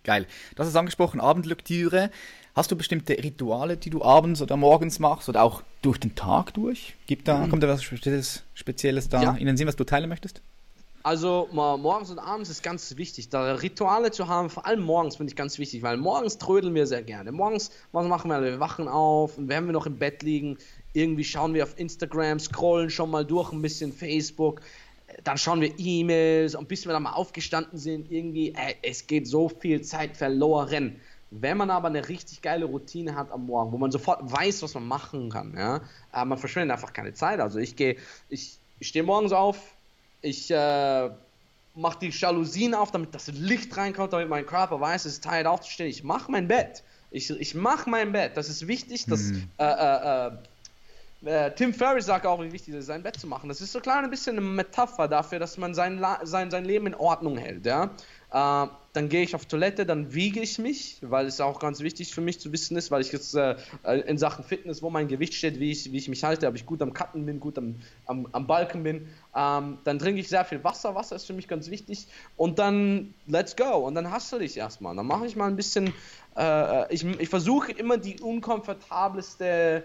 Geil. 0.05 0.25
Das 0.55 0.67
ist 0.67 0.75
angesprochen, 0.75 1.19
Abendlektüre. 1.19 2.11
Hast 2.55 2.71
du 2.71 2.77
bestimmte 2.77 3.21
Rituale, 3.21 3.75
die 3.75 3.89
du 3.89 4.01
abends 4.01 4.41
oder 4.41 4.55
morgens 4.55 4.99
machst 4.99 5.27
oder 5.27 5.43
auch 5.43 5.61
durch 5.81 5.99
den 5.99 6.15
Tag 6.15 6.53
durch? 6.53 6.95
Gibt 7.05 7.27
da, 7.27 7.39
mhm. 7.39 7.49
Kommt 7.49 7.63
da 7.63 7.67
was 7.67 7.83
Spezielles, 7.83 8.43
Spezielles 8.53 9.09
da 9.09 9.21
ja. 9.21 9.35
in 9.35 9.45
den 9.45 9.57
Sinn, 9.57 9.67
was 9.67 9.75
du 9.75 9.83
teilen 9.83 10.07
möchtest? 10.07 10.41
Also 11.03 11.49
morgens 11.51 12.09
und 12.09 12.17
abends 12.17 12.49
ist 12.49 12.63
ganz 12.63 12.95
wichtig, 12.97 13.29
da 13.29 13.55
Rituale 13.55 14.09
zu 14.09 14.27
haben, 14.27 14.49
vor 14.49 14.65
allem 14.65 14.81
morgens 14.81 15.17
finde 15.17 15.31
ich 15.31 15.35
ganz 15.35 15.59
wichtig, 15.59 15.83
weil 15.83 15.97
morgens 15.97 16.39
trödeln 16.39 16.73
wir 16.73 16.87
sehr 16.87 17.03
gerne. 17.03 17.31
Morgens, 17.31 17.69
was 17.91 18.07
machen 18.07 18.31
wir? 18.31 18.41
Wir 18.41 18.59
wachen 18.59 18.87
auf 18.87 19.37
und 19.37 19.49
wenn 19.49 19.65
wir 19.65 19.73
noch 19.73 19.85
im 19.85 19.97
Bett 19.97 20.23
liegen, 20.23 20.57
irgendwie 20.93 21.25
schauen 21.25 21.53
wir 21.53 21.61
auf 21.61 21.77
Instagram, 21.77 22.39
scrollen 22.39 22.89
schon 22.89 23.11
mal 23.11 23.23
durch 23.25 23.51
ein 23.51 23.61
bisschen 23.61 23.93
Facebook, 23.93 24.61
dann 25.23 25.37
schauen 25.37 25.61
wir 25.61 25.73
E-Mails 25.77 26.55
und 26.55 26.67
bis 26.67 26.85
wir 26.85 26.93
dann 26.93 27.03
mal 27.03 27.13
aufgestanden 27.13 27.77
sind, 27.77 28.11
irgendwie, 28.11 28.49
äh, 28.49 28.75
es 28.81 29.05
geht 29.05 29.27
so 29.27 29.49
viel 29.49 29.81
Zeit 29.81 30.17
verloren. 30.17 30.95
Wenn 31.41 31.57
man 31.57 31.69
aber 31.69 31.87
eine 31.87 32.07
richtig 32.07 32.41
geile 32.41 32.65
Routine 32.65 33.15
hat 33.15 33.31
am 33.31 33.45
Morgen, 33.47 33.71
wo 33.71 33.77
man 33.77 33.91
sofort 33.91 34.19
weiß, 34.31 34.63
was 34.63 34.73
man 34.73 34.87
machen 34.87 35.29
kann, 35.29 35.53
ja, 35.57 35.81
äh, 36.13 36.25
man 36.25 36.37
verschwendet 36.37 36.73
einfach 36.73 36.93
keine 36.93 37.13
Zeit. 37.13 37.39
Also 37.39 37.59
ich 37.59 37.75
gehe, 37.75 37.97
ich, 38.29 38.57
ich 38.79 38.87
stehe 38.87 39.03
morgens 39.03 39.31
auf, 39.31 39.57
ich 40.21 40.49
äh, 40.51 41.09
mache 41.75 41.99
die 41.99 42.09
Jalousien 42.09 42.73
auf, 42.73 42.91
damit 42.91 43.13
das 43.13 43.27
Licht 43.27 43.75
reinkommt, 43.77 44.13
damit 44.13 44.29
mein 44.29 44.45
Körper 44.45 44.79
weiß, 44.79 45.05
es 45.05 45.13
ist 45.13 45.23
Zeit 45.23 45.45
aufzustehen. 45.45 45.89
Ich 45.89 46.03
mache 46.03 46.31
mein 46.31 46.47
Bett. 46.47 46.83
Ich, 47.11 47.29
ich 47.29 47.55
mache 47.55 47.89
mein 47.89 48.11
Bett. 48.11 48.35
Das 48.35 48.49
ist 48.49 48.67
wichtig. 48.67 49.05
Dass, 49.05 49.23
mhm. 49.23 49.49
äh, 49.57 50.27
äh, 50.27 50.31
äh, 51.25 51.51
Tim 51.55 51.73
Ferriss 51.73 52.05
sagt 52.05 52.25
auch, 52.25 52.41
wie 52.41 52.51
wichtig 52.51 52.73
es 52.73 52.81
ist, 52.81 52.85
sein 52.87 53.03
Bett 53.03 53.19
zu 53.19 53.27
machen. 53.27 53.49
Das 53.49 53.61
ist 53.61 53.71
so 53.71 53.79
klar 53.79 54.03
ein 54.03 54.09
bisschen 54.09 54.37
eine 54.37 54.45
Metapher 54.45 55.07
dafür, 55.07 55.39
dass 55.39 55.57
man 55.57 55.73
sein, 55.73 56.03
sein, 56.23 56.51
sein 56.51 56.65
Leben 56.65 56.87
in 56.87 56.95
Ordnung 56.95 57.37
hält. 57.37 57.65
Ja? 57.65 57.91
Äh, 58.35 58.67
dann 58.91 59.07
gehe 59.07 59.23
ich 59.23 59.33
auf 59.33 59.45
Toilette, 59.45 59.85
dann 59.85 60.13
wiege 60.13 60.41
ich 60.41 60.59
mich, 60.59 60.97
weil 60.99 61.25
es 61.25 61.39
auch 61.39 61.57
ganz 61.57 61.79
wichtig 61.79 62.13
für 62.13 62.19
mich 62.19 62.37
zu 62.37 62.51
wissen 62.51 62.75
ist, 62.75 62.91
weil 62.91 62.99
ich 62.99 63.13
jetzt 63.13 63.33
äh, 63.33 63.55
in 64.07 64.17
Sachen 64.17 64.43
Fitness, 64.43 64.81
wo 64.81 64.89
mein 64.89 65.07
Gewicht 65.07 65.35
steht, 65.35 65.57
wie 65.57 65.71
ich, 65.71 65.89
wie 65.93 65.97
ich 65.97 66.09
mich 66.09 66.21
halte, 66.25 66.45
ob 66.47 66.55
ich 66.55 66.65
gut 66.65 66.81
am 66.81 66.93
Cutten 66.93 67.25
bin, 67.25 67.39
gut 67.39 67.57
am, 67.57 67.75
am, 68.07 68.27
am 68.33 68.45
Balken 68.45 68.83
bin. 68.83 69.07
Ähm, 69.33 69.77
dann 69.85 69.99
trinke 69.99 70.19
ich 70.19 70.27
sehr 70.27 70.43
viel 70.43 70.61
Wasser, 70.65 70.95
Wasser 70.95 71.15
ist 71.15 71.25
für 71.25 71.33
mich 71.33 71.47
ganz 71.47 71.69
wichtig. 71.69 72.07
Und 72.35 72.59
dann 72.59 73.13
let's 73.25 73.55
go. 73.55 73.85
Und 73.87 73.95
dann 73.95 74.11
hasse 74.11 74.43
ich 74.43 74.57
erstmal. 74.57 74.93
Dann 74.97 75.07
mache 75.07 75.25
ich 75.27 75.37
mal 75.37 75.47
ein 75.47 75.55
bisschen, 75.55 75.93
äh, 76.35 76.93
ich, 76.93 77.05
ich 77.05 77.29
versuche 77.29 77.71
immer 77.71 77.97
die 77.97 78.19
unkomfortabelste 78.19 79.83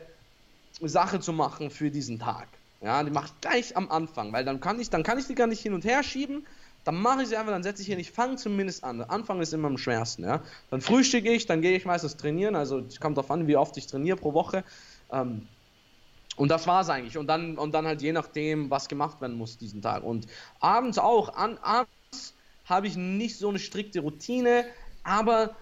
Sache 0.80 1.20
zu 1.20 1.32
machen 1.32 1.70
für 1.70 1.92
diesen 1.92 2.18
Tag. 2.18 2.48
Ja, 2.82 3.04
die 3.04 3.10
mache 3.12 3.26
ich 3.26 3.40
gleich 3.40 3.76
am 3.76 3.90
Anfang, 3.90 4.32
weil 4.32 4.44
dann 4.44 4.60
kann 4.60 4.80
ich, 4.80 4.90
dann 4.90 5.04
kann 5.04 5.18
ich 5.18 5.26
die 5.26 5.34
gar 5.34 5.46
nicht 5.46 5.60
hin 5.60 5.74
und 5.74 5.84
her 5.84 6.02
schieben, 6.02 6.46
dann 6.84 7.00
mache 7.00 7.22
ich 7.22 7.28
sie 7.28 7.36
einfach, 7.36 7.52
dann 7.52 7.62
setze 7.62 7.82
ich 7.82 7.88
hier, 7.88 7.98
ich 7.98 8.10
fange 8.10 8.36
zumindest 8.36 8.84
an. 8.84 9.02
Anfang 9.02 9.40
ist 9.40 9.52
immer 9.52 9.68
am 9.68 9.78
schwersten, 9.78 10.24
ja. 10.24 10.42
Dann 10.70 10.80
frühstücke 10.80 11.30
ich, 11.30 11.46
dann 11.46 11.60
gehe 11.60 11.76
ich 11.76 11.84
meistens 11.84 12.16
trainieren, 12.16 12.56
also 12.56 12.78
es 12.78 13.00
kommt 13.00 13.16
darauf 13.16 13.30
an, 13.30 13.46
wie 13.46 13.56
oft 13.56 13.76
ich 13.76 13.86
trainiere 13.86 14.16
pro 14.16 14.32
Woche. 14.32 14.64
Ähm, 15.12 15.46
und 16.36 16.48
das 16.50 16.66
war 16.66 16.80
es 16.80 16.88
eigentlich. 16.88 17.18
Und 17.18 17.26
dann, 17.26 17.58
und 17.58 17.74
dann 17.74 17.86
halt 17.86 18.00
je 18.00 18.12
nachdem, 18.12 18.70
was 18.70 18.88
gemacht 18.88 19.20
werden 19.20 19.36
muss 19.36 19.58
diesen 19.58 19.82
Tag. 19.82 20.04
Und 20.04 20.26
abends 20.60 20.98
auch, 20.98 21.34
an, 21.34 21.58
abends 21.58 22.34
habe 22.64 22.86
ich 22.86 22.96
nicht 22.96 23.36
so 23.36 23.48
eine 23.48 23.58
strikte 23.58 24.00
Routine, 24.00 24.64
aber 25.02 25.56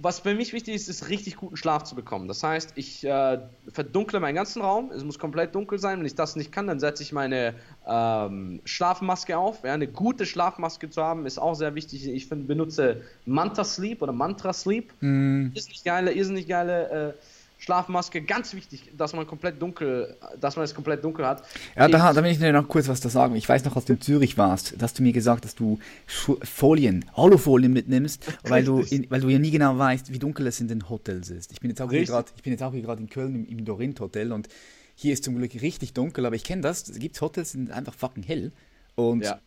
was 0.00 0.20
für 0.20 0.32
mich 0.32 0.52
wichtig 0.52 0.76
ist, 0.76 0.88
ist 0.88 1.08
richtig 1.08 1.36
guten 1.36 1.56
Schlaf 1.56 1.82
zu 1.82 1.96
bekommen. 1.96 2.28
Das 2.28 2.44
heißt, 2.44 2.72
ich 2.76 3.04
äh, 3.04 3.40
verdunkle 3.72 4.20
meinen 4.20 4.36
ganzen 4.36 4.62
Raum. 4.62 4.92
Es 4.92 5.02
muss 5.02 5.18
komplett 5.18 5.56
dunkel 5.56 5.80
sein. 5.80 5.98
Wenn 5.98 6.06
ich 6.06 6.14
das 6.14 6.36
nicht 6.36 6.52
kann, 6.52 6.68
dann 6.68 6.78
setze 6.78 7.02
ich 7.02 7.12
meine 7.12 7.54
ähm, 7.84 8.60
Schlafmaske 8.64 9.36
auf. 9.36 9.64
Ja, 9.64 9.74
eine 9.74 9.88
gute 9.88 10.24
Schlafmaske 10.24 10.88
zu 10.88 11.02
haben, 11.02 11.26
ist 11.26 11.38
auch 11.38 11.54
sehr 11.54 11.74
wichtig. 11.74 12.06
Ich 12.08 12.26
find, 12.26 12.46
benutze 12.46 13.02
Manta 13.26 13.64
Sleep 13.64 14.00
oder 14.00 14.12
Mantra 14.12 14.52
Sleep. 14.52 14.92
Mm. 15.00 15.48
Ist 15.54 15.68
nicht 15.68 15.84
geile, 15.84 16.12
ist 16.12 16.28
nicht 16.28 16.48
geile. 16.48 16.90
Äh, 17.08 17.12
Schlafmaske, 17.58 18.22
ganz 18.22 18.54
wichtig, 18.54 18.92
dass 18.96 19.12
man 19.14 19.26
komplett 19.26 19.60
dunkel, 19.60 20.16
dass 20.40 20.54
man 20.54 20.64
es 20.64 20.74
komplett 20.74 21.02
dunkel 21.02 21.26
hat. 21.26 21.42
Ja, 21.76 21.88
da, 21.88 22.12
da 22.12 22.22
will 22.22 22.30
ich 22.30 22.38
dir 22.38 22.52
noch 22.52 22.68
kurz 22.68 22.86
was 22.86 23.00
da 23.00 23.08
sagen. 23.08 23.34
Ich 23.34 23.48
weiß 23.48 23.64
noch, 23.64 23.74
als 23.74 23.84
du 23.84 23.94
in 23.94 24.00
Zürich 24.00 24.38
warst, 24.38 24.80
dass 24.80 24.94
du 24.94 25.02
mir 25.02 25.12
gesagt, 25.12 25.44
dass 25.44 25.56
du 25.56 25.80
Folien, 26.06 27.04
Alufolien 27.14 27.72
mitnimmst, 27.72 28.32
weil 28.44 28.64
du, 28.64 28.80
in, 28.80 29.10
weil 29.10 29.20
du 29.20 29.28
ja 29.28 29.40
nie 29.40 29.50
genau 29.50 29.76
weißt, 29.76 30.12
wie 30.12 30.20
dunkel 30.20 30.46
es 30.46 30.60
in 30.60 30.68
den 30.68 30.88
Hotels 30.88 31.30
ist. 31.30 31.50
Ich 31.50 31.58
bin 31.58 31.70
jetzt 31.70 31.82
auch 31.82 31.90
hier 31.90 32.04
gerade, 32.04 32.30
ich 32.36 32.42
bin 32.44 32.52
jetzt 32.52 32.62
auch 32.62 32.72
hier 32.72 32.82
gerade 32.82 33.02
in 33.02 33.08
Köln 33.08 33.34
im, 33.34 33.46
im 33.48 33.64
Dorint 33.64 33.98
Hotel 33.98 34.32
und 34.32 34.48
hier 34.94 35.12
ist 35.12 35.24
zum 35.24 35.36
Glück 35.36 35.52
richtig 35.60 35.94
dunkel, 35.94 36.26
aber 36.26 36.36
ich 36.36 36.44
kenne 36.44 36.62
das. 36.62 36.88
Es 36.88 36.98
gibt 37.00 37.20
Hotels, 37.20 37.52
die 37.52 37.58
sind 37.58 37.72
einfach 37.72 37.94
fucking 37.94 38.22
hell 38.22 38.52
und, 38.94 39.24
ja. 39.24 39.40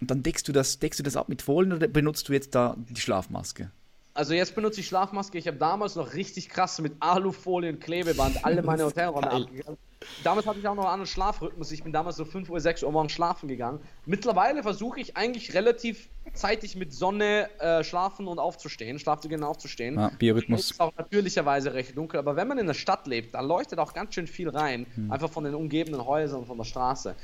und 0.00 0.08
dann 0.08 0.22
deckst 0.22 0.46
du 0.46 0.52
das, 0.52 0.78
deckst 0.78 1.00
du 1.00 1.02
das 1.02 1.16
ab 1.16 1.28
mit 1.28 1.42
Folien 1.42 1.72
oder 1.72 1.88
benutzt 1.88 2.28
du 2.28 2.32
jetzt 2.32 2.54
da 2.54 2.76
die 2.76 3.00
Schlafmaske? 3.00 3.72
Also 4.16 4.32
jetzt 4.32 4.54
benutze 4.54 4.80
ich 4.80 4.86
Schlafmaske. 4.86 5.36
Ich 5.36 5.46
habe 5.46 5.58
damals 5.58 5.94
noch 5.94 6.14
richtig 6.14 6.48
krass 6.48 6.80
mit 6.80 6.94
Alufolie 7.00 7.70
und 7.70 7.80
Klebeband 7.80 8.44
alle 8.44 8.62
meine 8.62 8.84
Hotelräume 8.86 9.30
abgegangen. 9.30 9.78
Damals 10.24 10.46
hatte 10.46 10.58
ich 10.58 10.66
auch 10.66 10.74
noch 10.74 10.84
einen 10.84 10.92
anderen 10.92 11.06
Schlafrhythmus. 11.06 11.70
Ich 11.72 11.82
bin 11.82 11.92
damals 11.92 12.16
so 12.16 12.24
5 12.24 12.48
Uhr, 12.48 12.60
6 12.60 12.82
Uhr 12.82 12.92
morgens 12.92 13.12
schlafen 13.12 13.48
gegangen. 13.48 13.80
Mittlerweile 14.06 14.62
versuche 14.62 15.00
ich 15.00 15.16
eigentlich 15.16 15.54
relativ 15.54 16.08
zeitig 16.32 16.76
mit 16.76 16.92
Sonne 16.92 17.48
äh, 17.60 17.84
schlafen 17.84 18.26
und 18.26 18.38
aufzustehen, 18.38 18.98
schlafen 18.98 19.22
zu 19.22 19.28
gehen 19.28 19.42
und 19.42 19.48
aufzustehen. 19.48 19.96
Ja, 19.96 20.10
Biorhythmus. 20.18 20.70
Ist 20.70 20.80
auch 20.80 20.92
natürlicherweise 20.96 21.74
recht 21.74 21.96
dunkel, 21.96 22.18
aber 22.18 22.36
wenn 22.36 22.48
man 22.48 22.58
in 22.58 22.66
der 22.66 22.74
Stadt 22.74 23.06
lebt, 23.06 23.34
da 23.34 23.40
leuchtet 23.40 23.78
auch 23.78 23.92
ganz 23.94 24.14
schön 24.14 24.26
viel 24.26 24.48
rein, 24.48 24.86
hm. 24.94 25.10
einfach 25.10 25.30
von 25.30 25.44
den 25.44 25.54
umgebenden 25.54 26.04
Häusern 26.04 26.40
und 26.40 26.46
von 26.46 26.58
der 26.58 26.64
Straße. 26.64 27.14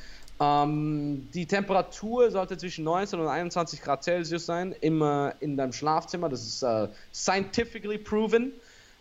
Ähm, 0.42 1.28
die 1.32 1.46
Temperatur 1.46 2.30
sollte 2.30 2.56
zwischen 2.56 2.84
19 2.84 3.20
und 3.20 3.28
21 3.28 3.80
Grad 3.80 4.02
Celsius 4.02 4.44
sein, 4.46 4.74
immer 4.80 5.34
in 5.40 5.56
deinem 5.56 5.72
Schlafzimmer. 5.72 6.28
Das 6.28 6.42
ist 6.42 6.62
äh, 6.62 6.88
scientifically 7.14 7.98
proven. 7.98 8.52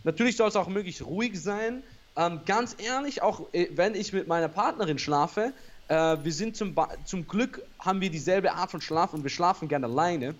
Natürlich 0.04 0.38
soll 0.38 0.50
es 0.50 0.56
auch 0.56 0.68
möglichst 0.68 1.04
ruhig 1.04 1.42
sein. 1.42 1.82
Ähm, 2.16 2.42
ganz 2.46 2.76
ehrlich, 2.78 3.24
auch 3.24 3.48
äh, 3.54 3.70
wenn 3.74 3.96
ich 3.96 4.14
mit 4.14 4.28
meiner 4.28 4.50
Partnerin 4.50 5.00
schlafe, 5.00 5.54
äh, 5.88 6.18
wir 6.22 6.34
sind 6.34 6.56
zum, 6.56 6.76
zum 7.06 7.28
Glück 7.28 7.64
haben 7.80 8.02
wir 8.02 8.12
dieselbe 8.12 8.52
Art 8.52 8.70
von 8.70 8.82
Schlaf 8.82 9.14
und 9.14 9.24
wir 9.24 9.32
schlafen 9.32 9.68
gerne 9.68 9.88
alleine. 9.88 10.36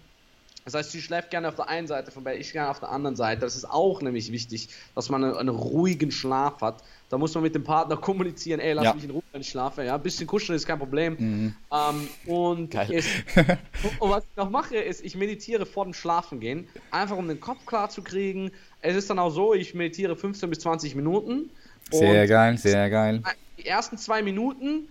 Das 0.66 0.76
heißt, 0.76 0.92
sie 0.92 1.02
schläft 1.02 1.32
gerne 1.32 1.48
auf 1.48 1.56
der 1.56 1.70
einen 1.70 1.88
Seite 1.88 2.12
vorbei, 2.12 2.38
ich 2.38 2.52
gerne 2.52 2.70
auf 2.70 2.80
der 2.80 2.90
anderen 2.90 3.16
Seite. 3.16 3.42
Das 3.42 3.56
ist 3.56 3.66
auch 3.66 4.02
nämlich 4.02 4.32
wichtig, 4.32 4.70
dass 4.94 5.10
man 5.10 5.24
einen, 5.24 5.36
einen 5.36 5.50
ruhigen 5.50 6.12
Schlaf 6.12 6.62
hat. 6.62 6.84
Da 7.10 7.18
muss 7.18 7.34
man 7.34 7.44
mit 7.44 7.56
dem 7.56 7.64
Partner 7.64 7.98
kommunizieren, 7.98 8.60
ey, 8.60 8.74
lass 8.74 8.86
ja. 8.86 8.94
mich 8.94 9.04
in 9.04 9.10
Ruhe, 9.10 9.24
wenn 9.32 9.42
ich 9.42 9.50
schlafe. 9.50 9.84
Ja, 9.84 9.96
ein 9.96 10.04
bisschen 10.04 10.28
kuscheln 10.28 10.56
ist 10.56 10.66
kein 10.66 10.80
Problem. 10.80 11.16
Mhm. 11.20 11.56
Ähm, 11.72 12.08
und, 12.26 12.76
es, 12.76 13.06
und, 14.00 14.10
was 14.10 14.24
ich 14.24 14.38
noch 14.38 14.50
mache, 14.50 14.78
ist, 14.78 15.04
ich 15.04 15.16
meditiere 15.16 15.66
vor 15.66 15.84
dem 15.84 15.94
Schlafengehen, 15.94 16.68
einfach 16.92 17.18
um 17.18 17.28
den 17.28 17.40
Kopf 17.40 17.66
klar 17.66 17.90
zu 17.90 18.04
kriegen. 18.04 18.52
Es 18.82 18.96
ist 18.96 19.10
dann 19.10 19.20
auch 19.20 19.32
so, 19.32 19.54
ich 19.54 19.74
meditiere 19.74 20.16
15 20.16 20.50
bis 20.50 20.60
20 20.60 20.96
Minuten. 20.96 21.50
Sehr 21.90 22.28
geil, 22.28 22.58
sehr 22.58 22.90
geil. 22.90 23.22
Die 23.58 23.66
ersten 23.66 23.98
zwei 23.98 24.22
Minuten 24.22 24.88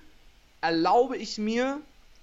erlaube 0.61 1.16
ich 1.16 1.39
mir, 1.39 1.81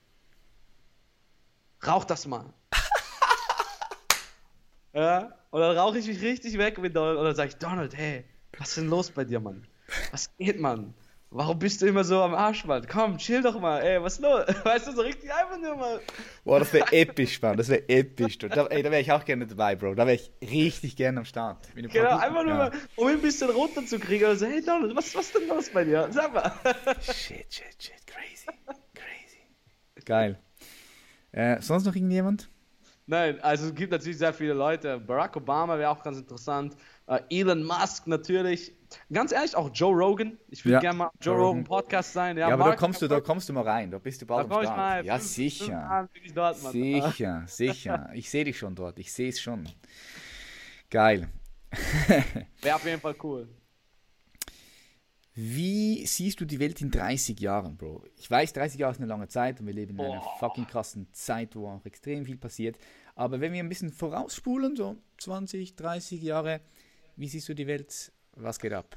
Rauch 1.85 2.03
das 2.03 2.27
mal. 2.27 2.45
ja, 4.93 5.33
und 5.49 5.61
dann 5.61 5.77
rauche 5.77 5.97
ich 5.97 6.07
mich 6.07 6.21
richtig 6.21 6.57
weg 6.57 6.77
mit 6.77 6.95
Donald 6.95 7.17
und 7.17 7.25
dann 7.25 7.35
sage 7.35 7.49
ich, 7.49 7.55
Donald, 7.55 7.95
hey, 7.95 8.25
was 8.57 8.69
ist 8.69 8.77
denn 8.77 8.87
los 8.87 9.11
bei 9.11 9.23
dir, 9.23 9.39
Mann? 9.39 9.65
Was 10.11 10.35
geht, 10.37 10.59
Mann? 10.59 10.93
Warum 11.31 11.59
bist 11.59 11.79
du 11.81 11.85
immer 11.85 12.03
so 12.03 12.23
am 12.23 12.33
Arsch, 12.33 12.65
Mann? 12.65 12.87
Komm, 12.87 13.19
chill 13.19 13.43
doch 13.43 13.59
mal, 13.59 13.81
ey, 13.81 14.01
was 14.01 14.15
ist 14.15 14.21
los? 14.21 14.45
Weißt 14.63 14.87
du, 14.87 14.93
so 14.93 15.01
richtig 15.03 15.31
einfach 15.31 15.59
nur 15.59 15.75
mal. 15.75 16.01
Boah, 16.43 16.57
das 16.57 16.73
wäre 16.73 16.91
episch, 16.91 17.39
Mann, 17.39 17.55
das 17.55 17.69
wäre 17.69 17.87
episch. 17.87 18.39
Da, 18.39 18.47
da 18.47 18.69
wäre 18.69 18.99
ich 18.99 19.11
auch 19.11 19.23
gerne 19.23 19.45
dabei, 19.45 19.75
Bro. 19.75 19.93
Da 19.93 20.07
wäre 20.07 20.15
ich 20.15 20.31
richtig 20.41 20.95
gerne 20.95 21.19
am 21.19 21.25
Start. 21.25 21.67
Genau, 21.75 22.17
einfach 22.17 22.43
nur 22.43 22.53
ja. 22.53 22.57
mal, 22.57 22.71
um 22.95 23.09
ihn 23.09 23.15
ein 23.15 23.21
bisschen 23.21 23.51
runterzukriegen. 23.51 24.27
Also, 24.27 24.47
hey 24.47 24.63
Donald, 24.65 24.95
was, 24.95 25.13
was 25.13 25.27
ist 25.27 25.35
denn 25.35 25.47
los 25.47 25.69
bei 25.69 25.83
dir? 25.83 26.07
Sag 26.09 26.33
mal. 26.33 26.51
Shit, 27.01 27.45
shit, 27.53 27.75
shit, 27.77 28.07
crazy, 28.07 28.47
crazy. 28.95 30.05
Geil. 30.05 30.39
Äh, 31.31 31.61
sonst 31.61 31.85
noch 31.85 31.95
irgendjemand? 31.95 32.49
Nein, 33.05 33.39
also 33.41 33.65
es 33.65 33.75
gibt 33.75 33.91
natürlich 33.91 34.19
sehr 34.19 34.33
viele 34.33 34.53
Leute. 34.53 34.99
Barack 34.99 35.35
Obama 35.35 35.77
wäre 35.79 35.89
auch 35.89 36.03
ganz 36.03 36.17
interessant. 36.17 36.75
Uh, 37.09 37.17
Elon 37.31 37.63
Musk 37.63 38.05
natürlich. 38.05 38.71
Ganz 39.11 39.31
ehrlich, 39.31 39.55
auch 39.55 39.71
Joe 39.73 39.95
Rogan. 39.95 40.37
Ich 40.47 40.63
würde 40.63 40.75
ja, 40.75 40.79
gerne 40.79 40.97
mal 40.99 41.09
Joe 41.19 41.35
Rogan 41.35 41.63
Podcast 41.63 42.13
sein. 42.13 42.37
Ja, 42.37 42.49
ja 42.49 42.53
aber 42.53 42.65
da 42.65 42.75
kommst, 42.75 43.01
du, 43.01 43.07
da 43.07 43.19
kommst 43.19 43.49
du 43.49 43.53
mal 43.53 43.63
rein. 43.63 43.89
Da 43.89 43.97
bist 43.97 44.21
du 44.21 44.27
bald 44.27 44.51
am 44.51 44.61
Start. 44.61 45.05
Ja, 45.05 45.17
fünf, 45.17 45.27
sicher. 45.27 46.07
Dort, 46.35 46.57
sicher, 46.57 47.43
sicher. 47.47 48.11
Ich 48.13 48.29
sehe 48.29 48.43
dich 48.43 48.59
schon 48.59 48.75
dort. 48.75 48.99
Ich 48.99 49.11
sehe 49.11 49.29
es 49.29 49.41
schon. 49.41 49.67
Geil. 50.91 51.29
wäre 52.61 52.75
auf 52.75 52.85
jeden 52.85 53.01
Fall 53.01 53.15
cool. 53.23 53.47
Wie 55.33 56.05
siehst 56.05 56.39
du 56.41 56.45
die 56.45 56.59
Welt 56.59 56.79
in 56.81 56.91
30 56.91 57.39
Jahren, 57.39 57.75
Bro? 57.75 58.03
Ich 58.17 58.29
weiß, 58.29 58.53
30 58.53 58.79
Jahre 58.79 58.91
ist 58.91 58.99
eine 58.99 59.07
lange 59.07 59.29
Zeit 59.29 59.59
und 59.59 59.65
wir 59.65 59.73
leben 59.73 59.97
in 59.97 60.05
einer 60.05 60.21
oh. 60.23 60.37
fucking 60.39 60.67
krassen 60.67 61.07
Zeit, 61.13 61.55
wo 61.55 61.69
auch 61.69 61.85
extrem 61.85 62.25
viel 62.25 62.37
passiert. 62.37 62.77
Aber 63.15 63.41
wenn 63.41 63.51
wir 63.51 63.63
ein 63.63 63.69
bisschen 63.69 63.91
vorausspulen, 63.91 64.75
so 64.75 64.97
20, 65.17 65.75
30 65.75 66.21
Jahre, 66.21 66.61
wie 67.19 67.27
siehst 67.27 67.49
du 67.49 67.53
die 67.53 67.67
Welt? 67.67 68.11
Was 68.35 68.59
geht 68.59 68.73
ab? 68.73 68.95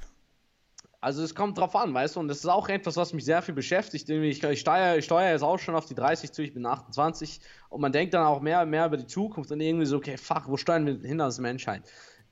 Also 1.01 1.25
es 1.25 1.35
kommt 1.35 1.59
drauf 1.59 1.75
an, 1.75 1.93
weißt 1.93 2.15
du, 2.15 2.21
und 2.21 2.29
das 2.29 2.39
ist 2.39 2.47
auch 2.47 2.69
etwas, 2.69 2.97
was 2.97 3.13
mich 3.13 3.25
sehr 3.25 3.43
viel 3.43 3.55
beschäftigt. 3.55 4.09
Ich, 4.09 4.43
ich 4.45 4.61
steuere, 4.61 4.97
ich 4.97 5.05
steuere 5.05 5.33
jetzt 5.33 5.43
auch 5.43 5.59
schon 5.59 5.75
auf 5.75 5.87
die 5.87 5.97
30 5.97 6.31
zu, 6.31 6.43
ich 6.43 6.55
bin 6.55 6.65
28 6.65 7.41
und 7.71 7.81
man 7.81 7.91
denkt 7.91 8.15
dann 8.15 8.25
auch 8.25 8.41
mehr 8.41 8.63
und 8.63 8.71
mehr 8.71 8.87
über 8.87 8.97
die 8.97 9.07
Zukunft 9.07 9.51
und 9.51 9.61
irgendwie 9.61 9.87
so, 9.87 9.97
okay, 9.97 10.17
fuck, 10.17 10.45
wo 10.47 10.57
steuern 10.57 10.87
wir 10.87 10.97
hin 11.01 11.21
als 11.21 11.41
Menschheit? 11.41 11.83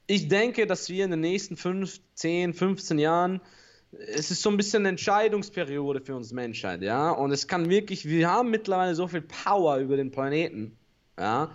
Ich 0.06 0.28
denke, 0.28 0.68
dass 0.68 0.88
wir 0.88 1.04
in 1.04 1.10
den 1.10 1.20
nächsten 1.20 1.56
5, 1.56 2.00
10, 2.14 2.54
15 2.54 2.98
Jahren 3.00 3.40
es 3.92 4.30
ist 4.30 4.42
so 4.42 4.50
ein 4.50 4.56
bisschen 4.56 4.82
eine 4.82 4.90
Entscheidungsperiode 4.90 6.00
für 6.00 6.14
uns 6.14 6.32
Menschheit, 6.32 6.82
ja. 6.82 7.10
Und 7.10 7.32
es 7.32 7.48
kann 7.48 7.68
wirklich, 7.68 8.06
wir 8.06 8.30
haben 8.30 8.50
mittlerweile 8.50 8.94
so 8.94 9.08
viel 9.08 9.22
Power 9.22 9.78
über 9.78 9.96
den 9.96 10.12
Planeten, 10.12 10.78
ja, 11.18 11.50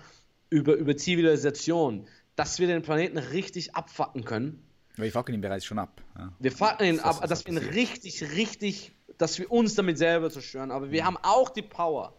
über, 0.49 0.75
über 0.75 0.97
Zivilisation, 0.97 2.07
dass 2.35 2.59
wir 2.59 2.67
den 2.67 2.81
Planeten 2.81 3.17
richtig 3.17 3.75
abfacken 3.75 4.25
können. 4.25 4.61
Wir 4.95 5.11
fucken 5.11 5.35
ihn 5.35 5.41
bereits 5.41 5.65
schon 5.65 5.79
ab. 5.79 6.01
Ja. 6.17 6.33
Wir 6.39 6.51
fucken 6.51 6.85
ihn 6.85 6.99
ab, 6.99 7.27
dass 7.27 7.45
wir 7.45 7.53
ihn 7.53 7.57
richtig, 7.57 8.23
richtig, 8.35 8.93
dass 9.17 9.39
wir 9.39 9.51
uns 9.51 9.75
damit 9.75 9.97
selber 9.97 10.29
zerstören. 10.29 10.71
Aber 10.71 10.91
wir 10.91 11.01
mhm. 11.01 11.05
haben 11.05 11.17
auch 11.21 11.49
die 11.49 11.61
Power, 11.61 12.17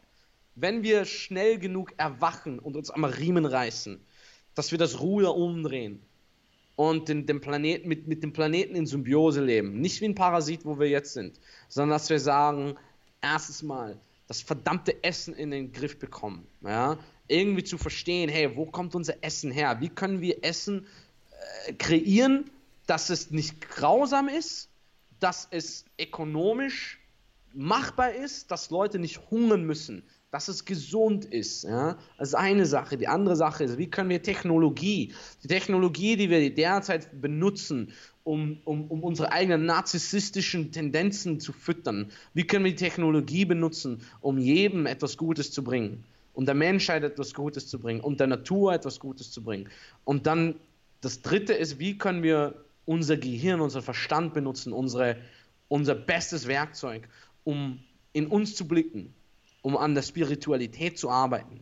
wenn 0.54 0.82
wir 0.82 1.04
schnell 1.04 1.58
genug 1.58 1.92
erwachen 1.96 2.58
und 2.58 2.76
uns 2.76 2.90
am 2.90 3.04
Riemen 3.04 3.46
reißen, 3.46 4.00
dass 4.54 4.72
wir 4.72 4.78
das 4.78 5.00
Ruder 5.00 5.34
umdrehen 5.34 6.02
und 6.76 7.08
den, 7.08 7.26
den 7.26 7.40
Planeten, 7.40 7.88
mit, 7.88 8.06
mit 8.06 8.22
dem 8.22 8.32
Planeten 8.32 8.74
in 8.74 8.86
Symbiose 8.86 9.42
leben. 9.42 9.80
Nicht 9.80 10.00
wie 10.00 10.06
ein 10.06 10.14
Parasit, 10.14 10.64
wo 10.64 10.78
wir 10.78 10.88
jetzt 10.88 11.14
sind, 11.14 11.40
sondern 11.68 11.96
dass 11.96 12.10
wir 12.10 12.20
sagen, 12.20 12.76
erstes 13.22 13.62
Mal, 13.62 13.98
das 14.28 14.42
verdammte 14.42 15.02
Essen 15.02 15.34
in 15.34 15.50
den 15.50 15.72
Griff 15.72 15.98
bekommen. 15.98 16.46
Ja? 16.62 16.98
Irgendwie 17.28 17.64
zu 17.64 17.78
verstehen, 17.78 18.28
hey, 18.28 18.56
wo 18.56 18.66
kommt 18.66 18.94
unser 18.94 19.14
Essen 19.22 19.50
her? 19.50 19.80
Wie 19.80 19.88
können 19.88 20.20
wir 20.20 20.44
Essen 20.44 20.86
äh, 21.66 21.72
kreieren, 21.74 22.50
dass 22.86 23.10
es 23.10 23.30
nicht 23.30 23.60
grausam 23.60 24.28
ist, 24.28 24.68
dass 25.20 25.48
es 25.50 25.84
ökonomisch 26.00 26.98
machbar 27.52 28.12
ist, 28.12 28.50
dass 28.50 28.70
Leute 28.70 28.98
nicht 28.98 29.20
hungern 29.30 29.64
müssen, 29.64 30.02
dass 30.30 30.48
es 30.48 30.64
gesund 30.64 31.24
ist. 31.24 31.64
Ja? 31.64 31.96
Das 32.18 32.28
ist 32.28 32.34
eine 32.34 32.66
Sache. 32.66 32.96
Die 32.98 33.08
andere 33.08 33.36
Sache 33.36 33.64
ist, 33.64 33.78
wie 33.78 33.88
können 33.88 34.10
wir 34.10 34.22
Technologie, 34.22 35.14
die 35.42 35.48
Technologie, 35.48 36.16
die 36.16 36.28
wir 36.28 36.54
derzeit 36.54 37.20
benutzen, 37.20 37.92
um, 38.24 38.58
um, 38.64 38.90
um 38.90 39.04
unsere 39.04 39.32
eigenen 39.32 39.66
narzisstischen 39.66 40.72
Tendenzen 40.72 41.40
zu 41.40 41.52
füttern, 41.52 42.10
wie 42.34 42.44
können 42.44 42.64
wir 42.64 42.72
die 42.72 42.84
Technologie 42.84 43.44
benutzen, 43.44 44.02
um 44.20 44.36
jedem 44.36 44.86
etwas 44.86 45.16
Gutes 45.16 45.52
zu 45.52 45.62
bringen, 45.62 46.04
um 46.36 46.44
der 46.44 46.54
Menschheit 46.54 47.02
etwas 47.02 47.32
Gutes 47.32 47.66
zu 47.66 47.78
bringen, 47.78 48.00
um 48.00 48.18
der 48.18 48.26
Natur 48.26 48.74
etwas 48.74 49.00
Gutes 49.00 49.30
zu 49.30 49.42
bringen. 49.42 49.70
Und 50.04 50.26
dann 50.26 50.56
das 51.00 51.22
Dritte 51.22 51.54
ist, 51.54 51.78
wie 51.78 51.96
können 51.96 52.22
wir 52.22 52.62
unser 52.84 53.16
Gehirn, 53.16 53.62
unser 53.62 53.80
Verstand 53.80 54.34
benutzen, 54.34 54.74
unsere, 54.74 55.16
unser 55.68 55.94
bestes 55.94 56.46
Werkzeug, 56.46 57.08
um 57.42 57.80
in 58.12 58.26
uns 58.26 58.54
zu 58.54 58.68
blicken, 58.68 59.14
um 59.62 59.78
an 59.78 59.94
der 59.94 60.02
Spiritualität 60.02 60.98
zu 60.98 61.08
arbeiten. 61.08 61.60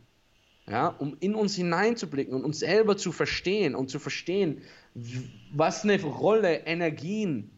Ja, 0.67 0.89
um 0.89 1.17
in 1.21 1.35
uns 1.35 1.55
hineinzublicken 1.55 2.35
und 2.35 2.43
uns 2.43 2.59
selber 2.59 2.97
zu 2.97 3.13
verstehen 3.13 3.75
und 3.75 3.91
zu 3.91 3.99
verstehen, 3.99 4.63
was 5.53 5.85
eine 5.85 6.03
Rolle 6.03 6.67
Energien 6.67 7.51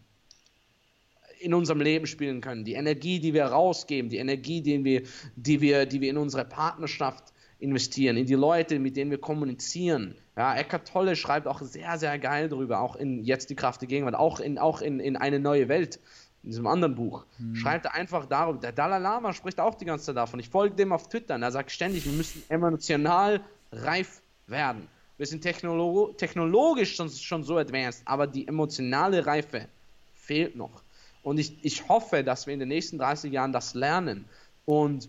in 1.41 1.55
unserem 1.55 1.81
Leben 1.81 2.07
spielen 2.07 2.41
können. 2.41 2.65
Die 2.65 2.75
Energie, 2.75 3.21
die 3.21 3.35
wir 3.35 3.47
rausgeben, 3.47 4.11
die 4.11 4.19
Energie, 4.19 4.61
die 4.63 4.85
wir, 4.85 5.03
die 5.37 5.61
wir, 5.61 5.87
die 5.87 6.01
wir 6.01 6.11
in 6.11 6.19
unsere 6.19 6.45
Partnerschaft 6.45 7.33
investieren, 7.59 8.17
in 8.17 8.27
die 8.27 8.35
Leute, 8.35 8.79
mit 8.79 8.97
denen 8.97 9.11
wir 9.11 9.19
kommunizieren. 9.19 10.15
Ja, 10.37 10.55
Eckhart 10.55 10.89
Tolle 10.89 11.17
schreibt 11.17 11.47
auch 11.47 11.63
sehr, 11.63 11.99
sehr 11.99 12.19
geil 12.19 12.49
darüber, 12.49 12.81
auch 12.81 12.97
in 12.97 13.25
Jetzt 13.25 13.49
die 13.49 13.55
Kraft 13.55 13.81
der 13.81 13.89
Gegenwart, 13.89 14.15
auch 14.15 14.41
in, 14.41 14.59
auch 14.59 14.83
in, 14.83 15.01
in 15.01 15.17
eine 15.17 15.39
neue 15.39 15.69
Welt 15.69 15.99
in 16.43 16.51
diesem 16.51 16.67
anderen 16.67 16.95
Buch, 16.95 17.25
hm. 17.39 17.57
schreibt 17.57 17.87
er 17.87 17.95
einfach 17.95 18.27
darüber. 18.27 18.61
Der 18.61 18.73
Dalai 18.73 18.99
Lama 18.99 19.33
spricht 19.33 19.59
auch 19.59 19.75
die 19.75 19.85
ganze 19.85 20.07
Zeit 20.07 20.17
davon. 20.17 20.39
Ich 20.39 20.49
folge 20.49 20.77
dem 20.77 20.93
auf 20.93 21.09
Twitter 21.09 21.35
und 21.35 21.43
er 21.43 21.51
sagt 21.51 21.73
ständig, 21.73 22.05
wir 22.05 22.13
müssen 22.13 22.43
emotional 22.49 23.41
reif 23.73 24.23
werden. 24.47 24.87
Wir 25.17 25.27
sind 25.27 25.41
technolo 25.41 26.13
technologisch 26.13 26.95
schon, 26.95 27.09
schon 27.11 27.43
so 27.43 27.57
advanced, 27.57 28.03
aber 28.05 28.27
die 28.27 28.47
emotionale 28.47 29.27
Reife 29.27 29.67
fehlt 30.15 30.55
noch. 30.55 30.83
Und 31.27 31.39
ich, 31.39 31.57
ich 31.63 31.89
hoffe, 31.89 32.23
dass 32.23 32.47
wir 32.47 32.55
in 32.55 32.61
den 32.61 32.69
nächsten 32.69 32.99
30 32.99 33.33
Jahren 33.33 33.53
das 33.53 33.75
lernen. 33.75 34.27
Und 34.65 35.09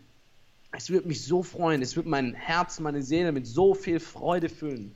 es 0.72 0.90
würde 0.90 1.08
mich 1.08 1.24
so 1.24 1.44
freuen, 1.44 1.84
es 1.84 1.96
würde 1.96 2.10
mein 2.10 2.34
Herz, 2.34 2.80
meine 2.80 3.04
Seele 3.04 3.32
mit 3.32 3.46
so 3.46 3.76
viel 3.76 4.00
Freude 4.00 4.50
füllen, 4.50 4.96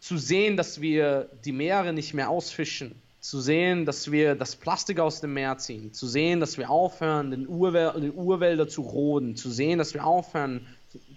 zu 0.00 0.18
sehen, 0.18 0.56
dass 0.56 0.80
wir 0.80 1.30
die 1.44 1.52
Meere 1.52 1.92
nicht 1.92 2.12
mehr 2.12 2.28
ausfischen, 2.28 3.00
zu 3.20 3.40
sehen, 3.40 3.86
dass 3.86 4.10
wir 4.10 4.34
das 4.34 4.56
Plastik 4.56 4.98
aus 4.98 5.20
dem 5.20 5.34
Meer 5.34 5.58
ziehen, 5.58 5.92
zu 5.92 6.08
sehen, 6.08 6.40
dass 6.40 6.58
wir 6.58 6.70
aufhören, 6.70 7.30
den, 7.30 7.46
Urwäl 7.46 7.92
den 8.00 8.14
Urwälder 8.14 8.66
zu 8.66 8.82
roden, 8.82 9.36
zu 9.36 9.48
sehen, 9.48 9.78
dass 9.78 9.94
wir 9.94 10.04
aufhören, 10.04 10.66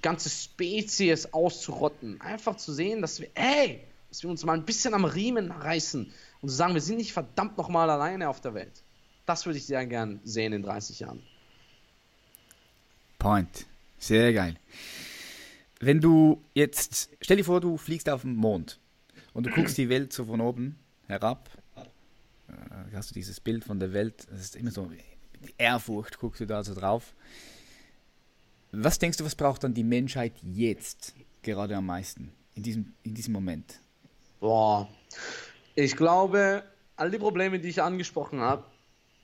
ganze 0.04 0.30
Spezies 0.30 1.34
auszurotten. 1.34 2.22
Einfach 2.22 2.58
zu 2.58 2.74
sehen, 2.74 3.02
dass 3.02 3.22
wir, 3.22 3.30
ey, 3.34 3.80
dass 4.10 4.22
wir 4.22 4.30
uns 4.30 4.46
mal 4.46 4.54
ein 4.54 4.66
bisschen 4.66 4.94
am 4.94 5.06
Riemen 5.06 5.50
reißen 5.50 6.14
und 6.42 6.50
zu 6.50 6.56
sagen, 6.56 6.74
wir 6.74 6.82
sind 6.82 6.98
nicht 6.98 7.14
verdammt 7.14 7.58
nochmal 7.58 7.90
alleine 7.90 8.30
auf 8.30 8.42
der 8.42 8.54
Welt. 8.54 8.84
Das 9.26 9.46
würde 9.46 9.58
ich 9.58 9.66
sehr 9.66 9.86
gern 9.86 10.20
sehen 10.24 10.54
in 10.54 10.64
30 10.64 11.00
Jahren. 11.00 11.22
Point. 13.20 13.68
Sehr 14.00 14.34
geil. 14.34 14.58
Wenn 15.80 16.02
du 16.02 16.44
jetzt, 16.54 17.10
stell 17.22 17.38
dir 17.38 17.46
vor, 17.46 17.62
du 17.62 17.78
fliegst 17.78 18.10
auf 18.10 18.22
den 18.22 18.36
Mond 18.36 18.80
und 19.34 19.46
du 19.46 19.52
guckst 19.52 19.78
die 19.78 19.90
Welt 19.90 20.12
so 20.12 20.26
von 20.26 20.42
oben 20.42 20.80
herab 21.08 21.50
äh, 22.52 22.96
hast 22.96 23.12
du 23.12 23.14
dieses 23.14 23.40
Bild 23.40 23.64
von 23.64 23.80
der 23.80 23.94
Welt, 23.94 24.28
das 24.30 24.42
ist 24.42 24.56
immer 24.56 24.72
so 24.72 24.86
mit 24.86 25.54
Ehrfurcht, 25.58 26.18
guckst 26.20 26.42
du 26.42 26.46
da 26.46 26.64
so 26.64 26.74
drauf. 26.74 27.16
Was 28.72 29.00
denkst 29.00 29.18
du, 29.18 29.26
was 29.26 29.36
braucht 29.36 29.64
dann 29.64 29.74
die 29.74 29.84
Menschheit 29.84 30.34
jetzt 30.42 31.14
gerade 31.42 31.76
am 31.76 31.86
meisten, 31.86 32.32
in 32.56 32.64
diesem, 32.64 32.94
in 33.04 33.14
diesem 33.14 33.34
Moment? 33.34 33.80
Boah, 34.40 34.88
ich 35.84 35.96
glaube, 35.96 36.64
all 36.96 37.12
die 37.12 37.18
Probleme, 37.18 37.60
die 37.60 37.70
ich 37.70 37.82
angesprochen 37.82 38.40
habe, 38.40 38.64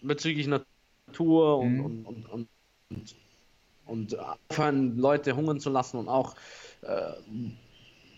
bezüglich 0.01 0.47
Natur 0.47 1.59
und, 1.59 1.77
mhm. 1.77 1.85
und, 1.85 2.05
und, 2.05 2.29
und, 2.29 2.47
und, 2.89 3.15
und 3.85 4.19
aufhören, 4.49 4.97
Leute 4.97 5.35
hungern 5.35 5.59
zu 5.59 5.69
lassen 5.69 5.97
und 5.97 6.09
auch 6.09 6.35
äh, 6.81 7.11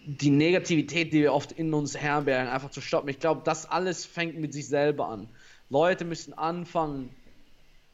die 0.06 0.30
Negativität, 0.30 1.14
die 1.14 1.22
wir 1.22 1.34
oft 1.34 1.52
in 1.52 1.74
uns 1.74 1.98
herbergen, 1.98 2.52
einfach 2.52 2.72
zu 2.72 2.82
stoppen. 2.82 3.10
Ich 3.10 3.20
glaube, 3.20 3.42
das 3.44 3.70
alles 3.70 4.06
fängt 4.06 4.38
mit 4.38 4.54
sich 4.54 4.68
selber 4.68 5.10
an. 5.10 5.28
Leute 5.70 6.06
müssen 6.06 6.34
anfangen, 6.34 7.10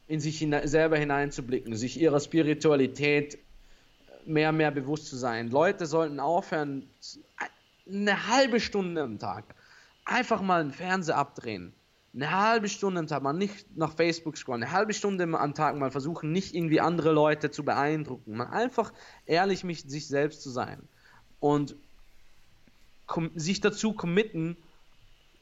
in 0.08 0.20
sich 0.20 0.38
hine 0.38 0.66
selber 0.68 0.96
hineinzublicken, 0.96 1.76
sich 1.76 2.00
ihrer 2.00 2.20
Spiritualität 2.20 3.38
mehr 4.24 4.50
und 4.50 4.56
mehr 4.58 4.70
bewusst 4.70 5.06
zu 5.06 5.16
sein. 5.16 5.50
Leute 5.50 5.86
sollten 5.86 6.20
aufhören, 6.20 6.88
eine 7.88 8.28
halbe 8.28 8.60
Stunde 8.60 9.02
am 9.02 9.18
Tag 9.18 9.55
einfach 10.06 10.40
mal 10.40 10.60
einen 10.62 10.72
Fernseher 10.72 11.18
abdrehen. 11.18 11.74
Eine 12.14 12.30
halbe 12.30 12.70
Stunde 12.70 13.00
am 13.00 13.06
Tag 13.06 13.22
mal 13.22 13.34
nicht 13.34 13.76
nach 13.76 13.94
Facebook 13.94 14.38
scrollen, 14.38 14.62
eine 14.62 14.72
halbe 14.72 14.94
Stunde 14.94 15.24
am 15.24 15.52
Tag 15.52 15.76
mal 15.76 15.90
versuchen, 15.90 16.32
nicht 16.32 16.54
irgendwie 16.54 16.80
andere 16.80 17.12
Leute 17.12 17.50
zu 17.50 17.62
beeindrucken, 17.62 18.38
mal 18.38 18.46
einfach 18.46 18.94
ehrlich 19.26 19.64
mit 19.64 19.90
sich 19.90 20.08
selbst 20.08 20.42
zu 20.42 20.48
sein 20.48 20.80
und 21.40 21.76
sich 23.34 23.60
dazu 23.60 23.92
committen, 23.92 24.56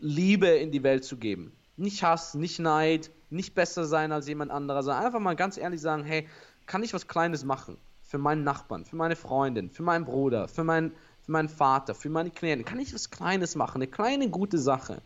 Liebe 0.00 0.48
in 0.48 0.72
die 0.72 0.82
Welt 0.82 1.04
zu 1.04 1.16
geben. 1.16 1.52
Nicht 1.76 2.02
Hass, 2.02 2.34
nicht 2.34 2.58
Neid, 2.58 3.10
nicht 3.30 3.54
besser 3.54 3.84
sein 3.84 4.10
als 4.10 4.26
jemand 4.26 4.50
anderer, 4.50 4.82
sondern 4.82 5.04
einfach 5.04 5.20
mal 5.20 5.36
ganz 5.36 5.56
ehrlich 5.56 5.80
sagen, 5.80 6.04
hey, 6.04 6.28
kann 6.66 6.82
ich 6.82 6.92
was 6.92 7.06
Kleines 7.06 7.44
machen? 7.44 7.76
Für 8.02 8.18
meinen 8.18 8.44
Nachbarn, 8.44 8.84
für 8.84 8.96
meine 8.96 9.16
Freundin, 9.16 9.70
für 9.70 9.82
meinen 9.82 10.04
Bruder, 10.04 10.48
für, 10.48 10.64
mein, 10.64 10.92
für 11.24 11.32
meinen 11.32 11.48
Vater, 11.48 11.94
für 11.94 12.10
meine 12.10 12.30
Klienten. 12.30 12.64
Kann 12.64 12.78
ich 12.78 12.94
was 12.94 13.10
Kleines 13.10 13.54
machen? 13.54 13.78
Eine 13.78 13.86
kleine 13.86 14.28
gute 14.28 14.58
Sache. 14.58 15.00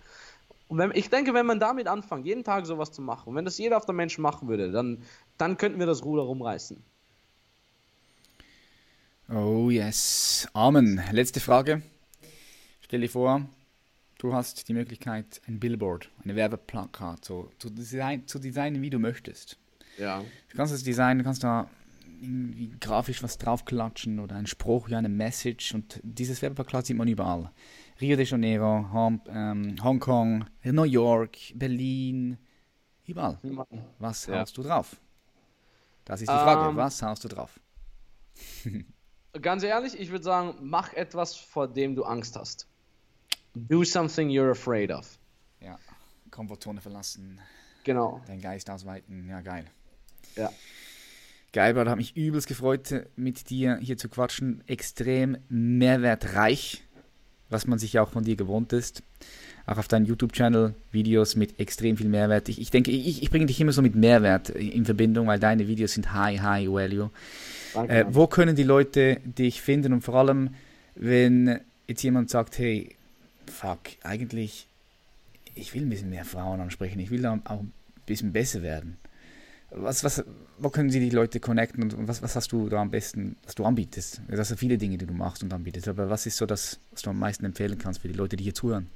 Und 0.67 0.79
wenn, 0.79 0.91
ich 0.95 1.09
denke, 1.09 1.33
wenn 1.33 1.47
man 1.47 1.61
damit 1.61 1.87
anfängt, 1.87 2.27
jeden 2.27 2.45
Tag 2.45 2.67
sowas 2.67 2.93
zu 2.93 3.01
machen, 3.01 3.31
und 3.31 3.37
wenn 3.37 3.45
das 3.45 3.59
jeder 3.59 3.77
auf 3.77 3.87
der 3.87 3.95
Mensch 3.95 4.19
machen 4.19 4.49
würde, 4.49 4.71
dann, 4.71 5.03
dann 5.39 5.57
könnten 5.57 5.79
wir 5.79 5.87
das 5.87 6.05
Ruder 6.05 6.23
rumreißen. 6.23 6.83
Oh 9.31 9.71
yes. 9.71 10.49
Amen. 10.53 11.03
Letzte 11.13 11.41
Frage. 11.41 11.83
Stell 12.81 13.01
dir 13.01 13.11
vor, 13.11 13.43
du 14.19 14.33
hast 14.33 14.69
die 14.69 14.75
Möglichkeit, 14.75 15.41
ein 15.47 15.61
Billboard, 15.61 16.11
eine 16.25 16.35
Werbeplakat 16.35 17.25
so, 17.25 17.51
zu, 17.59 17.71
design, 17.71 18.27
zu 18.27 18.39
designen, 18.39 18.83
wie 18.83 18.91
du 18.91 18.99
möchtest. 18.99 19.59
Ja. 19.99 20.25
Du 20.51 20.57
kannst 20.57 20.73
das 20.73 20.83
designen, 20.83 21.19
du 21.19 21.25
kannst 21.25 21.45
da 21.45 21.69
irgendwie 22.21 22.71
grafisch 22.81 23.23
was 23.23 23.39
draufklatschen 23.39 24.21
oder 24.21 24.37
ein 24.37 24.47
Spruch, 24.47 24.89
ja, 24.89 24.99
eine 24.99 25.09
Message 25.09 25.75
und 25.75 26.01
dieses 26.03 26.43
Werbeplakat 26.43 26.87
sieht 26.87 26.97
man 26.97 27.09
überall. 27.09 27.51
Rio 28.01 28.17
de 28.17 28.25
Janeiro, 28.25 28.87
Hong, 28.93 29.21
ähm, 29.29 29.77
Hongkong, 29.83 30.45
New 30.65 30.83
York, 30.85 31.37
Berlin, 31.55 32.39
überall. 33.07 33.39
Was 33.99 34.27
ja. 34.27 34.41
haust 34.41 34.57
du 34.57 34.63
drauf? 34.63 34.97
Das 36.05 36.21
ist 36.21 36.31
die 36.31 36.35
Frage, 36.35 36.63
um, 36.63 36.71
ähm. 36.71 36.77
was 36.77 37.03
haust 37.03 37.25
du 37.25 37.29
drauf? 37.29 37.61
ganz 39.41 39.63
ehrlich, 39.63 39.99
ich 39.99 40.11
würde 40.11 40.25
sagen, 40.25 40.55
mach 40.61 40.93
etwas, 40.95 41.37
vor 41.37 41.69
dem 41.69 41.95
du 41.95 42.05
Angst 42.05 42.37
hast. 42.37 42.67
Do 43.55 43.85
something 43.85 44.29
you're 44.29 44.51
afraid 44.51 44.91
of. 44.91 45.19
Ja, 45.61 45.79
Komfortzone 46.31 46.81
verlassen. 46.81 47.41
Genau. 47.85 48.23
Dein 48.27 48.41
Geist 48.41 48.71
ausweiten. 48.71 49.29
Ja, 49.29 49.41
geil. 49.41 49.65
Ja. 50.37 50.51
Geil, 51.53 51.73
Brad, 51.73 51.89
hat 51.89 51.97
mich 51.97 52.15
übelst 52.15 52.47
gefreut, 52.47 53.07
mit 53.17 53.49
dir 53.49 53.79
hier 53.79 53.97
zu 53.97 54.11
quatschen. 54.11 54.63
Extrem 54.67 55.39
mehrwertreich, 55.49 56.83
was 57.49 57.67
man 57.67 57.79
sich 57.79 57.99
auch 57.99 58.11
von 58.11 58.25
dir 58.25 58.37
gewohnt 58.37 58.75
ist. 58.75 59.03
Auch 59.65 59.79
auf 59.79 59.89
deinem 59.89 60.05
YouTube-Channel 60.05 60.75
Videos 60.93 61.37
mit 61.37 61.59
extrem 61.59 61.97
viel 61.97 62.09
Mehrwert. 62.09 62.51
Ich, 62.51 62.61
ich 62.61 62.71
denke, 62.71 62.91
ich, 62.91 63.23
ich 63.23 63.31
bringe 63.31 63.47
dich 63.47 63.61
immer 63.61 63.73
so 63.73 63.81
mit 63.81 63.95
Mehrwert 63.95 64.51
in 64.51 64.85
Verbindung, 64.85 65.27
weil 65.27 65.39
deine 65.39 65.69
Videos 65.69 65.95
sind 65.95 66.13
high, 66.13 66.41
high 66.41 66.69
value. 66.69 67.11
Äh, 67.89 68.05
wo 68.09 68.27
können 68.27 68.55
die 68.55 68.63
Leute 68.63 69.21
dich 69.25 69.63
finden 69.63 69.93
und 69.95 70.03
vor 70.03 70.17
allem, 70.17 70.51
wenn 70.95 71.61
jetzt 71.87 72.03
jemand 72.03 72.29
sagt, 72.29 72.59
hey, 72.59 72.95
fuck, 73.47 73.81
eigentlich, 74.03 74.67
ich 75.55 75.75
will 75.75 75.83
ein 75.83 75.91
bisschen 75.91 76.11
mehr 76.11 76.25
Frauen 76.25 76.61
ansprechen, 76.61 77.01
ich 77.01 77.11
will 77.11 77.23
da 77.23 77.39
auch 77.45 77.61
ein 77.61 77.73
bisschen 78.07 78.33
besser 78.33 78.63
werden. 78.63 78.99
Was, 79.71 80.03
was, 80.03 80.25
wo 80.59 80.71
können 80.71 80.91
sie 80.91 81.01
die 81.01 81.11
Leute 81.11 81.41
connecten 81.41 81.83
und 81.83 82.09
was, 82.09 82.23
was 82.23 82.35
hast 82.37 82.53
du 82.53 82.69
da 82.69 82.81
am 82.81 82.91
besten, 82.91 83.37
was 83.45 83.55
du 83.55 83.65
anbietest? 83.65 84.23
Das 84.29 84.49
sind 84.49 84.57
viele 84.59 84.79
Dinge, 84.79 84.97
die 84.97 85.07
du 85.07 85.13
machst 85.13 85.43
und 85.43 85.53
anbietest, 85.53 85.89
aber 85.89 86.09
was 86.09 86.25
ist 86.25 86.39
so 86.39 86.47
das, 86.47 86.81
was 86.91 87.03
du 87.03 87.11
am 87.11 87.19
meisten 87.19 87.45
empfehlen 87.45 87.77
kannst 87.77 88.01
für 88.01 88.09
die 88.09 88.15
Leute, 88.15 88.37
die 88.37 88.45
hier 88.45 88.55
zuhören? 88.55 88.89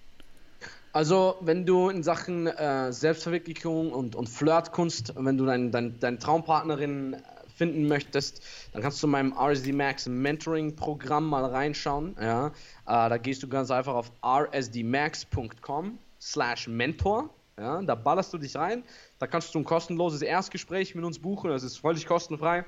Also, 0.94 1.36
wenn 1.40 1.64
du 1.64 1.88
in 1.88 2.02
Sachen 2.02 2.46
äh, 2.46 2.92
Selbstverwirklichung 2.92 3.92
und, 3.92 4.14
und 4.14 4.28
Flirtkunst, 4.28 5.14
wenn 5.16 5.38
du 5.38 5.46
deine 5.46 5.70
dein, 5.70 5.98
dein 6.00 6.18
Traumpartnerin 6.18 7.16
finden 7.54 7.86
möchtest, 7.86 8.42
dann 8.72 8.82
kannst 8.82 9.02
du 9.02 9.06
in 9.06 9.12
meinem 9.12 9.32
RSD 9.32 9.72
Max 9.72 10.06
Mentoring 10.06 10.74
Programm 10.76 11.26
mal 11.26 11.44
reinschauen. 11.44 12.16
Ja, 12.20 12.48
äh, 12.48 12.50
da 12.86 13.16
gehst 13.16 13.42
du 13.42 13.48
ganz 13.48 13.70
einfach 13.70 13.94
auf 13.94 14.12
rsdmax.com 14.22 15.98
slash 16.20 16.68
mentor. 16.68 17.30
Ja, 17.58 17.82
da 17.82 17.94
ballerst 17.94 18.32
du 18.32 18.38
dich 18.38 18.56
rein. 18.56 18.82
Da 19.18 19.26
kannst 19.26 19.54
du 19.54 19.58
ein 19.58 19.64
kostenloses 19.64 20.22
Erstgespräch 20.22 20.94
mit 20.94 21.04
uns 21.04 21.18
buchen. 21.18 21.50
Das 21.50 21.62
ist 21.62 21.78
völlig 21.78 22.06
kostenfrei. 22.06 22.64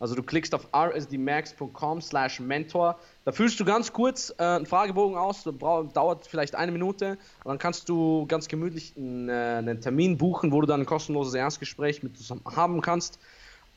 Also 0.00 0.14
du 0.14 0.22
klickst 0.22 0.54
auf 0.54 0.68
rsdmax.com 0.72 2.00
slash 2.00 2.40
mentor. 2.40 2.98
Da 3.24 3.32
füllst 3.32 3.60
du 3.60 3.66
ganz 3.66 3.92
kurz 3.92 4.34
äh, 4.38 4.42
einen 4.42 4.66
Fragebogen 4.66 5.16
aus, 5.16 5.44
dauert 5.44 6.26
vielleicht 6.26 6.54
eine 6.54 6.72
Minute. 6.72 7.18
Und 7.44 7.50
dann 7.50 7.58
kannst 7.58 7.88
du 7.90 8.26
ganz 8.26 8.48
gemütlich 8.48 8.96
einen, 8.96 9.28
äh, 9.28 9.32
einen 9.32 9.80
Termin 9.82 10.16
buchen, 10.16 10.52
wo 10.52 10.60
du 10.62 10.66
dann 10.66 10.80
ein 10.80 10.86
kostenloses 10.86 11.34
Erstgespräch 11.34 12.02
mit 12.02 12.16
uns 12.16 12.56
haben 12.56 12.80
kannst. 12.80 13.20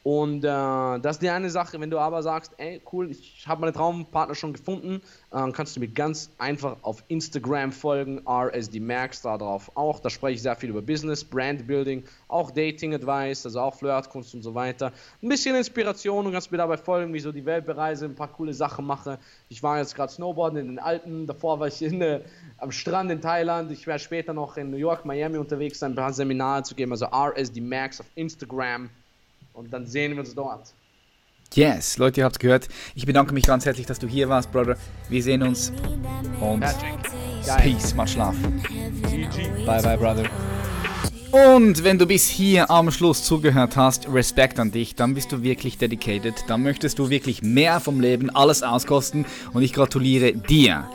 Und 0.04 0.44
äh, 0.44 0.48
das 0.48 1.16
ist 1.16 1.22
die 1.22 1.30
eine 1.30 1.50
Sache. 1.50 1.80
Wenn 1.80 1.90
du 1.90 1.98
aber 1.98 2.22
sagst, 2.24 2.52
ey, 2.58 2.82
cool, 2.92 3.10
ich 3.10 3.46
habe 3.48 3.62
meine 3.62 3.72
Traumpartner 3.72 4.36
schon 4.36 4.52
gefunden, 4.52 5.02
äh, 5.32 5.50
kannst 5.52 5.78
du 5.78 5.80
mir 5.80 5.88
ganz 5.88 6.30
einfach 6.38 6.76
auf 6.82 7.06
Instagram 7.08 7.72
folgen, 7.72 8.22
RSDMax, 8.28 9.22
da 9.22 9.38
drauf 9.38 9.72
auch. 9.76 10.02
Da 10.02 10.10
spreche 10.10 10.36
ich 10.36 10.42
sehr 10.42 10.58
viel 10.58 10.72
über 10.72 10.82
Business, 10.82 11.24
Brandbuilding, 11.24 12.04
auch 12.28 12.52
Dating 12.52 12.94
Advice, 12.94 13.46
also 13.46 13.62
auch 13.62 13.76
Flirtkunst 13.76 14.36
und 14.36 14.44
so 14.44 14.54
weiter. 14.54 14.92
Ein 15.22 15.30
bisschen 15.30 15.56
Inspiration 15.56 16.26
und 16.26 16.34
kannst 16.34 16.52
mir 16.52 16.58
dabei 16.58 16.76
folgen, 16.76 17.14
wie 17.14 17.18
ich 17.18 17.24
so 17.24 17.32
die 17.32 17.46
Welt 17.46 17.66
bereise, 17.66 18.04
ein 18.04 18.16
paar 18.16 18.28
coole 18.28 18.54
Sachen 18.54 18.86
mache. 18.86 19.20
Ich 19.48 19.64
war 19.64 19.78
jetzt 19.78 19.96
gerade 19.96 20.12
Snowboarden 20.12 20.60
in 20.60 20.68
den 20.68 20.80
Alpen, 20.80 21.28
davor 21.28 21.62
war 21.62 21.68
ich 21.68 21.82
in, 21.82 22.02
äh, 22.02 22.20
am 22.58 22.74
Strand 22.74 23.10
in 23.10 23.22
Thailand. 23.22 23.72
Ich 23.72 23.88
werde 23.88 24.04
später 24.04 24.34
noch 24.34 24.58
in 24.58 24.70
New 24.70 24.78
York, 24.78 25.06
Miami 25.06 25.38
unterwegs 25.38 25.80
sein, 25.80 25.94
ein 25.94 25.96
paar 25.96 26.12
Seminare 26.12 26.64
zu 26.64 26.76
geben. 26.76 26.92
Also 26.92 27.06
RSDMax 27.06 28.02
auf 28.02 28.08
Instagram. 28.16 28.90
Und 29.54 29.72
dann 29.72 29.86
sehen 29.86 30.14
wir 30.14 30.20
uns 30.20 30.34
dort. 30.34 30.74
Yes, 31.54 31.98
Leute, 32.00 32.22
ihr 32.22 32.26
habt 32.26 32.36
es 32.36 32.40
gehört. 32.40 32.68
Ich 32.96 33.06
bedanke 33.06 33.34
mich 33.34 33.46
ganz 33.46 33.66
herzlich, 33.66 33.86
dass 33.86 34.00
du 34.00 34.08
hier 34.08 34.28
warst, 34.28 34.52
Brother. 34.52 34.76
Wir 35.10 35.22
sehen 35.22 35.44
uns. 35.44 35.72
Und 36.42 36.66
Peace, 37.58 37.94
mal 37.94 38.08
schlafen. 38.08 38.64
Bye, 39.66 39.82
bye, 39.84 39.98
Brother. 39.98 40.24
Und 41.32 41.84
wenn 41.84 42.00
du 42.00 42.08
bis 42.08 42.28
hier 42.28 42.72
am 42.72 42.90
Schluss 42.92 43.24
zugehört 43.24 43.76
hast, 43.76 44.08
Respekt 44.08 44.60
an 44.60 44.72
dich, 44.72 44.96
dann 44.96 45.14
bist 45.14 45.32
du 45.32 45.44
wirklich 45.44 45.78
dedicated, 45.78 46.36
dann 46.48 46.62
möchtest 46.64 47.00
du 47.00 47.10
wirklich 47.10 47.42
mehr 47.42 47.80
vom 47.80 48.00
Leben, 48.00 48.30
alles 48.30 48.62
auskosten 48.62 49.26
und 49.52 49.64
ich 49.64 49.74
gratuliere 49.74 50.34
dir. 50.34 50.88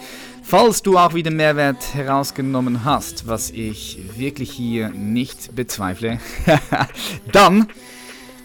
Falls 0.43 0.83
du 0.83 0.97
auch 0.97 1.15
wieder 1.15 1.31
Mehrwert 1.31 1.93
herausgenommen 1.93 2.85
hast, 2.85 3.27
was 3.27 3.51
ich 3.51 3.99
wirklich 4.17 4.51
hier 4.51 4.91
nicht 4.91 5.55
bezweifle, 5.55 6.21
dann 7.33 7.69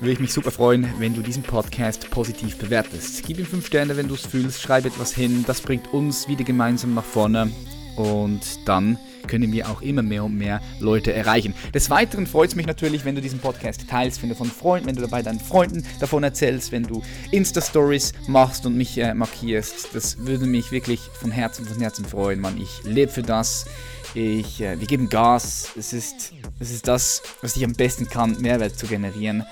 würde 0.04 0.12
ich 0.12 0.20
mich 0.20 0.34
super 0.34 0.52
freuen, 0.52 0.86
wenn 1.00 1.14
du 1.14 1.22
diesen 1.22 1.44
Podcast 1.44 2.10
positiv 2.10 2.58
bewertest. 2.58 3.24
Gib 3.26 3.40
ihm 3.40 3.46
5 3.46 3.66
Sterne, 3.66 3.96
wenn 3.96 4.10
du 4.10 4.16
es 4.16 4.26
fühlst, 4.26 4.62
schreib 4.62 4.84
etwas 4.84 5.14
hin, 5.14 5.46
das 5.48 5.62
bringt 5.62 5.94
uns 5.94 6.28
wieder 6.28 6.44
gemeinsam 6.44 6.94
nach 6.94 7.06
vorne 7.06 7.50
und 7.96 8.42
dann 8.66 8.98
können 9.28 9.54
wir 9.54 9.70
auch 9.70 9.82
immer 9.82 10.02
mehr 10.02 10.26
und 10.26 10.38
mehr 10.38 10.60
Leute 10.82 11.14
erreichen. 11.14 11.54
Des 11.74 11.90
Weiteren 11.90 12.28
freut 12.28 12.50
es 12.50 12.56
mich 12.56 12.66
natürlich, 12.66 13.06
wenn 13.06 13.16
du 13.16 13.22
diesen 13.22 13.40
Podcast 13.40 13.88
teilst, 13.90 14.22
wenn 14.22 14.28
du 14.28 14.36
von 14.36 14.52
Freunden, 14.52 14.88
wenn 14.88 14.96
du 14.96 15.02
dabei 15.02 15.22
deinen 15.22 15.40
Freunden 15.40 15.86
davon 16.02 16.22
erzählst, 16.22 16.74
wenn 16.74 16.84
du 16.84 17.02
Insta-Stories 17.32 18.12
machst 18.28 18.66
und 18.66 18.76
mich 18.76 18.98
äh, 18.98 19.14
markierst. 19.14 19.96
Das 19.96 20.18
würde 20.18 20.46
mich 20.46 20.74
wirklich 20.74 21.00
von 21.00 21.32
Herzen, 21.32 21.66
von 21.66 21.80
Herzen 21.80 22.04
freuen, 22.04 22.42
Mann. 22.42 22.60
Ich 22.60 22.84
lebe 22.84 23.10
für 23.10 23.24
das. 23.24 23.68
Ich, 24.16 24.60
äh, 24.60 24.78
wir 24.78 24.88
geben 24.88 25.08
Gas. 25.08 25.70
Es 25.78 25.94
ist, 25.94 26.34
es 26.60 26.72
ist 26.72 26.90
das, 26.90 27.24
was 27.42 27.56
ich 27.56 27.64
am 27.64 27.72
besten 27.72 28.10
kann, 28.10 28.42
Mehrwert 28.42 28.78
zu 28.78 28.86
generieren 28.86 29.46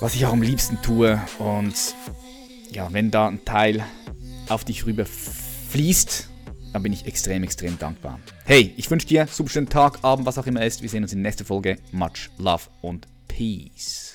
was 0.00 0.14
ich 0.14 0.26
auch 0.26 0.32
am 0.32 0.42
liebsten 0.42 0.80
tue. 0.82 1.20
Und 1.38 1.74
ja, 2.70 2.92
wenn 2.92 3.10
da 3.10 3.28
ein 3.28 3.44
Teil 3.44 3.84
auf 4.48 4.64
dich 4.64 4.86
rüber 4.86 5.04
fließt, 5.06 6.28
dann 6.72 6.82
bin 6.82 6.92
ich 6.92 7.06
extrem, 7.06 7.42
extrem 7.42 7.78
dankbar. 7.78 8.20
Hey, 8.44 8.74
ich 8.76 8.90
wünsche 8.90 9.06
dir 9.06 9.22
einen 9.22 9.30
super 9.30 9.50
schönen 9.50 9.68
Tag, 9.68 10.00
Abend, 10.02 10.26
was 10.26 10.38
auch 10.38 10.46
immer 10.46 10.64
ist. 10.64 10.82
Wir 10.82 10.88
sehen 10.88 11.02
uns 11.02 11.12
in 11.12 11.22
der 11.22 11.30
nächsten 11.30 11.46
Folge. 11.46 11.78
Much 11.92 12.30
Love 12.38 12.64
und 12.82 13.06
Peace. 13.28 14.05